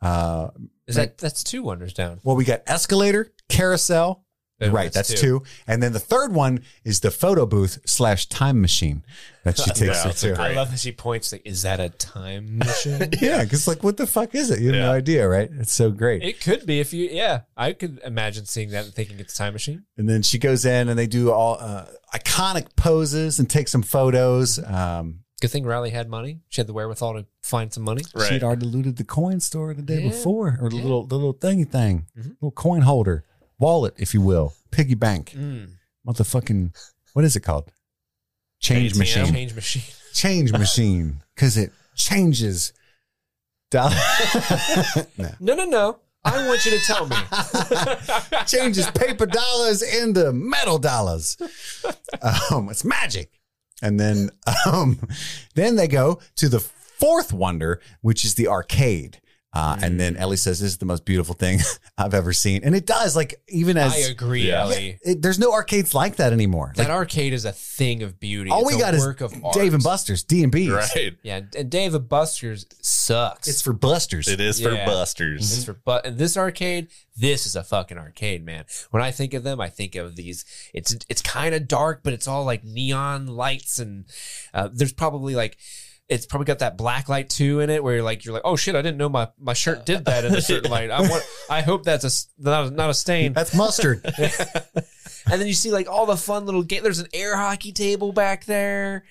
Uh, 0.00 0.50
Is 0.86 0.96
that 0.96 1.18
that's 1.18 1.44
two 1.44 1.62
wonders 1.62 1.92
down? 1.92 2.18
well, 2.24 2.34
we 2.34 2.44
got 2.44 2.62
escalator, 2.66 3.32
carousel. 3.48 4.23
Boom, 4.60 4.72
right, 4.72 4.92
that's, 4.92 5.12
two. 5.20 5.42
And 5.66 5.82
then 5.82 5.92
the 5.92 5.98
third 5.98 6.32
one 6.32 6.60
is 6.84 7.00
the 7.00 7.10
photo 7.10 7.44
booth 7.44 7.80
slash 7.86 8.26
time 8.26 8.60
machine 8.60 9.04
that 9.42 9.58
she 9.58 9.64
takes 9.70 9.80
Yeah, 9.80 9.86
her 9.94 10.04
that's 10.04 10.20
to. 10.20 10.28
great- 10.34 10.38
I 10.38 10.54
love 10.54 10.70
that 10.70 10.78
she 10.78 10.92
points 10.92 11.32
like, 11.32 11.42
is 11.44 11.62
that 11.62 11.80
a 11.80 11.88
time 11.88 12.58
machine? 12.58 13.08
Yeah, 13.20 13.42
because 13.42 13.66
like, 13.66 13.82
what 13.82 13.96
the 13.96 14.06
fuck 14.06 14.32
is 14.34 14.50
it? 14.52 14.60
You 14.60 14.68
have 14.72 14.80
no 14.80 14.92
idea, 14.92 15.28
right? 15.28 15.50
It's 15.58 15.72
so 15.72 15.90
great. 15.90 16.22
it 16.22 16.40
could 16.40 16.66
be 16.66 16.78
if 16.78 16.92
you 16.92 17.08
yeah. 17.10 17.40
I 17.56 17.72
could 17.72 18.00
imagine 18.04 18.46
seeing 18.46 18.70
that 18.70 18.84
and 18.84 18.94
thinking 18.94 19.18
it's 19.18 19.34
a 19.34 19.36
time 19.36 19.54
machine. 19.54 19.84
And 19.96 20.08
then 20.08 20.22
she 20.22 20.38
goes 20.38 20.64
in 20.64 20.88
and 20.88 20.96
they 20.96 21.08
do 21.08 21.32
all 21.32 21.56
uh, 21.60 21.86
iconic 22.14 22.76
poses 22.76 23.38
and 23.40 23.50
take 23.50 23.66
some 23.68 23.82
photos. 23.82 24.58
Um, 24.64 25.20
Good 25.40 25.50
thing 25.50 25.64
Riley 25.64 25.90
had 25.90 26.08
money. 26.08 26.38
She 26.48 26.60
had 26.60 26.68
the 26.68 26.72
wherewithal 26.72 27.14
to 27.14 27.26
find 27.42 27.70
some 27.72 27.82
money. 27.82 28.02
Right. 28.14 28.28
She'd 28.28 28.44
already 28.44 28.66
looted 28.66 28.96
the 28.96 29.04
coin 29.04 29.40
store 29.40 29.74
the 29.74 29.82
day 29.82 30.00
Yeah. 30.00 30.08
before, 30.10 30.56
or 30.60 30.70
the 30.70 30.76
Yeah. 30.76 30.82
little 30.82 31.06
the 31.06 31.16
little 31.16 31.34
thingy 31.34 31.68
thing, 31.68 32.06
Mhm. 32.16 32.36
little 32.40 32.52
coin 32.52 32.82
holder, 32.82 33.24
wallet, 33.58 33.94
if 33.96 34.14
you 34.14 34.20
will, 34.20 34.54
piggy 34.70 34.94
bank, 34.94 35.32
Mm. 35.36 35.70
motherfucking. 36.06 36.74
What 37.12 37.24
is 37.24 37.36
it 37.36 37.40
called? 37.40 37.70
Change 38.60 38.92
ATM, 38.94 38.98
machine. 38.98 39.26
Change 39.34 39.54
machine. 39.54 39.82
Change 40.14 40.52
machine, 40.52 41.22
because 41.34 41.56
it 41.56 41.72
changes. 41.96 42.72
No. 43.74 43.90
No, 45.40 45.54
no, 45.54 45.64
no. 45.64 45.98
I 46.24 46.46
want 46.46 46.64
you 46.64 46.70
to 46.70 46.78
tell 46.86 47.06
me. 47.08 47.16
changes 48.46 48.88
paper 48.92 49.26
dollars 49.26 49.82
into 49.82 50.32
metal 50.32 50.78
dollars. 50.78 51.36
Um, 52.50 52.68
it's 52.70 52.84
magic. 52.84 53.40
And 53.82 53.98
then, 53.98 54.30
um, 54.64 55.00
then 55.56 55.74
they 55.74 55.88
go 55.88 56.20
to 56.36 56.48
the 56.48 56.60
fourth 56.60 57.32
wonder, 57.32 57.80
which 58.00 58.24
is 58.24 58.36
the 58.36 58.46
arcade. 58.46 59.20
Uh, 59.54 59.76
And 59.80 60.00
then 60.00 60.16
Ellie 60.16 60.36
says, 60.36 60.58
"This 60.60 60.72
is 60.72 60.78
the 60.78 60.84
most 60.84 61.04
beautiful 61.04 61.34
thing 61.34 61.60
I've 61.98 62.12
ever 62.12 62.32
seen," 62.32 62.62
and 62.64 62.74
it 62.74 62.86
does. 62.86 63.14
Like 63.14 63.40
even 63.48 63.76
as 63.76 63.92
I 63.94 63.98
agree, 64.10 64.48
Yeah. 64.48 64.62
Ellie. 64.62 64.98
it, 65.04 65.22
there's 65.22 65.38
no 65.38 65.52
arcades 65.52 65.94
like 65.94 66.16
that 66.16 66.32
anymore. 66.32 66.72
That 66.76 66.88
Like, 66.88 66.90
arcade 66.96 67.32
is 67.32 67.44
a 67.44 67.52
thing 67.52 68.02
of 68.02 68.18
beauty. 68.18 68.50
all 68.50 68.62
It's 68.62 68.68
we 68.68 68.74
a 68.74 68.78
got 68.80 68.94
is 68.94 69.00
work 69.06 69.20
of. 69.20 69.32
Dave 69.52 69.72
and 69.74 69.82
Buster's 69.82 70.24
D 70.24 70.42
and 70.42 70.50
B. 70.50 70.70
Right. 70.70 71.16
Yeah, 71.22 71.42
and 71.56 71.70
Dave 71.70 71.94
and 71.94 72.08
Buster's 72.08 72.66
sucks. 72.80 73.46
It's 73.46 73.62
for 73.62 73.72
Busters. 73.72 74.26
It 74.28 74.40
is 74.40 74.60
for 74.60 74.74
busters. 74.74 75.50
This 75.50 75.64
for 75.64 75.74
but 75.74 76.04
and 76.04 76.18
this 76.18 76.36
arcade, 76.36 76.88
this 77.16 77.46
is 77.46 77.54
a 77.54 77.62
fucking 77.62 77.96
arcade, 77.98 78.44
man. 78.44 78.64
When 78.90 79.02
I 79.04 79.12
think 79.12 79.34
of 79.34 79.44
them, 79.44 79.60
I 79.60 79.68
think 79.68 79.94
of 79.94 80.16
these. 80.16 80.44
It's 80.72 80.96
it's 81.08 81.22
kind 81.22 81.54
of 81.54 81.68
dark, 81.68 82.00
but 82.02 82.12
it's 82.12 82.26
all 82.26 82.44
like 82.44 82.64
neon 82.64 83.28
lights, 83.28 83.78
and 83.78 84.06
uh, 84.52 84.68
there's 84.72 84.92
probably 84.92 85.34
like. 85.36 85.56
It's 86.08 86.26
probably 86.26 86.44
got 86.44 86.58
that 86.58 86.76
black 86.76 87.08
light 87.08 87.30
too 87.30 87.60
in 87.60 87.70
it, 87.70 87.82
where 87.82 87.94
you're 87.94 88.02
like, 88.04 88.24
you're 88.24 88.34
like, 88.34 88.42
oh 88.44 88.56
shit, 88.56 88.74
I 88.74 88.82
didn't 88.82 88.98
know 88.98 89.08
my, 89.08 89.28
my 89.38 89.54
shirt 89.54 89.86
did 89.86 90.04
that 90.04 90.24
in 90.24 90.34
a 90.34 90.40
certain 90.42 90.70
light. 90.70 90.90
I 90.90 91.00
want, 91.00 91.24
I 91.48 91.62
hope 91.62 91.84
that's 91.84 92.04
a 92.04 92.08
s- 92.08 92.28
not 92.38 92.66
a, 92.66 92.70
not 92.70 92.90
a 92.90 92.94
stain. 92.94 93.32
That's 93.32 93.54
mustard. 93.54 94.04
And 95.26 95.40
then 95.40 95.48
you 95.48 95.54
see 95.54 95.70
like 95.72 95.88
all 95.88 96.04
the 96.04 96.18
fun 96.18 96.44
little 96.44 96.62
game. 96.62 96.82
There's 96.82 96.98
an 96.98 97.08
air 97.14 97.34
hockey 97.34 97.72
table 97.72 98.12
back 98.12 98.44
there. 98.44 99.04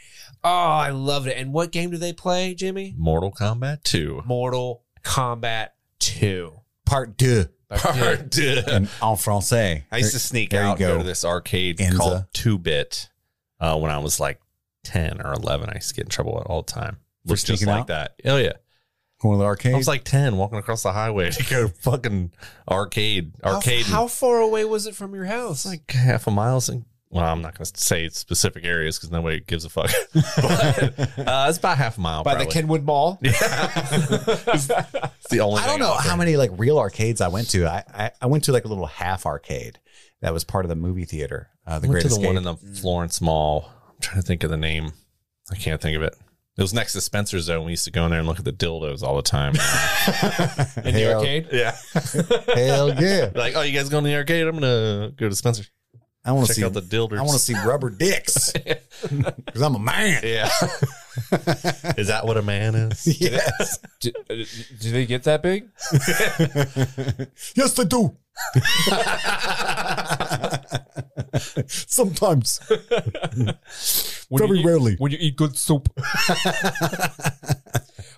Oh, 0.44 0.48
I 0.50 0.92
loved 0.92 1.26
it. 1.28 1.36
And 1.38 1.52
what 1.52 1.72
game 1.72 1.90
do 1.90 1.98
they 1.98 2.14
play, 2.14 2.54
Jimmy? 2.54 2.94
Mortal 2.96 3.32
Kombat 3.32 3.82
2. 3.84 4.22
Mortal 4.24 4.84
Kombat 5.04 5.70
Two. 5.98 6.60
Part 6.86 7.18
deux 7.18 7.48
Part 7.70 8.30
two. 8.30 8.62
in 8.68 8.84
en 8.84 8.88
français. 9.16 9.86
I 9.92 9.98
used 9.98 10.12
to 10.14 10.20
sneak 10.20 10.52
there 10.52 10.62
out 10.62 10.78
go. 10.78 10.90
go 10.90 10.98
to 11.00 11.04
this 11.04 11.26
arcade 11.26 11.80
Enza. 11.80 11.98
called 11.98 12.24
Two 12.32 12.60
Bit 12.60 13.10
uh, 13.60 13.76
when 13.80 13.90
I 13.90 13.98
was 13.98 14.20
like 14.20 14.40
10 14.84 15.22
or 15.22 15.34
11. 15.34 15.70
I 15.70 15.76
used 15.76 15.90
to 15.90 15.96
get 15.96 16.06
in 16.06 16.10
trouble 16.10 16.34
all 16.46 16.62
the 16.62 16.72
time. 16.72 16.98
For 17.26 17.30
Looks 17.30 17.44
just 17.44 17.66
like 17.66 17.82
out? 17.82 17.88
that. 17.88 18.16
Oh, 18.26 18.38
yeah. 18.38 18.54
Going 19.22 19.36
to 19.36 19.40
the 19.40 19.46
arcade. 19.46 19.74
I 19.74 19.78
was 19.78 19.88
like 19.88 20.04
10 20.04 20.36
walking 20.36 20.58
across 20.60 20.84
the 20.84 20.92
highway 20.92 21.32
to 21.32 21.44
go 21.50 21.68
fucking 21.70 22.32
arcade. 22.70 23.34
Arcade. 23.44 23.86
How, 23.86 24.08
far 24.08 24.40
away 24.40 24.66
was 24.66 24.86
it 24.86 24.96
from 24.96 25.16
your 25.16 25.26
house? 25.26 25.66
It's 25.66 25.66
like 25.66 25.90
half 25.92 26.28
a 26.28 26.32
mile. 26.32 26.62
And, 26.68 26.84
well, 27.10 27.24
I'm 27.26 27.42
not 27.42 27.58
going 27.58 27.66
to 27.66 27.82
say 27.82 28.10
specific 28.10 28.66
areas 28.66 28.98
because 28.98 29.12
nobody 29.12 29.40
gives 29.40 29.64
a 29.64 29.70
fuck. 29.70 29.90
but 30.14 31.00
uh, 31.20 31.46
it's 31.48 31.58
about 31.60 31.78
half 31.78 31.98
a 31.98 32.02
mile. 32.02 32.24
by 32.24 32.32
probably. 32.32 32.48
the 32.48 32.52
Kenwood 32.52 32.84
Mall. 32.84 33.20
Yeah. 33.24 33.32
it's 34.52 34.68
the 35.30 35.40
only 35.40 35.62
I 35.62 35.68
don't 35.68 35.80
know 35.80 35.94
how 35.94 36.18
many 36.18 36.36
like 36.36 36.52
real 36.58 36.78
arcades 36.78 37.22
I 37.22 37.30
went 37.30 37.50
to. 37.52 37.66
I, 37.66 37.84
I, 37.94 38.12
I 38.22 38.26
went 38.26 38.44
to 38.46 38.52
like 38.52 38.66
a 38.66 38.68
little 38.68 38.88
half 38.88 39.26
arcade 39.26 39.80
that 40.22 40.34
was 40.34 40.44
part 40.44 40.66
of 40.66 40.70
the 40.70 40.76
movie 40.76 41.06
theater. 41.06 41.50
Uh, 41.66 41.80
the 41.80 41.88
I 41.88 41.90
went 41.90 41.92
Great 41.92 42.02
to 42.02 42.08
the 42.10 42.14
Escape. 42.16 42.28
one 42.28 42.38
in 42.38 42.44
the 42.44 42.56
Florence 42.56 43.22
Mall. 43.22 43.70
I'm 44.04 44.10
trying 44.10 44.22
to 44.22 44.28
think 44.28 44.44
of 44.44 44.50
the 44.50 44.58
name. 44.58 44.92
I 45.50 45.56
can't 45.56 45.80
think 45.82 45.96
of 45.96 46.04
it. 46.04 46.14
It 46.58 46.62
was 46.62 46.74
next 46.74 46.92
to 46.92 47.00
Spencer's 47.00 47.46
though. 47.48 47.62
We 47.62 47.72
used 47.72 47.86
to 47.86 47.92
go 47.92 48.04
in 48.04 48.12
there 48.12 48.20
and 48.20 48.28
look 48.28 48.38
at 48.38 48.44
the 48.44 48.52
dildos 48.52 49.02
all 49.02 49.16
the 49.16 49.22
time. 49.22 49.52
in 50.86 50.94
the 50.94 51.00
Hell- 51.00 51.20
arcade. 51.20 51.48
yeah. 51.54 51.76
Hell 52.54 53.02
yeah! 53.02 53.30
like, 53.34 53.56
oh, 53.56 53.62
you 53.62 53.72
guys 53.72 53.88
going 53.88 54.04
to 54.04 54.10
the 54.10 54.16
arcade? 54.18 54.46
I'm 54.46 54.56
gonna 54.60 55.12
go 55.16 55.30
to 55.30 55.36
Spencer's. 55.36 55.72
I 56.26 56.34
want 56.34 56.48
to 56.48 56.54
Check 56.54 56.56
see 56.58 56.66
out 56.66 56.74
the 56.74 56.82
dildos. 56.82 57.18
I 57.18 57.22
want 57.22 57.32
to 57.34 57.40
see 57.40 57.54
rubber 57.66 57.90
dicks 57.90 58.52
because 59.02 59.62
I'm 59.62 59.76
a 59.76 59.80
man. 59.80 60.22
Yeah. 60.24 60.50
is 61.98 62.08
that 62.08 62.24
what 62.26 62.36
a 62.38 62.42
man 62.42 62.76
is? 62.76 63.22
Yes, 63.22 63.80
Do, 64.02 64.12
uh, 64.30 64.36
do 64.80 64.92
they 64.92 65.06
get 65.06 65.24
that 65.24 65.42
big? 65.42 65.70
Yes, 67.56 67.74
they 67.74 67.86
do. 67.86 68.18
Sometimes, 71.68 72.60
When 74.30 74.40
very 74.48 74.60
you 74.60 74.66
rarely. 74.68 74.96
When 74.98 75.12
you 75.12 75.18
eat 75.20 75.36
good 75.36 75.58
soup, 75.58 75.90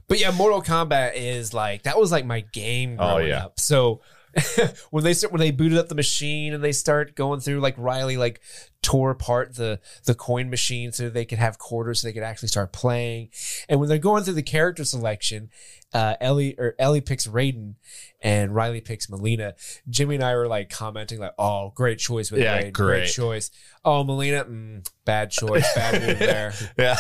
But 0.07 0.19
yeah, 0.19 0.29
Mortal 0.31 0.61
Kombat 0.61 1.13
is 1.15 1.53
like 1.53 1.83
that 1.83 1.97
was 1.99 2.11
like 2.11 2.25
my 2.25 2.41
game 2.41 2.97
Oh, 2.99 3.17
yeah. 3.17 3.45
up. 3.45 3.59
So 3.59 4.01
when 4.89 5.03
they 5.03 5.13
start 5.13 5.31
when 5.31 5.39
they 5.39 5.51
booted 5.51 5.77
up 5.77 5.87
the 5.87 5.95
machine 5.95 6.53
and 6.53 6.63
they 6.63 6.71
start 6.71 7.15
going 7.15 7.39
through 7.39 7.59
like 7.61 7.75
Riley 7.77 8.17
like 8.17 8.41
tore 8.81 9.11
apart 9.11 9.55
the 9.55 9.79
the 10.05 10.13
coin 10.13 10.49
machine 10.49 10.91
so 10.91 11.09
they 11.09 11.25
could 11.25 11.37
have 11.37 11.57
quarters 11.57 12.01
so 12.01 12.07
they 12.07 12.13
could 12.13 12.23
actually 12.23 12.49
start 12.49 12.73
playing. 12.73 13.29
And 13.69 13.79
when 13.79 13.87
they're 13.89 13.97
going 13.97 14.23
through 14.23 14.33
the 14.33 14.43
character 14.43 14.83
selection, 14.83 15.49
uh, 15.93 16.15
Ellie 16.19 16.55
or 16.57 16.75
Ellie 16.77 17.01
picks 17.01 17.27
Raiden 17.27 17.75
and 18.21 18.53
Riley 18.53 18.81
picks 18.81 19.07
Mileena. 19.07 19.53
Jimmy 19.89 20.15
and 20.15 20.23
I 20.23 20.35
were 20.35 20.47
like 20.47 20.69
commenting 20.69 21.19
like, 21.19 21.33
"Oh, 21.39 21.71
great 21.73 21.99
choice 21.99 22.29
with 22.31 22.41
Yeah, 22.41 22.57
Raiden, 22.59 22.73
great. 22.73 22.97
great. 22.99 23.09
choice." 23.11 23.51
Oh, 23.85 24.03
Mileena, 24.03 24.43
mm, 24.49 24.87
bad 25.05 25.31
choice, 25.31 25.65
bad 25.75 26.01
move 26.01 26.19
there. 26.19 26.53
Yeah. 26.77 26.97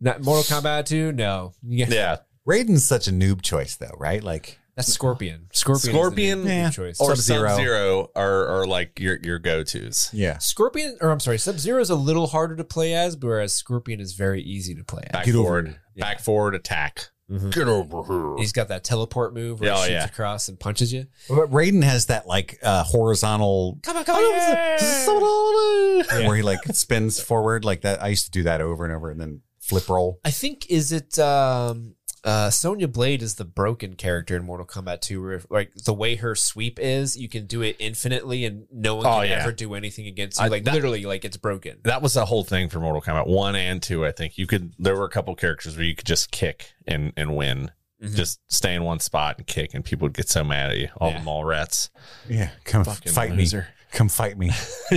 Not 0.00 0.22
Mortal 0.22 0.44
Kombat 0.44 0.86
2? 0.86 1.12
No. 1.12 1.52
Yeah. 1.62 1.86
Yeah. 1.90 2.16
Raiden's 2.48 2.84
such 2.86 3.08
a 3.08 3.10
noob 3.10 3.42
choice 3.42 3.76
though, 3.76 3.94
right? 3.98 4.22
Like 4.24 4.58
That's 4.78 4.92
Scorpion. 4.92 5.48
Scorpion. 5.52 5.92
Scorpion 5.94 6.38
is 6.38 6.44
the 6.44 6.50
new 6.50 6.56
Yeah. 6.56 6.70
choice. 6.70 7.00
Or 7.00 7.14
Sub-Zero. 7.16 7.48
Sub 7.48 7.56
Zero 7.58 8.10
are, 8.16 8.46
are 8.60 8.66
like 8.66 8.98
your 9.00 9.18
your 9.22 9.38
go 9.38 9.62
tos. 9.64 10.08
yeah, 10.12 10.38
Scorpion, 10.38 10.96
or 11.00 11.10
I'm 11.10 11.20
sorry, 11.20 11.38
Sub 11.38 11.58
Zero 11.58 11.80
is 11.82 11.90
a 11.90 11.94
little 11.96 12.28
harder 12.28 12.56
to 12.56 12.64
play 12.64 12.94
as, 12.94 13.16
whereas 13.16 13.54
Scorpion 13.54 14.00
is 14.00 14.12
very 14.14 14.40
easy 14.42 14.74
to 14.74 14.84
play 14.84 15.02
as. 15.06 15.12
Back 15.12 15.24
Get 15.26 15.34
forward, 15.34 15.66
here. 15.66 15.80
back 15.96 16.20
forward, 16.20 16.54
attack. 16.54 17.08
Mhm. 17.30 17.52
Get 17.52 17.68
over 17.68 18.02
here. 18.04 18.36
He's 18.38 18.52
got 18.52 18.68
that 18.68 18.84
teleport 18.84 19.34
move 19.34 19.60
where 19.60 19.68
Yeah, 19.68 19.74
oh, 19.76 19.80
he 19.82 19.88
shoots 19.88 19.92
yeah. 19.92 20.04
across 20.06 20.48
and 20.48 20.58
punches 20.58 20.94
you. 20.94 21.08
but 21.28 21.50
Raiden 21.50 21.82
has 21.84 22.06
that 22.06 22.26
like 22.26 22.58
uh, 22.62 22.84
horizontal 22.84 23.78
Come 23.82 23.98
on, 23.98 24.04
come 24.04 24.16
on. 24.16 24.22
where 26.26 26.36
he 26.36 26.42
like 26.42 26.60
spins 26.72 27.20
forward 27.20 27.64
like 27.64 27.82
that. 27.82 28.02
I 28.02 28.08
used 28.08 28.24
to 28.26 28.30
do 28.30 28.42
that 28.44 28.60
over 28.60 28.84
and 28.84 28.94
over 28.94 29.10
and 29.10 29.20
then 29.20 29.40
flip 29.60 29.88
roll. 29.88 30.20
I 30.24 30.30
think 30.30 30.66
is 30.70 30.92
it 30.92 31.18
um 31.18 31.94
uh 32.28 32.50
Sonya 32.50 32.88
Blade 32.88 33.22
is 33.22 33.36
the 33.36 33.44
broken 33.44 33.94
character 33.94 34.36
in 34.36 34.44
Mortal 34.44 34.66
Kombat 34.66 35.00
2 35.00 35.22
where 35.22 35.42
like 35.50 35.74
the 35.74 35.94
way 35.94 36.16
her 36.16 36.34
sweep 36.34 36.78
is, 36.80 37.16
you 37.16 37.28
can 37.28 37.46
do 37.46 37.62
it 37.62 37.76
infinitely 37.78 38.44
and 38.44 38.66
no 38.72 38.96
one 38.96 39.06
Oh, 39.06 39.20
can 39.20 39.28
yeah. 39.30 39.42
ever 39.42 39.52
do 39.52 39.74
anything 39.74 40.06
against 40.06 40.38
you. 40.38 40.44
I- 40.44 40.48
like 40.48 40.64
that- 40.64 40.74
literally 40.74 41.04
like 41.04 41.24
it's 41.24 41.36
broken. 41.36 41.78
that 41.84 42.02
was 42.02 42.14
the 42.14 42.26
whole 42.26 42.44
thing 42.44 42.68
for 42.68 42.80
Mortal 42.80 43.00
Kombat 43.02 43.26
one 43.26 43.56
and 43.56 43.82
two. 43.82 44.04
I 44.04 44.12
think 44.12 44.36
you 44.38 44.46
could. 44.46 44.72
There 44.78 44.94
were 44.96 45.04
a 45.06 45.10
couple 45.10 45.34
characters 45.34 45.76
where 45.76 45.86
you 45.86 45.94
could 45.96 46.06
just 46.06 46.30
kick 46.30 46.72
and 46.86 47.12
and 47.16 47.34
win. 47.36 47.70
Mhm. 48.02 48.14
Just 48.14 48.40
stay 48.48 48.74
in 48.74 48.84
one 48.84 49.00
spot 49.00 49.38
and 49.38 49.46
kick, 49.46 49.74
and 49.74 49.84
people 49.84 50.06
would 50.06 50.14
get 50.14 50.28
so 50.28 50.44
mad 50.44 50.70
at 50.70 50.76
you. 50.78 50.88
All 50.98 51.10
Yeah. 51.10 51.18
the 51.18 51.24
mall 51.24 51.44
rats. 51.44 51.90
Yeah, 52.28 52.50
come 52.64 52.84
Fucking 52.84 53.10
fight 53.12 53.32
loser. 53.34 53.60
me. 53.62 53.64
Come 53.90 54.08
fight 54.10 54.36
me. 54.38 54.50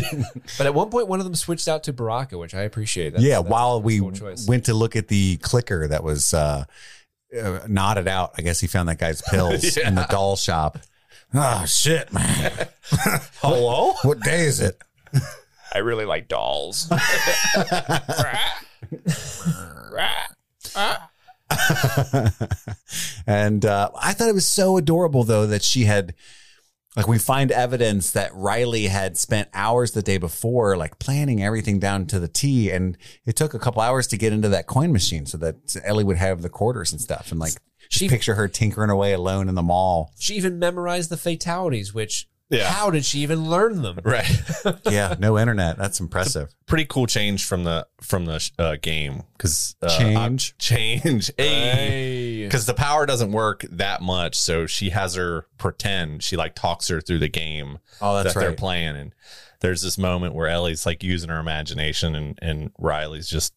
But 0.57 0.67
at 0.67 0.73
one 0.73 0.89
point 0.89 1.07
one 1.07 1.19
of 1.19 1.25
them 1.25 1.33
switched 1.33 1.67
out 1.67 1.83
to 1.85 1.93
Baraka, 1.93 2.37
which 2.37 2.53
I 2.53 2.61
appreciate. 2.63 3.11
That's- 3.11 3.23
yeah, 3.27 3.37
that's 3.39 3.49
while 3.49 3.73
a 3.75 3.79
we 3.79 3.99
cool 3.99 4.11
choice. 4.11 4.45
went 4.47 4.65
to 4.65 4.73
look 4.73 4.95
at 4.95 5.07
the 5.07 5.37
clicker 5.37 5.87
that 5.87 6.03
was 6.03 6.33
uh, 6.33 6.65
uh, 7.39 7.59
knotted 7.67 8.07
out, 8.07 8.33
I 8.37 8.41
guess 8.41 8.59
he 8.59 8.67
found 8.67 8.89
that 8.89 8.99
guy's 8.99 9.21
pills 9.29 9.77
in 9.77 9.95
the 9.95 10.05
doll 10.09 10.35
shop. 10.35 10.79
Oh 11.33 11.65
shit, 11.65 12.11
man! 12.11 12.51
Hello. 13.41 13.93
What 14.03 14.19
day 14.19 14.41
is 14.41 14.59
it? 14.59 14.81
I 15.73 15.77
really 15.77 16.03
like 16.03 16.27
dolls. 16.27 16.91
and 23.25 23.65
uh, 23.65 23.89
I 23.97 24.13
thought 24.13 24.29
it 24.29 24.33
was 24.33 24.47
so 24.47 24.77
adorable, 24.77 25.23
though, 25.23 25.47
that 25.47 25.63
she 25.63 25.85
had, 25.85 26.13
like, 26.95 27.07
we 27.07 27.17
find 27.17 27.51
evidence 27.51 28.11
that 28.11 28.33
Riley 28.33 28.87
had 28.87 29.17
spent 29.17 29.47
hours 29.53 29.91
the 29.91 30.01
day 30.01 30.17
before, 30.17 30.75
like, 30.77 30.99
planning 30.99 31.41
everything 31.43 31.79
down 31.79 32.05
to 32.07 32.19
the 32.19 32.27
T. 32.27 32.69
And 32.69 32.97
it 33.25 33.35
took 33.35 33.53
a 33.53 33.59
couple 33.59 33.81
hours 33.81 34.07
to 34.07 34.17
get 34.17 34.33
into 34.33 34.49
that 34.49 34.67
coin 34.67 34.91
machine 34.91 35.25
so 35.25 35.37
that 35.37 35.75
Ellie 35.83 36.03
would 36.03 36.17
have 36.17 36.41
the 36.41 36.49
quarters 36.49 36.91
and 36.91 36.99
stuff. 36.99 37.31
And, 37.31 37.39
like, 37.39 37.53
just 37.89 37.99
She- 37.99 38.09
picture 38.09 38.35
her 38.35 38.47
tinkering 38.47 38.89
away 38.89 39.13
alone 39.13 39.47
in 39.49 39.55
the 39.55 39.61
mall. 39.63 40.11
she 40.19 40.35
even 40.35 40.59
memorized 40.59 41.09
the 41.09 41.17
fatalities, 41.17 41.93
which 41.93 42.27
Yeah. 42.49 42.69
how 42.69 42.89
did 42.91 43.05
she 43.05 43.19
even 43.19 43.49
learn 43.49 43.81
them? 43.81 43.99
Right. 44.03 44.41
Yeah, 44.89 45.15
no 45.17 45.37
internet. 45.39 45.77
That's 45.77 45.99
impressive. 46.01 46.53
Pretty 46.67 46.85
cool 46.85 47.07
change 47.07 47.45
from 47.45 47.63
the 47.63 47.87
from 48.01 48.25
the 48.25 48.49
uh, 48.59 48.75
game 48.81 49.23
because 49.37 49.75
uh, 49.81 49.87
Change? 49.97 50.53
I- 50.53 50.55
change. 50.61 51.31
Hey. 51.37 52.20
Because 52.51 52.65
the 52.65 52.73
power 52.73 53.05
doesn't 53.05 53.31
work 53.31 53.65
that 53.71 54.01
much, 54.01 54.35
so 54.35 54.65
she 54.65 54.89
has 54.89 55.15
her 55.15 55.45
pretend. 55.57 56.21
She 56.21 56.35
like 56.35 56.53
talks 56.53 56.89
her 56.89 56.99
through 56.99 57.19
the 57.19 57.29
game 57.29 57.79
Oh, 58.01 58.17
that's 58.21 58.33
that 58.33 58.39
they're 58.41 58.51
playing, 58.53 58.97
and 58.97 59.15
there's 59.61 59.81
this 59.81 59.97
moment 59.97 60.35
where 60.35 60.47
Ellie's 60.47 60.85
like 60.85 61.01
using 61.01 61.29
her 61.29 61.39
imagination, 61.39 62.13
and 62.15 62.37
and 62.41 62.71
Riley's 62.77 63.29
just 63.29 63.53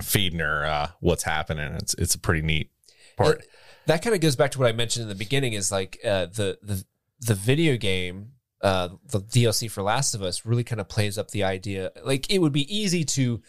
feeding 0.00 0.38
her 0.38 0.64
uh, 0.64 0.88
what's 1.00 1.24
happening. 1.24 1.72
It's 1.74 1.94
it's 1.94 2.14
a 2.14 2.18
pretty 2.18 2.42
neat 2.42 2.70
part. 3.16 3.40
It- 3.40 3.48
that 3.86 4.00
kind 4.02 4.14
of 4.14 4.22
goes 4.22 4.34
back 4.34 4.50
to 4.52 4.58
what 4.58 4.68
I 4.68 4.72
mentioned 4.72 5.02
in 5.02 5.08
the 5.10 5.14
beginning 5.14 5.52
is 5.52 5.70
like 5.70 5.98
uh, 6.04 6.26
the 6.26 6.58
the 6.62 6.84
the 7.20 7.34
video 7.34 7.76
game 7.76 8.28
uh, 8.62 8.88
the 9.10 9.20
DLC 9.20 9.70
for 9.70 9.82
Last 9.82 10.14
of 10.14 10.22
Us 10.22 10.46
really 10.46 10.64
kind 10.64 10.80
of 10.80 10.88
plays 10.88 11.18
up 11.18 11.32
the 11.32 11.44
idea 11.44 11.90
like 12.02 12.30
it 12.32 12.38
would 12.38 12.52
be 12.52 12.74
easy 12.74 13.04
to 13.04 13.42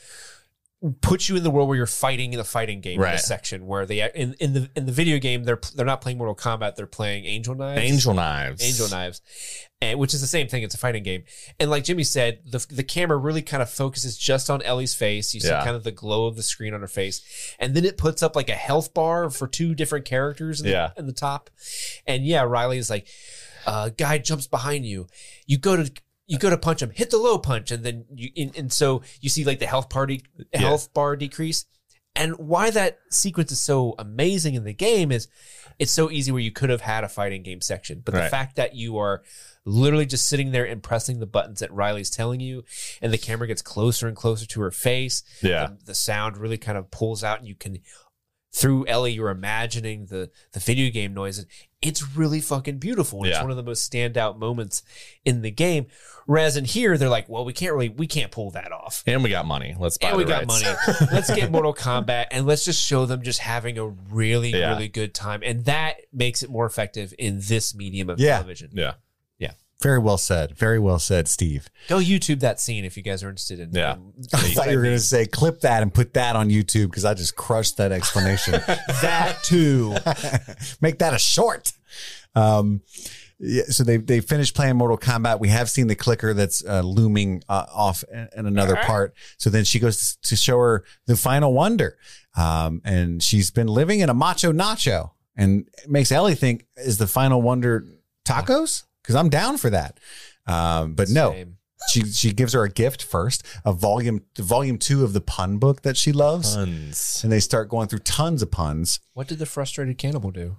put 1.01 1.29
you 1.29 1.35
in 1.35 1.43
the 1.43 1.49
world 1.49 1.67
where 1.67 1.77
you're 1.77 1.85
fighting 1.87 2.33
in 2.33 2.37
the 2.37 2.43
fighting 2.43 2.81
game 2.81 2.99
Right. 2.99 3.19
section 3.19 3.65
where 3.65 3.85
they 3.85 4.01
in, 4.13 4.35
in 4.39 4.53
the 4.53 4.69
in 4.75 4.85
the 4.85 4.91
video 4.91 5.17
game 5.19 5.43
they're 5.43 5.59
they're 5.75 5.85
not 5.85 6.01
playing 6.01 6.17
Mortal 6.17 6.35
Kombat 6.35 6.75
they're 6.75 6.85
playing 6.87 7.25
Angel 7.25 7.55
Knives 7.55 7.81
Angel 7.81 8.13
knives. 8.13 8.63
Angel 8.63 8.87
Knives, 8.89 9.21
and 9.81 9.99
which 9.99 10.13
is 10.13 10.21
the 10.21 10.27
same 10.27 10.47
thing. 10.47 10.63
It's 10.63 10.75
a 10.75 10.77
fighting 10.77 11.03
game, 11.03 11.23
and 11.59 11.69
like 11.69 11.83
Jimmy 11.83 12.03
said, 12.03 12.39
the 12.45 12.65
the 12.69 12.83
camera 12.83 13.17
really 13.17 13.41
kind 13.41 13.63
of 13.63 13.69
focuses 13.69 14.17
just 14.17 14.49
on 14.49 14.61
Ellie's 14.61 14.93
face. 14.95 15.33
You 15.33 15.39
see 15.41 15.47
Yeah. 15.47 15.63
kind 15.63 15.75
of 15.75 15.83
the 15.83 15.91
glow 15.91 16.25
of 16.27 16.35
the 16.35 16.43
screen 16.43 16.73
on 16.73 16.81
her 16.81 16.87
face, 16.87 17.21
and 17.59 17.73
then 17.75 17.85
it 17.85 17.97
puts 17.97 18.21
up 18.23 18.35
like 18.35 18.49
a 18.49 18.53
health 18.55 18.93
bar 18.93 19.29
for 19.29 19.47
two 19.47 19.75
different 19.75 20.05
characters 20.05 20.61
in 20.61 20.67
the, 20.93 20.99
in 20.99 21.05
the 21.07 21.13
top, 21.13 21.49
and 22.05 22.25
yeah, 22.25 22.41
Riley 22.43 22.77
is 22.77 22.89
like, 22.89 23.07
uh, 23.65 23.89
guy 23.89 24.17
jumps 24.17 24.47
behind 24.47 24.85
you, 24.85 25.07
you 25.47 25.57
go 25.57 25.75
to. 25.75 25.91
You 26.27 26.39
go 26.39 26.49
to 26.49 26.57
punch 26.57 26.81
him, 26.81 26.91
hit 26.91 27.11
the 27.11 27.17
low 27.17 27.37
punch, 27.37 27.71
and 27.71 27.83
then 27.83 28.05
you 28.13 28.29
and, 28.35 28.57
and 28.57 28.73
so 28.73 29.01
you 29.21 29.29
see 29.29 29.43
like 29.43 29.59
the 29.59 29.67
health 29.67 29.89
party 29.89 30.23
health 30.53 30.93
bar 30.93 31.15
decrease. 31.15 31.65
And 32.15 32.37
why 32.37 32.69
that 32.69 32.99
sequence 33.11 33.51
is 33.51 33.59
so 33.59 33.93
amazing 33.99 34.55
in 34.55 34.63
the 34.63 34.73
game 34.73 35.11
is 35.11 35.27
it's 35.77 35.91
so 35.91 36.09
easy 36.09 36.31
where 36.31 36.41
you 36.41 36.51
could 36.51 36.69
have 36.69 36.81
had 36.81 37.03
a 37.03 37.09
fighting 37.09 37.43
game 37.43 37.59
section. 37.59 38.01
But 38.03 38.13
the 38.13 38.29
fact 38.29 38.55
that 38.55 38.73
you 38.73 38.97
are 38.97 39.21
literally 39.65 40.05
just 40.05 40.27
sitting 40.27 40.51
there 40.51 40.63
and 40.65 40.81
pressing 40.81 41.19
the 41.19 41.25
buttons 41.25 41.59
that 41.59 41.73
Riley's 41.73 42.09
telling 42.09 42.39
you, 42.39 42.63
and 43.01 43.11
the 43.11 43.17
camera 43.17 43.47
gets 43.47 43.61
closer 43.61 44.07
and 44.07 44.15
closer 44.15 44.45
to 44.45 44.61
her 44.61 44.71
face. 44.71 45.23
Yeah. 45.41 45.67
The, 45.67 45.87
the 45.87 45.95
sound 45.95 46.37
really 46.37 46.57
kind 46.57 46.77
of 46.77 46.89
pulls 46.91 47.23
out, 47.23 47.39
and 47.39 47.47
you 47.47 47.55
can 47.55 47.79
through 48.55 48.87
Ellie, 48.87 49.11
you're 49.11 49.29
imagining 49.29 50.05
the 50.05 50.29
the 50.53 50.59
video 50.61 50.89
game 50.89 51.13
noises. 51.13 51.45
It's 51.81 52.15
really 52.15 52.39
fucking 52.39 52.77
beautiful. 52.77 53.19
and 53.23 53.27
It's 53.31 53.41
one 53.41 53.51
of 53.51 53.57
the 53.57 53.63
most 53.63 53.91
standout 53.91 54.39
moments 54.39 54.81
in 55.25 55.41
the 55.41 55.51
game. 55.51 55.87
Whereas 56.25 56.55
in 56.57 56.65
here, 56.65 56.97
they're 56.97 57.09
like, 57.09 57.27
well, 57.29 57.45
we 57.45 57.53
can't 57.53 57.73
really, 57.73 57.89
we 57.89 58.07
can't 58.07 58.31
pull 58.31 58.49
that 58.51 58.71
off 58.71 59.03
And 59.05 59.23
we 59.23 59.29
got 59.29 59.45
money. 59.45 59.75
Let's 59.77 59.97
buy 59.99 60.07
and 60.07 60.17
we 60.17 60.23
got 60.23 60.47
rights. 60.49 60.63
money. 60.63 60.75
let's 61.11 61.29
get 61.31 61.51
Mortal 61.51 61.73
Kombat 61.75 62.27
and 62.31 62.47
let's 62.47 62.65
just 62.65 62.81
show 62.83 63.05
them 63.05 63.21
just 63.21 63.39
having 63.39 63.77
a 63.77 63.85
really, 63.87 64.49
Yeah. 64.49 64.71
really 64.71 64.87
good 64.87 65.13
time. 65.13 65.41
And 65.43 65.65
that 65.65 65.97
makes 66.11 66.41
it 66.41 66.49
more 66.49 66.65
effective 66.65 67.13
in 67.19 67.41
this 67.43 67.75
medium 67.75 68.09
of 68.09 68.19
Yeah. 68.19 68.37
television. 68.37 68.71
Yeah. 68.73 68.93
Very 69.81 69.99
well 69.99 70.17
said. 70.17 70.57
Very 70.57 70.79
well 70.79 70.99
said, 70.99 71.27
Steve. 71.27 71.67
Go 71.89 71.97
YouTube 71.97 72.39
that 72.39 72.59
scene 72.59 72.85
if 72.85 72.95
you 72.95 73.03
guys 73.03 73.23
are 73.23 73.29
interested 73.29 73.59
in 73.59 73.71
Yeah. 73.73 73.93
um, 73.93 74.13
I 74.33 74.37
thought 74.53 74.69
you 74.69 74.77
were 74.77 74.83
going 74.83 74.95
to 74.95 74.99
say 74.99 75.25
clip 75.25 75.61
that 75.61 75.81
and 75.83 75.93
put 75.93 76.13
that 76.13 76.35
on 76.35 76.49
YouTube 76.49 76.85
because 76.87 77.05
I 77.05 77.13
just 77.13 77.35
crushed 77.35 77.77
that 77.77 77.91
explanation. 77.91 78.53
that 79.01 79.37
too. 79.43 79.91
Make 80.81 80.99
that 80.99 81.13
a 81.13 81.19
short. 81.19 81.73
Um, 82.35 82.81
yeah, 83.37 83.63
so 83.65 83.83
they 83.83 83.97
they 83.97 84.21
finished 84.21 84.55
playing 84.55 84.77
Mortal 84.77 84.97
Kombat. 84.97 85.39
We 85.41 85.49
have 85.49 85.69
seen 85.69 85.87
the 85.87 85.95
clicker 85.95 86.33
that's 86.33 86.63
uh, 86.65 86.79
looming 86.81 87.43
uh, 87.49 87.65
off 87.73 88.03
in, 88.11 88.29
in 88.37 88.45
another 88.45 88.77
part. 88.77 89.13
So 89.37 89.49
then 89.49 89.65
she 89.65 89.79
goes 89.79 90.17
to 90.23 90.37
show 90.37 90.57
her 90.57 90.85
the 91.05 91.17
final 91.17 91.53
wonder, 91.53 91.97
um, 92.37 92.81
and 92.85 93.21
she's 93.21 93.51
been 93.51 93.67
living 93.67 93.99
in 93.99 94.09
a 94.09 94.13
macho 94.13 94.53
nacho, 94.53 95.11
and 95.35 95.67
it 95.83 95.89
makes 95.89 96.13
Ellie 96.13 96.33
think 96.35 96.65
is 96.77 96.97
the 96.97 97.07
final 97.07 97.41
wonder 97.41 97.85
tacos 98.25 98.83
because 99.05 99.15
I'm 99.15 99.29
down 99.29 99.57
for 99.57 99.69
that. 99.69 99.99
Um, 100.47 100.93
but 100.95 101.09
no, 101.09 101.45
she 101.91 102.03
she 102.05 102.31
gives 102.33 102.53
her 102.53 102.63
a 102.63 102.69
gift 102.69 103.03
first, 103.03 103.43
a 103.63 103.71
volume 103.71 104.23
volume 104.37 104.77
two 104.77 105.03
of 105.03 105.13
the 105.13 105.21
pun 105.21 105.57
book 105.57 105.83
that 105.83 105.95
she 105.97 106.11
loves, 106.11 106.55
Tons. 106.55 107.21
and 107.23 107.31
they 107.31 107.39
start 107.39 107.69
going 107.69 107.87
through 107.87 107.99
tons 107.99 108.41
of 108.41 108.51
puns. 108.51 108.99
What 109.13 109.27
did 109.27 109.39
the 109.39 109.45
frustrated 109.45 109.97
cannibal 109.97 110.31
do? 110.31 110.57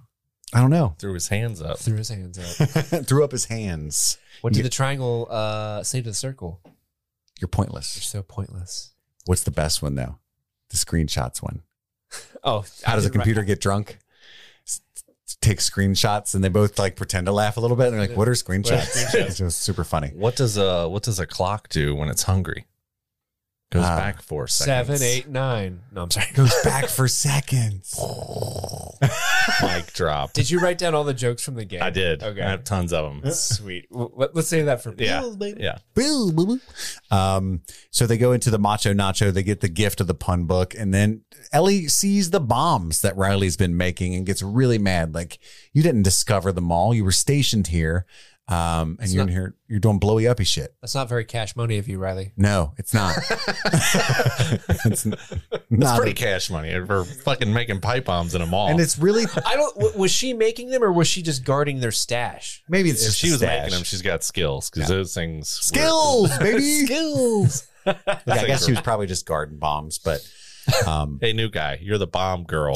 I 0.53 0.61
don't 0.61 0.69
know. 0.69 0.95
Threw 0.97 1.13
his 1.13 1.27
hands 1.27 1.61
up. 1.61 1.77
Threw 1.79 1.97
his 1.97 2.07
hands 2.09 2.39
up. 2.39 2.45
Threw 3.05 3.23
up 3.25 3.31
his 3.33 3.45
hands. 3.45 4.17
What 4.41 4.53
did 4.53 4.59
You- 4.59 4.63
the 4.63 4.69
triangle 4.69 5.27
uh, 5.29 5.83
say 5.83 6.01
to 6.01 6.09
the 6.09 6.13
circle? 6.15 6.61
You're 7.41 7.49
pointless. 7.49 7.95
You're 7.97 8.01
so 8.03 8.23
pointless. 8.23 8.93
What's 9.25 9.43
the 9.43 9.51
best 9.51 9.81
one 9.81 9.95
though? 9.95 10.19
The 10.69 10.77
screenshots 10.77 11.41
one. 11.41 11.63
Oh, 12.43 12.63
How 12.83 12.95
does 12.95 13.05
a 13.05 13.09
computer 13.09 13.43
get 13.43 13.59
drunk? 13.59 13.97
S- 15.27 15.37
Take 15.41 15.59
screenshots 15.59 16.35
and 16.35 16.43
they 16.43 16.49
both 16.49 16.79
like 16.79 16.95
pretend 16.95 17.25
to 17.27 17.31
laugh 17.31 17.57
a 17.57 17.59
little 17.59 17.77
bit. 17.77 17.87
And 17.87 17.95
they're 17.95 18.07
like, 18.07 18.17
"What 18.17 18.27
are 18.27 18.33
screenshots?" 18.33 18.81
screenshots? 18.95 19.13
it's 19.27 19.37
just 19.37 19.61
super 19.61 19.83
funny. 19.83 20.09
What 20.15 20.35
does 20.35 20.57
a 20.57 20.87
what 20.87 21.03
does 21.03 21.19
a 21.19 21.27
clock 21.27 21.69
do 21.69 21.95
when 21.95 22.09
it's 22.09 22.23
hungry? 22.23 22.65
Goes 23.69 23.83
Ah. 23.83 23.97
back 23.97 24.21
for 24.21 24.47
seconds. 24.47 24.99
Seven, 25.01 25.03
eight, 25.05 25.27
nine. 25.27 25.81
No, 25.91 26.03
I'm 26.03 26.11
sorry. 26.11 26.27
Goes 26.33 26.53
back 26.63 26.85
for 26.89 27.07
seconds. 27.09 27.99
Mic 29.61 29.91
drop. 29.93 30.31
Did 30.33 30.49
you 30.49 30.59
write 30.59 30.77
down 30.77 30.95
all 30.95 31.03
the 31.03 31.13
jokes 31.13 31.43
from 31.43 31.55
the 31.55 31.65
game? 31.65 31.81
I 31.81 31.89
did. 31.89 32.23
Okay. 32.23 32.41
I 32.41 32.49
have 32.49 32.63
tons 32.63 32.93
of 32.93 33.03
them. 33.21 33.29
Sweet. 33.33 33.87
Well, 33.89 34.11
let, 34.15 34.35
us 34.35 34.47
say 34.47 34.61
that 34.63 34.81
for 34.81 34.93
Yeah. 34.97 35.19
Bills, 35.19 35.35
baby. 35.35 35.61
Yeah. 35.63 35.79
Boo, 35.95 36.31
boo, 36.31 36.45
boo. 36.45 36.59
Um, 37.11 37.61
so 37.91 38.07
they 38.07 38.17
go 38.17 38.31
into 38.31 38.49
the 38.49 38.59
macho 38.59 38.93
nacho. 38.93 39.33
They 39.33 39.43
get 39.43 39.59
the 39.59 39.67
gift 39.69 39.99
of 39.99 40.07
the 40.07 40.13
pun 40.15 40.45
book, 40.45 40.73
and 40.73 40.93
then 40.93 41.23
Ellie 41.51 41.87
sees 41.87 42.29
the 42.31 42.39
bombs 42.39 43.01
that 43.01 43.17
Riley's 43.17 43.57
been 43.57 43.75
making 43.75 44.15
and 44.15 44.25
gets 44.25 44.41
really 44.41 44.77
mad. 44.77 45.13
Like 45.13 45.39
you 45.73 45.83
didn't 45.83 46.03
discover 46.03 46.51
them 46.53 46.71
all. 46.71 46.93
You 46.93 47.03
were 47.03 47.11
stationed 47.11 47.67
here, 47.67 48.05
um, 48.49 48.57
and 48.57 48.97
It's 49.01 49.13
you're 49.13 49.23
not- 49.23 49.29
in 49.29 49.35
here. 49.35 49.55
You're 49.67 49.79
doing 49.81 49.99
blowy 49.99 50.27
uppy 50.27 50.45
shit. 50.45 50.73
That's 50.81 50.95
not 50.95 51.09
very 51.09 51.25
cash 51.25 51.55
money 51.55 51.77
of 51.77 51.87
you, 51.89 51.97
Riley. 51.99 52.31
No, 52.37 52.73
it's 52.77 52.93
not. 52.93 53.17
it's 54.85 55.05
n- 55.05 55.15
not. 55.69 55.97
pretty 55.97 56.13
cash 56.13 56.49
money 56.49 56.73
for 56.85 57.03
fucking 57.03 57.53
making 57.53 57.81
pipe 57.81 58.05
bombs 58.05 58.33
in 58.35 58.41
a 58.41 58.45
mall. 58.45 58.69
and 58.69 58.79
it's 58.79 58.97
really 58.97 59.25
I 59.45 59.55
don't. 59.55 59.75
w- 59.77 59.97
Was 59.99 60.11
she 60.11 60.33
making 60.33 60.69
them 60.69 60.83
or 60.83 60.91
was 60.91 61.07
she 61.07 61.21
just 61.21 61.43
guarding 61.43 61.79
their 61.79 61.91
stash? 61.91 62.63
maybe 62.69 62.89
it's 62.89 63.01
if 63.01 63.07
just 63.07 63.19
she 63.19 63.31
was 63.31 63.39
stash. 63.39 63.63
making 63.63 63.75
them, 63.75 63.83
she's 63.83 64.01
got 64.01 64.23
skills 64.23 64.69
because 64.69 64.87
those 64.89 65.13
things 65.13 65.47
were- 65.73 65.77
skills, 65.79 66.37
baby. 66.37 66.85
Skills. 66.85 67.67
Yeah, 67.85 67.93
I 68.27 68.45
guess 68.47 68.65
she 68.65 68.71
was 68.71 68.81
probably 68.81 69.07
just 69.07 69.25
garden 69.25 69.57
bombs, 69.59 69.97
but 69.99 70.21
um, 70.85 71.19
Hey, 71.21 71.31
new 71.33 71.49
guy, 71.49 71.79
you're 71.81 71.97
the 71.97 72.07
bomb 72.07 72.43
girl. 72.43 72.75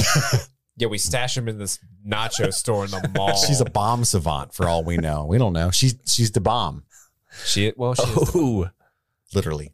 Yeah, 0.81 0.87
we 0.87 0.97
stash 0.97 1.37
him 1.37 1.47
in 1.47 1.57
this 1.59 1.79
nacho 2.05 2.53
store 2.53 2.83
in 2.85 2.91
the 2.91 3.09
mall. 3.15 3.35
she's 3.35 3.61
a 3.61 3.65
bomb 3.65 4.03
savant 4.03 4.53
for 4.53 4.67
all 4.67 4.83
we 4.83 4.97
know. 4.97 5.25
We 5.25 5.37
don't 5.37 5.53
know. 5.53 5.71
She's 5.71 5.95
she's 6.05 6.31
the 6.31 6.41
bomb, 6.41 6.83
she. 7.45 7.71
Well, 7.77 7.93
she. 7.93 8.03
Is 8.03 8.65
literally. 9.33 9.71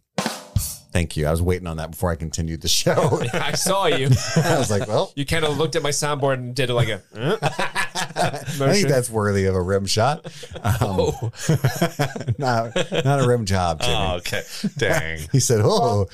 Thank 0.93 1.16
you. 1.18 1.28
I 1.28 1.32
was 1.32 1.41
waiting 1.43 1.68
on 1.68 1.78
that 1.78 1.91
before 1.91 2.12
I 2.12 2.16
continued 2.16 2.62
the 2.62 2.68
show. 2.68 3.22
I 3.34 3.51
saw 3.53 3.86
you. 3.86 4.08
I 4.36 4.58
was 4.58 4.72
like, 4.72 4.88
well, 4.88 5.12
You 5.16 5.26
kind 5.28 5.45
of 5.45 5.55
looked 5.58 5.76
at 5.76 5.84
my 5.84 5.91
soundboard 5.91 6.36
and 6.36 6.55
did 6.55 6.70
like 6.72 6.88
a. 6.88 7.01
uh, 7.14 7.38
I 7.41 8.72
think 8.74 8.88
that's 8.88 9.10
worthy 9.10 9.45
of 9.45 9.53
a 9.53 9.62
rim 9.62 9.86
shot. 9.86 10.26
Um, 10.64 10.74
Oh, 10.82 11.32
not, 12.39 12.74
not 13.05 13.20
a 13.24 13.28
rim 13.28 13.45
job, 13.45 13.82
Jimmy. 13.82 13.93
Oh, 13.95 14.16
okay. 14.18 14.41
Dang. 14.78 15.20
He 15.32 15.39
said, 15.39 15.62
"Oh, 15.64 16.08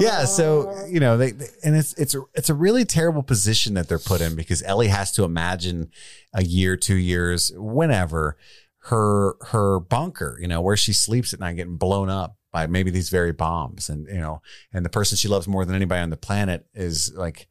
yeah." 0.00 0.24
So 0.24 0.86
you 0.86 1.00
know, 1.00 1.16
they, 1.16 1.32
they- 1.32 1.48
and 1.64 1.76
it's 1.76 1.92
it's 1.94 2.14
a 2.14 2.22
it's 2.34 2.50
a 2.50 2.54
really 2.54 2.84
terrible 2.84 3.22
position 3.22 3.74
that 3.74 3.88
they're 3.88 3.98
put 3.98 4.20
in 4.20 4.36
because 4.36 4.62
Ellie 4.62 4.88
has 4.88 5.12
to 5.12 5.24
imagine 5.24 5.90
a 6.32 6.42
year, 6.44 6.76
two 6.76 6.96
years, 6.96 7.52
whenever 7.56 8.36
her 8.84 9.36
her 9.48 9.80
bunker, 9.80 10.38
you 10.40 10.46
know, 10.48 10.60
where 10.60 10.76
she 10.76 10.92
sleeps 10.92 11.32
at 11.34 11.40
night, 11.40 11.56
getting 11.56 11.76
blown 11.76 12.08
up 12.08 12.36
by 12.52 12.66
maybe 12.66 12.90
these 12.90 13.08
very 13.10 13.32
bombs, 13.32 13.88
and 13.88 14.06
you 14.06 14.18
know, 14.20 14.40
and 14.72 14.84
the 14.84 14.88
person 14.90 15.16
she 15.16 15.28
loves 15.28 15.48
more 15.48 15.64
than 15.64 15.74
anybody 15.74 16.00
on 16.00 16.10
the 16.10 16.16
planet 16.16 16.66
is 16.74 17.12
like. 17.14 17.48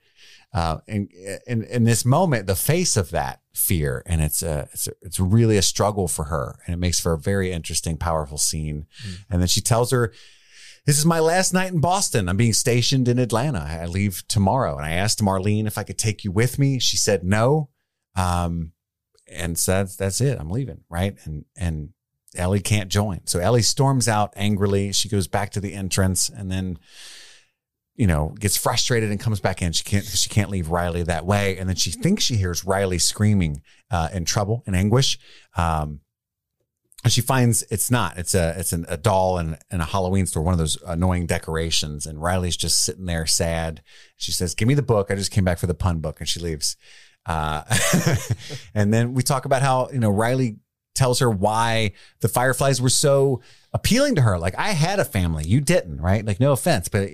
Uh, 0.55 0.77
in, 0.87 1.09
in 1.45 1.63
in 1.65 1.83
this 1.83 2.05
moment, 2.05 2.47
the 2.47 2.55
face 2.55 2.95
of 2.95 3.11
that 3.11 3.41
fear, 3.53 4.01
and 4.05 4.21
it's 4.21 4.41
a, 4.41 4.69
it's 4.71 4.87
a, 4.87 4.91
it's 5.01 5.19
really 5.19 5.57
a 5.57 5.61
struggle 5.61 6.07
for 6.07 6.25
her, 6.25 6.57
and 6.65 6.73
it 6.73 6.77
makes 6.77 6.97
for 6.97 7.11
a 7.11 7.19
very 7.19 7.51
interesting, 7.51 7.97
powerful 7.97 8.37
scene. 8.37 8.85
And 9.29 9.41
then 9.41 9.49
she 9.49 9.59
tells 9.59 9.91
her, 9.91 10.13
"This 10.85 10.97
is 10.97 11.05
my 11.05 11.19
last 11.19 11.53
night 11.53 11.73
in 11.73 11.81
Boston. 11.81 12.29
I'm 12.29 12.37
being 12.37 12.53
stationed 12.53 13.09
in 13.09 13.19
Atlanta. 13.19 13.67
I 13.69 13.85
leave 13.85 14.25
tomorrow." 14.29 14.77
And 14.77 14.85
I 14.85 14.91
asked 14.91 15.19
Marlene 15.21 15.67
if 15.67 15.77
I 15.77 15.83
could 15.83 15.97
take 15.97 16.23
you 16.23 16.31
with 16.31 16.57
me. 16.57 16.79
She 16.79 16.95
said 16.95 17.25
no, 17.25 17.67
um, 18.15 18.71
and 19.27 19.59
so 19.59 19.73
that's 19.73 19.97
that's 19.97 20.21
it. 20.21 20.39
I'm 20.39 20.49
leaving, 20.49 20.85
right? 20.89 21.17
And 21.25 21.43
and 21.57 21.89
Ellie 22.33 22.61
can't 22.61 22.89
join, 22.89 23.27
so 23.27 23.39
Ellie 23.39 23.61
storms 23.61 24.07
out 24.07 24.31
angrily. 24.37 24.93
She 24.93 25.09
goes 25.09 25.27
back 25.27 25.51
to 25.51 25.59
the 25.59 25.73
entrance, 25.73 26.29
and 26.29 26.49
then 26.49 26.79
you 27.95 28.07
know, 28.07 28.35
gets 28.39 28.57
frustrated 28.57 29.09
and 29.09 29.19
comes 29.19 29.39
back 29.39 29.61
in. 29.61 29.71
She 29.71 29.83
can't, 29.83 30.05
she 30.05 30.29
can't 30.29 30.49
leave 30.49 30.69
Riley 30.69 31.03
that 31.03 31.25
way. 31.25 31.57
And 31.57 31.69
then 31.69 31.75
she 31.75 31.91
thinks 31.91 32.23
she 32.23 32.35
hears 32.35 32.65
Riley 32.65 32.99
screaming, 32.99 33.61
uh, 33.89 34.09
in 34.13 34.25
trouble 34.25 34.63
and 34.65 34.75
anguish. 34.75 35.17
Um, 35.55 36.01
and 37.03 37.13
she 37.13 37.21
finds 37.21 37.63
it's 37.69 37.91
not, 37.91 38.17
it's 38.17 38.33
a, 38.33 38.55
it's 38.57 38.73
an, 38.73 38.85
a 38.89 38.97
doll 38.97 39.37
in, 39.37 39.57
in 39.71 39.79
a 39.79 39.85
Halloween 39.85 40.25
store, 40.25 40.43
one 40.43 40.53
of 40.53 40.57
those 40.57 40.77
annoying 40.85 41.27
decorations. 41.27 42.05
And 42.05 42.21
Riley's 42.21 42.57
just 42.57 42.83
sitting 42.83 43.05
there 43.05 43.25
sad. 43.25 43.81
She 44.17 44.31
says, 44.31 44.55
give 44.55 44.67
me 44.67 44.73
the 44.73 44.81
book. 44.81 45.09
I 45.09 45.15
just 45.15 45.31
came 45.31 45.45
back 45.45 45.59
for 45.59 45.67
the 45.67 45.75
pun 45.75 45.99
book 45.99 46.19
and 46.19 46.27
she 46.27 46.39
leaves. 46.39 46.75
Uh, 47.25 47.63
and 48.75 48.93
then 48.93 49.13
we 49.13 49.23
talk 49.23 49.45
about 49.45 49.61
how, 49.61 49.89
you 49.91 49.99
know, 49.99 50.09
Riley 50.09 50.57
tells 50.95 51.19
her 51.19 51.29
why 51.29 51.91
the 52.21 52.27
fireflies 52.27 52.81
were 52.81 52.89
so 52.89 53.41
appealing 53.73 54.15
to 54.15 54.21
her. 54.21 54.39
Like 54.39 54.55
I 54.57 54.69
had 54.69 54.99
a 54.99 55.05
family, 55.05 55.43
you 55.45 55.59
didn't, 55.59 55.99
right? 56.01 56.25
Like 56.25 56.39
no 56.39 56.53
offense, 56.53 56.87
but 56.87 57.09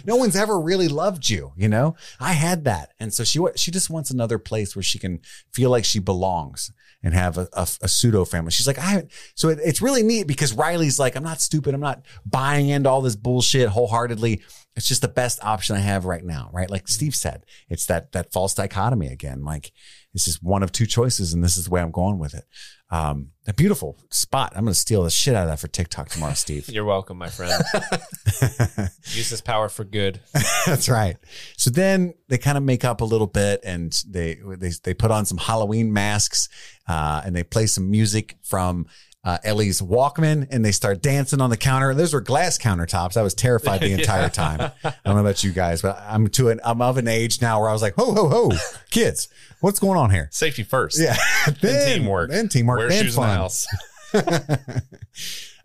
no 0.04 0.14
one's 0.16 0.36
ever 0.36 0.58
really 0.58 0.86
loved 0.86 1.28
you, 1.28 1.52
you 1.56 1.68
know? 1.68 1.96
I 2.20 2.32
had 2.32 2.64
that. 2.64 2.92
And 3.00 3.12
so 3.12 3.24
she 3.24 3.40
she 3.56 3.72
just 3.72 3.90
wants 3.90 4.10
another 4.10 4.38
place 4.38 4.76
where 4.76 4.82
she 4.84 4.98
can 5.00 5.20
feel 5.52 5.70
like 5.70 5.84
she 5.84 5.98
belongs. 5.98 6.70
and 7.04 7.12
have 7.12 7.36
a, 7.36 7.48
a, 7.52 7.68
a 7.82 7.88
pseudo 7.88 8.24
family. 8.24 8.50
She's 8.50 8.66
like, 8.66 8.78
I. 8.78 9.04
So 9.34 9.50
it, 9.50 9.58
it's 9.62 9.82
really 9.82 10.02
neat 10.02 10.26
because 10.26 10.54
Riley's 10.54 10.98
like, 10.98 11.16
I'm 11.16 11.22
not 11.22 11.40
stupid. 11.40 11.74
I'm 11.74 11.80
not 11.80 12.04
buying 12.24 12.68
into 12.70 12.88
all 12.88 13.02
this 13.02 13.14
bullshit 13.14 13.68
wholeheartedly. 13.68 14.42
It's 14.74 14.88
just 14.88 15.02
the 15.02 15.08
best 15.08 15.44
option 15.44 15.76
I 15.76 15.80
have 15.80 16.04
right 16.06 16.24
now, 16.24 16.48
right? 16.52 16.70
Like 16.70 16.88
Steve 16.88 17.14
said, 17.14 17.44
it's 17.68 17.86
that 17.86 18.12
that 18.12 18.32
false 18.32 18.54
dichotomy 18.54 19.08
again. 19.08 19.44
Like 19.44 19.70
this 20.14 20.28
is 20.28 20.40
one 20.40 20.62
of 20.62 20.72
two 20.72 20.86
choices, 20.86 21.34
and 21.34 21.44
this 21.44 21.56
is 21.56 21.64
the 21.64 21.70
way 21.70 21.82
I'm 21.82 21.90
going 21.90 22.18
with 22.18 22.34
it. 22.34 22.44
Um, 22.90 23.32
a 23.48 23.52
beautiful 23.52 23.98
spot. 24.10 24.52
I'm 24.54 24.62
going 24.62 24.72
to 24.72 24.78
steal 24.78 25.02
the 25.02 25.10
shit 25.10 25.34
out 25.34 25.42
of 25.42 25.48
that 25.48 25.58
for 25.58 25.66
TikTok 25.66 26.10
tomorrow, 26.10 26.34
Steve. 26.34 26.68
You're 26.72 26.84
welcome, 26.84 27.18
my 27.18 27.28
friend. 27.28 27.60
Use 29.06 29.30
this 29.30 29.40
power 29.40 29.68
for 29.68 29.82
good. 29.82 30.20
That's 30.66 30.88
right. 30.88 31.16
So 31.56 31.70
then 31.70 32.14
they 32.28 32.38
kind 32.38 32.56
of 32.56 32.62
make 32.62 32.84
up 32.84 33.00
a 33.00 33.04
little 33.04 33.26
bit, 33.26 33.60
and 33.64 33.92
they 34.08 34.38
they 34.56 34.70
they 34.84 34.94
put 34.94 35.10
on 35.10 35.26
some 35.26 35.38
Halloween 35.38 35.92
masks, 35.92 36.48
uh, 36.86 37.22
and 37.24 37.34
they 37.34 37.42
play 37.42 37.66
some 37.66 37.90
music 37.90 38.36
from. 38.42 38.86
Uh, 39.26 39.38
Ellie's 39.42 39.80
Walkman 39.80 40.46
and 40.50 40.62
they 40.62 40.70
start 40.70 41.00
dancing 41.00 41.40
on 41.40 41.48
the 41.48 41.56
counter. 41.56 41.94
Those 41.94 42.12
were 42.12 42.20
glass 42.20 42.58
countertops. 42.58 43.16
I 43.16 43.22
was 43.22 43.32
terrified 43.32 43.80
the 43.80 43.92
entire 43.92 44.28
time. 44.28 44.70
I 44.84 44.94
don't 45.02 45.14
know 45.14 45.22
about 45.22 45.42
you 45.42 45.50
guys, 45.50 45.80
but 45.80 45.98
I'm 46.06 46.28
to 46.28 46.50
an, 46.50 46.60
I'm 46.62 46.82
of 46.82 46.98
an 46.98 47.08
age 47.08 47.40
now 47.40 47.58
where 47.58 47.70
I 47.70 47.72
was 47.72 47.80
like, 47.80 47.94
ho, 47.94 48.12
ho, 48.12 48.28
ho, 48.28 48.50
kids, 48.90 49.28
what's 49.64 49.78
going 49.78 49.98
on 49.98 50.10
here? 50.10 50.28
Safety 50.30 50.62
first. 50.62 51.00
Yeah. 51.00 51.16
Then 51.60 51.98
teamwork. 51.98 52.30
Then 52.30 52.48
teamwork. 52.48 52.78
Wear 52.78 52.88
then 52.90 53.02
shoes 53.02 53.16
in 53.16 53.22
the 53.22 53.28
house. 53.28 53.66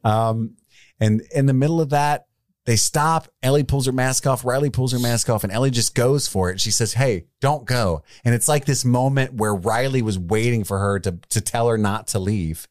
Um, 0.01 0.55
and 1.01 1.21
in 1.35 1.45
the 1.45 1.53
middle 1.53 1.81
of 1.81 1.89
that, 1.89 2.27
they 2.65 2.77
stop. 2.77 3.27
Ellie 3.43 3.65
pulls 3.65 3.85
her 3.85 3.91
mask 3.91 4.25
off. 4.25 4.45
Riley 4.45 4.69
pulls 4.69 4.93
her 4.93 4.99
mask 4.99 5.29
off, 5.29 5.43
and 5.43 5.51
Ellie 5.51 5.71
just 5.71 5.93
goes 5.93 6.25
for 6.25 6.49
it. 6.49 6.61
She 6.61 6.71
says, 6.71 6.93
"Hey, 6.93 7.25
don't 7.41 7.65
go." 7.65 8.03
And 8.23 8.33
it's 8.33 8.47
like 8.47 8.63
this 8.63 8.85
moment 8.85 9.33
where 9.33 9.53
Riley 9.53 10.01
was 10.01 10.17
waiting 10.17 10.63
for 10.63 10.79
her 10.79 10.99
to 10.99 11.19
to 11.31 11.41
tell 11.41 11.67
her 11.67 11.77
not 11.77 12.07
to 12.07 12.19
leave, 12.19 12.65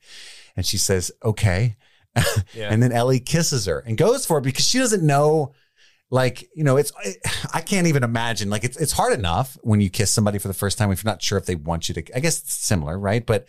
and 0.56 0.64
she 0.64 0.78
says, 0.78 1.12
"Okay." 1.22 1.76
Yeah. 2.54 2.68
And 2.70 2.82
then 2.82 2.90
Ellie 2.90 3.20
kisses 3.20 3.66
her 3.66 3.80
and 3.80 3.98
goes 3.98 4.24
for 4.24 4.38
it 4.38 4.44
because 4.44 4.66
she 4.66 4.78
doesn't 4.78 5.04
know. 5.04 5.52
Like 6.10 6.48
you 6.54 6.64
know, 6.64 6.76
it's 6.76 6.92
I 7.54 7.60
can't 7.60 7.86
even 7.86 8.02
imagine. 8.02 8.50
Like 8.50 8.64
it's 8.64 8.76
it's 8.76 8.92
hard 8.92 9.12
enough 9.12 9.58
when 9.62 9.80
you 9.80 9.90
kiss 9.90 10.10
somebody 10.10 10.38
for 10.38 10.48
the 10.48 10.54
first 10.54 10.78
time 10.78 10.90
if 10.90 11.04
you're 11.04 11.10
not 11.10 11.22
sure 11.22 11.38
if 11.38 11.46
they 11.46 11.54
want 11.54 11.88
you 11.88 11.94
to. 11.94 12.16
I 12.16 12.20
guess 12.20 12.40
it's 12.40 12.54
similar, 12.54 12.98
right? 12.98 13.24
But 13.24 13.48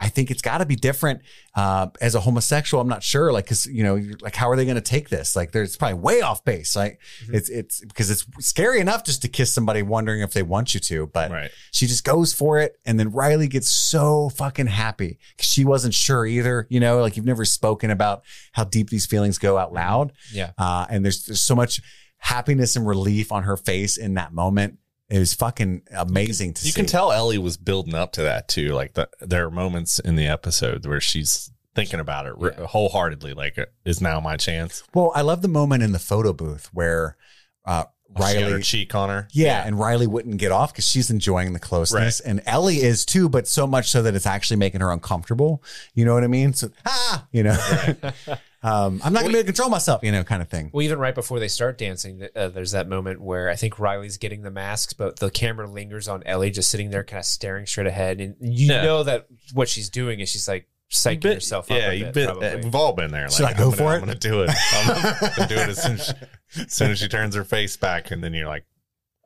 I 0.00 0.08
think 0.08 0.30
it's 0.30 0.42
got 0.42 0.58
to 0.58 0.66
be 0.66 0.76
different 0.76 1.22
uh, 1.56 1.88
as 2.00 2.14
a 2.14 2.20
homosexual. 2.20 2.80
I'm 2.80 2.88
not 2.88 3.02
sure, 3.02 3.32
like, 3.32 3.46
because 3.46 3.66
you 3.66 3.82
know, 3.82 3.96
you're 3.96 4.16
like, 4.20 4.36
how 4.36 4.48
are 4.48 4.54
they 4.54 4.64
going 4.64 4.76
to 4.76 4.80
take 4.80 5.08
this? 5.08 5.34
Like, 5.34 5.50
there's 5.50 5.76
probably 5.76 5.98
way 5.98 6.20
off 6.20 6.44
base. 6.44 6.76
Like, 6.76 7.00
it's 7.28 7.48
it's 7.48 7.80
because 7.84 8.08
it's 8.10 8.24
scary 8.38 8.78
enough 8.80 9.02
just 9.04 9.22
to 9.22 9.28
kiss 9.28 9.52
somebody, 9.52 9.82
wondering 9.82 10.20
if 10.20 10.32
they 10.32 10.42
want 10.42 10.72
you 10.74 10.80
to. 10.80 11.06
But 11.08 11.30
Right. 11.32 11.50
she 11.72 11.86
just 11.86 12.04
goes 12.04 12.32
for 12.32 12.58
it, 12.58 12.78
and 12.86 12.98
then 13.00 13.10
Riley 13.10 13.48
gets 13.48 13.68
so 13.68 14.28
fucking 14.28 14.68
happy 14.68 15.18
because 15.36 15.50
she 15.50 15.64
wasn't 15.64 15.94
sure 15.94 16.24
either. 16.26 16.66
You 16.70 16.78
know, 16.80 17.00
like 17.00 17.16
you've 17.16 17.26
never 17.26 17.44
spoken 17.44 17.90
about 17.90 18.22
how 18.52 18.64
deep 18.64 18.90
these 18.90 19.06
feelings 19.06 19.38
go 19.38 19.58
out 19.58 19.72
loud. 19.72 20.12
Yeah. 20.32 20.52
Uh, 20.56 20.86
and 20.88 21.04
there's 21.04 21.24
there's 21.24 21.40
so 21.40 21.56
much 21.56 21.80
happiness 22.18 22.76
and 22.76 22.86
relief 22.86 23.30
on 23.32 23.44
her 23.44 23.56
face 23.56 23.96
in 23.96 24.14
that 24.14 24.32
moment. 24.32 24.78
It 25.10 25.18
was 25.18 25.32
fucking 25.34 25.82
amazing 25.96 26.54
to 26.54 26.60
You 26.60 26.62
see. 26.64 26.68
You 26.68 26.74
can 26.74 26.86
tell 26.86 27.12
Ellie 27.12 27.38
was 27.38 27.56
building 27.56 27.94
up 27.94 28.12
to 28.12 28.22
that 28.22 28.46
too. 28.48 28.74
Like 28.74 28.94
the, 28.94 29.08
there 29.20 29.46
are 29.46 29.50
moments 29.50 29.98
in 29.98 30.16
the 30.16 30.26
episode 30.26 30.84
where 30.86 31.00
she's 31.00 31.50
thinking 31.74 32.00
about 32.00 32.26
it 32.26 32.34
re- 32.36 32.52
wholeheartedly. 32.54 33.32
Like, 33.34 33.58
is 33.84 34.00
now 34.02 34.20
my 34.20 34.36
chance? 34.36 34.82
Well, 34.92 35.12
I 35.14 35.22
love 35.22 35.42
the 35.42 35.48
moment 35.48 35.82
in 35.82 35.92
the 35.92 35.98
photo 35.98 36.32
booth 36.32 36.68
where 36.74 37.16
uh, 37.64 37.84
She 38.18 38.22
had 38.22 38.42
her 38.44 38.48
Riley, 38.50 38.62
cheek 38.62 38.94
on 38.94 39.08
her. 39.10 39.28
yeah, 39.32 39.62
and 39.66 39.78
Riley 39.78 40.06
wouldn't 40.06 40.38
get 40.38 40.50
off 40.52 40.72
because 40.72 40.86
she's 40.86 41.08
enjoying 41.10 41.52
the 41.52 41.58
closeness, 41.58 42.20
and 42.20 42.42
Ellie 42.46 42.78
is 42.82 43.04
too, 43.06 43.28
but 43.28 43.46
so 43.46 43.66
much 43.66 43.90
so 43.90 44.02
that 44.02 44.14
it's 44.14 44.26
actually 44.26 44.56
making 44.56 44.80
her 44.80 44.90
uncomfortable. 44.90 45.62
You 45.94 46.04
know 46.04 46.14
what 46.14 46.24
I 46.24 46.26
mean? 46.26 46.52
So, 46.54 46.70
ah, 46.86 47.26
you 47.32 47.42
know, 47.44 47.56
um, 48.62 49.00
I'm 49.04 49.12
not 49.12 49.20
gonna 49.22 49.32
be 49.32 49.38
able 49.38 49.44
to 49.44 49.52
control 49.52 49.68
myself, 49.70 50.02
you 50.02 50.10
know, 50.12 50.24
kind 50.24 50.42
of 50.42 50.48
thing. 50.48 50.70
Well, 50.72 50.82
even 50.82 50.98
right 50.98 51.14
before 51.14 51.38
they 51.38 51.48
start 51.48 51.78
dancing, 51.78 52.26
uh, 52.34 52.48
there's 52.48 52.72
that 52.72 52.88
moment 52.88 53.20
where 53.20 53.48
I 53.48 53.54
think 53.56 53.78
Riley's 53.78 54.16
getting 54.16 54.42
the 54.42 54.50
masks, 54.50 54.92
but 54.92 55.18
the 55.20 55.30
camera 55.30 55.70
lingers 55.70 56.08
on 56.08 56.22
Ellie 56.24 56.50
just 56.50 56.68
sitting 56.70 56.90
there, 56.90 57.04
kind 57.04 57.20
of 57.20 57.24
staring 57.26 57.66
straight 57.66 57.86
ahead, 57.86 58.20
and 58.20 58.34
you 58.40 58.66
Yeah. 58.72 58.82
know 58.82 59.02
that 59.04 59.26
what 59.52 59.68
she's 59.68 59.88
doing 59.88 60.18
is 60.20 60.28
she's 60.28 60.48
like 60.48 60.66
psyching 60.90 61.20
Bit- 61.20 61.34
herself 61.34 61.70
up. 61.70 61.76
yeah, 61.78 61.90
a 61.90 61.94
you've 61.94 62.12
been. 62.14 62.26
probably. 62.26 62.56
We've 62.56 62.74
all 62.74 62.94
been 62.94 63.10
there. 63.12 63.28
Like, 63.28 63.32
Should 63.36 63.44
I 63.46 63.52
go 63.52 63.70
I'm 63.70 63.70
gonna, 63.70 63.76
for 63.76 63.92
it? 63.92 63.94
I'm 63.94 64.00
gonna 64.00 64.14
do 64.16 64.42
it. 64.42 64.50
I'm 64.72 64.86
gonna 65.02 65.46
do 65.48 65.54
it 65.56 65.68
as 65.68 65.82
soon 65.82 65.92
as, 65.92 66.06
she, 66.06 66.62
as 66.62 66.72
soon 66.72 66.90
as 66.90 66.98
she 66.98 67.08
turns 67.08 67.34
her 67.36 67.44
face 67.44 67.76
back, 67.76 68.10
and 68.10 68.24
then 68.24 68.32
you're 68.34 68.48
like, 68.48 68.64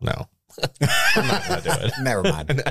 no, 0.00 0.28
I'm 1.16 1.26
not 1.28 1.48
gonna 1.48 1.60
do 1.62 1.70
it. 1.70 1.92
Never 2.02 2.22
mind. 2.24 2.62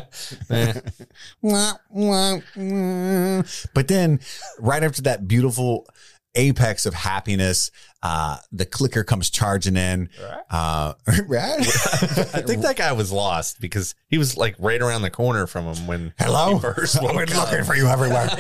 But 3.73 3.87
then, 3.87 4.19
right 4.59 4.83
after 4.83 5.01
that 5.03 5.27
beautiful 5.27 5.87
apex 6.35 6.85
of 6.85 6.93
happiness, 6.93 7.71
uh, 8.03 8.37
the 8.51 8.65
clicker 8.65 9.03
comes 9.03 9.29
charging 9.29 9.77
in. 9.77 10.09
Uh, 10.49 10.93
right? 11.27 11.59
I 11.59 12.41
think 12.41 12.61
that 12.63 12.75
guy 12.77 12.91
was 12.93 13.11
lost 13.11 13.61
because 13.61 13.93
he 14.07 14.17
was 14.17 14.37
like 14.37 14.55
right 14.59 14.81
around 14.81 15.01
the 15.03 15.09
corner 15.09 15.45
from 15.47 15.65
him 15.65 15.87
when 15.87 16.13
Hello, 16.17 16.55
he 16.55 16.59
first 16.61 16.97
I've 16.97 17.03
been 17.15 17.37
up. 17.37 17.51
looking 17.51 17.63
for 17.65 17.75
you 17.75 17.87
everywhere. 17.87 18.27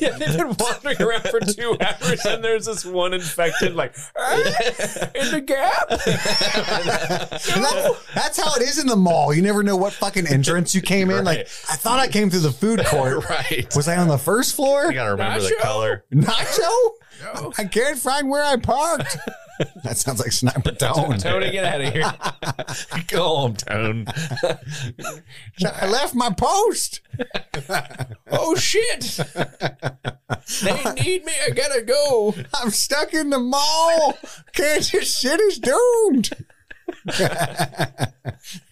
yeah, 0.00 0.16
they've 0.16 0.36
been 0.36 0.54
wandering 0.58 1.02
around 1.02 1.22
for 1.28 1.40
two 1.40 1.76
hours, 1.80 2.24
and 2.24 2.42
there's 2.44 2.66
this 2.66 2.84
one 2.84 3.14
infected, 3.14 3.74
like 3.74 3.96
"Ah, 4.16 4.36
in 5.14 5.30
the 5.32 5.40
gap. 5.44 5.88
That- 5.88 7.40
that's 8.14 8.40
how 8.40 8.54
it 8.54 8.62
is 8.62 8.78
in 8.78 8.86
the 8.86 8.96
mall. 8.96 9.34
You 9.34 9.42
never 9.42 9.62
know 9.62 9.76
what 9.76 9.92
fucking 9.92 10.26
entrance 10.26 10.74
you 10.74 10.82
came 10.82 11.10
in. 11.10 11.24
Like, 11.24 11.40
I 11.40 11.76
thought 11.76 11.98
I 11.98 12.08
came 12.08 12.30
through 12.30 12.40
the 12.40 12.52
food 12.52 12.84
court. 12.86 13.28
right. 13.28 13.66
Was 13.74 13.88
I 13.88 13.96
on 13.96 14.08
the 14.08 14.18
first 14.18 14.54
floor? 14.54 14.86
You 14.86 14.94
gotta 14.94 15.12
remember 15.12 15.40
the 15.40 15.48
Nacho? 15.54 15.60
color. 15.60 16.04
Nacho? 16.12 16.90
I 17.58 17.64
can't 17.64 17.98
find 17.98 18.28
where 18.28 18.42
I 18.42 18.56
parked. 18.56 19.16
that 19.84 19.96
sounds 19.96 20.20
like 20.20 20.32
Sniper 20.32 20.72
Tone. 20.72 21.18
Tony, 21.18 21.50
get 21.50 21.64
out 21.64 21.80
of 21.80 21.92
here. 21.92 23.02
Go 23.08 23.22
home, 23.22 23.54
Tone. 23.54 24.06
I 25.64 25.86
left 25.86 26.14
my 26.14 26.30
post. 26.30 27.00
Oh 28.28 28.56
shit! 28.56 29.20
They 30.62 30.92
need 30.94 31.24
me. 31.24 31.32
I 31.46 31.50
gotta 31.54 31.80
go. 31.82 32.34
I'm 32.54 32.70
stuck 32.70 33.14
in 33.14 33.30
the 33.30 33.38
mall. 33.38 34.18
Kansas 34.52 35.16
City's 35.16 35.58
doomed. 35.58 36.30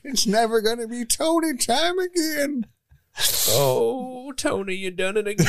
it's 0.03 0.27
never 0.27 0.61
going 0.61 0.79
to 0.79 0.89
be 0.89 1.05
Tony 1.05 1.57
time 1.57 1.99
again. 1.99 2.67
Oh, 3.51 4.33
Tony, 4.37 4.75
you 4.75 4.91
done 4.91 5.17
it 5.17 5.29
again. 5.29 5.47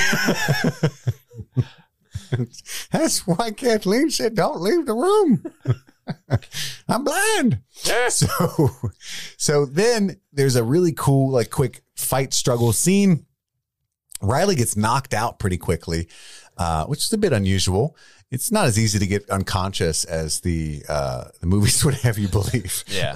That's 2.92 3.28
why 3.28 3.52
Kathleen 3.52 4.10
said, 4.10 4.36
don't 4.36 4.62
leave 4.62 4.86
the 4.86 4.94
room. 4.94 5.44
I'm 6.88 7.04
blind. 7.04 7.60
So, 8.10 8.70
so 9.38 9.66
then 9.66 10.20
there's 10.32 10.56
a 10.56 10.64
really 10.64 10.94
cool, 10.94 11.32
like 11.32 11.50
quick 11.50 11.82
fight 11.96 12.34
struggle 12.34 12.72
scene. 12.72 13.26
Riley 14.22 14.56
gets 14.56 14.78
knocked 14.78 15.14
out 15.14 15.40
pretty 15.40 15.58
quickly, 15.58 16.08
uh, 16.58 16.86
which 16.86 17.00
is 17.00 17.14
a 17.14 17.18
bit 17.18 17.34
unusual. 17.34 17.96
It's 18.32 18.52
not 18.52 18.66
as 18.66 18.80
easy 18.80 18.98
to 19.00 19.08
get 19.08 19.30
unconscious 19.30 20.04
as 20.04 20.40
the 20.40 20.84
uh, 20.88 21.26
the 21.42 21.48
movies 21.48 21.84
would 21.86 21.96
have 21.96 22.18
you 22.18 22.28
believe. 22.28 22.84
Yeah. 22.88 23.16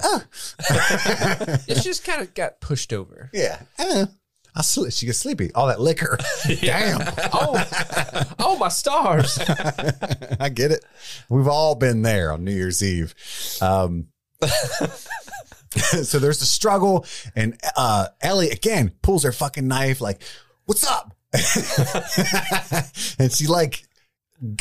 it's 0.68 1.84
just 1.84 2.04
kind 2.04 2.22
of 2.22 2.34
got 2.34 2.60
pushed 2.60 2.92
over. 2.92 3.30
Yeah. 3.32 3.62
I 4.54 4.62
sl- 4.62 4.88
she 4.88 5.06
gets 5.06 5.18
sleepy. 5.18 5.52
All 5.54 5.66
that 5.68 5.80
liquor. 5.80 6.18
Damn. 6.60 7.00
Oh, 7.32 8.34
oh, 8.38 8.58
my 8.58 8.68
stars. 8.68 9.38
I 10.40 10.48
get 10.48 10.70
it. 10.70 10.84
We've 11.28 11.48
all 11.48 11.74
been 11.74 12.02
there 12.02 12.32
on 12.32 12.44
New 12.44 12.52
Year's 12.52 12.82
Eve. 12.82 13.14
Um, 13.60 14.08
so 16.02 16.18
there's 16.18 16.40
the 16.40 16.46
struggle, 16.46 17.06
and 17.36 17.58
uh, 17.76 18.08
Ellie 18.20 18.50
again 18.50 18.92
pulls 19.02 19.22
her 19.24 19.32
fucking 19.32 19.68
knife, 19.68 20.00
like, 20.00 20.22
"What's 20.64 20.84
up?" 20.84 21.14
and 23.18 23.32
she 23.32 23.46
like, 23.46 23.84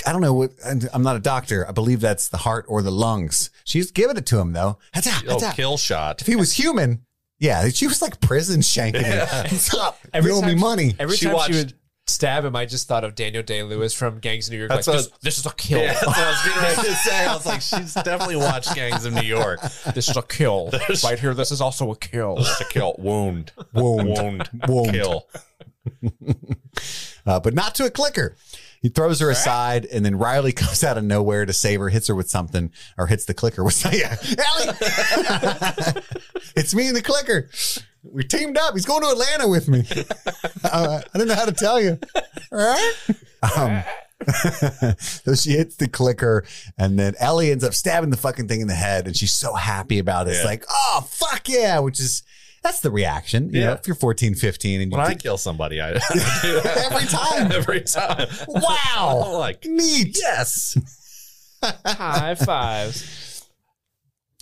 I 0.06 0.12
don't 0.12 0.22
know 0.22 0.34
what. 0.34 0.52
I'm 0.94 1.04
not 1.04 1.16
a 1.16 1.22
doctor. 1.22 1.68
I 1.68 1.72
believe 1.72 2.02
that's 2.02 2.28
the 2.28 2.38
heart 2.38 2.66
or 2.68 2.82
the 2.82 2.92
lungs. 2.92 3.50
She's 3.64 3.92
giving 3.92 4.18
it 4.18 4.26
to 4.28 4.40
him 4.40 4.52
though. 4.52 4.78
That's 4.94 5.08
out. 5.08 5.24
Oh, 5.28 5.44
out. 5.44 5.56
kill 5.56 5.78
shot. 5.78 6.22
If 6.22 6.28
he 6.28 6.36
was 6.36 6.54
human, 6.54 7.06
yeah, 7.40 7.70
she 7.70 7.88
was 7.88 8.02
like 8.02 8.20
prison 8.22 8.62
shanking 8.62 9.04
him. 9.04 9.20
What's 9.28 9.74
up? 9.74 9.98
Every 10.14 10.32
you 10.32 10.38
owe 10.38 10.42
me 10.42 10.50
time- 10.50 10.60
money. 10.60 10.96
Every 11.00 11.16
She 11.18 11.26
time 11.26 11.36
watched- 11.36 11.54
she 11.54 11.58
would 11.60 11.74
stab 12.08 12.44
him, 12.44 12.56
I 12.56 12.66
just 12.66 12.88
thought 12.88 13.04
of 13.04 13.14
Daniel 13.16 13.44
Day 13.44 13.62
Lewis 13.64 13.94
from 13.94 14.20
Gangs 14.20 14.48
of 14.48 14.54
New 14.54 14.58
York. 14.58 14.70
That's 14.70 14.88
like, 14.88 14.96
what 14.96 15.04
this, 15.04 15.18
this 15.22 15.38
is 15.38 15.46
a 15.46 15.54
kill. 15.54 15.80
Yeah, 15.80 15.94
that's 15.94 16.06
what 16.08 16.18
I 16.18 16.30
was 16.32 16.44
getting 16.44 16.62
ready 16.64 16.90
to 16.90 16.96
say. 16.96 17.26
I 17.26 17.34
was 17.34 17.46
like, 17.46 17.62
she's 17.62 17.94
definitely 17.94 18.36
watched 18.36 18.74
Gangs 18.76 19.06
of 19.06 19.14
New 19.14 19.22
York. 19.22 19.62
This 19.94 20.10
is 20.10 20.18
a 20.18 20.24
kill. 20.24 20.72
right 21.04 21.20
here, 21.20 21.34
this 21.34 21.52
is 21.52 21.62
also 21.62 21.92
a 21.92 21.96
kill. 21.96 22.38
It's 22.40 22.62
a 22.62 22.66
kill. 22.66 22.96
Wound. 22.98 23.52
Wound. 23.74 24.10
Wound. 24.10 24.50
Wound. 24.68 24.92
Kill. 24.92 25.28
uh, 27.26 27.40
but 27.40 27.54
not 27.54 27.76
to 27.76 27.86
a 27.86 27.90
clicker. 27.92 28.36
He 28.82 28.90
throws 28.90 29.20
her 29.20 29.30
aside, 29.30 29.86
and 29.86 30.06
then 30.06 30.18
Riley 30.18 30.52
comes 30.54 30.84
out 30.84 30.98
of 30.98 31.04
nowhere 31.04 31.46
to 31.46 31.54
save 31.54 31.80
her, 31.82 31.90
hits 31.90 32.08
her 32.08 32.16
with 32.16 32.30
something, 32.30 32.72
or 32.98 33.08
hits 33.08 33.26
the 33.26 33.34
clicker 33.34 33.64
with 33.64 33.74
something. 33.76 34.00
yeah, 34.00 34.16
Ellie. 34.38 34.74
it's 36.56 36.74
me 36.74 36.88
and 36.88 36.96
the 36.96 37.02
clicker. 37.02 37.50
We 38.04 38.24
teamed 38.24 38.58
up. 38.58 38.74
He's 38.76 38.86
going 38.86 39.02
to 39.02 39.10
Atlanta 39.10 39.48
with 39.50 39.68
me. 39.68 39.86
Uh, 40.64 41.02
I 41.14 41.18
don't 41.18 41.28
know 41.28 41.36
how 41.36 41.46
to 41.46 41.52
tell 41.52 41.82
you. 41.82 42.00
All 42.52 42.58
right. 42.58 42.94
Um, 43.58 43.84
so 45.00 45.36
she 45.36 45.52
hits 45.52 45.76
the 45.76 45.88
clicker, 45.90 46.46
and 46.78 46.98
then 46.98 47.16
Ellie 47.20 47.52
ends 47.52 47.64
up 47.64 47.74
stabbing 47.74 48.10
the 48.10 48.18
fucking 48.18 48.48
thing 48.48 48.62
in 48.62 48.68
the 48.68 48.74
head, 48.76 49.08
and 49.08 49.16
she's 49.16 49.34
so 49.34 49.54
happy 49.54 50.00
about 50.00 50.28
it. 50.28 50.32
It's 50.32 50.40
Yeah. 50.40 50.46
like, 50.46 50.64
oh, 50.70 51.06
fuck 51.10 51.48
yeah, 51.50 51.80
which 51.80 52.00
is, 52.00 52.24
that's 52.64 52.80
the 52.82 52.92
reaction. 52.92 53.54
You 53.54 53.62
know, 53.62 53.68
Yeah. 53.68 53.74
if 53.76 53.88
you're 53.88 53.96
14, 53.96 54.36
15, 54.36 54.82
and 54.82 54.92
you 54.92 54.98
When 54.98 55.06
I 55.06 55.14
kill 55.16 55.38
somebody, 55.38 55.80
I, 55.82 55.90
I 55.90 55.94
do 56.42 56.62
that. 56.62 56.92
Every 56.92 57.08
time. 57.08 57.52
every 57.54 57.82
time. 57.82 58.28
wow, 58.48 59.38
like 59.38 59.66
neat. 59.66 60.18
yes. 60.20 60.78
High 61.64 62.36
fives. 62.36 63.46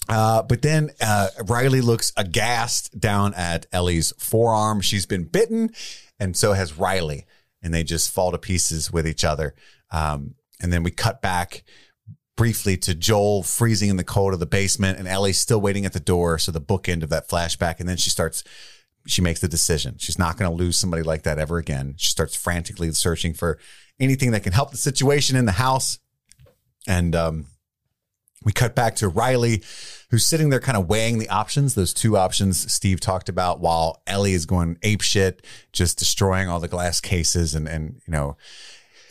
Uh, 0.10 0.42
but 0.44 0.62
then 0.62 0.90
uh, 1.02 1.28
Riley 1.48 1.82
looks 1.82 2.14
aghast 2.16 2.98
down 3.00 3.34
at 3.34 3.66
Ellie's 3.74 4.14
forearm. 4.18 4.80
She's 4.82 5.06
been 5.06 5.26
bitten, 5.26 5.72
and 6.20 6.36
so 6.38 6.54
has 6.54 6.78
Riley, 6.78 7.26
and 7.62 7.74
they 7.74 7.84
just 7.84 8.10
fall 8.12 8.32
to 8.32 8.38
pieces 8.38 8.92
with 8.92 9.06
each 9.06 9.26
other. 9.26 9.54
Um, 9.92 10.36
and 10.62 10.72
then 10.72 10.84
we 10.84 10.92
cut 10.92 11.22
back 11.22 11.64
briefly 12.38 12.78
to 12.78 12.96
Joel 12.96 13.44
freezing 13.44 13.90
in 13.90 13.98
the 13.98 14.06
cold 14.06 14.34
of 14.34 14.40
the 14.40 14.46
basement, 14.46 14.98
and 14.98 15.08
Ellie's 15.08 15.40
still 15.40 15.60
waiting 15.60 15.86
at 15.86 15.92
the 15.92 16.00
door. 16.00 16.40
So 16.40 16.54
the 16.54 16.62
bookend 16.62 17.04
of 17.04 17.10
that 17.10 17.28
flashback, 17.28 17.82
and 17.82 17.90
then 17.90 17.98
she 17.98 18.10
starts. 18.10 18.46
She 19.06 19.22
makes 19.22 19.40
the 19.40 19.48
decision. 19.48 19.96
She's 19.98 20.20
not 20.20 20.38
going 20.38 20.50
to 20.50 20.56
lose 20.56 20.78
somebody 20.78 21.04
like 21.04 21.24
that 21.24 21.40
ever 21.40 21.58
again. 21.58 21.96
She 21.98 22.10
starts 22.10 22.36
frantically 22.36 22.92
searching 22.92 23.34
for 23.34 23.58
anything 24.00 24.32
that 24.32 24.44
can 24.44 24.54
help 24.54 24.72
the 24.72 24.78
situation 24.78 25.36
in 25.36 25.46
the 25.46 25.54
house, 25.54 26.00
and 26.88 27.16
um, 27.16 27.48
we 28.44 28.52
cut 28.52 28.76
back 28.76 28.96
to 28.98 29.08
Riley, 29.08 29.64
who's 30.10 30.26
sitting 30.26 30.50
there 30.50 30.60
kind 30.60 30.78
of 30.78 30.88
weighing 30.88 31.18
the 31.18 31.30
options, 31.30 31.76
those 31.76 31.94
two 31.94 32.18
options 32.18 32.72
Steve 32.72 33.00
talked 33.00 33.30
about, 33.30 33.60
while 33.60 34.02
Ellie 34.06 34.34
is 34.34 34.46
going 34.46 34.78
ape 34.84 35.02
shit, 35.02 35.46
just 35.74 35.98
destroying 35.98 36.48
all 36.48 36.60
the 36.60 36.68
glass 36.68 37.02
cases 37.02 37.56
and, 37.56 37.68
and 37.68 38.02
you 38.06 38.12
know, 38.12 38.38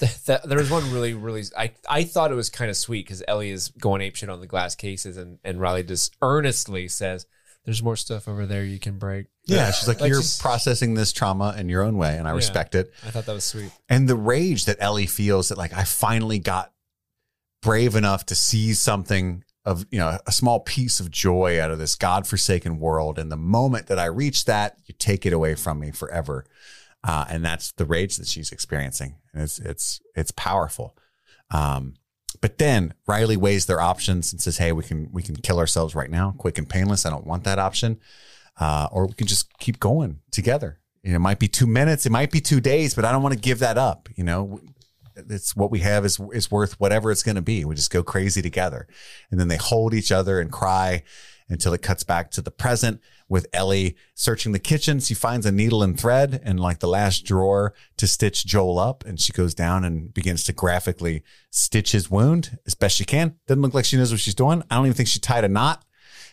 Th- 0.01 0.25
th- 0.25 0.41
there 0.45 0.59
was 0.59 0.71
one 0.71 0.91
really, 0.93 1.15
really. 1.15 1.45
I 1.57 1.73
I 1.89 2.05
thought 2.05 2.31
it 2.31 2.35
was 2.35 2.51
kind 2.51 2.71
of 2.71 2.77
sweet 2.77 3.07
because 3.07 3.23
Ellie 3.27 3.51
is 3.51 3.69
going 3.81 4.01
apeshit 4.03 4.31
on 4.33 4.41
the 4.41 4.47
glass 4.47 4.75
cases, 4.75 5.17
and 5.17 5.39
and 5.45 5.61
Riley 5.61 5.83
just 5.85 6.17
earnestly 6.21 6.89
says, 6.89 7.27
"There's 7.65 7.83
more 7.83 7.97
stuff 7.97 8.29
over 8.29 8.45
there 8.47 8.65
you 8.65 8.79
can 8.79 8.99
break." 8.99 9.27
yeah, 9.47 9.71
she's 9.71 9.87
like, 9.89 10.01
Like 10.01 10.09
you're 10.11 10.21
just- 10.21 10.41
processing 10.43 10.95
this 10.95 11.13
trauma 11.13 11.55
in 11.57 11.69
your 11.69 11.83
own 11.83 11.97
way, 11.97 12.17
and 12.19 12.27
I 12.27 12.33
Yeah. 12.33 12.37
respect 12.37 12.75
it. 12.75 12.93
I 13.07 13.11
thought 13.11 13.27
that 13.27 13.33
was 13.33 13.45
sweet. 13.45 13.71
And 13.89 14.09
the 14.09 14.17
rage 14.17 14.65
that 14.67 14.77
Ellie 14.81 15.07
feels 15.07 15.49
that 15.49 15.57
like 15.59 15.73
I 15.73 15.85
finally 15.85 16.39
got 16.41 16.73
brave 17.63 17.95
enough 17.97 18.27
to 18.27 18.35
see 18.35 18.75
something 18.75 19.43
of 19.65 19.85
you 19.91 19.99
know 19.99 20.19
a 20.27 20.33
small 20.33 20.61
piece 20.61 21.01
of 21.01 21.11
joy 21.11 21.61
out 21.61 21.71
of 21.71 21.79
this 21.79 21.97
godforsaken 21.97 22.79
world, 22.79 23.19
and 23.19 23.33
the 23.33 23.37
moment 23.37 23.87
that 23.87 23.99
I 23.99 24.05
reach 24.07 24.45
that, 24.45 24.77
you 24.85 24.95
take 24.99 25.25
it 25.27 25.33
away 25.33 25.55
from 25.55 25.81
me 25.81 25.91
forever. 25.91 26.45
Uh, 27.07 27.25
and 27.29 27.45
that's 27.45 27.71
the 27.73 27.85
rage 27.85 28.17
that 28.17 28.27
she's 28.27 28.51
experiencing, 28.51 29.15
and 29.33 29.45
it's 29.45 29.61
it's 29.61 30.01
it's 30.17 30.33
powerful. 30.33 30.97
Um, 31.53 31.95
but 32.41 32.59
then 32.59 32.95
Riley 33.07 33.37
weighs 33.37 33.67
their 33.67 33.81
options 33.81 34.33
and 34.33 34.43
says, 34.43 34.59
"Hey, 34.59 34.73
we 34.73 34.83
can 34.83 35.09
we 35.13 35.23
can 35.23 35.37
kill 35.37 35.61
ourselves 35.61 35.95
right 35.95 36.11
now, 36.11 36.35
quick 36.37 36.59
and 36.59 36.69
painless. 36.69 37.07
I 37.07 37.11
don't 37.11 37.27
want 37.27 37.45
that 37.45 37.61
option, 37.61 38.01
uh, 38.59 38.89
or 38.91 39.07
we 39.07 39.15
can 39.15 39.29
just 39.29 39.57
keep 39.59 39.79
going 39.79 40.19
together. 40.33 40.81
You 41.05 41.13
know, 41.13 41.17
it 41.17 41.21
might 41.21 41.39
be 41.39 41.47
two 41.47 41.69
minutes, 41.69 42.07
it 42.07 42.11
might 42.11 42.33
be 42.33 42.41
two 42.41 42.61
days, 42.61 42.95
but 42.95 43.05
I 43.05 43.13
don't 43.13 43.23
want 43.23 43.35
to 43.35 43.41
give 43.41 43.61
that 43.61 43.79
up. 43.79 44.09
You 44.17 44.25
know, 44.25 44.61
it's 45.15 45.55
what 45.55 45.71
we 45.71 45.79
have 45.81 46.05
is 46.05 46.19
is 46.33 46.51
worth 46.51 46.81
whatever 46.81 47.13
it's 47.13 47.23
going 47.23 47.37
to 47.37 47.43
be. 47.43 47.65
We 47.65 47.77
just 47.77 47.93
go 47.93 48.03
crazy 48.03 48.43
together, 48.43 48.89
and 49.31 49.39
then 49.39 49.47
they 49.47 49.59
hold 49.59 49.95
each 49.95 50.11
other 50.11 50.41
and 50.41 50.51
cry 50.51 51.05
until 51.49 51.73
it 51.73 51.83
cuts 51.83 52.03
back 52.03 52.33
to 52.33 52.43
the 52.43 52.51
present 52.51 53.01
with 53.29 53.47
Ellie 53.53 53.97
searching 54.15 54.53
the 54.53 54.59
kitchen. 54.59 55.01
She 55.01 55.15
finds 55.15 55.47
a 55.47 55.53
needle 55.53 55.83
and 55.83 55.99
thread 55.99 56.41
in 56.45 56.59
like 56.59 56.79
the 56.79 56.89
last 56.89 57.25
drawer 57.25 57.75
to 57.97 58.07
stitch 58.07 58.47
Joel 58.47 58.79
up, 58.79 59.05
and 59.05 59.21
she 59.21 59.33
goes 59.33 59.55
down 59.55 59.85
and 59.85 60.13
begins 60.15 60.45
to 60.45 60.53
graphically 60.53 61.23
stitch 61.51 61.93
his 61.93 62.11
wound 62.11 62.59
as 62.67 62.75
best 62.75 62.97
she 62.97 63.05
can. 63.05 63.37
Doesn't 63.47 63.63
look 63.63 63.75
like 63.75 63.85
she 63.85 63.97
knows 63.97 64.13
what 64.13 64.21
she's 64.21 64.35
doing. 64.35 64.63
I 64.71 64.77
don't 64.77 64.87
even 64.87 64.97
think 64.97 65.09
she 65.09 65.19
tied 65.19 65.45
a 65.45 65.49
knot. 65.49 65.85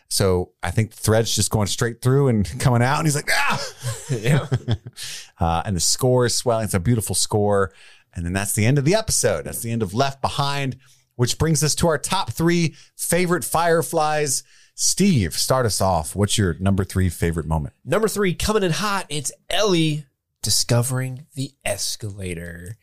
So 0.10 0.52
I 0.62 0.70
think 0.70 0.92
the 0.92 0.98
thread's 0.98 1.36
just 1.36 1.50
going 1.50 1.66
straight 1.66 2.02
through 2.02 2.28
and 2.28 2.46
coming 2.60 2.84
out, 2.84 3.00
and 3.00 3.08
he's 3.08 3.16
like, 3.16 3.30
ah. 3.32 3.68
yeah. 4.10 4.48
Uh, 5.40 5.62
and 5.66 5.76
the 5.76 5.82
score 5.82 6.26
is 6.26 6.38
swelling. 6.38 6.64
It's 6.64 6.74
a 6.74 6.80
beautiful 6.80 7.16
score. 7.16 7.74
And 8.16 8.26
then 8.26 8.32
that's 8.32 8.54
the 8.54 8.66
end 8.66 8.78
of 8.78 8.86
the 8.86 8.96
episode. 8.96 9.44
That's 9.44 9.62
the 9.62 9.72
end 9.72 9.84
of 9.84 9.94
Left 9.94 10.22
Behind, 10.22 10.78
which 11.16 11.38
brings 11.38 11.64
us 11.64 11.76
to 11.76 11.88
our 11.88 11.98
top 11.98 12.32
three 12.32 12.76
favorite 12.96 13.44
Fireflies. 13.44 14.44
Steve, 14.76 15.34
start 15.34 15.66
us 15.66 15.82
off. 15.82 16.16
What's 16.16 16.38
your 16.38 16.56
number 16.56 16.84
three 16.84 17.10
favorite 17.10 17.46
moment? 17.46 17.76
Number 17.86 18.08
three, 18.08 18.34
coming 18.34 18.64
in 18.64 18.72
hot, 18.72 19.06
it's 19.10 19.32
Ellie 19.50 20.06
discovering 20.44 21.26
the 21.36 21.52
escalator. 21.64 22.78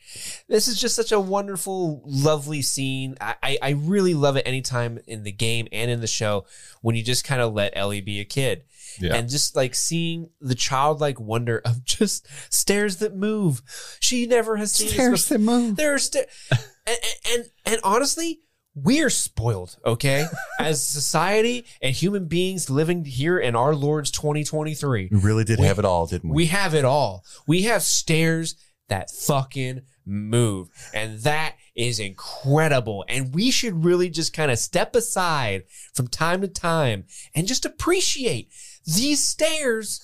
This 0.48 0.66
is 0.66 0.80
just 0.80 0.96
such 0.96 1.12
a 1.12 1.20
wonderful, 1.20 2.02
lovely 2.04 2.62
scene. 2.62 3.16
I, 3.20 3.34
I, 3.42 3.58
I 3.62 3.70
really 3.70 4.14
love 4.14 4.36
it 4.36 4.46
anytime 4.46 4.98
in 5.06 5.22
the 5.24 5.30
game 5.30 5.68
and 5.70 5.90
in 5.90 6.00
the 6.00 6.06
show 6.06 6.46
when 6.80 6.96
you 6.96 7.04
just 7.04 7.24
kind 7.24 7.40
of 7.40 7.52
let 7.52 7.76
Ellie 7.76 8.00
be 8.00 8.18
a 8.18 8.24
kid. 8.24 8.64
Yeah. 8.98 9.14
And 9.14 9.28
just 9.28 9.54
like 9.54 9.74
seeing 9.74 10.30
the 10.40 10.54
childlike 10.54 11.20
wonder 11.20 11.60
of 11.64 11.84
just 11.84 12.26
stairs 12.52 12.96
that 12.96 13.14
move. 13.14 13.62
She 14.00 14.26
never 14.26 14.56
has 14.56 14.72
seen 14.72 15.10
this 15.10 15.28
that 15.28 15.40
move. 15.40 15.76
There 15.76 15.94
are 15.94 15.98
sta- 15.98 16.26
and, 16.86 16.98
and 17.30 17.50
and 17.66 17.80
honestly, 17.84 18.40
we're 18.74 19.10
spoiled, 19.10 19.76
okay? 19.84 20.26
As 20.60 20.82
society 20.82 21.64
and 21.82 21.94
human 21.94 22.26
beings 22.26 22.70
living 22.70 23.04
here 23.04 23.38
in 23.38 23.56
our 23.56 23.74
Lord's 23.74 24.10
2023. 24.10 25.08
We 25.10 25.18
really 25.18 25.44
did 25.44 25.58
We- 25.58 25.66
have 25.66 25.78
it 25.78 25.84
all, 25.84 26.06
didn't 26.06 26.30
we? 26.30 26.36
We 26.36 26.46
have 26.46 26.74
it 26.74 26.84
all. 26.84 27.24
We 27.46 27.62
have 27.62 27.82
stairs 27.82 28.54
that 28.88 29.10
fucking 29.10 29.82
move. 30.06 30.68
And 30.94 31.20
that 31.20 31.54
is 31.76 32.00
incredible. 32.00 33.04
And 33.08 33.32
we 33.34 33.50
should 33.50 33.84
really 33.84 34.10
just 34.10 34.32
kind 34.32 34.50
of 34.50 34.58
step 34.58 34.96
aside 34.96 35.64
from 35.94 36.08
time 36.08 36.40
to 36.40 36.48
time 36.48 37.04
and 37.34 37.46
just 37.46 37.64
appreciate 37.64 38.50
these 38.84 39.22
stairs 39.22 40.00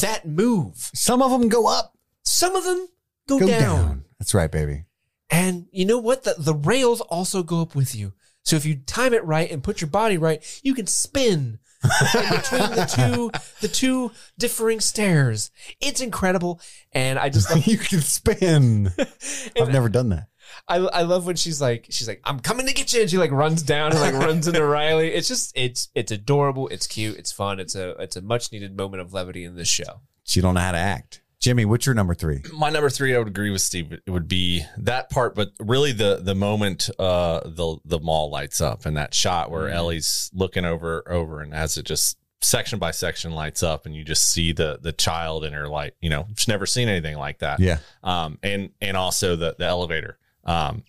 that 0.00 0.26
move. 0.26 0.90
Some 0.94 1.20
of 1.22 1.30
them 1.32 1.48
go 1.48 1.66
up, 1.66 1.96
Some 2.22 2.54
of 2.56 2.64
them 2.64 2.86
go, 3.28 3.40
go 3.40 3.46
down. 3.46 3.60
down. 3.60 4.04
That's 4.18 4.34
right, 4.34 4.50
baby. 4.50 4.84
And 5.32 5.66
you 5.72 5.86
know 5.86 5.98
what? 5.98 6.24
The, 6.24 6.34
the 6.38 6.54
rails 6.54 7.00
also 7.00 7.42
go 7.42 7.62
up 7.62 7.74
with 7.74 7.94
you. 7.94 8.12
So 8.44 8.54
if 8.54 8.66
you 8.66 8.76
time 8.76 9.14
it 9.14 9.24
right 9.24 9.50
and 9.50 9.62
put 9.62 9.80
your 9.80 9.88
body 9.88 10.18
right, 10.18 10.44
you 10.62 10.74
can 10.74 10.86
spin 10.86 11.58
between 11.82 12.70
the 12.70 12.86
two 12.94 13.30
the 13.60 13.68
two 13.68 14.12
differing 14.38 14.80
stairs. 14.80 15.50
It's 15.80 16.02
incredible, 16.02 16.60
and 16.92 17.18
I 17.18 17.30
just 17.30 17.50
love, 17.50 17.66
you 17.66 17.78
can 17.78 18.00
spin. 18.00 18.92
I've 19.58 19.72
never 19.72 19.88
done 19.88 20.10
that. 20.10 20.28
I, 20.68 20.76
I 20.76 21.02
love 21.02 21.24
when 21.24 21.36
she's 21.36 21.62
like 21.62 21.86
she's 21.88 22.08
like 22.08 22.20
I'm 22.24 22.40
coming 22.40 22.66
to 22.66 22.74
get 22.74 22.92
you, 22.92 23.00
and 23.00 23.10
she 23.10 23.16
like 23.16 23.30
runs 23.30 23.62
down 23.62 23.92
and 23.92 24.00
like 24.00 24.14
runs 24.14 24.46
into 24.46 24.64
Riley. 24.64 25.14
It's 25.14 25.28
just 25.28 25.56
it's 25.56 25.88
it's 25.94 26.12
adorable. 26.12 26.68
It's 26.68 26.86
cute. 26.86 27.16
It's 27.16 27.32
fun. 27.32 27.58
It's 27.58 27.74
a 27.74 27.90
it's 27.92 28.16
a 28.16 28.22
much 28.22 28.52
needed 28.52 28.76
moment 28.76 29.00
of 29.00 29.14
levity 29.14 29.44
in 29.44 29.54
this 29.54 29.68
show. 29.68 30.02
She 30.24 30.42
don't 30.42 30.54
know 30.54 30.60
how 30.60 30.72
to 30.72 30.78
act. 30.78 31.21
Jimmy, 31.42 31.64
what's 31.64 31.86
your 31.86 31.94
number 31.96 32.14
three? 32.14 32.40
my 32.54 32.70
number 32.70 32.88
three, 32.88 33.16
I 33.16 33.18
would 33.18 33.26
agree 33.26 33.50
with 33.50 33.62
Steve. 33.62 33.92
It 33.92 34.10
would 34.10 34.28
be 34.28 34.64
that 34.78 35.10
part, 35.10 35.34
but 35.34 35.50
really 35.58 35.90
the 35.90 36.20
the 36.22 36.36
moment 36.36 36.88
uh 37.00 37.40
the 37.44 37.78
the 37.84 37.98
mall 37.98 38.30
lights 38.30 38.60
up 38.60 38.86
and 38.86 38.96
that 38.96 39.12
shot 39.12 39.50
where 39.50 39.68
Ellie's 39.68 40.30
looking 40.32 40.64
over 40.64 41.02
over 41.10 41.40
and 41.40 41.52
as 41.52 41.76
it 41.76 41.84
just 41.84 42.16
section 42.40 42.78
by 42.78 42.92
section 42.92 43.32
lights 43.32 43.64
up 43.64 43.86
and 43.86 43.94
you 43.94 44.04
just 44.04 44.30
see 44.30 44.52
the 44.52 44.78
the 44.80 44.92
child 44.92 45.44
in 45.44 45.52
her 45.52 45.66
light. 45.66 45.94
You 46.00 46.10
know, 46.10 46.26
she's 46.36 46.46
never 46.46 46.64
seen 46.64 46.88
anything 46.88 47.18
like 47.18 47.40
that. 47.40 47.58
Yeah. 47.58 47.78
Um, 48.04 48.38
and 48.44 48.70
and 48.80 48.96
also 48.96 49.34
the 49.34 49.56
the 49.58 49.64
elevator. 49.64 50.18
Um, 50.44 50.84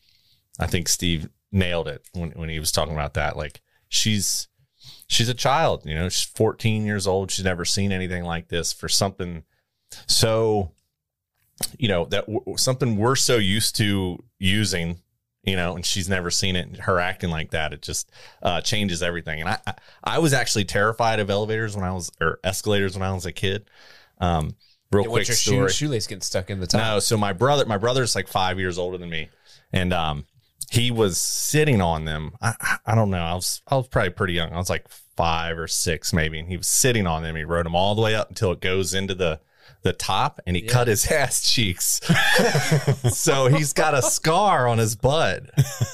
I 0.60 0.68
think 0.68 0.88
Steve 0.88 1.30
nailed 1.52 1.88
it 1.88 2.08
when 2.14 2.30
when 2.32 2.50
he 2.50 2.60
was 2.60 2.72
talking 2.72 2.94
about 2.94 3.16
that. 3.16 3.36
Like 3.36 3.62
she's 3.90 4.50
she's 5.08 5.30
a 5.30 5.34
child. 5.34 5.84
You 5.84 5.96
know, 5.96 6.10
she's 6.10 6.30
14 6.30 6.86
years 6.86 7.08
old. 7.08 7.32
She's 7.32 7.46
never 7.46 7.66
seen 7.66 7.92
anything 7.92 8.24
like 8.24 8.50
this 8.50 8.72
for 8.72 8.88
something 8.88 9.46
so 10.08 10.72
you 11.78 11.88
know 11.88 12.06
that 12.06 12.26
w- 12.28 12.58
something 12.58 12.98
we're 12.98 13.16
so 13.16 13.38
used 13.38 13.76
to 13.76 14.22
using 14.40 15.00
you 15.44 15.56
know 15.56 15.76
and 15.76 15.86
she's 15.86 16.10
never 16.10 16.30
seen 16.32 16.56
it 16.56 16.68
and 16.68 16.78
her 16.78 17.00
acting 17.00 17.30
like 17.30 17.52
that 17.52 17.74
it 17.74 17.82
just 17.82 18.12
uh, 18.42 18.60
changes 18.62 19.02
everything 19.04 19.40
and 19.42 19.50
I, 19.50 19.58
I 19.68 19.74
i 20.04 20.20
was 20.20 20.34
actually 20.34 20.66
terrified 20.66 21.20
of 21.20 21.30
elevators 21.30 21.76
when 21.76 21.86
i 21.86 21.92
was 21.92 22.12
or 22.20 22.40
escalators 22.44 22.98
when 22.98 23.08
i 23.08 23.14
was 23.14 23.26
a 23.26 23.32
kid 23.32 23.66
um 24.20 24.56
real 24.92 25.04
And 25.04 25.12
quick 25.14 25.28
your 25.28 25.36
story 25.36 25.70
shoe, 25.70 25.88
shoelace 25.88 26.08
getting 26.08 26.22
stuck 26.22 26.50
in 26.50 26.60
the 26.60 26.68
top? 26.68 26.80
no, 26.82 27.00
so 27.00 27.18
my 27.18 27.34
brother, 27.34 27.66
my 27.66 27.78
brother's 27.78 28.16
like 28.16 28.28
five 28.28 28.60
years 28.60 28.78
older 28.78 28.98
than 29.00 29.10
me, 29.10 29.30
and 29.72 29.92
um, 29.92 30.26
he 30.70 30.92
was 30.92 31.18
sitting 31.18 31.82
on 31.82 32.06
them. 32.06 32.34
I, 32.42 32.54
I- 32.62 32.78
I 32.86 32.96
don't 32.96 33.10
know. 33.10 33.18
I 33.24 33.34
was 33.34 33.62
I 33.68 33.76
was 33.76 33.88
probably 33.88 34.12
pretty 34.12 34.34
young. 34.34 34.54
I 34.54 34.58
was 34.58 34.70
like 34.70 34.88
five 35.18 35.58
or 35.58 35.68
six 35.68 36.14
maybe, 36.14 36.38
and 36.38 36.48
he 36.48 36.58
was 36.58 36.68
sitting 36.68 37.08
on 37.08 37.24
them. 37.24 37.36
He 37.36 37.44
rode 37.44 37.66
them 37.66 37.76
all 37.76 37.96
the 37.96 38.04
way 38.04 38.14
up 38.14 38.30
until 38.30 38.52
it 38.52 38.62
goes 38.62 38.94
into 38.94 39.16
the 39.16 39.40
the 39.84 39.94
top, 39.94 40.40
and 40.48 40.56
he 40.56 40.62
cut 40.64 40.88
his 40.88 41.06
ass 41.12 41.50
cheeks. 41.52 42.00
so 43.14 43.48
he's 43.48 43.74
got 43.74 43.94
a 43.94 44.02
scar 44.02 44.68
on 44.68 44.78
his 44.78 44.96
butt. 44.96 45.44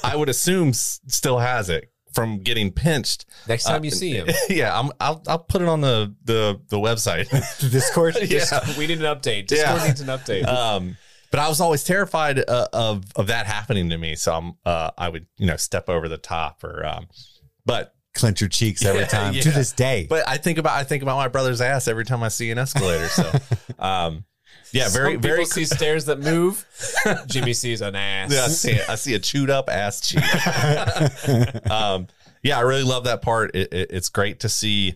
I 0.02 0.16
would 0.16 0.28
assume 0.28 0.68
s- 0.70 1.00
still 1.08 1.38
has 1.38 1.68
it 1.68 1.92
from 2.12 2.38
getting 2.40 2.72
pinched. 2.72 3.24
Next 3.48 3.64
time 3.64 3.84
you 3.84 3.90
see 3.90 4.12
him, 4.12 4.28
yeah, 4.48 4.78
I'm, 4.78 4.90
I'll 5.00 5.22
I'll 5.28 5.38
put 5.38 5.62
it 5.62 5.68
on 5.68 5.80
the 5.80 6.14
the 6.24 6.60
the 6.68 6.78
website. 6.78 7.28
Discord. 7.70 8.16
yeah. 8.22 8.44
we 8.78 8.86
need 8.86 9.00
an 9.02 9.04
update. 9.16 9.46
Discord 9.46 9.80
Yeah. 9.80 9.86
needs 9.86 10.00
an 10.00 10.08
update. 10.08 10.46
Um, 10.46 10.96
but 11.30 11.38
I 11.38 11.48
was 11.48 11.60
always 11.60 11.84
terrified 11.84 12.38
uh, 12.40 12.66
of 12.72 13.04
of 13.14 13.28
that 13.28 13.46
happening 13.46 13.90
to 13.90 13.98
me. 13.98 14.16
So 14.16 14.34
I'm 14.34 14.52
uh, 14.64 14.90
I 14.98 15.08
would 15.08 15.26
you 15.36 15.46
know 15.46 15.56
step 15.56 15.88
over 15.88 16.08
the 16.08 16.18
top 16.18 16.64
or 16.64 16.84
um, 16.84 17.06
but 17.64 17.94
Clench 18.14 18.40
your 18.40 18.48
cheeks 18.48 18.84
every 18.84 19.00
Yeah, 19.02 19.06
time 19.06 19.34
yeah. 19.34 19.42
to 19.42 19.50
this 19.50 19.72
day. 19.72 20.06
but 20.08 20.26
I 20.28 20.36
think 20.36 20.58
about 20.58 20.72
I 20.72 20.84
think 20.84 21.02
about 21.02 21.16
my 21.16 21.28
brother's 21.28 21.60
ass 21.60 21.86
every 21.88 22.04
time 22.04 22.22
I 22.22 22.28
see 22.28 22.50
an 22.50 22.58
escalator. 22.58 23.08
So 23.08 23.32
um, 23.78 24.24
yeah, 24.72 24.88
very 24.88 25.14
Some 25.14 25.22
very. 25.22 25.38
people 25.38 25.50
see 25.50 25.64
stairs 25.64 26.04
that 26.06 26.18
move. 26.20 26.64
Jimmy 27.26 27.52
sees 27.54 27.80
an 27.80 27.94
ass. 27.96 28.32
Yeah, 28.32 28.44
I 28.44 28.48
see, 28.48 28.80
I 28.88 28.94
see 28.96 29.14
a 29.14 29.18
chewed 29.18 29.50
up 29.50 29.68
ass 29.68 30.00
cheek. 30.00 30.22
um, 31.70 32.06
yeah, 32.42 32.58
I 32.58 32.62
really 32.62 32.82
love 32.84 33.04
that 33.04 33.22
part. 33.22 33.54
It, 33.54 33.72
it, 33.72 33.90
it's 33.90 34.08
great 34.08 34.40
to 34.40 34.48
see 34.48 34.94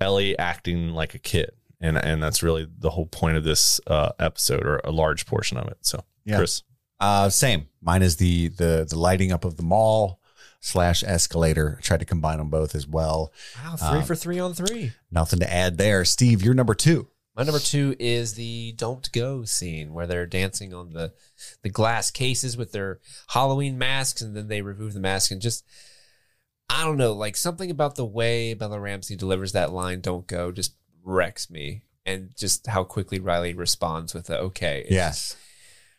Ellie 0.00 0.38
acting 0.38 0.90
like 0.90 1.14
a 1.14 1.18
kid, 1.18 1.50
and 1.80 1.96
and 1.96 2.22
that's 2.22 2.42
really 2.42 2.66
the 2.78 2.90
whole 2.90 3.06
point 3.06 3.36
of 3.36 3.44
this 3.44 3.80
uh, 3.86 4.10
episode, 4.18 4.64
or 4.64 4.80
a 4.84 4.90
large 4.90 5.26
portion 5.26 5.56
of 5.58 5.66
it. 5.68 5.78
So, 5.82 6.04
Yeah. 6.24 6.36
Chris, 6.38 6.62
Uh, 7.00 7.28
same. 7.28 7.68
Mine 7.82 8.02
is 8.02 8.16
the 8.16 8.48
the 8.48 8.86
the 8.88 8.98
lighting 8.98 9.32
up 9.32 9.44
of 9.44 9.56
the 9.56 9.62
mall 9.62 10.19
slash 10.60 11.02
escalator. 11.02 11.76
I 11.78 11.82
tried 11.82 12.00
to 12.00 12.06
combine 12.06 12.38
them 12.38 12.50
both 12.50 12.74
as 12.74 12.86
well. 12.86 13.32
Wow, 13.64 13.76
three 13.76 13.98
Um, 14.00 14.04
for 14.04 14.14
three 14.14 14.38
on 14.38 14.54
three. 14.54 14.92
Nothing 15.10 15.40
to 15.40 15.52
add 15.52 15.78
there. 15.78 16.04
Steve, 16.04 16.42
you're 16.42 16.54
number 16.54 16.74
two. 16.74 17.08
My 17.36 17.44
number 17.44 17.60
two 17.60 17.96
is 17.98 18.34
the 18.34 18.72
"Don't 18.76 19.10
Go" 19.12 19.44
scene 19.44 19.94
where 19.94 20.06
they're 20.06 20.26
dancing 20.26 20.74
on 20.74 20.92
the 20.92 21.14
the 21.62 21.70
glass 21.70 22.10
cases 22.10 22.56
with 22.56 22.72
their 22.72 23.00
Halloween 23.28 23.78
masks, 23.78 24.20
and 24.20 24.36
then 24.36 24.48
they 24.48 24.60
remove 24.62 24.92
the 24.92 25.00
mask 25.00 25.30
and 25.30 25.40
just 25.40 25.64
I 26.68 26.84
don't 26.84 26.98
know, 26.98 27.12
like 27.12 27.36
something 27.36 27.70
about 27.70 27.94
the 27.96 28.04
way 28.04 28.52
Bella 28.54 28.78
Ramsey 28.78 29.16
delivers 29.16 29.52
that 29.52 29.72
line 29.72 30.00
"Don't 30.00 30.26
go" 30.26 30.52
just 30.52 30.74
wrecks 31.02 31.48
me, 31.48 31.82
and 32.04 32.30
just 32.36 32.66
how 32.66 32.84
quickly 32.84 33.18
Riley 33.20 33.54
responds 33.54 34.12
with 34.12 34.26
the 34.26 34.38
"Okay." 34.38 34.82
It's 34.82 34.90
Yes. 34.92 35.36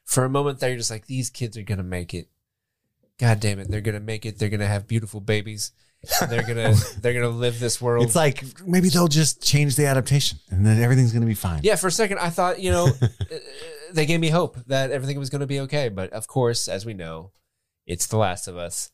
for 0.03 0.23
a 0.25 0.29
moment 0.29 0.59
there, 0.59 0.69
you're 0.69 0.77
just 0.77 0.91
like, 0.91 1.07
these 1.07 1.29
kids 1.31 1.57
are 1.57 1.63
gonna 1.63 1.81
make 1.81 2.13
it. 2.13 2.29
God 3.21 3.39
damn 3.39 3.59
it, 3.59 3.69
they're 3.69 3.81
gonna 3.81 3.99
make 3.99 4.25
it. 4.25 4.39
They're 4.39 4.49
gonna 4.49 4.65
have 4.65 4.87
beautiful 4.87 5.21
babies. 5.21 5.73
They're 6.27 6.41
gonna 6.41 6.73
they're 7.01 7.13
gonna 7.13 7.29
live 7.29 7.59
this 7.59 7.79
world. 7.79 8.03
It's 8.03 8.15
like 8.15 8.43
maybe 8.65 8.89
they'll 8.89 9.07
just 9.07 9.43
change 9.43 9.75
the 9.75 9.85
adaptation 9.85 10.39
and 10.49 10.65
then 10.65 10.81
everything's 10.81 11.11
going 11.11 11.21
to 11.21 11.27
be 11.27 11.35
fine. 11.35 11.59
yeah, 11.61 11.75
for 11.75 11.85
a 11.85 11.91
second 11.91 12.17
I 12.17 12.31
thought 12.31 12.59
you 12.59 12.71
know 12.71 12.87
uh, 13.01 13.37
they 13.93 14.07
gave 14.07 14.19
me 14.19 14.29
hope 14.29 14.57
that 14.65 14.89
everything 14.89 15.19
was 15.19 15.29
gonna 15.29 15.45
be 15.45 15.59
okay, 15.61 15.89
but 15.89 16.11
of 16.13 16.25
course, 16.27 16.67
as 16.67 16.83
we 16.83 16.95
know, 16.95 17.31
it's 17.85 18.07
The 18.07 18.17
Last 18.17 18.47
of 18.47 18.57
Us. 18.57 18.91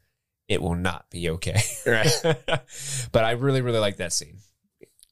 It 0.49 0.61
will 0.61 0.75
not 0.75 1.09
be 1.09 1.29
okay. 1.31 1.61
Right. 1.85 2.11
but 3.13 3.23
I 3.23 3.31
really 3.31 3.61
really 3.61 3.79
like 3.79 3.95
that 3.97 4.11
scene. 4.11 4.39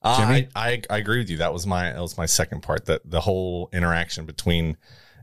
Uh, 0.02 0.18
Jimmy? 0.18 0.50
I, 0.54 0.72
I 0.72 0.82
I 0.90 0.98
agree 0.98 1.20
with 1.20 1.30
you. 1.30 1.38
That 1.38 1.54
was 1.54 1.66
my 1.66 1.94
that 1.94 2.02
was 2.02 2.18
my 2.18 2.26
second 2.26 2.64
part. 2.64 2.88
That 2.88 3.10
the 3.10 3.22
whole 3.22 3.70
interaction 3.72 4.26
between 4.26 4.76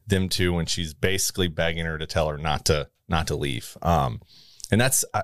them 0.06 0.28
two 0.28 0.52
when 0.52 0.66
she's 0.66 0.94
basically 0.94 1.48
begging 1.48 1.86
her 1.86 1.98
to 1.98 2.06
tell 2.06 2.28
her 2.28 2.38
not 2.38 2.66
to 2.66 2.88
not 3.08 3.28
to 3.28 3.36
leave. 3.36 3.76
Um, 3.82 4.20
and 4.70 4.80
that's 4.80 5.04
I 5.14 5.22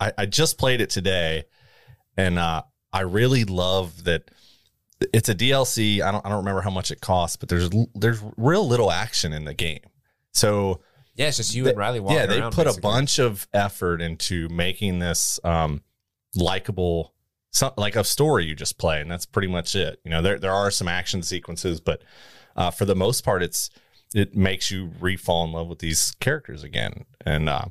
I, 0.00 0.12
I 0.18 0.26
just 0.26 0.58
played 0.58 0.80
it 0.80 0.90
today, 0.90 1.44
and 2.16 2.38
uh, 2.38 2.62
I 2.92 3.00
really 3.00 3.44
love 3.44 4.04
that. 4.04 4.30
It's 5.12 5.28
a 5.28 5.34
DLC. 5.34 6.00
I 6.00 6.10
don't 6.10 6.24
I 6.24 6.30
don't 6.30 6.38
remember 6.38 6.62
how 6.62 6.70
much 6.70 6.90
it 6.90 7.00
costs, 7.00 7.36
but 7.36 7.48
there's 7.48 7.68
there's 7.94 8.22
real 8.36 8.66
little 8.66 8.90
action 8.90 9.32
in 9.32 9.44
the 9.44 9.54
game. 9.54 9.80
So 10.32 10.80
Yeah, 11.14 11.28
it's 11.28 11.36
just 11.36 11.54
you 11.54 11.68
and 11.68 11.76
Riley 11.76 12.02
yeah, 12.08 12.26
they 12.26 12.40
put 12.40 12.64
basically. 12.64 12.78
a 12.78 12.80
bunch 12.80 13.18
of 13.18 13.46
effort 13.52 14.00
into 14.00 14.48
making 14.48 14.98
this 14.98 15.38
um, 15.44 15.82
likable, 16.34 17.12
some, 17.50 17.72
like 17.76 17.96
a 17.96 18.04
story 18.04 18.46
you 18.46 18.54
just 18.54 18.78
play, 18.78 19.00
and 19.00 19.10
that's 19.10 19.26
pretty 19.26 19.48
much 19.48 19.74
it. 19.74 20.00
You 20.04 20.10
know, 20.10 20.22
there 20.22 20.38
there 20.38 20.52
are 20.52 20.70
some 20.70 20.88
action 20.88 21.22
sequences, 21.22 21.80
but 21.80 22.02
uh, 22.54 22.70
for 22.70 22.86
the 22.86 22.96
most 22.96 23.22
part, 23.22 23.42
it's 23.42 23.68
it 24.16 24.34
makes 24.34 24.70
you 24.70 24.92
re-fall 24.98 25.44
in 25.44 25.52
love 25.52 25.68
with 25.68 25.80
these 25.80 26.12
characters 26.20 26.62
again, 26.64 27.04
and 27.26 27.50
uh, 27.50 27.66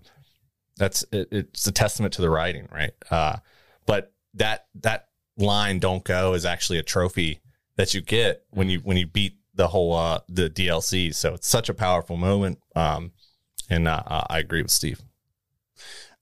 that's 0.77 1.03
it, 1.11 1.27
it's 1.31 1.65
a 1.65 1.71
testament 1.71 2.13
to 2.13 2.21
the 2.21 2.29
writing, 2.29 2.69
right? 2.71 2.91
Uh, 3.09 3.37
but 3.87 4.13
that 4.35 4.67
that 4.75 5.07
line 5.37 5.79
"Don't 5.79 6.03
go" 6.03 6.35
is 6.35 6.45
actually 6.45 6.77
a 6.77 6.83
trophy 6.83 7.41
that 7.77 7.95
you 7.95 8.01
get 8.01 8.43
when 8.51 8.69
you 8.69 8.79
when 8.79 8.95
you 8.95 9.07
beat 9.07 9.39
the 9.55 9.69
whole 9.69 9.95
uh, 9.95 10.19
the 10.29 10.47
DLC. 10.47 11.15
So 11.15 11.33
it's 11.33 11.47
such 11.47 11.67
a 11.67 11.73
powerful 11.73 12.15
moment. 12.15 12.59
Um, 12.75 13.11
and 13.67 13.87
uh, 13.87 14.03
uh, 14.05 14.25
I 14.29 14.37
agree 14.37 14.61
with 14.61 14.71
Steve. 14.71 15.01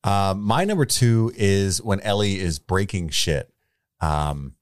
Uh, 0.05 0.33
my 0.37 0.63
number 0.63 0.85
two 0.85 1.33
is 1.35 1.81
when 1.81 1.99
Ellie 1.99 2.39
is 2.39 2.59
breaking 2.59 3.09
shit. 3.09 3.51
Um, 3.99 4.55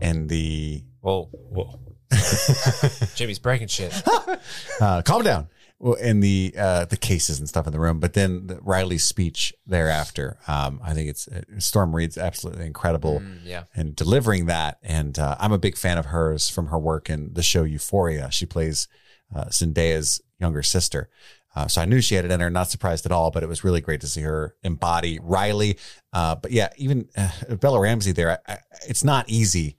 and 0.00 0.28
the 0.28 0.82
Whoa, 1.00 1.26
whoa. 1.32 1.85
Jimmy's 3.14 3.38
breaking 3.38 3.68
shit. 3.68 3.92
uh, 4.80 5.02
calm 5.02 5.22
down. 5.22 5.48
Well, 5.78 5.94
in 5.94 6.20
the 6.20 6.54
uh, 6.56 6.86
the 6.86 6.96
cases 6.96 7.38
and 7.38 7.46
stuff 7.46 7.66
in 7.66 7.72
the 7.72 7.78
room, 7.78 8.00
but 8.00 8.14
then 8.14 8.46
the, 8.46 8.58
Riley's 8.62 9.04
speech 9.04 9.52
thereafter. 9.66 10.38
Um, 10.48 10.80
I 10.82 10.94
think 10.94 11.10
it's 11.10 11.28
uh, 11.28 11.42
Storm 11.58 11.94
Reed's 11.94 12.16
absolutely 12.16 12.64
incredible 12.64 13.20
Mm, 13.20 13.40
yeah. 13.44 13.64
in 13.74 13.92
delivering 13.92 14.46
that, 14.46 14.78
and 14.82 15.18
uh, 15.18 15.36
I'm 15.38 15.52
a 15.52 15.58
big 15.58 15.76
fan 15.76 15.98
of 15.98 16.06
hers 16.06 16.48
from 16.48 16.68
her 16.68 16.78
work 16.78 17.10
in 17.10 17.34
the 17.34 17.42
show 17.42 17.62
Euphoria. 17.64 18.30
She 18.30 18.46
plays 18.46 18.88
uh, 19.34 19.46
Zendaya's 19.50 20.22
younger 20.38 20.62
sister, 20.62 21.10
uh, 21.54 21.68
so 21.68 21.82
I 21.82 21.84
knew 21.84 22.00
she 22.00 22.14
had 22.14 22.24
it 22.24 22.30
in 22.30 22.40
her. 22.40 22.48
Not 22.48 22.70
surprised 22.70 23.04
at 23.04 23.12
all, 23.12 23.30
but 23.30 23.42
it 23.42 23.48
was 23.48 23.62
really 23.62 23.82
great 23.82 24.00
to 24.00 24.06
see 24.06 24.22
her 24.22 24.54
embody 24.62 25.18
Riley. 25.22 25.78
Uh, 26.10 26.36
but 26.36 26.52
yeah, 26.52 26.70
even 26.78 27.10
uh, 27.18 27.54
Bella 27.56 27.80
Ramsey 27.80 28.12
there, 28.12 28.40
I, 28.46 28.52
I, 28.54 28.58
it's 28.88 29.04
not 29.04 29.28
easy 29.28 29.76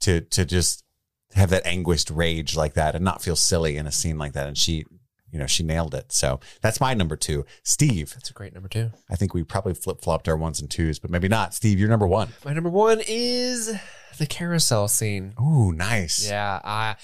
to 0.00 0.22
to 0.22 0.46
just 0.46 0.83
have 1.34 1.50
that 1.50 1.66
anguished 1.66 2.10
rage 2.10 2.56
like 2.56 2.74
that 2.74 2.94
and 2.94 3.04
not 3.04 3.22
feel 3.22 3.36
silly 3.36 3.76
in 3.76 3.86
a 3.86 3.92
scene 3.92 4.18
like 4.18 4.32
that. 4.32 4.46
And 4.46 4.56
she, 4.56 4.84
you 5.30 5.38
know, 5.38 5.46
she 5.46 5.62
nailed 5.62 5.94
it. 5.94 6.12
So 6.12 6.40
that's 6.62 6.80
my 6.80 6.94
number 6.94 7.16
two. 7.16 7.44
Steve, 7.62 8.14
That's 8.14 8.30
a 8.30 8.34
great 8.34 8.54
number 8.54 8.68
two. 8.68 8.90
I 9.10 9.16
think 9.16 9.34
we 9.34 9.42
probably 9.44 9.74
flip 9.74 10.00
flopped 10.00 10.28
our 10.28 10.36
ones 10.36 10.60
and 10.60 10.70
twos, 10.70 10.98
but 10.98 11.10
maybe 11.10 11.28
not. 11.28 11.54
Steve, 11.54 11.78
you're 11.78 11.88
number 11.88 12.06
one. 12.06 12.28
My 12.44 12.52
number 12.52 12.70
one 12.70 13.00
is 13.06 13.74
the 14.18 14.26
carousel 14.26 14.88
scene. 14.88 15.34
Ooh, 15.40 15.72
nice. 15.72 16.28
Yeah, 16.28 16.60
I 16.64 16.96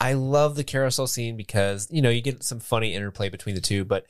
I 0.00 0.12
love 0.14 0.54
the 0.56 0.64
carousel 0.64 1.06
scene 1.06 1.36
because 1.36 1.88
you 1.90 2.02
know 2.02 2.10
you 2.10 2.20
get 2.20 2.42
some 2.42 2.60
funny 2.60 2.94
interplay 2.94 3.28
between 3.28 3.54
the 3.54 3.60
two, 3.60 3.84
but 3.84 4.06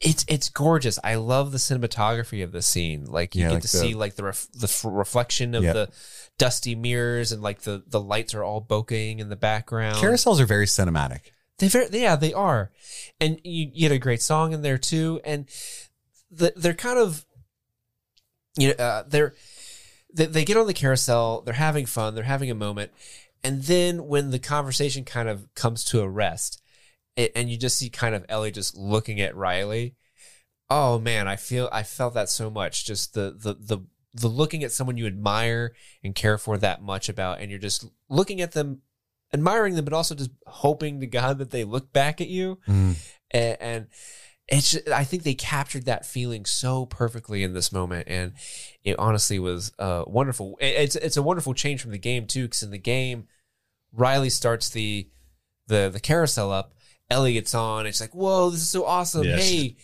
it's 0.00 0.24
it's 0.28 0.48
gorgeous. 0.48 0.98
I 1.02 1.16
love 1.16 1.50
the 1.52 1.58
cinematography 1.58 2.44
of 2.44 2.52
the 2.52 2.62
scene. 2.62 3.04
Like 3.06 3.34
you 3.34 3.42
Yeah, 3.42 3.48
get 3.48 3.54
like 3.54 3.62
to 3.62 3.68
the- 3.72 3.78
see 3.78 3.94
like 3.94 4.14
the 4.14 4.24
ref, 4.24 4.46
the 4.52 4.66
f- 4.68 4.84
reflection 4.84 5.54
of 5.54 5.64
Yeah. 5.64 5.72
the 5.72 5.90
dusty 6.38 6.74
mirrors 6.76 7.32
and 7.32 7.42
like 7.42 7.62
the 7.62 7.82
the 7.86 8.00
lights 8.00 8.32
are 8.34 8.44
all 8.44 8.62
bokehing 8.62 9.18
in 9.18 9.28
the 9.28 9.36
background. 9.36 9.96
Carousels 9.96 10.38
are 10.40 10.46
very 10.46 10.66
cinematic. 10.66 11.20
They 11.58 11.66
very 11.68 11.88
yeah 11.90 12.14
they 12.14 12.32
are, 12.32 12.70
and 13.20 13.40
you, 13.42 13.70
you 13.74 13.88
get 13.88 13.92
a 13.92 13.98
great 13.98 14.22
song 14.22 14.52
in 14.52 14.62
there 14.62 14.78
too, 14.78 15.20
and 15.24 15.48
the, 16.30 16.52
they're 16.54 16.74
kind 16.74 16.98
of 17.00 17.24
you 18.56 18.68
know 18.68 18.74
uh, 18.74 19.02
they're 19.08 19.34
they, 20.14 20.26
they 20.26 20.44
get 20.44 20.56
on 20.56 20.66
the 20.68 20.74
carousel, 20.74 21.40
they're 21.42 21.54
having 21.54 21.86
fun, 21.86 22.14
they're 22.14 22.22
having 22.24 22.50
a 22.50 22.54
moment, 22.54 22.92
and 23.42 23.64
then 23.64 24.06
when 24.06 24.30
the 24.30 24.38
conversation 24.38 25.04
kind 25.04 25.28
of 25.28 25.52
comes 25.54 25.82
to 25.86 26.00
a 26.00 26.08
rest, 26.08 26.62
and 27.34 27.50
you 27.50 27.56
just 27.56 27.76
see 27.78 27.90
kind 27.90 28.14
of 28.14 28.24
Ellie 28.28 28.50
just 28.52 28.76
looking 28.76 29.20
at 29.20 29.36
Riley. 29.36 29.94
Oh 30.70 30.98
man, 30.98 31.26
I 31.28 31.36
feel 31.36 31.68
I 31.72 31.82
felt 31.82 32.14
that 32.14 32.28
so 32.28 32.50
much. 32.50 32.84
Just 32.84 33.14
the 33.14 33.34
the 33.36 33.54
the 33.54 33.78
the 34.14 34.28
looking 34.28 34.64
at 34.64 34.72
someone 34.72 34.96
you 34.96 35.06
admire 35.06 35.74
and 36.02 36.14
care 36.14 36.38
for 36.38 36.56
that 36.58 36.82
much 36.82 37.08
about, 37.08 37.40
and 37.40 37.50
you're 37.50 37.58
just 37.60 37.84
looking 38.08 38.40
at 38.40 38.52
them, 38.52 38.80
admiring 39.32 39.74
them, 39.74 39.84
but 39.84 39.94
also 39.94 40.14
just 40.14 40.30
hoping 40.46 41.00
to 41.00 41.06
God 41.06 41.38
that 41.38 41.50
they 41.50 41.64
look 41.64 41.92
back 41.92 42.20
at 42.20 42.28
you. 42.28 42.58
And, 43.30 43.56
and 43.60 43.86
it's 44.48 44.70
ju- 44.72 44.80
I 44.92 45.04
think 45.04 45.22
they 45.24 45.34
captured 45.34 45.84
that 45.84 46.06
feeling 46.06 46.46
so 46.46 46.86
perfectly 46.86 47.42
in 47.42 47.52
this 47.52 47.70
moment, 47.72 48.08
and 48.08 48.32
it 48.82 48.98
honestly 48.98 49.38
was 49.38 49.72
uh, 49.78 50.04
wonderful. 50.06 50.56
It- 50.60 50.74
It's 50.82 50.96
it's 50.96 51.16
a 51.18 51.22
wonderful 51.22 51.54
change 51.54 51.80
from 51.82 51.90
the 51.92 51.98
game 51.98 52.26
too, 52.26 52.44
because 52.44 52.62
in 52.62 52.70
the 52.70 52.78
game, 52.78 53.26
Riley 53.92 54.30
starts 54.30 54.68
the 54.70 55.08
the 55.66 55.90
the 55.92 56.00
carousel 56.00 56.50
up. 56.50 56.74
Ellie 57.10 57.34
gets 57.34 57.54
on. 57.54 57.86
It's 57.86 58.00
like, 58.00 58.14
whoa, 58.14 58.50
this 58.50 58.60
is 58.60 58.68
so 58.68 58.84
awesome. 58.84 59.24
Yes. 59.24 59.48
Hey, 59.48 59.76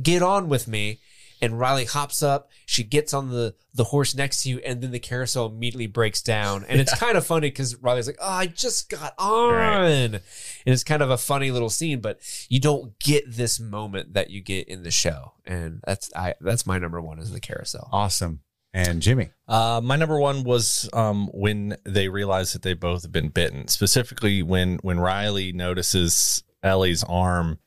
get 0.00 0.22
on 0.22 0.48
with 0.48 0.66
me. 0.66 1.00
And 1.40 1.58
Riley 1.58 1.86
hops 1.86 2.22
up. 2.22 2.50
She 2.66 2.84
gets 2.84 3.12
on 3.12 3.30
the 3.30 3.56
the 3.74 3.82
horse 3.82 4.14
next 4.14 4.44
to 4.44 4.48
you, 4.48 4.58
and 4.58 4.80
then 4.80 4.92
the 4.92 5.00
carousel 5.00 5.46
immediately 5.46 5.88
breaks 5.88 6.22
down. 6.22 6.64
And 6.68 6.80
it's 6.80 6.94
kind 6.96 7.16
of 7.16 7.26
funny 7.26 7.48
because 7.48 7.74
Riley's 7.74 8.06
like, 8.06 8.18
"Oh, 8.20 8.30
I 8.30 8.46
just 8.46 8.88
got 8.88 9.12
on," 9.18 10.14
and 10.14 10.20
it's 10.64 10.84
kind 10.84 11.02
of 11.02 11.10
a 11.10 11.18
funny 11.18 11.50
little 11.50 11.68
scene. 11.68 12.00
But 12.00 12.20
you 12.48 12.60
don't 12.60 12.96
get 13.00 13.24
this 13.26 13.58
moment 13.58 14.14
that 14.14 14.30
you 14.30 14.40
get 14.40 14.68
in 14.68 14.84
the 14.84 14.92
show, 14.92 15.32
and 15.44 15.80
that's 15.84 16.14
I 16.14 16.34
that's 16.40 16.64
my 16.64 16.78
number 16.78 17.00
one 17.00 17.18
is 17.18 17.32
the 17.32 17.40
carousel. 17.40 17.88
Awesome. 17.90 18.42
And 18.72 19.02
Jimmy. 19.02 19.30
Uh, 19.48 19.80
my 19.82 19.96
number 19.96 20.20
one 20.20 20.44
was 20.44 20.88
um, 20.92 21.28
when 21.34 21.76
they 21.84 22.08
realized 22.08 22.54
that 22.54 22.62
they 22.62 22.74
both 22.74 23.02
have 23.02 23.12
been 23.12 23.30
bitten. 23.30 23.66
Specifically, 23.66 24.44
when 24.44 24.76
when 24.82 25.00
Riley 25.00 25.52
notices 25.52 26.44
Ellie's 26.62 27.02
arm, 27.04 27.58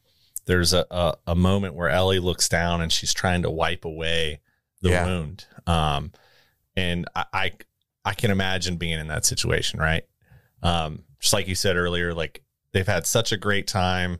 there's 0.46 0.74
a, 0.74 0.86
a 0.92 1.16
a 1.28 1.36
moment 1.36 1.74
where 1.76 1.90
Ellie 1.90 2.20
looks 2.20 2.48
down 2.48 2.82
and 2.82 2.92
she's 2.92 3.14
trying 3.14 3.42
to 3.44 3.50
wipe 3.50 3.84
away 3.86 4.42
the 4.82 4.90
Yeah. 4.92 5.06
wound. 5.06 5.46
Um, 5.68 6.12
and 6.76 7.08
I, 7.16 7.26
I 7.34 7.52
I 8.06 8.14
can 8.14 8.30
imagine 8.32 8.78
being 8.78 9.00
in 9.00 9.08
that 9.08 9.26
situation, 9.26 9.80
right? 9.80 10.04
Um, 10.62 11.04
just 11.20 11.34
like 11.34 11.48
you 11.48 11.56
said 11.56 11.76
earlier, 11.76 12.14
like 12.14 12.44
they've 12.72 12.86
had 12.88 13.06
such 13.08 13.32
a 13.32 13.38
great 13.38 13.68
time. 13.68 14.20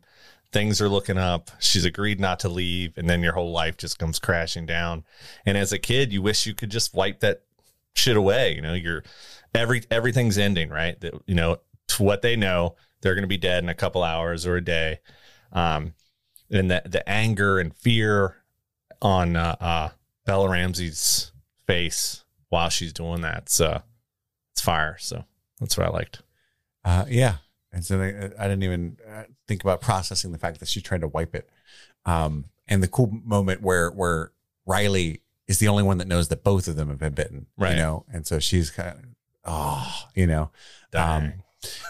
Things 0.52 0.82
are 0.82 0.90
looking 0.90 1.18
up. 1.18 1.52
She's 1.60 1.86
agreed 1.86 2.20
not 2.20 2.40
to 2.40 2.50
leave, 2.50 2.98
and 2.98 3.10
then 3.10 3.22
your 3.22 3.34
whole 3.34 3.52
life 3.52 3.78
just 3.78 4.00
comes 4.00 4.20
crashing 4.20 4.66
down. 4.66 5.04
And 5.46 5.58
as 5.58 5.74
a 5.74 5.78
kid, 5.80 6.14
you 6.14 6.22
wish 6.22 6.46
you 6.46 6.54
could 6.56 6.70
just 6.72 6.94
wipe 6.96 7.20
that 7.20 7.42
shit 7.94 8.16
away. 8.16 8.56
You 8.56 8.62
know, 8.62 8.74
you're 8.74 9.04
every 9.54 9.84
everything's 9.92 10.38
ending, 10.38 10.70
right? 10.70 11.00
That 11.02 11.14
you 11.28 11.36
know, 11.36 11.58
to 11.90 12.04
what 12.04 12.22
they 12.22 12.36
know, 12.36 12.76
they're 13.06 13.14
going 13.14 13.22
to 13.22 13.28
be 13.28 13.38
dead 13.38 13.64
in 13.64 13.70
a 13.70 13.76
couple 13.76 14.04
hours 14.04 14.48
or 14.48 14.56
a 14.56 14.64
day. 14.64 15.00
Um, 15.52 15.94
and 16.50 16.72
the 16.72 16.82
the 16.86 17.08
anger 17.08 17.60
and 17.60 17.74
fear 17.76 18.38
on 19.00 19.36
uh, 19.36 19.56
uh, 19.60 19.90
Bella 20.26 20.50
Ramsey's 20.50 21.32
face 21.68 22.24
while 22.50 22.70
she's 22.70 22.94
doing 22.94 23.22
that, 23.22 23.44
it's, 23.44 23.62
uh, 23.62 23.82
it's 24.54 24.62
fire. 24.62 24.98
So 25.00 25.24
that's 25.60 25.78
what 25.78 25.88
I 25.88 25.92
liked. 25.92 26.24
Uh, 26.84 27.06
yeah. 27.08 27.36
And 27.72 27.86
so 27.86 27.98
they, 27.98 28.32
I 28.40 28.48
didn't 28.48 28.64
even 28.64 28.98
uh, 29.08 29.24
think 29.48 29.64
about 29.64 29.82
processing 29.82 30.32
the 30.32 30.38
fact 30.38 30.60
that 30.60 30.68
she 30.68 30.82
tried 30.82 31.02
to 31.02 31.08
wipe 31.08 31.36
it. 31.36 31.48
Um, 32.06 32.46
and 32.68 32.82
the 32.82 32.88
cool 32.88 33.12
moment 33.24 33.62
where 33.62 33.92
where 33.92 34.32
Riley 34.66 35.22
is 35.48 35.60
the 35.60 35.68
only 35.68 35.84
one 35.84 36.00
that 36.00 36.08
knows 36.08 36.30
that 36.30 36.44
both 36.44 36.68
of 36.68 36.76
them 36.76 36.90
have 36.90 36.98
been 36.98 37.14
bitten, 37.14 37.46
Right. 37.56 37.72
You 37.72 37.78
know, 37.78 38.06
and 38.12 38.26
so 38.26 38.40
she's 38.40 38.72
kind 38.72 38.98
of, 38.98 39.06
oh, 39.46 40.06
you 40.16 40.26
know. 40.26 40.50
Um, 40.94 41.34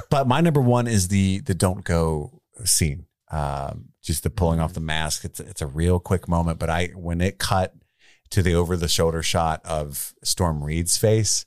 but 0.10 0.28
my 0.28 0.42
number 0.42 0.62
one 0.62 0.88
is 0.88 1.08
the 1.08 1.40
the 1.40 1.54
don't 1.54 1.84
go 1.84 2.42
scene. 2.64 3.06
Um, 3.32 3.90
just 4.02 4.24
the 4.24 4.30
pulling 4.30 4.60
off 4.60 4.74
the 4.74 4.80
mask. 4.80 5.26
It's 5.26 5.40
it's 5.40 5.62
a 5.62 5.68
real 5.68 6.00
quick 6.00 6.28
moment, 6.28 6.60
but 6.60 6.70
I 6.70 6.88
when 6.96 7.22
it 7.22 7.38
cut 7.38 7.74
to 8.32 8.42
the 8.42 8.54
over 8.54 8.78
the 8.78 8.88
shoulder 8.88 9.24
shot 9.24 9.62
of 9.66 10.14
Storm 10.24 10.64
Reed's 10.64 10.98
face, 10.98 11.46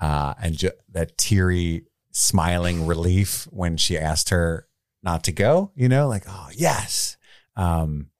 uh, 0.00 0.34
and 0.40 0.56
ju- 0.56 0.70
that 0.90 1.18
teary 1.18 1.84
smiling 2.12 2.86
relief 2.86 3.46
when 3.50 3.76
she 3.76 3.98
asked 3.98 4.30
her 4.30 4.66
not 5.02 5.24
to 5.24 5.32
go. 5.32 5.72
You 5.74 5.88
know, 5.88 6.08
like 6.08 6.24
oh 6.28 6.48
yes. 6.54 7.16
Um, 7.56 8.10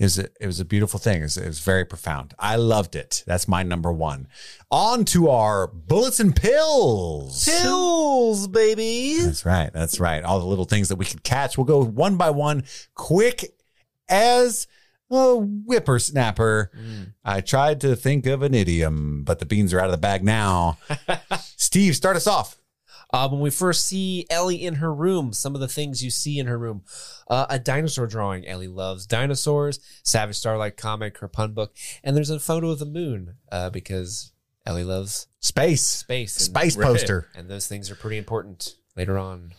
it 0.00 0.04
was 0.04 0.18
a, 0.18 0.28
it 0.40 0.46
was 0.46 0.60
a 0.60 0.64
beautiful 0.64 0.98
thing. 0.98 1.20
It 1.20 1.24
was, 1.24 1.36
it 1.36 1.46
was 1.46 1.60
very 1.60 1.84
profound. 1.84 2.32
I 2.38 2.56
loved 2.56 2.96
it. 2.96 3.22
That's 3.26 3.46
my 3.46 3.62
number 3.62 3.92
one. 3.92 4.28
On 4.70 5.04
to 5.04 5.28
our 5.28 5.66
bullets 5.66 6.18
and 6.20 6.34
pills. 6.34 7.44
Pills, 7.44 8.48
baby. 8.48 9.18
That's 9.20 9.44
right. 9.44 9.70
That's 9.70 10.00
right. 10.00 10.24
All 10.24 10.40
the 10.40 10.46
little 10.46 10.64
things 10.64 10.88
that 10.88 10.96
we 10.96 11.04
could 11.04 11.22
catch. 11.22 11.58
We'll 11.58 11.66
go 11.66 11.84
one 11.84 12.16
by 12.16 12.30
one, 12.30 12.64
quick 12.94 13.44
as 14.08 14.66
a 15.10 15.36
whippersnapper. 15.36 16.70
Mm. 16.74 17.12
I 17.22 17.42
tried 17.42 17.82
to 17.82 17.94
think 17.94 18.24
of 18.24 18.40
an 18.40 18.54
idiom, 18.54 19.24
but 19.24 19.38
the 19.38 19.44
beans 19.44 19.74
are 19.74 19.80
out 19.80 19.86
of 19.86 19.92
the 19.92 19.98
bag 19.98 20.24
now. 20.24 20.78
Steve, 21.56 21.94
start 21.94 22.16
us 22.16 22.26
off. 22.26 22.59
Uh, 23.12 23.28
when 23.28 23.40
we 23.40 23.50
first 23.50 23.86
see 23.86 24.26
Ellie 24.30 24.64
in 24.64 24.74
her 24.76 24.94
room, 24.94 25.32
some 25.32 25.54
of 25.54 25.60
the 25.60 25.68
things 25.68 26.02
you 26.04 26.10
see 26.10 26.38
in 26.38 26.46
her 26.46 26.58
room. 26.58 26.82
Uh, 27.28 27.46
a 27.50 27.58
dinosaur 27.58 28.06
drawing. 28.06 28.46
Ellie 28.46 28.68
loves 28.68 29.06
dinosaurs. 29.06 29.80
Savage 30.02 30.36
Starlight 30.36 30.76
comic, 30.76 31.18
her 31.18 31.28
pun 31.28 31.52
book. 31.52 31.74
And 32.04 32.16
there's 32.16 32.30
a 32.30 32.38
photo 32.38 32.70
of 32.70 32.78
the 32.78 32.86
moon 32.86 33.36
uh, 33.50 33.70
because 33.70 34.32
Ellie 34.64 34.84
loves 34.84 35.26
Space. 35.40 35.82
space. 35.82 36.34
Space 36.34 36.76
Right. 36.76 36.86
poster. 36.86 37.28
And 37.34 37.48
those 37.48 37.66
things 37.66 37.90
are 37.90 37.96
pretty 37.96 38.18
important 38.18 38.76
later 38.96 39.18
on. 39.18 39.54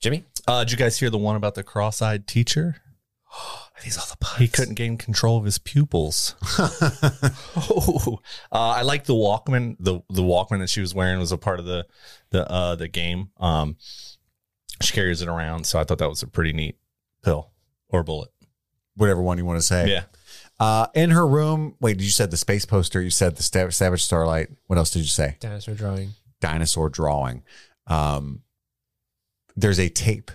Jimmy? 0.00 0.24
Uh, 0.46 0.62
did 0.64 0.70
you 0.72 0.78
guys 0.78 0.98
hear 0.98 1.10
the 1.10 1.18
one 1.18 1.34
about 1.36 1.54
the 1.56 1.64
cross-eyed 1.64 2.26
teacher? 2.26 2.76
Are 3.78 3.82
these 3.84 3.96
all 3.98 4.06
the 4.10 4.16
puns? 4.18 4.38
He 4.40 4.48
couldn't 4.48 4.74
gain 4.74 4.96
control 4.96 5.38
of 5.38 5.44
his 5.44 5.58
pupils. 5.58 6.34
oh, 7.56 8.18
uh, 8.52 8.54
I 8.58 8.82
like 8.82 9.04
the 9.04 9.14
Walkman. 9.14 9.76
the 9.78 10.00
The 10.10 10.22
Walkman 10.22 10.58
that 10.60 10.70
she 10.70 10.80
was 10.80 10.94
wearing 10.94 11.18
was 11.18 11.32
a 11.32 11.38
part 11.38 11.60
of 11.60 11.64
the 11.66 11.86
the 12.30 12.50
uh, 12.50 12.74
the 12.76 12.88
game. 12.88 13.30
Um, 13.38 13.76
she 14.82 14.92
carries 14.92 15.22
it 15.22 15.28
around, 15.28 15.64
so 15.64 15.78
I 15.78 15.84
thought 15.84 15.98
that 15.98 16.08
was 16.08 16.22
a 16.22 16.26
pretty 16.26 16.52
neat 16.52 16.76
pill 17.22 17.50
or 17.88 18.02
bullet. 18.02 18.30
Whatever 18.96 19.22
one 19.22 19.38
you 19.38 19.44
want 19.44 19.58
to 19.58 19.62
say. 19.66 19.88
Yeah, 19.88 20.04
Uh, 20.58 20.86
in 20.94 21.10
her 21.10 21.26
room. 21.26 21.76
Wait, 21.80 22.00
you 22.00 22.10
said 22.10 22.30
the 22.32 22.36
space 22.36 22.64
poster. 22.64 23.00
You 23.00 23.10
said 23.10 23.36
the 23.36 23.42
Sta- 23.44 23.70
Savage 23.70 24.02
Starlight. 24.02 24.48
What 24.66 24.76
else 24.78 24.90
did 24.90 25.00
you 25.00 25.04
say? 25.06 25.36
Dinosaur 25.40 25.74
drawing. 25.74 26.10
Dinosaur 26.40 26.88
drawing. 26.88 27.42
Um, 27.86 28.42
there's 29.56 29.78
a 29.78 29.88
tape 29.88 30.30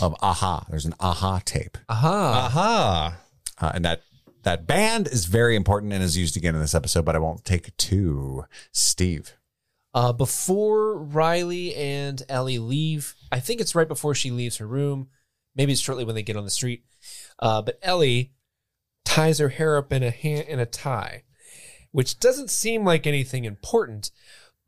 of 0.00 0.14
a-ha. 0.22 0.64
There's 0.68 0.86
an 0.86 0.94
a-ha 1.00 1.40
tape. 1.44 1.78
Aha. 1.88 2.46
aha. 2.46 3.16
Uh, 3.60 3.72
and 3.74 3.84
that 3.84 4.02
that 4.42 4.66
band 4.66 5.08
is 5.08 5.26
very 5.26 5.56
important 5.56 5.92
and 5.92 6.02
is 6.02 6.16
used 6.16 6.36
again 6.36 6.54
in 6.54 6.60
this 6.60 6.74
episode, 6.74 7.04
but 7.04 7.16
I 7.16 7.18
won't 7.18 7.44
take 7.44 7.76
two. 7.76 8.44
Steve. 8.72 9.34
Uh, 9.94 10.12
before 10.12 10.96
Riley 10.96 11.74
and 11.74 12.22
Ellie 12.28 12.58
leave, 12.58 13.14
I 13.32 13.40
think 13.40 13.60
it's 13.60 13.74
right 13.74 13.88
before 13.88 14.14
she 14.14 14.30
leaves 14.30 14.58
her 14.58 14.66
room. 14.66 15.08
Maybe 15.56 15.72
it's 15.72 15.80
shortly 15.80 16.04
when 16.04 16.14
they 16.14 16.22
get 16.22 16.36
on 16.36 16.44
the 16.44 16.50
street. 16.50 16.84
Uh, 17.38 17.62
but 17.62 17.78
Ellie 17.82 18.32
ties 19.04 19.38
her 19.38 19.48
hair 19.48 19.76
up 19.76 19.92
in 19.92 20.02
a 20.02 20.10
hand 20.10 20.46
in 20.48 20.60
a 20.60 20.66
tie, 20.66 21.24
which 21.90 22.20
doesn't 22.20 22.50
seem 22.50 22.84
like 22.84 23.06
anything 23.06 23.44
important. 23.44 24.10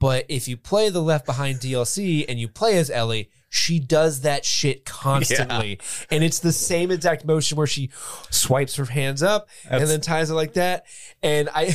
But 0.01 0.25
if 0.29 0.49
you 0.49 0.57
play 0.57 0.89
the 0.89 1.03
Left 1.03 1.27
Behind 1.27 1.61
DLC 1.61 2.25
and 2.29 2.41
you 2.41 2.49
play 2.49 2.79
as 2.79 2.91
Ellie, 2.91 3.31
she 3.51 3.81
does 3.81 4.20
that 4.22 4.44
shit 4.44 4.85
constantly, 4.86 5.78
and 6.10 6.24
it's 6.24 6.39
the 6.39 6.52
same 6.52 6.90
exact 6.90 7.24
motion 7.27 7.59
where 7.59 7.66
she 7.66 7.90
swipes 8.31 8.77
her 8.77 8.85
hands 8.86 9.22
up 9.22 9.48
and 9.68 9.86
then 9.86 10.01
ties 10.01 10.31
it 10.31 10.35
like 10.35 10.55
that. 10.55 10.86
And 11.22 11.48
I, 11.55 11.74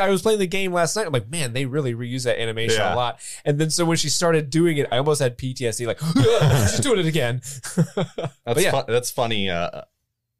I 0.00 0.08
was 0.08 0.22
playing 0.22 0.38
the 0.38 0.46
game 0.46 0.72
last 0.72 0.96
night. 0.96 1.06
I'm 1.06 1.12
like, 1.12 1.28
man, 1.28 1.52
they 1.52 1.66
really 1.66 1.92
reuse 1.94 2.24
that 2.24 2.40
animation 2.40 2.78
Yeah. 2.78 2.94
a 2.94 2.96
lot. 2.96 3.20
And 3.44 3.58
then 3.58 3.68
so 3.68 3.84
when 3.84 3.96
she 3.96 4.08
started 4.08 4.48
doing 4.48 4.78
it, 4.78 4.86
I 4.90 4.98
almost 4.98 5.20
had 5.20 5.36
PTSD. 5.36 5.86
Like, 5.86 5.98
she's 6.70 6.80
doing 6.80 7.00
it 7.00 7.06
again. 7.06 7.42
That's 8.46 8.62
yeah. 8.62 8.70
fun, 8.70 8.84
that's 8.86 9.10
funny. 9.10 9.50
Uh, 9.50 9.82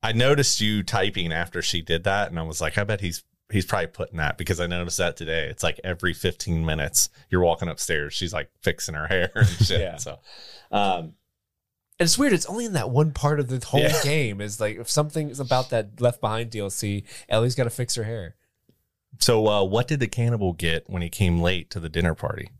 I 0.00 0.12
noticed 0.12 0.60
you 0.60 0.84
typing 0.84 1.32
after 1.32 1.60
she 1.60 1.82
did 1.82 2.04
that, 2.04 2.30
and 2.30 2.38
I 2.38 2.42
was 2.42 2.60
like, 2.60 2.78
I 2.78 2.84
bet 2.84 3.00
he's 3.00 3.24
he's 3.50 3.64
probably 3.66 3.86
putting 3.88 4.18
that 4.18 4.36
because 4.38 4.60
I 4.60 4.66
noticed 4.66 4.98
that 4.98 5.16
today. 5.16 5.48
It's 5.48 5.62
like 5.62 5.80
every 5.84 6.12
15 6.14 6.64
minutes 6.66 7.08
you're 7.30 7.40
walking 7.42 7.68
upstairs, 7.68 8.12
she's 8.14 8.32
like 8.32 8.50
fixing 8.62 8.94
her 8.94 9.06
hair 9.06 9.30
and 9.34 9.46
shit. 9.66 9.80
Yeah. 9.80 9.96
So, 9.96 10.18
um, 10.70 11.14
And 12.00 12.06
it's 12.06 12.18
weird. 12.18 12.32
It's 12.32 12.46
only 12.46 12.64
in 12.66 12.74
that 12.74 12.90
one 12.90 13.12
part 13.12 13.40
of 13.40 13.48
the 13.48 13.64
whole 13.64 13.80
Yeah. 13.80 14.00
game. 14.02 14.40
Is 14.40 14.60
like 14.60 14.76
if 14.76 14.90
something's 14.90 15.40
about 15.40 15.70
that 15.70 16.00
Left 16.00 16.20
Behind 16.20 16.50
DLC, 16.50 17.04
Ellie's 17.28 17.54
got 17.54 17.64
to 17.64 17.70
fix 17.70 17.94
her 17.94 18.04
hair. 18.04 18.34
so 19.18 19.46
uh, 19.48 19.64
what 19.64 19.88
did 19.88 20.00
the 20.00 20.06
cannibal 20.08 20.52
get 20.52 20.88
when 20.88 21.02
he 21.02 21.08
came 21.08 21.40
late 21.40 21.70
to 21.70 21.80
the 21.80 21.88
dinner 21.88 22.14
party? 22.14 22.50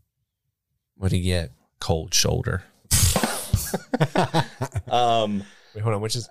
What 0.95 1.11
do 1.11 1.17
he 1.17 1.21
get? 1.21 1.51
Cold 1.79 2.13
shoulder. 2.13 2.63
um, 4.91 5.43
Wait, 5.79 5.83
hold 5.83 5.95
on. 5.95 6.01
Which 6.01 6.17
is 6.17 6.29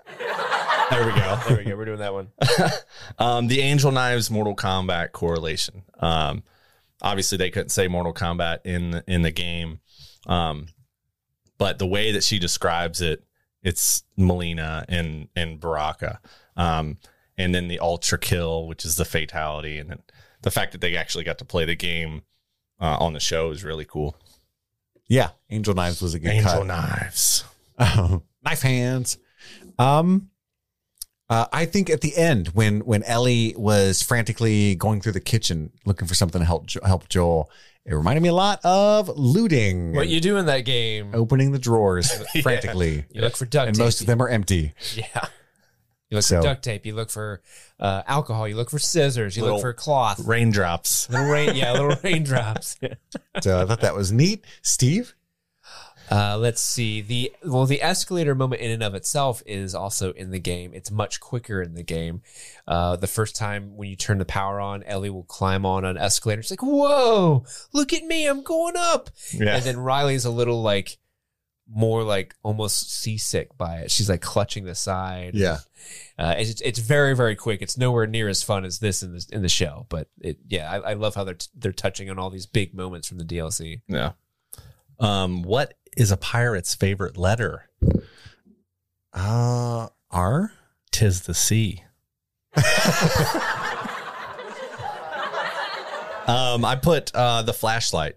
there 0.90 1.06
we 1.06 1.12
go. 1.12 1.40
there 1.48 1.56
we 1.56 1.64
go. 1.64 1.74
We're 1.74 1.86
doing 1.86 2.00
that 2.00 2.12
one. 2.12 2.28
um, 3.18 3.48
the 3.48 3.60
Angel 3.60 3.90
Knives 3.90 4.30
Mortal 4.30 4.54
Kombat 4.54 5.12
correlation. 5.12 5.84
Um, 6.00 6.42
obviously, 7.00 7.38
they 7.38 7.48
couldn't 7.48 7.70
say 7.70 7.88
Mortal 7.88 8.12
Kombat 8.12 8.58
in 8.66 8.90
the, 8.90 9.04
in 9.06 9.22
the 9.22 9.30
game, 9.30 9.80
um, 10.26 10.66
but 11.56 11.78
the 11.78 11.86
way 11.86 12.12
that 12.12 12.24
she 12.24 12.38
describes 12.38 13.00
it, 13.00 13.24
it's 13.62 14.02
Mileena 14.18 14.84
and 14.86 15.28
and 15.34 15.58
Baraka, 15.58 16.20
um, 16.58 16.98
and 17.38 17.54
then 17.54 17.68
the 17.68 17.78
Ultra 17.78 18.18
Kill, 18.18 18.66
which 18.66 18.84
is 18.84 18.96
the 18.96 19.06
fatality, 19.06 19.78
and 19.78 19.88
then 19.88 20.02
the 20.42 20.50
fact 20.50 20.72
that 20.72 20.82
they 20.82 20.94
actually 20.94 21.24
got 21.24 21.38
to 21.38 21.46
play 21.46 21.64
the 21.64 21.74
game 21.74 22.20
uh, 22.80 22.98
on 23.00 23.14
the 23.14 23.20
show 23.20 23.50
is 23.50 23.64
really 23.64 23.86
cool. 23.86 24.14
Yeah, 25.06 25.30
Angel 25.48 25.72
Knives 25.72 26.02
was 26.02 26.12
a 26.12 26.18
good 26.18 26.32
Angel 26.32 26.52
cut. 26.52 26.66
Knives. 26.66 27.44
Knife 28.44 28.62
hands. 28.62 29.16
Um, 29.78 30.30
uh, 31.30 31.46
I 31.52 31.66
think 31.66 31.90
at 31.90 32.00
the 32.00 32.16
end 32.16 32.48
when 32.48 32.80
when 32.80 33.02
Ellie 33.02 33.54
was 33.56 34.02
frantically 34.02 34.74
going 34.76 35.00
through 35.00 35.12
the 35.12 35.20
kitchen 35.20 35.72
looking 35.84 36.08
for 36.08 36.14
something 36.14 36.40
to 36.40 36.44
help 36.46 36.66
Jo- 36.66 36.80
help 36.84 37.08
Joel, 37.08 37.50
it 37.84 37.94
reminded 37.94 38.22
me 38.22 38.30
a 38.30 38.34
lot 38.34 38.60
of 38.64 39.08
looting. 39.08 39.92
What 39.94 40.08
you 40.08 40.20
do 40.20 40.36
in 40.38 40.46
that 40.46 40.60
game? 40.60 41.10
opening 41.14 41.52
the 41.52 41.58
drawers 41.58 42.10
frantically, 42.42 43.04
You 43.12 43.20
look 43.20 43.36
for 43.36 43.44
duct 43.44 43.68
and 43.68 43.76
tape. 43.76 43.84
most 43.84 44.00
of 44.00 44.06
them 44.06 44.22
are 44.22 44.28
empty. 44.28 44.72
Yeah. 44.94 45.26
You 46.10 46.16
look 46.16 46.24
So- 46.24 46.38
for 46.38 46.42
duct 46.44 46.62
tape. 46.64 46.86
You 46.86 46.94
look 46.94 47.10
for 47.10 47.42
uh, 47.78 48.02
alcohol. 48.06 48.48
You 48.48 48.56
look 48.56 48.70
for 48.70 48.78
scissors. 48.78 49.36
You 49.36 49.42
Little 49.42 49.58
look 49.58 49.62
for 49.62 49.74
cloth. 49.74 50.18
Raindrops. 50.20 51.10
Little 51.10 51.26
rain. 51.28 51.54
Yeah, 51.54 51.72
little 51.72 51.94
raindrops. 52.02 52.78
So 53.42 53.60
I 53.60 53.66
thought 53.66 53.82
that 53.82 53.94
was 53.94 54.10
neat. 54.10 54.46
Steve, 54.62 55.14
Uh, 56.10 56.38
let's 56.38 56.60
see. 56.60 57.00
The 57.00 57.32
well, 57.44 57.66
the 57.66 57.82
escalator 57.82 58.34
moment 58.34 58.62
in 58.62 58.70
and 58.70 58.82
of 58.82 58.94
itself 58.94 59.42
is 59.46 59.74
also 59.74 60.12
in 60.12 60.30
the 60.30 60.38
game. 60.38 60.72
It's 60.74 60.90
much 60.90 61.20
quicker 61.20 61.60
in 61.60 61.74
the 61.74 61.82
game. 61.82 62.22
Uh, 62.66 62.96
the 62.96 63.06
first 63.06 63.36
time 63.36 63.76
when 63.76 63.88
you 63.88 63.96
turn 63.96 64.18
the 64.18 64.24
power 64.24 64.60
on, 64.60 64.82
Ellie 64.84 65.10
will 65.10 65.24
climb 65.24 65.66
on 65.66 65.84
an 65.84 65.96
escalator. 65.96 66.40
It's 66.40 66.50
like, 66.50 66.62
whoa, 66.62 67.44
look 67.72 67.92
at 67.92 68.04
me, 68.04 68.26
I'm 68.26 68.42
going 68.42 68.76
up. 68.76 69.10
Yeah. 69.32 69.56
And 69.56 69.64
then 69.64 69.78
Riley's 69.78 70.24
a 70.24 70.30
little 70.30 70.62
like 70.62 70.98
more 71.70 72.02
like 72.02 72.34
almost 72.42 72.90
seasick 72.90 73.56
by 73.58 73.78
it. 73.80 73.90
She's 73.90 74.08
like 74.08 74.22
clutching 74.22 74.64
the 74.64 74.74
side. 74.74 75.34
Yeah. 75.34 75.58
Uh, 76.18 76.34
it's 76.38 76.60
it's 76.60 76.78
very 76.78 77.14
very 77.14 77.36
quick. 77.36 77.62
It's 77.62 77.76
nowhere 77.76 78.06
near 78.06 78.28
as 78.28 78.42
fun 78.42 78.64
as 78.64 78.78
this 78.78 79.02
in 79.02 79.12
the 79.12 79.26
in 79.30 79.42
the 79.42 79.48
show, 79.48 79.86
but 79.88 80.08
it 80.20 80.38
yeah, 80.48 80.70
I, 80.70 80.90
I 80.90 80.92
love 80.94 81.14
how 81.14 81.24
they're 81.24 81.34
t- 81.34 81.48
they're 81.54 81.72
touching 81.72 82.10
on 82.10 82.18
all 82.18 82.30
these 82.30 82.46
big 82.46 82.74
moments 82.74 83.08
from 83.08 83.18
the 83.18 83.24
DLC. 83.24 83.82
Yeah. 83.86 84.12
Um, 84.98 85.42
what 85.42 85.74
is 85.98 86.10
a 86.12 86.16
pirate's 86.16 86.74
favorite 86.74 87.16
letter? 87.16 87.68
Uh, 89.12 89.88
R? 90.10 90.52
Tis 90.90 91.22
the 91.22 91.34
sea. 91.34 91.82
um, 96.26 96.64
I 96.64 96.76
put 96.80 97.14
uh, 97.14 97.42
the 97.42 97.52
flashlight 97.52 98.16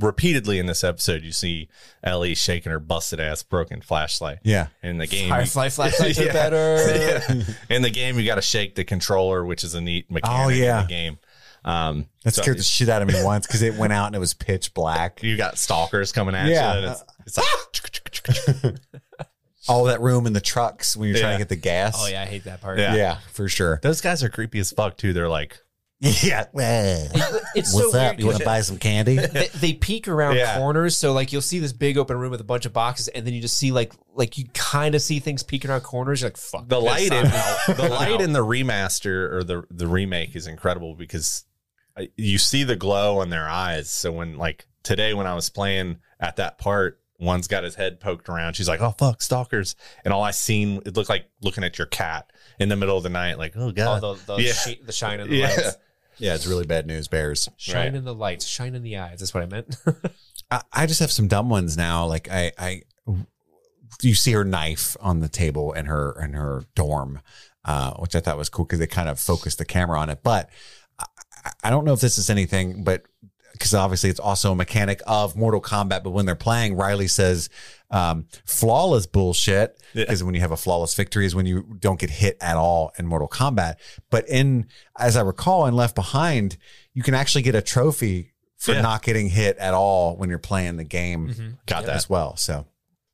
repeatedly 0.00 0.58
in 0.58 0.66
this 0.66 0.82
episode. 0.84 1.22
You 1.22 1.32
see 1.32 1.68
Ellie 2.02 2.34
shaking 2.34 2.72
her 2.72 2.80
busted 2.80 3.20
ass 3.20 3.42
broken 3.42 3.80
flashlight. 3.80 4.38
Yeah. 4.42 4.68
In 4.82 4.98
the 4.98 5.06
game, 5.06 5.28
Firefly 5.30 5.68
flashlights 5.68 6.18
are 6.18 6.24
Yeah. 6.24 6.32
better. 6.32 6.76
Yeah. 7.28 7.42
In 7.70 7.82
the 7.82 7.90
game, 7.90 8.18
you 8.18 8.26
got 8.26 8.34
to 8.36 8.42
shake 8.42 8.74
the 8.74 8.84
controller, 8.84 9.44
which 9.44 9.62
is 9.64 9.74
a 9.74 9.80
neat 9.80 10.10
mechanic 10.10 10.46
Oh, 10.46 10.48
yeah. 10.48 10.80
in 10.80 10.86
the 10.86 10.88
game. 10.90 11.18
Um, 11.64 12.06
That 12.24 12.34
so 12.34 12.42
scared 12.42 12.58
the 12.58 12.62
shit 12.64 12.88
out 12.88 13.02
of 13.02 13.08
me 13.08 13.22
once 13.22 13.46
because 13.46 13.62
it 13.62 13.76
went 13.76 13.92
out 13.92 14.06
and 14.06 14.16
it 14.16 14.18
was 14.18 14.34
pitch 14.34 14.74
black. 14.74 15.22
you 15.22 15.36
got 15.36 15.58
stalkers 15.58 16.10
coming 16.10 16.34
at 16.34 16.48
Yeah. 16.48 16.80
you. 16.80 16.94
And 17.24 17.26
it's, 17.26 17.38
it's 17.38 18.64
like 18.64 18.74
ah! 18.98 19.18
All 19.68 19.84
that 19.84 20.00
room 20.00 20.26
in 20.26 20.32
the 20.32 20.40
trucks 20.40 20.96
when 20.96 21.08
you're 21.08 21.18
trying 21.18 21.32
Yeah. 21.32 21.36
to 21.38 21.42
get 21.42 21.48
the 21.48 21.56
gas. 21.56 21.94
Oh 21.98 22.08
yeah, 22.08 22.22
I 22.22 22.26
hate 22.26 22.44
that 22.44 22.60
part. 22.60 22.78
Yeah. 22.78 22.94
Yeah, 22.96 23.18
for 23.32 23.48
sure. 23.48 23.78
those 23.82 24.00
guys 24.00 24.22
are 24.24 24.28
creepy 24.28 24.58
as 24.58 24.72
fuck 24.72 24.96
too. 24.96 25.12
They're 25.12 25.28
like, 25.28 25.56
Yeah. 26.00 26.46
Well, 26.52 27.08
It's 27.54 27.72
what's 27.72 27.92
so 27.92 27.98
up? 27.98 28.10
weird 28.12 28.20
You 28.20 28.26
want 28.26 28.38
to 28.38 28.44
buy 28.44 28.60
some 28.62 28.78
candy? 28.78 29.16
they, 29.26 29.46
they 29.54 29.72
peek 29.74 30.08
around 30.08 30.34
Yeah. 30.34 30.58
corners, 30.58 30.96
so 30.96 31.12
like 31.12 31.32
you'll 31.32 31.42
see 31.42 31.60
this 31.60 31.72
big 31.72 31.96
open 31.96 32.16
room 32.16 32.32
with 32.32 32.40
a 32.40 32.44
bunch 32.44 32.66
of 32.66 32.72
boxes, 32.72 33.06
and 33.08 33.24
then 33.24 33.34
you 33.34 33.40
just 33.40 33.56
see 33.56 33.70
like 33.70 33.92
like 34.14 34.36
you 34.36 34.46
kind 34.52 34.96
of 34.96 35.02
see 35.02 35.20
things 35.20 35.44
peeking 35.44 35.70
around 35.70 35.82
corners. 35.82 36.22
You're 36.22 36.30
like, 36.30 36.38
fuck. 36.38 36.66
the 36.68 36.80
light 36.80 37.12
in 37.12 37.22
the 37.76 37.88
light 37.88 38.20
in 38.20 38.32
the 38.32 38.44
remaster 38.44 39.32
or 39.32 39.44
the 39.44 39.62
the 39.70 39.86
remake 39.86 40.34
is 40.34 40.48
incredible 40.48 40.96
because 40.96 41.44
I- 41.96 42.08
you 42.16 42.38
see 42.38 42.64
the 42.64 42.74
glow 42.74 43.22
in 43.22 43.30
their 43.30 43.48
eyes. 43.48 43.90
So 43.92 44.10
when 44.10 44.36
like 44.38 44.66
today 44.82 45.14
when 45.14 45.28
I 45.28 45.34
was 45.36 45.50
playing 45.50 45.98
at 46.18 46.34
that 46.36 46.58
part, 46.58 46.98
one's 47.22 47.46
got 47.48 47.64
his 47.64 47.74
head 47.76 48.00
poked 48.00 48.28
around. 48.28 48.54
She's 48.54 48.68
like, 48.68 48.80
"Oh 48.80 48.94
fuck, 48.98 49.22
stalkers!" 49.22 49.76
And 50.04 50.12
all 50.12 50.22
I 50.22 50.32
seen 50.32 50.82
it 50.84 50.96
looked 50.96 51.08
like 51.08 51.26
looking 51.40 51.64
at 51.64 51.78
your 51.78 51.86
cat 51.86 52.30
in 52.58 52.68
the 52.68 52.76
middle 52.76 52.96
of 52.96 53.02
the 53.02 53.08
night. 53.08 53.38
Like, 53.38 53.52
oh 53.56 53.68
Oh, 53.68 53.72
god, 53.72 54.02
the, 54.02 54.14
the, 54.36 54.42
Yeah. 54.42 54.52
shi- 54.52 54.80
the 54.84 54.92
shine 54.92 55.20
in 55.20 55.28
the 55.30 55.36
Yeah. 55.36 55.46
lights. 55.48 55.76
yeah, 56.18 56.34
it's 56.34 56.46
really 56.46 56.66
bad 56.66 56.86
news, 56.86 57.08
Bears. 57.08 57.48
Shine 57.56 57.76
Right. 57.76 57.94
in 57.94 58.04
the 58.04 58.14
lights. 58.14 58.46
Shine 58.46 58.74
in 58.74 58.82
the 58.82 58.96
eyes. 58.98 59.20
That's 59.20 59.32
what 59.32 59.42
I 59.42 59.46
meant. 59.46 59.76
I, 60.50 60.62
I 60.72 60.86
just 60.86 61.00
have 61.00 61.10
some 61.12 61.28
dumb 61.28 61.48
ones 61.48 61.76
now. 61.76 62.06
Like 62.06 62.28
I, 62.30 62.52
I, 62.58 62.82
you 64.02 64.14
see 64.14 64.32
her 64.32 64.44
knife 64.44 64.96
on 65.00 65.20
the 65.20 65.28
table 65.28 65.72
in 65.72 65.86
her 65.86 66.16
in 66.22 66.32
her 66.34 66.64
dorm, 66.74 67.20
uh, 67.64 67.92
which 67.94 68.14
I 68.16 68.20
thought 68.20 68.36
was 68.36 68.48
cool 68.48 68.64
because 68.64 68.78
they 68.78 68.86
kind 68.86 69.08
of 69.08 69.20
focused 69.20 69.58
the 69.58 69.64
camera 69.64 69.98
on 70.00 70.10
it. 70.10 70.22
But 70.22 70.50
I, 70.98 71.06
I 71.64 71.70
don't 71.70 71.84
know 71.84 71.92
if 71.92 72.00
this 72.00 72.18
is 72.18 72.30
anything, 72.30 72.84
but 72.84 73.04
because 73.62 73.74
obviously 73.74 74.10
it's 74.10 74.18
also 74.20 74.52
a 74.52 74.56
mechanic 74.56 75.00
of 75.06 75.36
Mortal 75.36 75.60
Kombat. 75.62 76.02
But 76.02 76.10
when 76.10 76.26
they're 76.26 76.34
playing, 76.34 76.74
Riley 76.76 77.06
says, 77.08 77.48
um, 77.90 78.26
"Flawless 78.44 79.06
bullshit," 79.06 79.80
Yeah. 79.94 80.04
because 80.04 80.24
when 80.24 80.34
you 80.34 80.40
have 80.40 80.50
a 80.50 80.56
flawless 80.56 80.94
victory 80.94 81.24
is 81.26 81.34
when 81.34 81.46
you 81.46 81.76
don't 81.78 82.00
get 82.00 82.10
hit 82.10 82.36
at 82.40 82.56
all 82.56 82.92
in 82.98 83.06
Mortal 83.06 83.28
Kombat. 83.28 83.76
But 84.10 84.28
in, 84.28 84.66
as 84.98 85.16
I 85.16 85.20
recall, 85.22 85.66
in 85.66 85.74
Left 85.76 85.94
Behind, 85.94 86.56
you 86.92 87.02
can 87.04 87.14
actually 87.14 87.42
get 87.42 87.54
a 87.54 87.62
trophy 87.62 88.32
for 88.56 88.72
Yeah. 88.72 88.80
not 88.80 89.02
getting 89.02 89.28
hit 89.28 89.56
at 89.58 89.74
all 89.74 90.16
when 90.16 90.28
you're 90.28 90.38
playing 90.38 90.76
the 90.76 90.84
game 90.84 91.58
got 91.66 91.86
that. 91.86 91.94
as 91.96 92.08
well. 92.10 92.36
So 92.36 92.66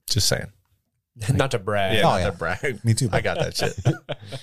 Just 0.08 0.28
saying. 0.28 0.50
Not 1.34 1.50
to 1.50 1.58
brag. 1.58 1.96
Yeah, 1.96 2.02
Oh, 2.06 2.10
not 2.10 2.16
yeah. 2.20 2.30
to 2.30 2.32
brag. 2.36 2.84
me 2.84 2.94
too. 2.94 3.08
I 3.12 3.20
got 3.20 3.38
that 3.38 3.56
shit. 3.56 3.78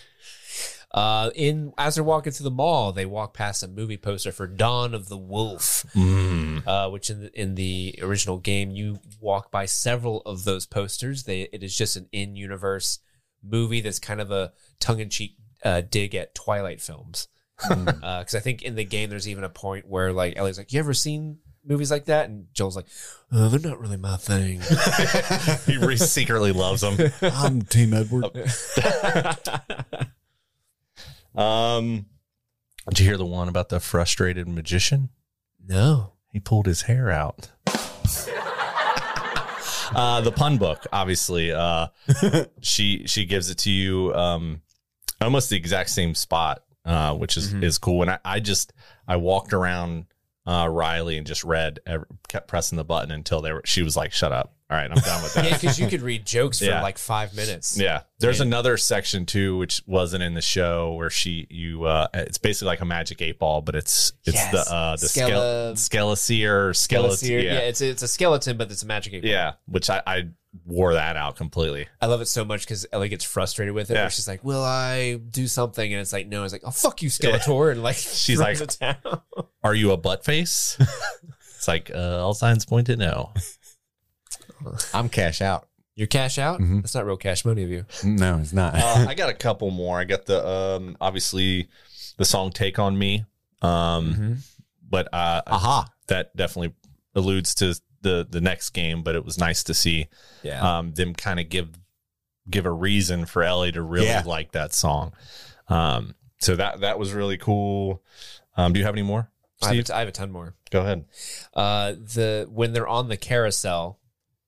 Uh, 0.95 1.29
in 1.35 1.73
as 1.77 1.95
they're 1.95 2.03
walking 2.05 2.31
through 2.31 2.45
the 2.45 2.51
mall, 2.51 2.93
they 2.93 3.05
walk 3.05 3.33
past 3.33 3.61
a 3.61 3.67
movie 3.67 3.97
poster 3.97 4.31
for 4.31 4.47
Dawn 4.47 4.93
of 4.93 5.09
the 5.09 5.17
Wolf, 5.17 5.85
Mm. 5.93 6.65
uh, 6.65 6.89
which 6.89 7.09
in 7.09 7.19
the, 7.19 7.39
in 7.41 7.55
the 7.55 7.99
original 8.01 8.37
game 8.37 8.71
you 8.71 8.99
walk 9.19 9.51
by 9.51 9.65
several 9.65 10.21
of 10.21 10.45
those 10.45 10.65
posters. 10.65 11.23
They 11.23 11.49
it 11.51 11.63
is 11.63 11.77
just 11.77 11.97
an 11.97 12.07
in-universe 12.13 12.99
movie 13.43 13.81
that's 13.81 13.99
kind 13.99 14.21
of 14.21 14.31
a 14.31 14.53
tongue-in-cheek 14.79 15.35
uh, 15.65 15.81
dig 15.81 16.15
at 16.15 16.33
Twilight 16.33 16.79
films. 16.81 17.27
Because 17.67 18.35
I 18.35 18.39
think 18.39 18.61
in 18.63 18.75
the 18.75 18.83
game 18.85 19.09
there's 19.09 19.27
even 19.27 19.43
a 19.43 19.49
point 19.49 19.87
where 19.87 20.13
like 20.13 20.37
Ellie's 20.37 20.57
like, 20.57 20.71
"You 20.73 20.79
ever 20.79 20.93
seen 20.93 21.39
movies 21.65 21.91
like 21.91 22.05
that?" 22.05 22.29
And 22.29 22.47
Joel's 22.53 22.75
like, 22.77 22.87
uh, 23.33 23.47
"They're 23.49 23.59
not 23.59 23.79
really 23.81 23.95
my 23.97 24.15
thing." 24.17 24.61
he 25.65 25.77
re- 25.77 25.95
secretly 25.97 26.51
loves 26.53 26.81
them. 26.81 27.11
I'm 27.21 27.61
Team 27.63 27.93
Edward. 27.93 28.25
Um, 31.37 32.05
did 32.89 32.99
you 32.99 33.05
hear 33.05 33.17
the 33.17 33.25
one 33.25 33.47
about 33.47 33.69
the 33.69 33.79
frustrated 33.79 34.47
magician? 34.47 35.09
no. 35.65 36.11
He 36.35 36.41
pulled 36.41 36.65
his 36.65 36.81
hair 36.81 37.09
out. 37.09 37.49
uh, 39.95 40.19
the 40.19 40.33
pun 40.35 40.57
book, 40.57 40.85
obviously. 40.91 41.53
Uh, 41.53 41.87
she 42.61 43.07
she 43.07 43.23
gives 43.23 43.49
it 43.49 43.57
to 43.59 43.71
you 43.71 44.13
um, 44.13 44.61
almost 45.21 45.49
the 45.49 45.55
exact 45.55 45.91
same 45.91 46.13
spot, 46.13 46.63
uh, 46.83 47.13
which 47.15 47.37
is 47.37 47.53
is 47.53 47.77
cool. 47.77 48.01
And 48.01 48.11
I, 48.11 48.19
I 48.25 48.41
just 48.41 48.73
I 49.07 49.15
walked 49.15 49.53
around 49.53 50.07
uh, 50.45 50.67
Riley 50.69 51.17
and 51.17 51.25
just 51.25 51.45
read, 51.45 51.79
kept 52.27 52.49
pressing 52.49 52.75
the 52.75 52.83
button 52.83 53.11
until 53.11 53.41
they 53.41 53.53
were. 53.53 53.61
She 53.63 53.81
was 53.81 53.95
like, 53.95 54.11
"Shut 54.11 54.33
up! 54.33 54.54
All 54.69 54.75
right, 54.77 54.89
I'm 54.89 54.97
done 54.97 55.21
with 55.21 55.33
that." 55.35 55.45
Yeah, 55.45 55.57
because 55.57 55.79
you 55.79 55.87
could 55.87 56.01
read 56.01 56.25
jokes 56.25 56.59
for 56.59 56.65
Yeah. 56.65 56.81
like 56.81 56.97
five 56.97 57.35
minutes. 57.35 57.77
Yeah. 57.77 58.01
There's 58.19 58.41
And- 58.41 58.47
another 58.51 58.77
section 58.77 59.25
too, 59.25 59.57
which 59.57 59.81
wasn't 59.85 60.23
in 60.23 60.33
the 60.33 60.41
show 60.41 60.93
where 60.93 61.09
she 61.11 61.45
you 61.51 61.83
uh 61.85 62.07
it's 62.13 62.37
basically 62.39 62.67
like 62.67 62.81
a 62.81 62.85
magic 62.85 63.21
eight 63.21 63.37
ball, 63.39 63.61
but 63.61 63.75
it's 63.75 64.13
it's 64.25 64.35
Yes. 64.37 64.51
the 64.51 64.73
uh 64.73 64.95
the 64.95 65.05
Skele- 65.05 65.73
skele- 65.73 65.73
skeleseer 65.73 66.75
Skeleton. 66.75 67.17
skeleton 67.17 67.29
Yeah. 67.45 67.53
yeah. 67.53 67.59
it's 67.59 67.81
it's 67.81 68.01
a 68.01 68.07
skeleton, 68.07 68.57
but 68.57 68.71
it's 68.71 68.83
a 68.83 68.87
magic. 68.87 69.13
eight 69.13 69.21
ball. 69.21 69.29
yeah 69.31 69.53
which 69.67 69.89
I, 69.89 70.01
I 70.07 70.23
wore 70.65 70.93
that 70.93 71.17
out 71.17 71.35
completely 71.35 71.87
I 72.01 72.05
love 72.07 72.21
it 72.21 72.27
so 72.27 72.43
much 72.45 72.61
because 72.61 72.85
Ellie 72.93 73.09
gets 73.09 73.25
frustrated 73.25 73.75
with 73.75 73.91
it. 73.91 73.95
Yeah. 73.95 74.07
She's 74.07 74.27
like, 74.27 74.43
"Will 74.43 74.63
I 74.63 75.15
do 75.15 75.47
something?" 75.47 75.91
And 75.93 76.01
it's 76.01 76.13
like, 76.13 76.27
"No." 76.27 76.43
It's 76.45 76.53
like, 76.53 76.61
"Oh 76.65 76.71
fuck 76.71 77.01
you, 77.01 77.09
Skeletor!" 77.09 77.71
And 77.73 77.83
like, 77.83 77.95
She's 77.97 78.39
like- 78.39 78.57
are 79.63 79.75
you 79.75 79.91
a 79.91 79.97
butt 79.97 80.23
face 80.23 80.77
it's 81.57 81.67
like 81.67 81.91
uh, 81.93 82.23
all 82.23 82.33
signs 82.33 82.65
point 82.65 82.87
to 82.87 82.95
no 82.95 83.33
I'm 84.93 85.09
cash 85.09 85.41
out. 85.41 85.67
"You're 85.95 86.07
cash 86.07 86.37
out." 86.37 86.59
Mm-hmm. 86.59 86.81
That's 86.81 86.95
not 86.95 87.05
real 87.05 87.17
cash 87.17 87.45
money 87.45 87.63
of 87.63 87.69
you. 87.69 87.85
No, 88.03 88.37
it's 88.39 88.53
not. 88.53 88.75
uh, 88.75 89.05
I 89.09 89.13
got 89.13 89.29
a 89.29 89.33
couple 89.33 89.71
more 89.71 89.99
I 89.99 90.03
got 90.05 90.25
the 90.25 90.45
um 90.47 90.97
obviously 91.01 91.67
the 92.17 92.25
song 92.25 92.51
take 92.51 92.79
on 92.79 92.97
me 92.97 93.25
um 93.61 94.37
but 94.89 95.07
uh 95.13 95.41
Aha. 95.47 95.87
that 96.07 96.35
definitely 96.35 96.73
alludes 97.15 97.55
to 97.55 97.75
the 98.01 98.27
the 98.29 98.41
next 98.41 98.69
game 98.71 99.01
but 99.03 99.15
it 99.15 99.25
was 99.25 99.37
nice 99.37 99.63
to 99.63 99.73
see 99.73 100.07
Yeah. 100.43 100.77
um, 100.77 100.93
them 100.93 101.13
kind 101.15 101.39
of 101.39 101.49
give 101.49 101.69
give 102.49 102.65
a 102.65 102.71
reason 102.71 103.25
for 103.25 103.41
Ellie 103.43 103.71
to 103.71 103.81
really 103.81 104.05
Yeah. 104.07 104.23
like 104.25 104.51
that 104.51 104.73
song. 104.73 105.13
Um, 105.67 106.13
so 106.39 106.55
that 106.57 106.81
that 106.81 106.99
was 106.99 107.11
really 107.13 107.37
cool. 107.37 108.03
Um, 108.55 108.71
do 108.73 108.79
you 108.79 108.85
have 108.85 108.93
any 108.93 109.01
more? 109.01 109.31
I, 109.63 109.67
have 109.67 109.71
a 109.71 109.75
Steve? 109.77 109.85
t- 109.85 109.93
I 109.93 109.99
have 109.99 110.07
a 110.09 110.11
ton 110.11 110.31
more. 110.31 110.53
Go 110.69 110.81
ahead. 110.81 111.05
Uh, 111.55 111.93
the 111.93 112.47
when 112.51 112.71
they're 112.73 112.87
on 112.87 113.07
the 113.07 113.17
carousel, 113.17 113.99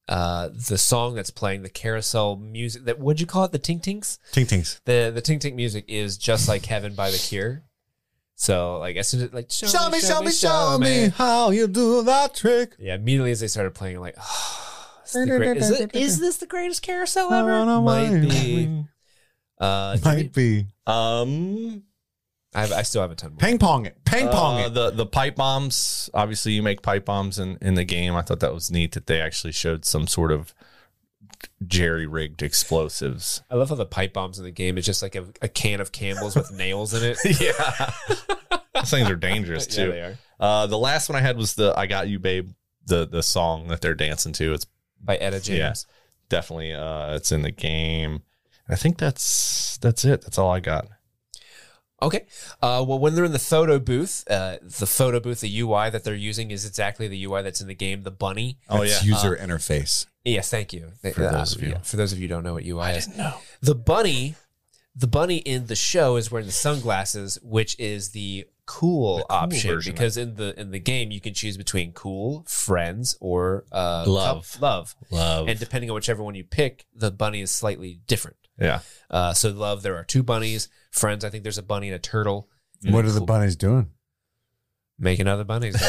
uh, 0.07 0.49
the 0.49 0.77
song 0.77 1.15
that's 1.15 1.29
playing, 1.29 1.63
the 1.63 1.69
carousel 1.69 2.37
music. 2.37 2.85
That 2.85 2.99
what'd 2.99 3.19
you 3.19 3.27
call 3.27 3.43
it? 3.45 3.51
The 3.51 3.59
Tink 3.59 3.83
Tinks. 3.83 4.19
Ting 4.31 4.45
tings. 4.45 4.81
The 4.85 5.11
the 5.13 5.21
Tink 5.21 5.39
Tink 5.39 5.55
music 5.55 5.85
is 5.87 6.17
just 6.17 6.47
like 6.47 6.65
Heaven 6.65 6.93
by 6.93 7.11
the 7.11 7.17
Cure. 7.17 7.63
So 8.35 8.77
like 8.77 8.95
as 8.95 9.07
soon 9.07 9.21
as 9.23 9.33
like 9.33 9.49
show, 9.51 9.67
Show 9.67 9.89
me, 9.89 9.99
show 9.99 10.21
me, 10.21 10.31
show 10.31 10.77
me 10.77 11.09
how 11.09 11.49
you 11.49 11.67
do 11.67 12.03
that 12.03 12.35
trick. 12.35 12.75
Yeah, 12.77 12.95
immediately 12.95 13.31
as 13.31 13.39
they 13.39 13.47
started 13.47 13.73
playing, 13.73 13.95
I'm 13.95 14.01
like, 14.01 14.15
oh, 14.21 15.01
is, 15.05 15.13
great- 15.25 15.57
is, 15.57 15.71
it, 15.71 15.95
is 15.95 16.19
this 16.19 16.37
the 16.37 16.45
greatest 16.45 16.81
carousel 16.83 17.33
ever? 17.33 17.51
I 17.51 17.65
don't 17.65 17.83
Might 17.83 18.11
might 18.11 18.21
be. 18.29 18.83
Uh, 19.59 19.97
Might 20.05 20.33
be. 20.33 20.67
Um, 20.85 21.81
I, 22.57 22.61
have, 22.61 22.71
I 22.71 22.81
still 22.81 23.03
have 23.03 23.11
a 23.11 23.15
ton 23.15 23.31
more. 23.31 23.37
Ping 23.37 23.59
pong 23.59 23.85
it. 23.85 24.03
Ping 24.03 24.29
pong 24.29 24.59
uh, 24.59 24.65
it. 24.65 24.73
the 24.73 24.89
the 24.89 25.05
pipe 25.05 25.35
bombs. 25.35 26.09
Obviously, 26.13 26.53
you 26.53 26.63
make 26.63 26.81
pipe 26.81 27.05
bombs 27.05 27.37
in 27.37 27.57
in 27.61 27.75
the 27.75 27.83
game. 27.83 28.15
I 28.15 28.23
thought 28.23 28.39
that 28.39 28.53
was 28.53 28.71
neat 28.71 28.93
that 28.93 29.05
they 29.05 29.21
actually 29.21 29.53
showed 29.53 29.85
some 29.85 30.07
sort 30.07 30.31
of 30.31 30.55
jerry 31.67 32.07
rigged 32.07 32.41
explosives. 32.41 33.43
I 33.51 33.55
love 33.55 33.69
how 33.69 33.75
the 33.75 33.85
pipe 33.85 34.13
bombs 34.13 34.39
in 34.39 34.43
the 34.43 34.51
game 34.51 34.77
is 34.79 34.87
just 34.87 35.03
like 35.03 35.15
a, 35.15 35.25
a 35.39 35.47
can 35.47 35.79
of 35.79 35.91
Campbell's 35.91 36.35
with 36.35 36.51
nails 36.57 36.95
in 36.95 37.03
it. 37.03 37.17
yeah, 37.39 37.91
those 38.73 38.89
things 38.89 39.07
are 39.07 39.15
dangerous 39.15 39.67
yeah, 39.77 39.85
too. 39.85 39.91
they 39.91 40.01
are. 40.01 40.17
Uh, 40.39 40.65
the 40.65 40.79
last 40.79 41.09
one 41.09 41.15
I 41.15 41.21
had 41.21 41.37
was 41.37 41.53
the 41.53 41.75
"I 41.77 41.85
Got 41.85 42.07
You, 42.07 42.17
Babe." 42.17 42.49
The 42.87 43.05
the 43.05 43.21
song 43.21 43.67
that 43.67 43.81
they're 43.81 43.93
dancing 43.93 44.33
to. 44.33 44.53
It's 44.53 44.65
By 44.99 45.17
Etta 45.17 45.41
James. 45.41 45.59
Yeah. 45.59 45.93
definitely 46.29 46.73
uh 46.73 47.15
it's 47.15 47.31
in 47.31 47.41
the 47.43 47.51
game. 47.51 48.23
I 48.67 48.75
think 48.75 48.97
that's 48.97 49.77
that's 49.77 50.05
it. 50.05 50.21
That's 50.21 50.37
all 50.39 50.49
I 50.49 50.59
got. 50.61 50.87
Okay. 52.01 52.25
Uh, 52.61 52.83
well, 52.87 52.99
when 52.99 53.15
they're 53.15 53.25
in 53.25 53.31
the 53.31 53.39
photo 53.39 53.79
booth, 53.79 54.23
uh, 54.29 54.57
the 54.61 54.85
photo 54.85 55.19
booth, 55.19 55.41
the 55.41 55.59
UI 55.61 55.89
that 55.89 56.03
they're 56.03 56.13
using 56.13 56.51
is 56.51 56.65
exactly 56.65 57.07
the 57.07 57.23
UI 57.25 57.41
that's 57.41 57.59
in 57.61 57.67
the 57.67 57.73
game. 57.75 58.03
The 58.03 58.11
bunny. 58.11 58.59
Oh 58.69 58.83
It's 58.83 59.03
yeah. 59.03 59.13
user 59.15 59.35
interface. 59.35 60.05
Yes, 60.23 60.49
thank 60.51 60.73
you. 60.73 60.91
For 61.13 61.21
those 61.21 61.55
of 61.55 61.63
you. 61.63 61.69
yeah, 61.69 61.77
for 61.79 61.97
those 61.97 62.11
of 62.13 62.19
you 62.19 62.27
who 62.27 62.33
don't 62.35 62.43
know 62.43 62.53
what 62.53 62.65
UI 62.65 62.91
is, 62.91 63.07
know. 63.17 63.33
the 63.61 63.73
bunny, 63.75 64.35
the 64.95 65.07
bunny 65.07 65.37
in 65.37 65.67
the 65.67 65.75
show 65.75 66.17
is 66.17 66.29
wearing 66.31 66.45
the 66.47 66.51
sunglasses, 66.53 67.39
which 67.41 67.79
is 67.79 68.09
the 68.09 68.45
cool, 68.65 69.25
option 69.29 69.71
version. 69.75 69.93
because 69.93 70.17
in 70.17 70.35
the 70.35 70.59
in 70.59 70.71
the 70.71 70.79
game 70.79 71.09
you 71.09 71.21
can 71.21 71.33
choose 71.33 71.55
between 71.57 71.93
cool, 71.93 72.43
friends, 72.47 73.15
or 73.21 73.63
uh, 73.71 74.03
Love. 74.05 74.51
cou- 74.59 74.61
love, 74.65 74.95
Love. 75.09 75.47
and 75.47 75.57
depending 75.59 75.89
on 75.89 75.95
whichever 75.95 76.21
one 76.21 76.35
you 76.35 76.43
pick, 76.43 76.85
the 76.93 77.09
bunny 77.09 77.41
is 77.41 77.49
slightly 77.49 78.01
different. 78.05 78.37
yeah. 78.59 78.81
Uh, 79.09 79.33
so 79.33 79.49
love, 79.49 79.81
there 79.81 79.95
are 79.95 80.03
two 80.03 80.21
bunnies. 80.23 80.67
Friends, 80.91 81.23
I 81.25 81.29
think 81.29 81.43
there's 81.43 81.57
a 81.57 81.63
bunny 81.63 81.87
and 81.87 81.95
a 81.95 81.99
turtle. 81.99 82.49
What 82.89 83.05
are 83.05 83.11
the 83.11 83.21
bunnies 83.21 83.55
doing? 83.55 83.91
Making 84.99 85.27
other 85.27 85.43
bunnies. 85.43 85.75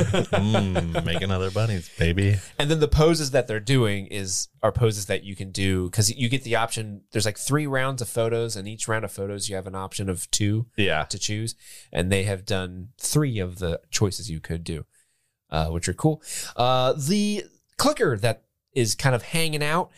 mm, 0.00 1.04
making 1.04 1.30
other 1.30 1.50
bunnies, 1.52 1.88
baby. 1.96 2.38
and 2.58 2.68
then 2.68 2.80
the 2.80 2.88
poses 2.88 3.30
that 3.30 3.46
they're 3.46 3.60
doing 3.60 4.06
is 4.06 4.48
are 4.64 4.72
poses 4.72 5.06
that 5.06 5.22
you 5.22 5.36
can 5.36 5.52
do 5.52 5.84
because 5.88 6.12
you 6.12 6.28
get 6.28 6.42
the 6.42 6.56
option. 6.56 7.02
There's 7.12 7.24
like 7.24 7.38
three 7.38 7.68
rounds 7.68 8.02
of 8.02 8.08
photos, 8.08 8.56
and 8.56 8.66
each 8.66 8.88
round 8.88 9.04
of 9.04 9.12
photos 9.12 9.48
you 9.48 9.54
have 9.54 9.68
an 9.68 9.76
option 9.76 10.08
of 10.08 10.28
two 10.32 10.66
Yeah. 10.76 11.04
to 11.04 11.18
choose, 11.20 11.54
and 11.92 12.10
they 12.10 12.24
have 12.24 12.44
done 12.44 12.88
three 12.98 13.38
of 13.38 13.60
the 13.60 13.80
choices 13.90 14.28
you 14.28 14.40
could 14.40 14.64
do, 14.64 14.86
uh, 15.50 15.66
which 15.68 15.88
are 15.88 15.94
cool. 15.94 16.20
Uh, 16.56 16.94
the 16.94 17.44
clicker 17.76 18.16
that 18.18 18.42
is 18.74 18.96
kind 18.96 19.14
of 19.14 19.22
hanging 19.22 19.62
out. 19.62 19.90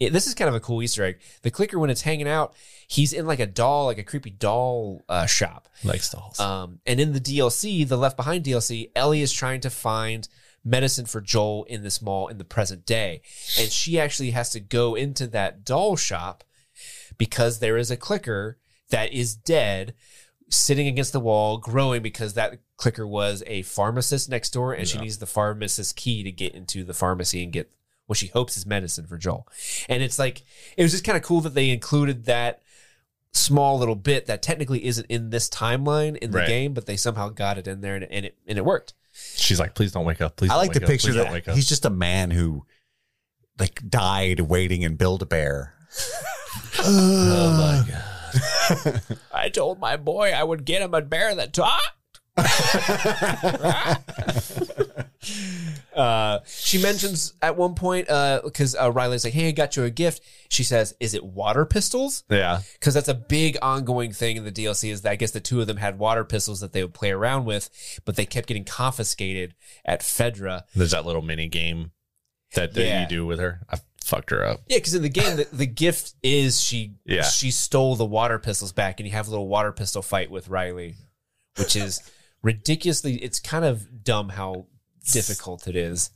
It, 0.00 0.12
this 0.12 0.26
is 0.26 0.34
kind 0.34 0.48
of 0.48 0.54
a 0.54 0.60
cool 0.60 0.82
Easter 0.82 1.04
egg. 1.04 1.20
The 1.42 1.50
clicker, 1.50 1.78
when 1.78 1.90
it's 1.90 2.02
hanging 2.02 2.28
out, 2.28 2.54
he's 2.86 3.12
in 3.12 3.26
like 3.26 3.40
a 3.40 3.46
doll, 3.46 3.86
like 3.86 3.98
a 3.98 4.02
creepy 4.02 4.30
doll 4.30 5.04
uh, 5.08 5.26
shop. 5.26 5.68
Like 5.84 6.02
stalls. 6.02 6.40
Um, 6.40 6.80
and 6.86 6.98
in 6.98 7.12
the 7.12 7.20
DLC, 7.20 7.86
the 7.86 7.96
Left 7.96 8.16
Behind 8.16 8.44
DLC, 8.44 8.90
Ellie 8.96 9.22
is 9.22 9.32
trying 9.32 9.60
to 9.60 9.70
find 9.70 10.28
medicine 10.64 11.06
for 11.06 11.20
Joel 11.20 11.64
in 11.64 11.82
this 11.82 12.02
mall 12.02 12.28
in 12.28 12.38
the 12.38 12.44
present 12.44 12.86
day. 12.86 13.22
And 13.58 13.70
she 13.70 14.00
actually 14.00 14.30
has 14.30 14.50
to 14.50 14.60
go 14.60 14.94
into 14.94 15.26
that 15.28 15.64
doll 15.64 15.96
shop 15.96 16.42
because 17.18 17.58
there 17.58 17.76
is 17.76 17.90
a 17.90 17.96
clicker 17.96 18.58
that 18.90 19.12
is 19.12 19.36
dead 19.36 19.94
sitting 20.48 20.86
against 20.86 21.12
the 21.12 21.20
wall 21.20 21.58
growing 21.58 22.02
because 22.02 22.34
that 22.34 22.58
clicker 22.76 23.06
was 23.06 23.42
a 23.46 23.62
pharmacist 23.62 24.28
next 24.28 24.50
door 24.50 24.72
and 24.72 24.86
she 24.86 24.98
needs 24.98 25.18
the 25.18 25.26
pharmacist 25.26 25.96
key 25.96 26.22
to 26.22 26.30
get 26.30 26.54
into 26.54 26.84
the 26.84 26.94
pharmacy 26.94 27.42
and 27.42 27.52
get 27.52 27.70
what 28.06 28.18
she 28.18 28.28
hopes 28.28 28.56
is 28.56 28.66
medicine 28.66 29.06
for 29.06 29.16
Joel. 29.18 29.46
And 29.88 30.02
it's 30.02 30.18
like 30.18 30.42
it 30.76 30.82
was 30.82 30.92
just 30.92 31.04
kind 31.04 31.16
of 31.16 31.22
cool 31.22 31.40
that 31.42 31.54
they 31.54 31.70
included 31.70 32.24
that 32.26 32.62
small 33.32 33.78
little 33.78 33.96
bit 33.96 34.26
that 34.26 34.42
technically 34.42 34.84
isn't 34.84 35.06
in 35.06 35.30
this 35.30 35.48
timeline 35.48 36.16
in 36.18 36.30
the 36.30 36.38
Right. 36.38 36.48
game, 36.48 36.74
but 36.74 36.86
they 36.86 36.96
somehow 36.96 37.28
got 37.30 37.58
it 37.58 37.66
in 37.66 37.80
there 37.80 37.94
and 37.96 38.04
it 38.04 38.10
and 38.12 38.26
it, 38.26 38.36
and 38.46 38.58
it 38.58 38.64
worked. 38.64 38.94
She's 39.36 39.60
like, 39.60 39.74
please 39.74 39.92
don't 39.92 40.04
wake 40.04 40.20
up. 40.20 40.36
Please. 40.36 40.50
I 40.50 40.54
don't 40.54 40.62
like 40.66 40.72
the 40.72 40.82
up. 40.82 40.88
picture 40.88 41.08
Please 41.12 41.16
that 41.22 41.32
wake 41.32 41.48
up. 41.48 41.54
he's 41.54 41.68
just 41.68 41.84
a 41.84 41.90
man 41.90 42.30
who 42.30 42.64
like 43.58 43.80
died 43.88 44.40
waiting 44.40 44.82
in 44.82 44.96
Build 44.96 45.22
a 45.22 45.26
Bear. 45.26 45.74
oh 46.80 47.84
my 47.86 47.90
god. 47.92 49.02
I 49.32 49.48
told 49.48 49.78
my 49.78 49.96
boy 49.96 50.32
I 50.32 50.42
would 50.42 50.64
get 50.64 50.82
him 50.82 50.92
a 50.94 51.02
bear 51.02 51.34
that 51.36 51.52
talked. 51.52 51.90
uh, 55.94 56.38
she 56.46 56.78
mentions 56.82 57.34
at 57.42 57.56
one 57.56 57.74
point 57.74 58.06
because 58.06 58.76
uh, 58.80 58.90
Riley's 58.90 59.24
like, 59.24 59.32
"Hey, 59.34 59.48
I 59.48 59.52
got 59.52 59.76
you 59.76 59.84
a 59.84 59.90
gift." 59.90 60.22
She 60.48 60.64
says, 60.64 60.94
"Is 61.00 61.14
it 61.14 61.24
water 61.24 61.64
pistols?" 61.64 62.24
Yeah. 62.28 62.60
Because 62.74 62.94
that's 62.94 63.08
a 63.08 63.14
big 63.14 63.56
ongoing 63.62 64.12
thing 64.12 64.36
in 64.36 64.44
the 64.44 64.52
DLC. 64.52 64.90
Is 64.90 65.02
that 65.02 65.10
I 65.12 65.16
guess 65.16 65.30
the 65.32 65.40
two 65.40 65.60
of 65.60 65.66
them 65.66 65.76
had 65.78 65.98
water 65.98 66.24
pistols 66.24 66.60
that 66.60 66.72
they 66.72 66.82
would 66.82 66.94
play 66.94 67.10
around 67.10 67.44
with, 67.44 67.70
but 68.04 68.16
they 68.16 68.26
kept 68.26 68.48
getting 68.48 68.64
confiscated 68.64 69.54
at 69.84 70.00
Fedra. 70.00 70.62
There's 70.74 70.90
that 70.92 71.06
little 71.06 71.22
mini 71.22 71.48
game 71.48 71.92
that, 72.54 72.74
that 72.74 72.84
Yeah. 72.84 73.02
you 73.02 73.08
do 73.08 73.26
with 73.26 73.38
her. 73.40 73.60
I 73.70 73.78
fucked 74.04 74.30
her 74.30 74.44
up. 74.44 74.60
Yeah, 74.68 74.76
because 74.78 74.94
in 74.94 75.02
the 75.02 75.08
game, 75.08 75.36
the, 75.36 75.48
the 75.52 75.66
gift 75.66 76.14
is 76.22 76.60
she 76.60 76.94
Yeah. 77.06 77.22
she 77.22 77.50
stole 77.50 77.96
the 77.96 78.04
water 78.04 78.38
pistols 78.38 78.72
back, 78.72 79.00
and 79.00 79.06
you 79.06 79.12
have 79.14 79.26
a 79.28 79.30
little 79.30 79.48
water 79.48 79.72
pistol 79.72 80.02
fight 80.02 80.30
with 80.30 80.48
Riley, 80.48 80.96
which 81.56 81.74
is 81.76 82.02
ridiculously. 82.42 83.14
It's 83.16 83.40
kind 83.40 83.64
of 83.64 84.04
dumb 84.04 84.28
how 84.30 84.66
difficult 85.12 85.66
it 85.68 85.76
is. 85.76 86.10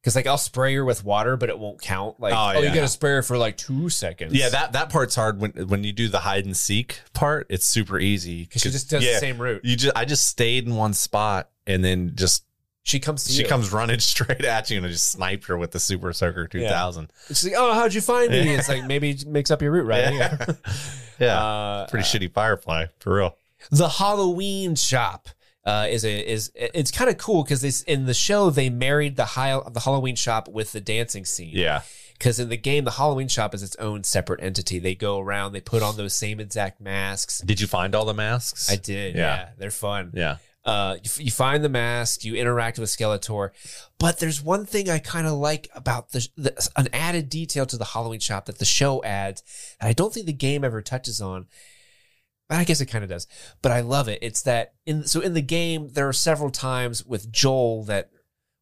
Because 0.00 0.14
like 0.14 0.26
I'll 0.28 0.38
spray 0.38 0.74
her 0.76 0.84
with 0.84 1.04
water, 1.04 1.36
but 1.36 1.48
it 1.48 1.58
won't 1.58 1.80
count. 1.80 2.20
Like 2.20 2.32
Oh, 2.32 2.52
oh, 2.56 2.60
you 2.60 2.66
yeah. 2.68 2.74
got 2.76 2.80
to 2.82 2.88
spray 2.88 3.10
her 3.12 3.22
for 3.22 3.36
like 3.36 3.56
two 3.56 3.88
seconds. 3.88 4.32
Yeah, 4.32 4.48
that 4.50 4.72
that 4.72 4.90
part's 4.90 5.14
hard 5.16 5.40
when 5.40 5.50
when 5.68 5.82
you 5.84 5.92
do 5.92 6.08
the 6.08 6.20
hide 6.20 6.44
and 6.44 6.56
seek 6.56 7.00
part. 7.14 7.46
It's 7.50 7.66
super 7.66 7.98
easy 7.98 8.44
because 8.44 8.62
she 8.62 8.70
just 8.70 8.88
does 8.90 9.04
yeah, 9.04 9.14
the 9.14 9.18
same 9.18 9.38
route. 9.42 9.64
You 9.64 9.76
just 9.76 9.96
I 9.96 10.04
just 10.04 10.26
stayed 10.28 10.66
in 10.66 10.76
one 10.76 10.94
spot 10.94 11.50
and 11.66 11.84
then 11.84 12.12
just 12.14 12.44
She 12.84 13.00
comes 13.00 13.24
to 13.24 13.32
she 13.32 13.42
you. 13.42 13.48
comes 13.48 13.72
running 13.72 13.98
straight 13.98 14.44
at 14.44 14.70
you 14.70 14.76
and 14.76 14.86
I 14.86 14.90
just 14.90 15.10
sniped 15.10 15.46
her 15.46 15.58
with 15.58 15.72
the 15.72 15.80
Super 15.80 16.12
Soaker 16.12 16.46
2000. 16.46 17.12
She's 17.26 17.44
like, 17.44 17.54
"Oh, 17.56 17.74
how'd 17.74 17.92
you 17.92 18.00
find 18.00 18.30
me?" 18.30 18.54
It's 18.54 18.68
like 18.68 18.84
maybe 18.84 19.10
it 19.10 19.26
makes 19.26 19.50
up 19.50 19.60
your 19.62 19.72
route, 19.72 19.86
right? 19.86 20.14
Yeah. 20.14 20.46
Yeah. 21.20 21.36
Uh, 21.44 21.86
Pretty 21.88 22.04
shitty 22.06 22.32
Firefly 22.32 22.86
for 23.00 23.16
real. 23.16 23.36
the 23.72 23.88
Halloween 23.88 24.76
shop 24.76 25.28
uh, 25.68 25.86
is 25.86 26.02
a 26.02 26.32
is 26.32 26.50
it's 26.54 26.90
kind 26.90 27.10
of 27.10 27.18
cool 27.18 27.42
because 27.44 27.60
this 27.60 27.82
in 27.82 28.06
the 28.06 28.14
show 28.14 28.48
they 28.48 28.70
married 28.70 29.16
the 29.16 29.26
high, 29.26 29.60
the 29.70 29.80
Halloween 29.80 30.16
shop 30.16 30.48
with 30.48 30.72
the 30.72 30.80
dancing 30.80 31.26
scene. 31.26 31.52
Yeah. 31.52 31.82
Because 32.14 32.40
in 32.40 32.48
the 32.48 32.56
game, 32.56 32.84
the 32.84 32.92
Halloween 32.92 33.28
shop 33.28 33.54
is 33.54 33.62
its 33.62 33.76
own 33.76 34.02
separate 34.02 34.42
entity. 34.42 34.78
They 34.78 34.94
go 34.94 35.20
around, 35.20 35.52
they 35.52 35.60
put 35.60 35.82
on 35.82 35.96
those 35.96 36.14
same 36.14 36.40
exact 36.40 36.80
masks. 36.80 37.40
Did 37.44 37.60
you 37.60 37.66
find 37.66 37.94
all 37.94 38.06
the 38.06 38.14
masks? 38.14 38.68
I 38.72 38.76
did. 38.76 39.14
Yeah. 39.14 39.20
Yeah, 39.20 39.48
they're 39.58 39.70
fun. 39.70 40.12
Yeah. 40.14 40.38
Uh, 40.64 40.96
you, 41.02 41.24
you 41.24 41.30
find 41.30 41.62
the 41.62 41.68
mask, 41.68 42.24
you 42.24 42.34
interact 42.34 42.78
with 42.78 42.88
Skeletor, 42.88 43.50
but 43.98 44.18
there's 44.20 44.42
one 44.42 44.64
thing 44.64 44.88
I 44.88 44.98
kind 44.98 45.26
of 45.26 45.34
like 45.34 45.68
about 45.74 46.12
the, 46.12 46.26
the 46.36 46.70
an 46.76 46.88
added 46.94 47.28
detail 47.28 47.66
to 47.66 47.76
the 47.76 47.84
Halloween 47.84 48.20
shop 48.20 48.46
that 48.46 48.58
the 48.58 48.64
show 48.64 49.02
adds, 49.04 49.42
and 49.80 49.88
I 49.88 49.92
don't 49.92 50.12
think 50.12 50.26
the 50.26 50.32
game 50.32 50.64
ever 50.64 50.80
touches 50.82 51.20
on. 51.20 51.46
But 52.48 52.58
I 52.58 52.64
guess 52.64 52.80
it 52.80 52.86
kind 52.86 53.04
of 53.04 53.10
does. 53.10 53.26
But 53.62 53.72
I 53.72 53.80
love 53.80 54.08
it. 54.08 54.18
It's 54.22 54.42
that 54.42 54.74
in 54.86 55.04
so 55.04 55.20
in 55.20 55.34
the 55.34 55.42
game 55.42 55.90
there 55.92 56.08
are 56.08 56.12
several 56.14 56.50
times 56.50 57.04
with 57.04 57.30
Joel 57.30 57.84
that, 57.84 58.10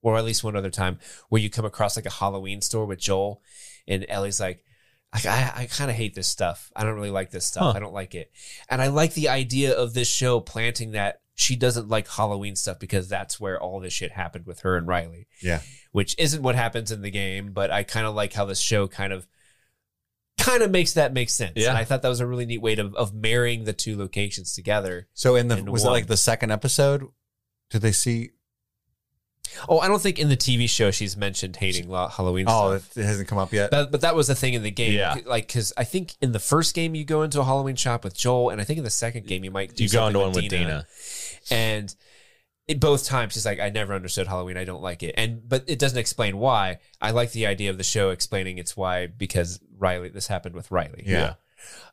or 0.03 0.17
at 0.19 0.25
least 0.25 0.43
one 0.45 0.57
other 0.57 0.71
time 0.71 0.99
where 1.29 1.41
you 1.41 1.51
come 1.51 1.65
across 1.65 1.97
like 1.97 2.07
a 2.07 2.11
Halloween 2.11 2.61
store 2.61 2.85
with 2.87 2.99
Joel, 2.99 3.43
and 3.87 4.05
Ellie's 4.09 4.41
like. 4.41 4.63
I, 5.13 5.21
I, 5.29 5.63
I 5.63 5.67
kind 5.67 5.89
of 5.89 5.97
hate 5.97 6.15
this 6.17 6.27
stuff. 6.27 6.71
I 6.75 6.83
don't 6.83 6.97
really 6.97 7.13
like 7.13 7.31
this 7.31 7.47
stuff. 7.47 7.63
Huh. 7.63 7.73
I 7.77 7.79
don't 7.79 7.95
like 7.95 8.15
it. 8.17 8.33
And 8.69 8.83
I 8.83 8.89
like 8.89 9.15
the 9.15 9.29
idea 9.29 9.73
of 9.73 9.95
this 9.95 10.09
show 10.09 10.41
planting 10.41 10.91
that 10.91 11.21
she 11.37 11.55
doesn't 11.55 11.89
like 11.89 12.09
Halloween 12.09 12.57
stuff 12.57 12.81
because 12.81 13.09
that's 13.09 13.39
where 13.39 13.59
all 13.59 13.79
this 13.79 13.93
shit 13.93 14.11
happened 14.11 14.47
with 14.47 14.61
her 14.61 14.77
and 14.77 14.87
Riley, 14.87 15.29
Yeah. 15.41 15.61
which 15.93 16.17
isn't 16.19 16.43
what 16.43 16.57
happens 16.57 16.91
in 16.91 17.03
the 17.03 17.11
game. 17.13 17.53
But 17.53 17.71
I 17.71 17.85
kind 17.85 18.05
of 18.05 18.17
like 18.17 18.33
how 18.33 18.47
this 18.47 18.61
show 18.61 18.89
kind 18.89 19.13
of 19.13 19.29
kind 20.47 20.63
of 20.63 20.71
makes 20.71 20.93
that 20.95 21.13
make 21.13 21.29
sense. 21.31 21.53
Yeah. 21.57 21.69
And 21.71 21.79
I 21.79 21.85
thought 21.85 22.03
that 22.03 22.09
was 22.09 22.21
a 22.21 22.27
really 22.27 22.47
neat 22.47 22.63
way 22.63 22.75
to, 22.77 22.93
of 22.97 23.13
marrying 23.15 23.65
the 23.65 23.73
two 23.73 23.97
locations 23.99 24.55
together. 24.55 25.09
So 25.15 25.37
in 25.37 25.49
the 25.49 25.59
In 25.59 25.71
was 25.71 25.85
it 25.85 25.89
like 25.91 26.07
the 26.07 26.17
second 26.17 26.51
episode? 26.53 27.07
Did 27.71 27.83
they 27.83 27.93
see? 27.93 28.31
Oh, 29.69 29.79
I 29.79 29.89
don't 29.89 30.03
think 30.03 30.19
in 30.19 30.29
the 30.29 30.37
TV 30.37 30.69
show 30.69 30.91
she's 30.91 31.17
mentioned 31.17 31.57
hating 31.57 31.89
lo- 31.89 32.09
Halloween 32.09 32.47
Oh, 32.49 32.77
stuff. 32.79 32.97
it 32.99 33.05
hasn't 33.05 33.29
come 33.29 33.39
up 33.39 33.53
yet. 33.53 33.71
But, 33.71 33.91
but 33.91 34.01
that 34.03 34.15
was 34.15 34.27
the 34.27 34.35
thing 34.35 34.55
in 34.55 34.63
the 34.63 34.71
game. 34.71 34.93
Yeah. 34.93 35.17
Like, 35.25 35.47
because 35.47 35.73
I 35.77 35.85
think 35.85 36.15
in 36.21 36.33
the 36.33 36.39
first 36.41 36.75
game 36.75 36.95
you 36.95 37.05
go 37.05 37.23
into 37.23 37.41
a 37.41 37.45
Halloween 37.45 37.77
shop 37.77 38.05
with 38.05 38.15
Joel, 38.17 38.51
and 38.51 38.61
I 38.61 38.65
think 38.65 38.79
in 38.79 38.85
the 38.85 38.91
second 38.91 39.27
game 39.27 39.45
you 39.45 39.51
might 39.51 39.75
do 39.75 39.85
You 39.85 39.91
go 39.91 40.07
into 40.09 40.19
one 40.19 40.33
with 40.33 40.49
Dina. 40.49 40.87
and 41.51 41.95
it, 42.69 42.81
both 42.81 43.05
times 43.05 43.33
she's 43.35 43.47
like, 43.47 43.61
I 43.61 43.71
never 43.71 43.95
understood 43.95 44.27
Halloween. 44.27 44.57
I 44.57 44.65
don't 44.65 44.83
like 44.83 45.03
it. 45.03 45.15
And 45.17 45.49
but 45.49 45.65
it 45.69 45.79
doesn't 45.79 45.99
explain 45.99 46.39
why. 46.39 46.79
I 47.01 47.11
like 47.13 47.33
the 47.33 47.47
idea 47.47 47.71
of 47.71 47.79
the 47.79 47.85
show 47.85 48.11
explaining 48.11 48.59
it's 48.59 48.77
why 48.77 49.07
because 49.07 49.61
Riley. 49.79 50.09
This 50.09 50.27
happened 50.27 50.55
with 50.55 50.71
Riley. 50.71 51.05
Yeah. 51.07 51.35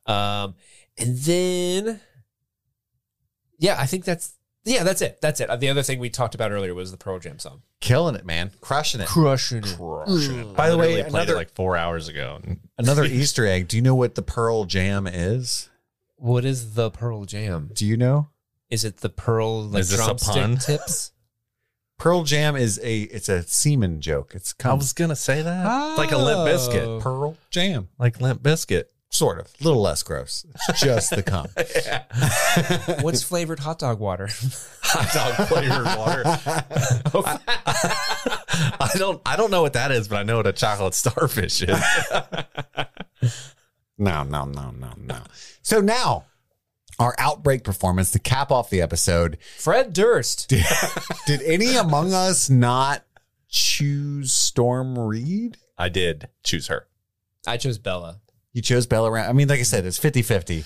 Um, 0.05 0.55
and 0.97 1.17
then 1.17 1.99
yeah, 3.59 3.75
I 3.79 3.85
think 3.85 4.03
that's 4.05 4.33
yeah, 4.65 4.83
that's 4.83 5.01
it. 5.01 5.19
That's 5.21 5.41
it. 5.41 5.49
Uh, 5.49 5.57
The 5.57 5.67
other 5.69 5.83
thing 5.83 5.99
we 5.99 6.09
talked 6.09 6.35
about 6.35 6.51
earlier 6.51 6.73
was 6.73 6.91
the 6.91 6.97
Pearl 6.97 7.19
Jam 7.19 7.37
song. 7.37 7.63
Killing 7.81 8.15
it, 8.15 8.25
man. 8.25 8.51
Crushing 8.61 9.01
it. 9.01 9.07
Crushing 9.07 9.63
it. 9.65 9.77
By 10.55 10.69
the 10.69 10.77
way, 10.77 10.87
Literally 10.95 11.03
played 11.03 11.07
another- 11.07 11.33
it 11.33 11.35
like 11.35 11.53
four 11.53 11.75
hours 11.75 12.07
ago. 12.07 12.39
Another 12.77 13.03
Easter 13.19 13.45
egg. 13.45 13.67
Do 13.67 13.75
you 13.75 13.81
know 13.81 13.95
what 13.95 14.15
the 14.15 14.21
Pearl 14.21 14.63
Jam 14.65 15.05
is? 15.05 15.69
What 16.15 16.45
is 16.45 16.75
the 16.75 16.89
Pearl 16.89 17.25
Jam? 17.25 17.71
Do 17.73 17.85
you 17.85 17.97
know? 17.97 18.29
Is 18.73 18.83
it 18.83 18.97
the 18.97 19.09
Pearl 19.09 19.63
like 19.65 19.81
Is 19.81 19.91
this 19.91 19.99
a 19.99 20.03
drumstick 20.03 20.33
pun? 20.35 20.57
tips? 20.57 21.11
Pearl 21.99 22.23
Jam 22.23 22.55
is 22.55 22.79
a 22.83 23.01
it's 23.03 23.29
a 23.29 23.43
semen 23.43 24.01
joke. 24.01 24.33
It's 24.35 24.55
I 24.59 24.63
come 24.63 24.79
was 24.79 24.93
gonna 24.93 25.15
say 25.15 25.41
that. 25.43 25.89
It's 25.91 25.97
like 25.99 26.11
a 26.11 26.17
limp 26.17 26.39
Oh. 26.39 26.45
biscuit. 26.45 27.01
Pearl 27.01 27.37
Jam. 27.51 27.89
Like 27.99 28.19
Limp 28.19 28.41
Bizkit. 28.41 28.85
Sort 29.11 29.39
of. 29.39 29.45
A 29.61 29.63
little 29.63 29.79
less 29.81 30.01
gross. 30.01 30.43
It's 30.69 30.79
just 30.81 31.11
the 31.11 31.21
cum. 31.21 31.45
What's 33.03 33.21
flavored 33.21 33.59
hot 33.59 33.77
dog 33.77 33.99
water? 33.99 34.27
Hot 34.81 35.13
dog 35.13 35.47
flavored 35.47 35.85
water. 35.97 36.23
I 38.79 38.89
don't 38.97 39.21
I 39.25 39.35
don't 39.35 39.51
know 39.51 39.61
what 39.61 39.73
that 39.73 39.91
is, 39.91 40.07
but 40.07 40.17
I 40.17 40.23
know 40.23 40.37
what 40.37 40.47
a 40.47 40.51
chocolate 40.53 40.95
starfish 40.95 41.61
is. 41.61 41.79
No, 43.99 44.23
no, 44.23 44.45
no, 44.45 44.71
no, 44.71 44.93
no. 44.97 45.19
So 45.61 45.79
now 45.79 46.25
our 46.99 47.15
outbreak 47.17 47.63
performance 47.63 48.11
to 48.11 48.19
cap 48.19 48.51
off 48.51 48.69
the 48.69 48.81
episode. 48.81 49.37
Fred 49.57 49.93
Durst. 49.93 50.49
Did, 50.49 50.65
did 51.27 51.41
any 51.43 51.75
among 51.75 52.13
us 52.13 52.49
not 52.49 53.03
choose 53.49 54.31
Storm 54.31 54.97
Reed? 54.97 55.57
I 55.77 55.89
did 55.89 56.29
choose 56.43 56.67
her. 56.67 56.87
I 57.45 57.57
chose 57.57 57.77
Bella. 57.77 58.21
You 58.53 58.61
chose 58.61 58.85
Bella. 58.87 59.11
Ram- 59.11 59.29
I 59.29 59.33
mean, 59.33 59.47
like 59.47 59.59
I 59.59 59.63
said, 59.63 59.85
it's 59.85 59.97
50 59.97 60.21
50. 60.21 60.63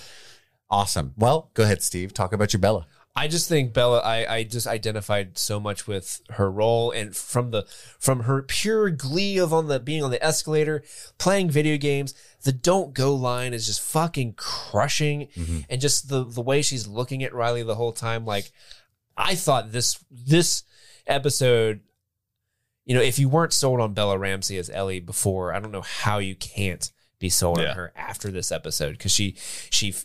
Awesome. 0.69 1.13
Well, 1.17 1.49
go 1.53 1.63
ahead, 1.63 1.81
Steve. 1.81 2.13
Talk 2.13 2.33
about 2.33 2.51
your 2.53 2.59
Bella. 2.59 2.85
I 3.17 3.27
just 3.27 3.49
think 3.49 3.73
Bella. 3.73 3.97
I, 3.99 4.35
I 4.35 4.43
just 4.43 4.67
identified 4.67 5.39
so 5.39 5.59
much 5.59 5.87
with 5.87 6.21
her 6.29 6.51
role, 6.51 6.91
and 6.91 7.15
from 7.15 7.49
the 7.49 7.65
from 7.99 8.21
her 8.21 8.43
pure 8.43 8.91
glee 8.91 9.39
of 9.39 9.51
on 9.51 9.67
the 9.67 9.79
being 9.79 10.03
on 10.03 10.11
the 10.11 10.23
escalator, 10.23 10.83
playing 11.17 11.49
video 11.49 11.77
games. 11.77 12.13
The 12.43 12.51
"Don't 12.51 12.93
go" 12.93 13.15
line 13.15 13.55
is 13.55 13.65
just 13.65 13.81
fucking 13.81 14.33
crushing, 14.33 15.29
mm-hmm. 15.35 15.61
and 15.67 15.81
just 15.81 16.09
the 16.09 16.23
the 16.25 16.41
way 16.41 16.61
she's 16.61 16.85
looking 16.85 17.23
at 17.23 17.33
Riley 17.33 17.63
the 17.63 17.73
whole 17.73 17.91
time. 17.91 18.23
Like, 18.23 18.51
I 19.17 19.33
thought 19.33 19.71
this 19.71 19.97
this 20.11 20.63
episode. 21.07 21.81
You 22.85 22.95
know, 22.95 23.01
if 23.01 23.17
you 23.17 23.29
weren't 23.29 23.51
sold 23.51 23.81
on 23.81 23.95
Bella 23.95 24.19
Ramsey 24.19 24.57
as 24.59 24.69
Ellie 24.69 24.99
before, 24.99 25.53
I 25.53 25.59
don't 25.59 25.71
know 25.71 25.81
how 25.81 26.19
you 26.19 26.35
can't 26.35 26.89
be 27.19 27.29
sold 27.29 27.59
Yeah. 27.59 27.71
on 27.71 27.75
her 27.77 27.93
after 27.95 28.29
this 28.29 28.51
episode 28.51 28.91
because 28.91 29.11
she 29.11 29.35
she 29.71 29.95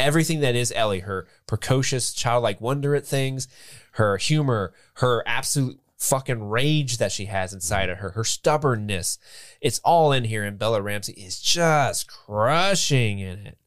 everything 0.00 0.40
that 0.40 0.54
is 0.54 0.72
Ellie, 0.74 1.00
her 1.00 1.26
precocious 1.46 2.12
childlike 2.12 2.60
wonder 2.60 2.94
at 2.94 3.06
things, 3.06 3.48
her 3.92 4.16
humor, 4.16 4.72
her 4.94 5.22
absolute 5.26 5.78
fucking 5.98 6.48
rage 6.48 6.96
that 6.98 7.12
she 7.12 7.26
has 7.26 7.52
inside 7.52 7.88
of 7.90 7.98
her, 7.98 8.10
her 8.10 8.24
stubbornness. 8.24 9.18
It's 9.60 9.78
all 9.80 10.12
in 10.12 10.24
here, 10.24 10.44
and 10.44 10.58
Bella 10.58 10.80
Ramsey 10.82 11.12
is 11.12 11.40
just 11.40 12.08
crushing 12.08 13.18
in 13.18 13.46
it. 13.46 13.58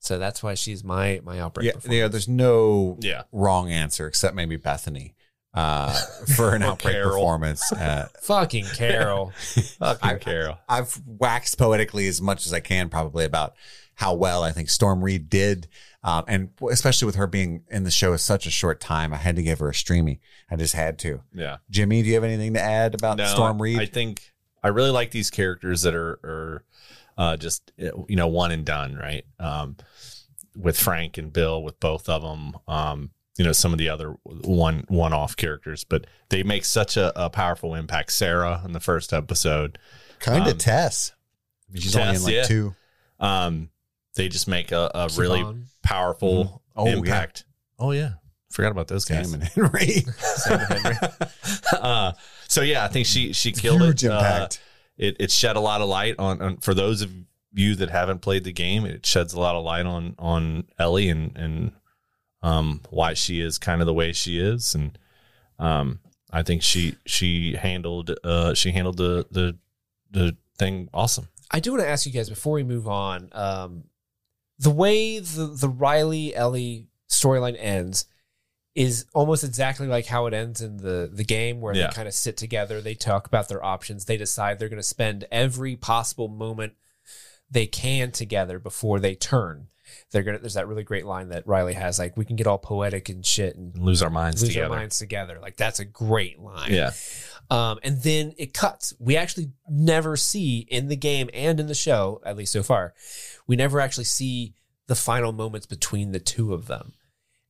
So 0.00 0.18
that's 0.18 0.42
why 0.42 0.54
she's 0.54 0.84
my 0.84 1.20
my 1.24 1.40
outbreak. 1.40 1.66
Yeah, 1.66 1.72
performance. 1.72 1.98
yeah, 1.98 2.08
there's 2.08 2.28
no 2.28 2.98
Yeah. 3.00 3.22
wrong 3.32 3.70
answer 3.72 4.06
except 4.06 4.34
maybe 4.36 4.56
Bethany 4.56 5.14
uh, 5.54 5.92
for 6.36 6.54
an 6.54 6.62
Or 6.62 6.72
outbreak 6.72 6.94
Carol. 6.94 7.10
performance. 7.12 7.72
Uh, 7.72 8.08
Fucking 8.20 8.66
Carol. 8.74 9.30
Fucking 9.78 10.08
I- 10.10 10.16
Carol. 10.18 10.58
I've 10.68 11.00
waxed 11.06 11.56
poetically 11.58 12.06
as 12.06 12.20
much 12.20 12.44
as 12.44 12.52
I 12.52 12.60
can, 12.60 12.88
probably 12.90 13.24
about 13.24 13.54
how 13.94 14.14
well 14.14 14.42
I 14.42 14.52
think 14.52 14.70
Storm 14.70 15.02
Reed 15.02 15.28
did, 15.28 15.68
um, 16.02 16.24
and 16.28 16.50
especially 16.70 17.06
with 17.06 17.14
her 17.14 17.26
being 17.26 17.64
in 17.70 17.84
the 17.84 17.90
show 17.90 18.16
such 18.16 18.46
a 18.46 18.50
short 18.50 18.80
time, 18.80 19.12
I 19.14 19.16
had 19.16 19.36
to 19.36 19.42
give 19.42 19.58
her 19.60 19.70
a 19.70 19.74
streamy. 19.74 20.20
I 20.50 20.56
just 20.56 20.74
had 20.74 20.98
to. 21.00 21.22
Yeah. 21.32 21.58
Jimmy, 21.70 22.02
do 22.02 22.08
you 22.08 22.14
have 22.14 22.24
anything 22.24 22.54
to 22.54 22.60
add 22.60 22.94
about 22.94 23.20
Storm 23.28 23.60
Reed? 23.60 23.78
I 23.78 23.86
think 23.86 24.32
I 24.62 24.68
really 24.68 24.90
like 24.90 25.10
these 25.10 25.30
characters 25.30 25.82
that 25.82 25.94
are 25.94 26.18
are 26.24 26.64
uh, 27.16 27.36
just 27.36 27.72
you 27.78 28.16
know 28.16 28.28
one 28.28 28.50
and 28.50 28.64
done, 28.64 28.96
right? 28.96 29.24
Um, 29.38 29.76
with 30.56 30.78
Frank 30.78 31.18
and 31.18 31.32
Bill, 31.32 31.62
with 31.62 31.78
both 31.80 32.08
of 32.08 32.22
them. 32.22 32.56
Um, 32.68 33.10
you 33.36 33.44
know 33.44 33.52
some 33.52 33.72
of 33.72 33.78
the 33.78 33.88
other 33.88 34.10
one 34.22 34.84
one 34.88 35.12
off 35.12 35.36
characters, 35.36 35.84
but 35.84 36.06
they 36.28 36.42
make 36.42 36.64
such 36.64 36.96
a, 36.96 37.12
a 37.20 37.28
powerful 37.30 37.74
impact. 37.74 38.12
Sarah 38.12 38.62
in 38.64 38.72
the 38.72 38.80
first 38.80 39.12
episode, 39.12 39.78
kind 40.20 40.46
of 40.46 40.52
um, 40.52 40.58
Tess. 40.58 41.12
She's 41.74 41.96
only 41.96 42.16
in 42.16 42.22
like 42.22 42.32
yeah. 42.34 42.42
two. 42.44 42.74
um, 43.18 43.70
they 44.16 44.28
just 44.28 44.48
make 44.48 44.72
a, 44.72 44.90
a 44.94 45.08
really 45.16 45.40
Siobhan, 45.40 45.64
powerful 45.82 46.62
Oh, 46.76 46.86
yeah. 46.86 46.92
impact. 46.94 47.44
Oh 47.78 47.90
yeah, 47.92 48.12
forgot 48.50 48.72
about 48.72 48.88
those 48.88 49.04
guys. 49.04 49.30
Sam 49.30 49.40
and 49.40 49.48
Henry. 49.48 49.86
Sam 50.18 50.60
and 50.60 50.68
Henry. 50.82 50.96
uh, 51.80 52.12
so 52.48 52.62
yeah, 52.62 52.84
I 52.84 52.88
think 52.88 53.06
she 53.06 53.32
she 53.32 53.52
killed 53.52 53.82
Huge 53.82 54.04
it. 54.04 54.10
Uh, 54.10 54.48
it 54.96 55.16
it 55.20 55.30
shed 55.30 55.56
a 55.56 55.60
lot 55.60 55.80
of 55.80 55.88
light 55.88 56.14
on, 56.18 56.40
on 56.40 56.56
for 56.58 56.74
those 56.74 57.02
of 57.02 57.10
you 57.52 57.74
that 57.76 57.90
haven't 57.90 58.20
played 58.20 58.44
the 58.44 58.52
game. 58.52 58.84
It 58.84 59.06
sheds 59.06 59.32
a 59.32 59.40
lot 59.40 59.54
of 59.56 59.64
light 59.64 59.86
on 59.86 60.14
on 60.18 60.64
Ellie 60.78 61.08
and 61.08 61.36
and 61.36 61.72
um 62.42 62.80
why 62.90 63.14
she 63.14 63.40
is 63.40 63.58
kind 63.58 63.80
of 63.80 63.86
the 63.86 63.94
way 63.94 64.12
she 64.12 64.38
is, 64.38 64.74
and 64.74 64.98
um 65.58 66.00
I 66.30 66.42
think 66.42 66.62
she 66.62 66.96
she 67.06 67.54
handled 67.54 68.10
uh 68.24 68.54
she 68.54 68.72
handled 68.72 68.96
the 68.96 69.26
the 69.30 69.56
the 70.10 70.36
thing 70.58 70.88
awesome. 70.94 71.28
I 71.50 71.60
do 71.60 71.72
want 71.72 71.82
to 71.82 71.88
ask 71.88 72.06
you 72.06 72.12
guys 72.12 72.28
before 72.28 72.54
we 72.54 72.62
move 72.64 72.88
on. 72.88 73.28
Um, 73.32 73.84
the 74.58 74.70
way 74.70 75.18
the 75.18 75.46
the 75.46 75.68
Riley 75.68 76.34
Ellie 76.34 76.88
storyline 77.08 77.56
ends 77.58 78.06
is 78.74 79.06
almost 79.14 79.44
exactly 79.44 79.86
like 79.86 80.06
how 80.06 80.26
it 80.26 80.34
ends 80.34 80.60
in 80.60 80.78
the 80.78 81.08
the 81.12 81.24
game, 81.24 81.60
where 81.60 81.74
Yeah. 81.74 81.88
they 81.88 81.92
kind 81.94 82.08
of 82.08 82.14
sit 82.14 82.36
together, 82.36 82.80
they 82.80 82.94
talk 82.94 83.26
about 83.26 83.48
their 83.48 83.64
options, 83.64 84.04
they 84.06 84.16
decide 84.16 84.58
they're 84.58 84.68
going 84.68 84.78
to 84.82 84.82
spend 84.82 85.26
every 85.30 85.76
possible 85.76 86.28
moment 86.28 86.72
they 87.50 87.66
can 87.66 88.10
together 88.10 88.58
before 88.58 88.98
they 88.98 89.14
turn. 89.14 89.68
They're 90.10 90.22
gonna. 90.22 90.38
There's 90.38 90.54
that 90.54 90.66
really 90.66 90.82
great 90.82 91.04
line 91.04 91.28
that 91.28 91.46
Riley 91.46 91.74
has, 91.74 91.98
like, 91.98 92.16
"We 92.16 92.24
can 92.24 92.36
get 92.36 92.46
all 92.46 92.58
poetic 92.58 93.08
and 93.10 93.24
shit 93.24 93.54
and 93.54 93.74
And 93.76 93.84
lose 93.84 94.02
our 94.02 94.10
minds 94.10 94.40
lose 94.42 94.50
together. 94.50 94.72
our 94.72 94.80
minds 94.80 94.98
together." 94.98 95.38
Like 95.40 95.56
that's 95.56 95.78
a 95.78 95.84
great 95.84 96.40
line. 96.40 96.72
Yeah, 96.72 96.90
Um, 97.50 97.78
and 97.82 98.02
then 98.02 98.32
it 98.38 98.54
cuts. 98.54 98.94
We 98.98 99.16
actually 99.16 99.52
never 99.68 100.16
see 100.16 100.66
in 100.70 100.88
the 100.88 100.96
game 100.96 101.28
and 101.34 101.60
in 101.60 101.66
the 101.66 101.74
show, 101.74 102.20
at 102.24 102.36
least 102.36 102.52
so 102.52 102.62
far, 102.62 102.94
we 103.46 103.56
never 103.56 103.80
actually 103.80 104.04
see 104.04 104.54
the 104.86 104.94
final 104.94 105.32
moments 105.32 105.66
between 105.66 106.12
the 106.12 106.20
two 106.20 106.52
of 106.54 106.66
them. 106.66 106.94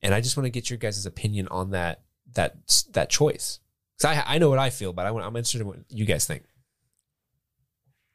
And 0.03 0.15
I 0.15 0.21
just 0.21 0.37
want 0.37 0.47
to 0.47 0.51
get 0.51 0.69
your 0.69 0.77
guys' 0.77 1.07
opinion 1.07 1.49
on 1.49 1.71
that 1.71 2.03
that 2.35 2.85
that 2.93 3.11
choice. 3.11 3.61
Because 3.97 4.17
I 4.17 4.35
I 4.35 4.39
know 4.39 4.51
what 4.51 4.59
I 4.59 4.71
feel, 4.71 4.93
but 4.93 5.07
I 5.07 5.11
want, 5.11 5.25
I'm 5.25 5.37
interested 5.37 5.61
in 5.61 5.67
what 5.67 5.79
you 5.89 6.05
guys 6.05 6.27
think. 6.27 6.45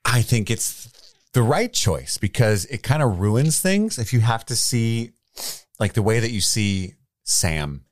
I 0.06 0.22
think 0.22 0.50
it's 0.50 0.90
the 1.34 1.44
right 1.44 1.72
choice 1.72 2.18
because 2.18 2.66
it 2.66 2.84
kind 2.84 3.04
of 3.04 3.20
ruins 3.20 3.60
things 3.60 4.00
if 4.00 4.14
you 4.14 4.20
have 4.20 4.46
to 4.48 4.56
see 4.56 5.12
like 5.80 5.94
the 5.94 6.02
way 6.02 6.20
that 6.20 6.32
you 6.32 6.42
see 6.42 6.96
Sam. 7.24 7.86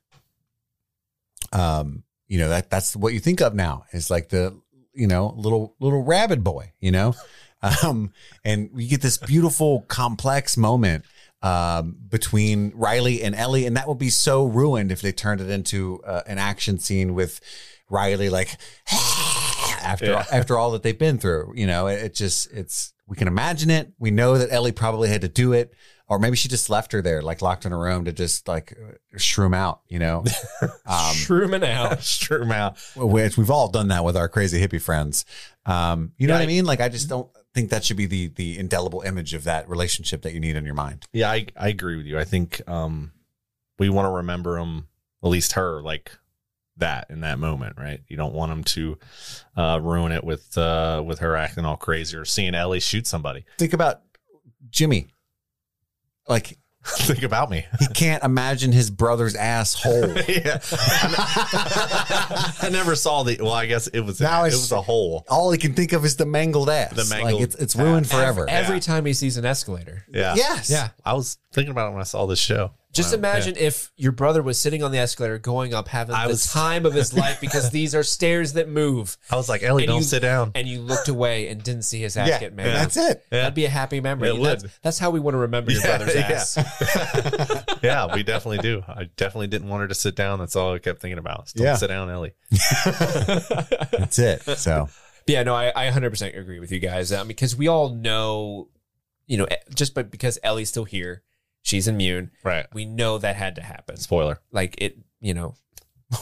Um, 1.52 2.04
you 2.28 2.38
know, 2.38 2.48
that 2.50 2.70
that's 2.70 2.94
what 2.94 3.12
you 3.14 3.20
think 3.20 3.40
of 3.40 3.54
now 3.54 3.84
is 3.92 4.10
like 4.10 4.28
the, 4.28 4.56
you 4.94 5.06
know, 5.06 5.34
little 5.36 5.74
little 5.80 6.02
rabbit 6.04 6.44
boy, 6.44 6.72
you 6.80 6.90
know? 6.92 7.14
Um, 7.82 8.12
and 8.44 8.70
we 8.72 8.86
get 8.86 9.00
this 9.02 9.18
beautiful 9.18 9.80
complex 9.88 10.56
moment 10.56 11.04
um 11.42 11.96
between 12.08 12.70
Riley 12.76 13.20
and 13.24 13.34
Ellie 13.34 13.66
and 13.66 13.76
that 13.76 13.88
would 13.88 13.98
be 13.98 14.10
so 14.10 14.44
ruined 14.44 14.92
if 14.92 15.00
they 15.02 15.10
turned 15.10 15.40
it 15.40 15.50
into 15.50 16.00
uh, 16.06 16.22
an 16.28 16.38
action 16.38 16.78
scene 16.78 17.14
with 17.14 17.40
Riley 17.90 18.28
like 18.28 18.50
after 19.82 20.06
Yeah. 20.06 20.24
after 20.30 20.56
all 20.56 20.70
that 20.72 20.82
they've 20.82 20.98
been 20.98 21.18
through. 21.18 21.52
You 21.56 21.66
know, 21.66 21.86
it, 21.88 22.02
it 22.02 22.14
just 22.14 22.52
it's 22.52 22.92
we 23.08 23.16
can 23.16 23.26
imagine 23.28 23.70
it. 23.70 23.92
We 23.98 24.10
know 24.10 24.38
that 24.38 24.52
Ellie 24.52 24.70
probably 24.72 25.08
had 25.08 25.22
to 25.22 25.28
do 25.28 25.52
it, 25.52 25.72
or 26.08 26.18
maybe 26.18 26.36
she 26.36 26.48
just 26.48 26.70
left 26.70 26.92
her 26.92 27.02
there, 27.02 27.20
like 27.22 27.42
locked 27.42 27.66
in 27.66 27.72
a 27.72 27.78
room 27.78 28.04
to 28.06 28.12
just 28.12 28.48
like 28.48 28.76
shroom 29.16 29.54
out. 29.54 29.80
You 29.88 29.98
know, 29.98 30.24
um, 30.86 31.14
Truman 31.16 31.62
out. 31.64 31.90
that's 31.90 32.30
out. 32.32 32.78
Which 32.96 33.36
we've 33.36 33.50
all 33.50 33.68
done 33.68 33.88
that 33.88 34.04
with 34.04 34.16
our 34.16 34.28
crazy 34.28 34.60
hippie 34.66 34.80
friends. 34.80 35.24
Um, 35.66 36.12
you 36.18 36.26
know 36.26 36.34
Yeah, 36.34 36.38
what 36.38 36.40
I 36.40 36.44
I- 36.44 36.46
mean? 36.46 36.64
Like 36.64 36.80
I 36.80 36.88
just 36.88 37.08
don't 37.08 37.28
think 37.54 37.70
that 37.70 37.84
should 37.84 37.96
be 37.96 38.06
the 38.06 38.28
the 38.28 38.58
indelible 38.58 39.00
image 39.02 39.34
of 39.34 39.44
that 39.44 39.68
relationship 39.68 40.22
that 40.22 40.32
you 40.34 40.40
need 40.40 40.56
in 40.56 40.64
your 40.64 40.74
mind. 40.74 41.04
Yeah, 41.12 41.30
I, 41.30 41.46
I 41.56 41.68
agree 41.68 41.96
with 41.96 42.06
you. 42.06 42.18
I 42.18 42.24
think 42.24 42.60
um, 42.68 43.12
we 43.78 43.88
want 43.88 44.06
to 44.06 44.10
remember 44.10 44.58
them, 44.58 44.88
at 45.22 45.28
least 45.28 45.52
her, 45.52 45.82
like 45.82 46.12
that 46.76 47.06
in 47.10 47.20
that 47.22 47.38
moment, 47.40 47.76
right? 47.76 48.00
You 48.06 48.16
don't 48.16 48.34
want 48.34 48.50
them 48.50 48.62
to 48.64 48.98
uh, 49.56 49.80
ruin 49.82 50.12
it 50.12 50.22
with 50.24 50.56
uh, 50.56 51.02
with 51.04 51.18
her 51.18 51.36
acting 51.36 51.64
all 51.64 51.76
crazy 51.76 52.16
or 52.16 52.24
seeing 52.24 52.54
Ellie 52.54 52.80
shoot 52.80 53.06
somebody. 53.06 53.44
Think 53.58 53.72
about 53.72 54.02
Jimmy. 54.70 55.08
Like 56.28 56.58
Think 56.96 57.22
about 57.22 57.50
me. 57.50 57.66
he 57.80 57.86
can't 57.88 58.22
imagine 58.22 58.72
his 58.72 58.88
brother's 58.90 59.34
asshole. 59.34 60.08
yeah, 60.28 60.58
I 62.62 62.68
never 62.70 62.94
saw 62.94 63.24
the. 63.24 63.36
Well, 63.40 63.52
I 63.52 63.66
guess 63.66 63.88
it 63.88 64.00
was 64.00 64.20
Now 64.20 64.44
it 64.44 64.52
was 64.52 64.72
a 64.72 64.80
hole. 64.80 65.24
All 65.28 65.50
he 65.50 65.58
can 65.58 65.74
think 65.74 65.92
of 65.92 66.04
is 66.04 66.16
the 66.16 66.24
mangled 66.24 66.70
ass. 66.70 66.94
The 66.94 67.04
mangled 67.14 67.34
like 67.34 67.42
it's 67.42 67.56
it's 67.56 67.76
ruined 67.76 68.06
ass. 68.06 68.12
forever. 68.12 68.46
Every 68.48 68.80
time 68.80 69.04
he 69.04 69.12
sees 69.12 69.36
an 69.36 69.44
escalator. 69.44 70.04
Yeah, 70.08 70.34
Yes. 70.36 70.70
Yeah. 70.70 70.90
I 71.04 71.12
was 71.14 71.36
thinking 71.52 71.72
about 71.72 71.88
it 71.88 71.92
when 71.92 72.00
I 72.00 72.04
saw 72.04 72.26
this 72.26 72.38
show. 72.38 72.70
Just 72.94 73.12
Wow. 73.12 73.18
imagine 73.18 73.54
if 73.58 73.92
your 73.96 74.12
brother 74.12 74.42
was 74.42 74.58
sitting 74.58 74.82
on 74.82 74.92
the 74.92 74.98
escalator 74.98 75.38
going 75.38 75.74
up, 75.74 75.88
having 75.88 76.14
I 76.14 76.22
the 76.24 76.30
was- 76.30 76.46
time 76.50 76.86
of 76.86 76.94
his 76.94 77.12
life 77.12 77.38
because 77.40 77.68
these 77.78 77.94
are 77.94 78.02
stairs 78.02 78.54
that 78.54 78.66
move. 78.68 79.18
I 79.30 79.36
was 79.36 79.46
like, 79.48 79.62
Ellie, 79.62 79.82
And 79.84 79.88
don't 79.90 79.98
you- 79.98 80.04
sit 80.04 80.20
down. 80.20 80.52
and 80.54 80.66
you 80.66 80.80
looked 80.80 81.06
away 81.08 81.48
and 81.48 81.62
didn't 81.62 81.82
see 81.82 82.00
his 82.00 82.16
ass 82.16 82.28
Yeah, 82.28 82.40
get 82.40 82.54
mangled. 82.54 82.76
that's 82.76 82.96
it. 82.96 83.24
Yeah. 83.30 83.40
That'd 83.40 83.54
be 83.54 83.66
a 83.66 83.70
happy 83.70 84.00
memory. 84.00 84.30
It 84.30 84.42
That's, 84.42 84.62
would. 84.62 84.72
that's 84.82 84.98
how 84.98 85.10
we 85.10 85.20
want 85.20 85.34
to 85.34 85.38
remember 85.38 85.70
your 85.70 85.82
Yeah, 85.82 85.98
brother's 85.98 86.16
ass. 86.16 87.74
yeah, 87.82 88.12
we 88.14 88.22
definitely 88.22 88.58
do. 88.58 88.82
I 88.88 89.04
definitely 89.16 89.48
didn't 89.48 89.68
want 89.68 89.82
her 89.82 89.88
to 89.88 89.94
sit 89.94 90.16
down. 90.16 90.38
That's 90.38 90.56
all 90.56 90.72
I 90.74 90.78
kept 90.78 91.00
thinking 91.02 91.18
about. 91.18 91.52
Don't 91.54 91.66
Yeah. 91.66 91.74
sit 91.76 91.88
down, 91.88 92.08
Ellie. 92.10 92.32
That's 92.50 94.18
it. 94.18 94.42
So 94.58 94.88
But 95.26 95.32
yeah, 95.32 95.42
no, 95.42 95.54
I, 95.54 95.72
I 95.88 95.90
100% 95.90 96.38
agree 96.38 96.58
with 96.58 96.72
you 96.72 96.78
guys. 96.80 97.12
Um, 97.12 97.28
because 97.28 97.54
we 97.54 97.68
all 97.68 97.90
know, 97.90 98.68
you 99.26 99.36
know, 99.36 99.44
eh, 99.44 99.56
just 99.74 99.94
but 99.94 100.10
because 100.10 100.38
Ellie's 100.42 100.68
still 100.70 100.84
here, 100.84 101.22
she's 101.62 101.88
immune. 101.88 102.30
Right. 102.44 102.66
We 102.72 102.84
know 102.84 103.18
that 103.18 103.36
had 103.36 103.56
to 103.56 103.62
happen. 103.62 103.96
Spoiler. 103.96 104.40
Like 104.52 104.74
it, 104.78 104.98
you 105.20 105.34
know, 105.34 105.54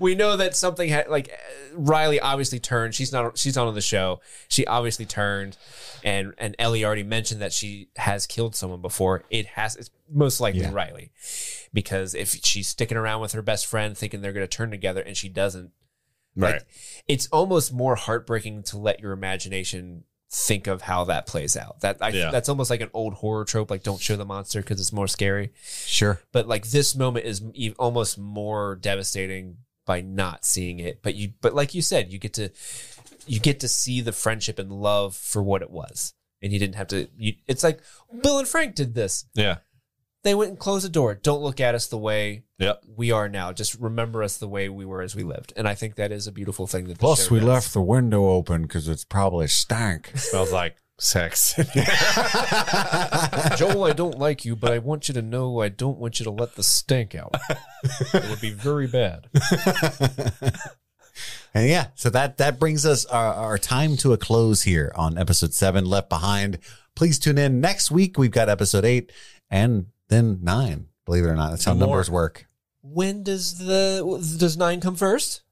we 0.00 0.14
know 0.14 0.36
that 0.36 0.52
something 0.54 0.88
had 0.88 1.08
like 1.08 1.30
Riley 1.74 2.20
obviously 2.20 2.58
turned. 2.58 2.94
She's 2.94 3.12
not. 3.12 3.38
She's 3.38 3.56
not 3.56 3.66
on 3.66 3.74
the 3.74 3.80
show. 3.80 4.20
She 4.48 4.66
obviously 4.66 5.06
turned, 5.06 5.56
and 6.02 6.34
and 6.38 6.56
Ellie 6.58 6.84
already 6.84 7.02
mentioned 7.02 7.40
that 7.42 7.52
she 7.52 7.88
has 7.96 8.26
killed 8.26 8.54
someone 8.56 8.80
before. 8.82 9.24
It 9.30 9.46
has. 9.46 9.76
It's 9.76 9.90
most 10.10 10.40
likely 10.40 10.60
Yeah. 10.62 10.72
Riley, 10.72 11.12
because 11.72 12.14
if 12.14 12.30
she's 12.44 12.68
sticking 12.68 12.96
around 12.96 13.20
with 13.20 13.32
her 13.32 13.42
best 13.42 13.66
friend, 13.66 13.96
thinking 13.96 14.20
they're 14.22 14.32
going 14.32 14.46
to 14.46 14.56
turn 14.56 14.70
together, 14.70 15.00
and 15.02 15.16
she 15.16 15.28
doesn't, 15.28 15.70
Right. 16.34 16.54
like, 16.54 16.66
it's 17.06 17.26
almost 17.28 17.72
more 17.72 17.94
heartbreaking 17.96 18.64
to 18.64 18.78
let 18.78 19.00
your 19.00 19.12
imagination 19.12 20.04
think 20.30 20.66
of 20.66 20.82
how 20.82 21.04
that 21.04 21.26
plays 21.26 21.56
out. 21.56 21.80
That 21.80 21.98
I, 22.00 22.08
Yeah. 22.08 22.30
that's 22.30 22.48
almost 22.48 22.68
like 22.70 22.80
an 22.80 22.90
old 22.92 23.14
horror 23.14 23.44
trope. 23.44 23.70
Like, 23.70 23.82
don't 23.84 24.00
show 24.00 24.16
the 24.16 24.24
monster 24.24 24.60
because 24.60 24.80
it's 24.80 24.92
more 24.92 25.06
scary 25.08 25.52
Sure. 25.86 26.20
but 26.32 26.48
like 26.48 26.66
this 26.68 26.94
moment 26.96 27.26
is 27.26 27.42
e- 27.54 27.74
almost 27.78 28.18
more 28.18 28.74
devastating 28.76 29.58
by 29.86 30.00
not 30.00 30.44
seeing 30.44 30.80
it 30.80 31.00
but 31.00 31.14
you 31.14 31.32
but 31.40 31.54
like 31.54 31.72
you 31.72 31.80
said 31.80 32.12
you 32.12 32.18
get 32.18 32.32
to 32.34 32.50
you 33.28 33.38
get 33.38 33.60
to 33.60 33.68
see 33.68 34.00
the 34.00 34.10
friendship 34.10 34.58
and 34.58 34.72
love 34.72 35.14
for 35.14 35.40
what 35.40 35.62
it 35.62 35.70
was 35.70 36.12
and 36.42 36.52
you 36.52 36.58
didn't 36.58 36.74
have 36.74 36.88
to 36.88 37.06
you, 37.16 37.34
it's 37.46 37.62
like 37.62 37.78
bill 38.20 38.40
and 38.40 38.48
frank 38.48 38.74
did 38.74 38.94
this 38.96 39.26
yeah. 39.34 39.58
They 40.26 40.34
went 40.34 40.50
and 40.50 40.58
closed 40.58 40.84
the 40.84 40.88
door 40.90 41.14
don't 41.14 41.42
look 41.42 41.60
at 41.60 41.74
us 41.74 41.86
the 41.86 41.98
way 41.98 42.42
Yep. 42.58 42.84
we 42.96 43.12
are 43.12 43.28
now 43.28 43.52
just 43.52 43.74
remember 43.80 44.22
us 44.22 44.36
the 44.38 44.48
way 44.48 44.68
we 44.68 44.84
were 44.84 45.02
as 45.02 45.14
we 45.14 45.22
lived 45.22 45.52
and 45.56 45.68
i 45.68 45.74
think 45.74 45.94
that 45.96 46.10
is 46.12 46.26
a 46.26 46.32
beautiful 46.32 46.66
thing 46.66 46.84
that 46.88 46.94
the 46.94 46.98
Plus, 46.98 47.30
we 47.30 47.38
does. 47.38 47.48
left 47.48 47.72
the 47.72 47.82
window 47.82 48.28
open 48.30 48.62
because 48.62 48.88
it's 48.88 49.04
probably 49.04 49.46
stank. 49.46 50.10
Smells 50.16 50.52
like 50.52 50.76
sex. 50.98 51.54
joel 53.56 53.84
i 53.84 53.92
don't 53.94 54.18
like 54.18 54.44
you 54.46 54.56
but 54.56 54.72
i 54.72 54.78
want 54.78 55.08
you 55.08 55.14
to 55.14 55.20
know 55.22 55.60
i 55.60 55.68
don't 55.68 55.98
want 55.98 56.18
you 56.18 56.24
to 56.24 56.30
let 56.30 56.54
the 56.56 56.62
stink 56.62 57.14
out 57.14 57.34
it 58.14 58.30
would 58.30 58.40
be 58.40 58.50
very 58.50 58.86
bad 58.86 59.28
And 61.54 61.70
yeah, 61.70 61.86
so 61.94 62.10
that 62.10 62.36
that 62.36 62.58
brings 62.58 62.84
us 62.84 63.06
our, 63.06 63.32
our 63.32 63.58
time 63.58 63.96
to 63.98 64.12
a 64.12 64.18
close 64.18 64.62
here 64.62 64.92
on 64.94 65.16
episode 65.16 65.54
seven, 65.54 65.86
Left 65.86 66.10
Behind. 66.10 66.58
Please 66.94 67.18
tune 67.18 67.38
in 67.38 67.62
next 67.62 67.90
week. 67.90 68.18
We've 68.18 68.30
got 68.30 68.50
episode 68.50 68.84
eight 68.84 69.10
and 69.48 69.86
then 70.08 70.40
nine. 70.42 70.86
Believe 71.04 71.24
it 71.24 71.28
or 71.28 71.36
not, 71.36 71.50
that's 71.50 71.64
how 71.64 71.72
Two 71.72 71.78
more. 71.80 71.88
numbers 71.88 72.10
work. 72.10 72.46
when 72.82 73.22
does 73.22 73.58
the 73.58 74.00
does 74.38 74.56
nine 74.56 74.80
come 74.80 74.96
first 74.96 75.42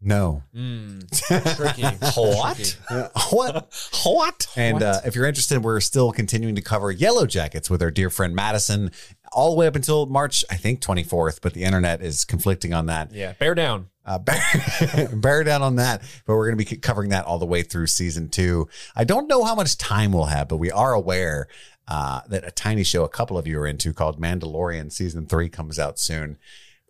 No, 0.00 0.42
Mm, 0.54 1.56
tricky. 1.56 1.82
What? 2.20 2.56
Tricky. 2.56 3.08
what? 3.30 3.90
what? 4.04 4.46
And 4.56 4.82
uh, 4.82 5.00
if 5.06 5.14
you're 5.14 5.26
interested, 5.26 5.62
we're 5.62 5.80
still 5.80 6.12
continuing 6.12 6.54
to 6.56 6.62
cover 6.62 6.90
Yellow 6.90 7.26
Jackets 7.26 7.70
with 7.70 7.80
our 7.82 7.90
dear 7.90 8.10
friend 8.10 8.34
Madison, 8.34 8.90
all 9.32 9.50
the 9.50 9.56
way 9.56 9.66
up 9.66 9.76
until 9.76 10.06
March, 10.06 10.44
I 10.50 10.56
think 10.56 10.80
24th. 10.80 11.38
But 11.42 11.54
the 11.54 11.64
internet 11.64 12.02
is 12.02 12.24
conflicting 12.24 12.74
on 12.74 12.86
that. 12.86 13.12
Yeah, 13.12 13.32
bear 13.38 13.54
down. 13.54 13.88
Uh, 14.06 14.18
bear, 14.18 15.08
bear 15.14 15.42
down 15.44 15.62
on 15.62 15.76
that, 15.76 16.02
but 16.26 16.34
we're 16.34 16.46
going 16.50 16.58
to 16.58 16.64
be 16.70 16.76
covering 16.76 17.08
that 17.10 17.24
all 17.24 17.38
the 17.38 17.46
way 17.46 17.62
through 17.62 17.86
season 17.86 18.28
two. 18.28 18.68
I 18.94 19.04
don't 19.04 19.26
know 19.28 19.42
how 19.44 19.54
much 19.54 19.78
time 19.78 20.12
we'll 20.12 20.26
have, 20.26 20.48
but 20.48 20.58
we 20.58 20.70
are 20.70 20.92
aware 20.92 21.48
uh, 21.88 22.22
that 22.28 22.46
a 22.46 22.50
tiny 22.50 22.82
show 22.82 23.04
a 23.04 23.08
couple 23.08 23.36
of 23.36 23.46
you 23.46 23.58
are 23.60 23.66
into 23.66 23.92
called 23.92 24.20
Mandalorian 24.20 24.90
season 24.90 25.26
three 25.26 25.48
comes 25.48 25.78
out 25.78 25.98
soon. 25.98 26.38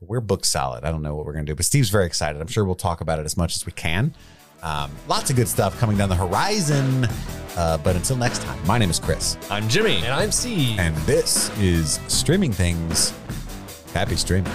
We're 0.01 0.21
booked 0.21 0.47
solid. 0.47 0.85
I 0.85 0.91
don't 0.91 1.03
know 1.03 1.15
what 1.15 1.25
we're 1.25 1.33
going 1.33 1.47
to 1.47 1.51
do, 1.53 1.57
but 1.57 1.65
Steve's 1.65 1.91
very 1.91 2.07
excited. 2.07 2.41
I'm 2.41 2.49
sure 2.49 2.65
we'll 2.65 2.75
talk 2.75 3.01
about 3.01 3.19
it 3.19 3.25
as 3.25 3.37
much 3.37 3.57
as 3.57 3.65
we 3.65 3.73
can. 3.73 4.15
Um, 4.63 4.91
lots 5.09 5.31
of 5.31 5.37
good 5.37 5.49
stuff 5.49 5.79
coming 5.79 5.97
down 5.97 6.09
the 6.09 6.17
horizon. 6.17 7.07
Uh, 7.57 7.79
but 7.79 7.95
until 7.97 8.17
next 8.17 8.43
time, 8.43 8.59
my 8.67 8.79
name 8.79 8.91
is 8.91 8.99
Chris, 8.99 9.39
I'm 9.51 9.69
Jimmy. 9.69 9.97
And 9.99 10.13
I'm 10.13 10.33
C. 10.33 10.77
and 10.79 10.97
this 11.07 11.57
is 11.59 12.01
Streaming 12.09 12.53
Things. 12.53 13.13
Happy 13.93 14.17
streaming. 14.17 14.53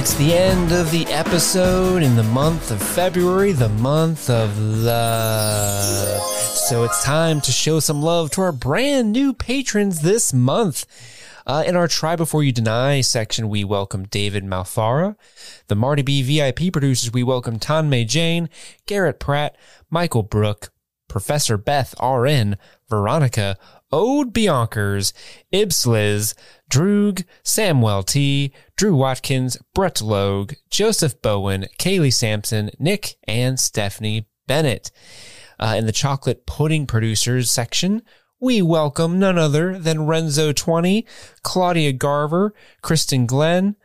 It's 0.00 0.14
the 0.14 0.32
end 0.32 0.72
of 0.72 0.90
the 0.90 1.04
episode 1.08 2.02
in 2.02 2.16
the 2.16 2.22
month 2.22 2.70
of 2.70 2.82
February, 2.82 3.52
the 3.52 3.68
month 3.68 4.30
of 4.30 4.58
love. 4.58 6.22
So 6.22 6.84
it's 6.84 7.04
time 7.04 7.42
to 7.42 7.52
show 7.52 7.80
some 7.80 8.00
love 8.00 8.30
to 8.30 8.40
our 8.40 8.50
brand 8.50 9.12
new 9.12 9.34
patrons 9.34 10.00
this 10.00 10.32
month. 10.32 10.86
Uh, 11.46 11.64
in 11.66 11.76
our 11.76 11.86
Try 11.86 12.16
Before 12.16 12.42
You 12.42 12.50
Deny 12.50 13.02
section, 13.02 13.50
we 13.50 13.62
welcome 13.62 14.04
David 14.04 14.42
Malfara. 14.42 15.16
The 15.68 15.76
Marty 15.76 16.00
B 16.00 16.22
VIP 16.22 16.72
producers, 16.72 17.12
we 17.12 17.22
welcome 17.22 17.58
Tanmay 17.58 18.08
Jane, 18.08 18.48
Garrett 18.86 19.20
Pratt, 19.20 19.54
Michael 19.90 20.22
Brook, 20.22 20.72
Professor 21.08 21.58
Beth 21.58 21.94
RN, 22.02 22.56
Veronica, 22.88 23.58
Ode 23.92 24.32
Biankers, 24.32 25.12
Ibsliz, 25.52 26.34
Droog, 26.70 27.24
Samuel 27.42 28.02
T, 28.02 28.52
Drew 28.76 28.94
Watkins, 28.94 29.58
Brett 29.74 30.00
Logue, 30.00 30.54
Joseph 30.70 31.20
Bowen, 31.20 31.66
Kaylee 31.78 32.12
Sampson, 32.12 32.70
Nick, 32.78 33.16
and 33.26 33.58
Stephanie 33.58 34.28
Bennett. 34.46 34.90
Uh, 35.58 35.74
in 35.76 35.86
the 35.86 35.92
chocolate 35.92 36.46
pudding 36.46 36.86
producers 36.86 37.50
section, 37.50 38.02
we 38.40 38.62
welcome 38.62 39.18
none 39.18 39.36
other 39.36 39.78
than 39.78 39.98
Renzo20, 39.98 41.04
Claudia 41.42 41.92
Garver, 41.92 42.54
Kristen 42.82 43.26
Glenn, 43.26 43.76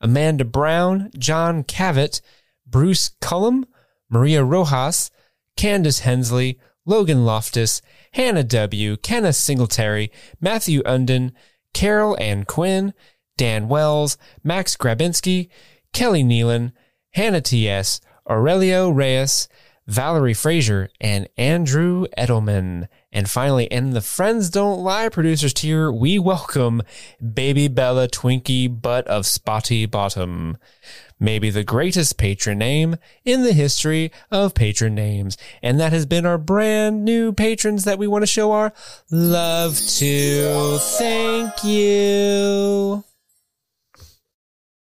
Amanda 0.00 0.44
Brown, 0.44 1.10
John 1.18 1.64
Cavett, 1.64 2.20
Bruce 2.66 3.10
Cullum, 3.20 3.66
Maria 4.08 4.44
Rojas, 4.44 5.10
Candace 5.56 6.00
Hensley, 6.00 6.58
Logan 6.86 7.24
Loftus, 7.24 7.80
Hannah 8.14 8.44
W., 8.44 8.96
Kenneth 8.98 9.34
Singletary, 9.34 10.12
Matthew 10.40 10.82
Unden, 10.86 11.32
Carol 11.72 12.16
Ann 12.20 12.44
Quinn, 12.44 12.94
Dan 13.36 13.66
Wells, 13.66 14.16
Max 14.44 14.76
Grabinski, 14.76 15.48
Kelly 15.92 16.22
Nealon, 16.22 16.70
Hannah 17.14 17.40
T.S., 17.40 18.00
Aurelio 18.30 18.88
Reyes, 18.88 19.48
Valerie 19.88 20.32
Frazier, 20.32 20.90
and 21.00 21.28
Andrew 21.36 22.06
Edelman. 22.16 22.86
And 23.12 23.28
finally, 23.28 23.64
in 23.64 23.90
the 23.90 24.00
Friends 24.00 24.48
Don't 24.48 24.82
Lie 24.82 25.08
producers 25.08 25.52
tier, 25.52 25.90
we 25.90 26.18
welcome 26.18 26.82
Baby 27.20 27.66
Bella 27.66 28.06
Twinkie 28.06 28.80
Butt 28.80 29.08
of 29.08 29.26
Spotty 29.26 29.86
Bottom. 29.86 30.56
Maybe 31.24 31.48
the 31.48 31.64
greatest 31.64 32.18
patron 32.18 32.58
name 32.58 32.96
in 33.24 33.44
the 33.44 33.54
history 33.54 34.12
of 34.30 34.52
patron 34.52 34.94
names. 34.94 35.38
And 35.62 35.80
that 35.80 35.90
has 35.90 36.04
been 36.04 36.26
our 36.26 36.36
brand 36.36 37.02
new 37.02 37.32
patrons 37.32 37.84
that 37.84 37.98
we 37.98 38.06
want 38.06 38.20
to 38.24 38.26
show 38.26 38.52
our 38.52 38.74
love 39.10 39.78
to. 39.78 40.78
Thank 40.98 41.64
you. 41.64 43.04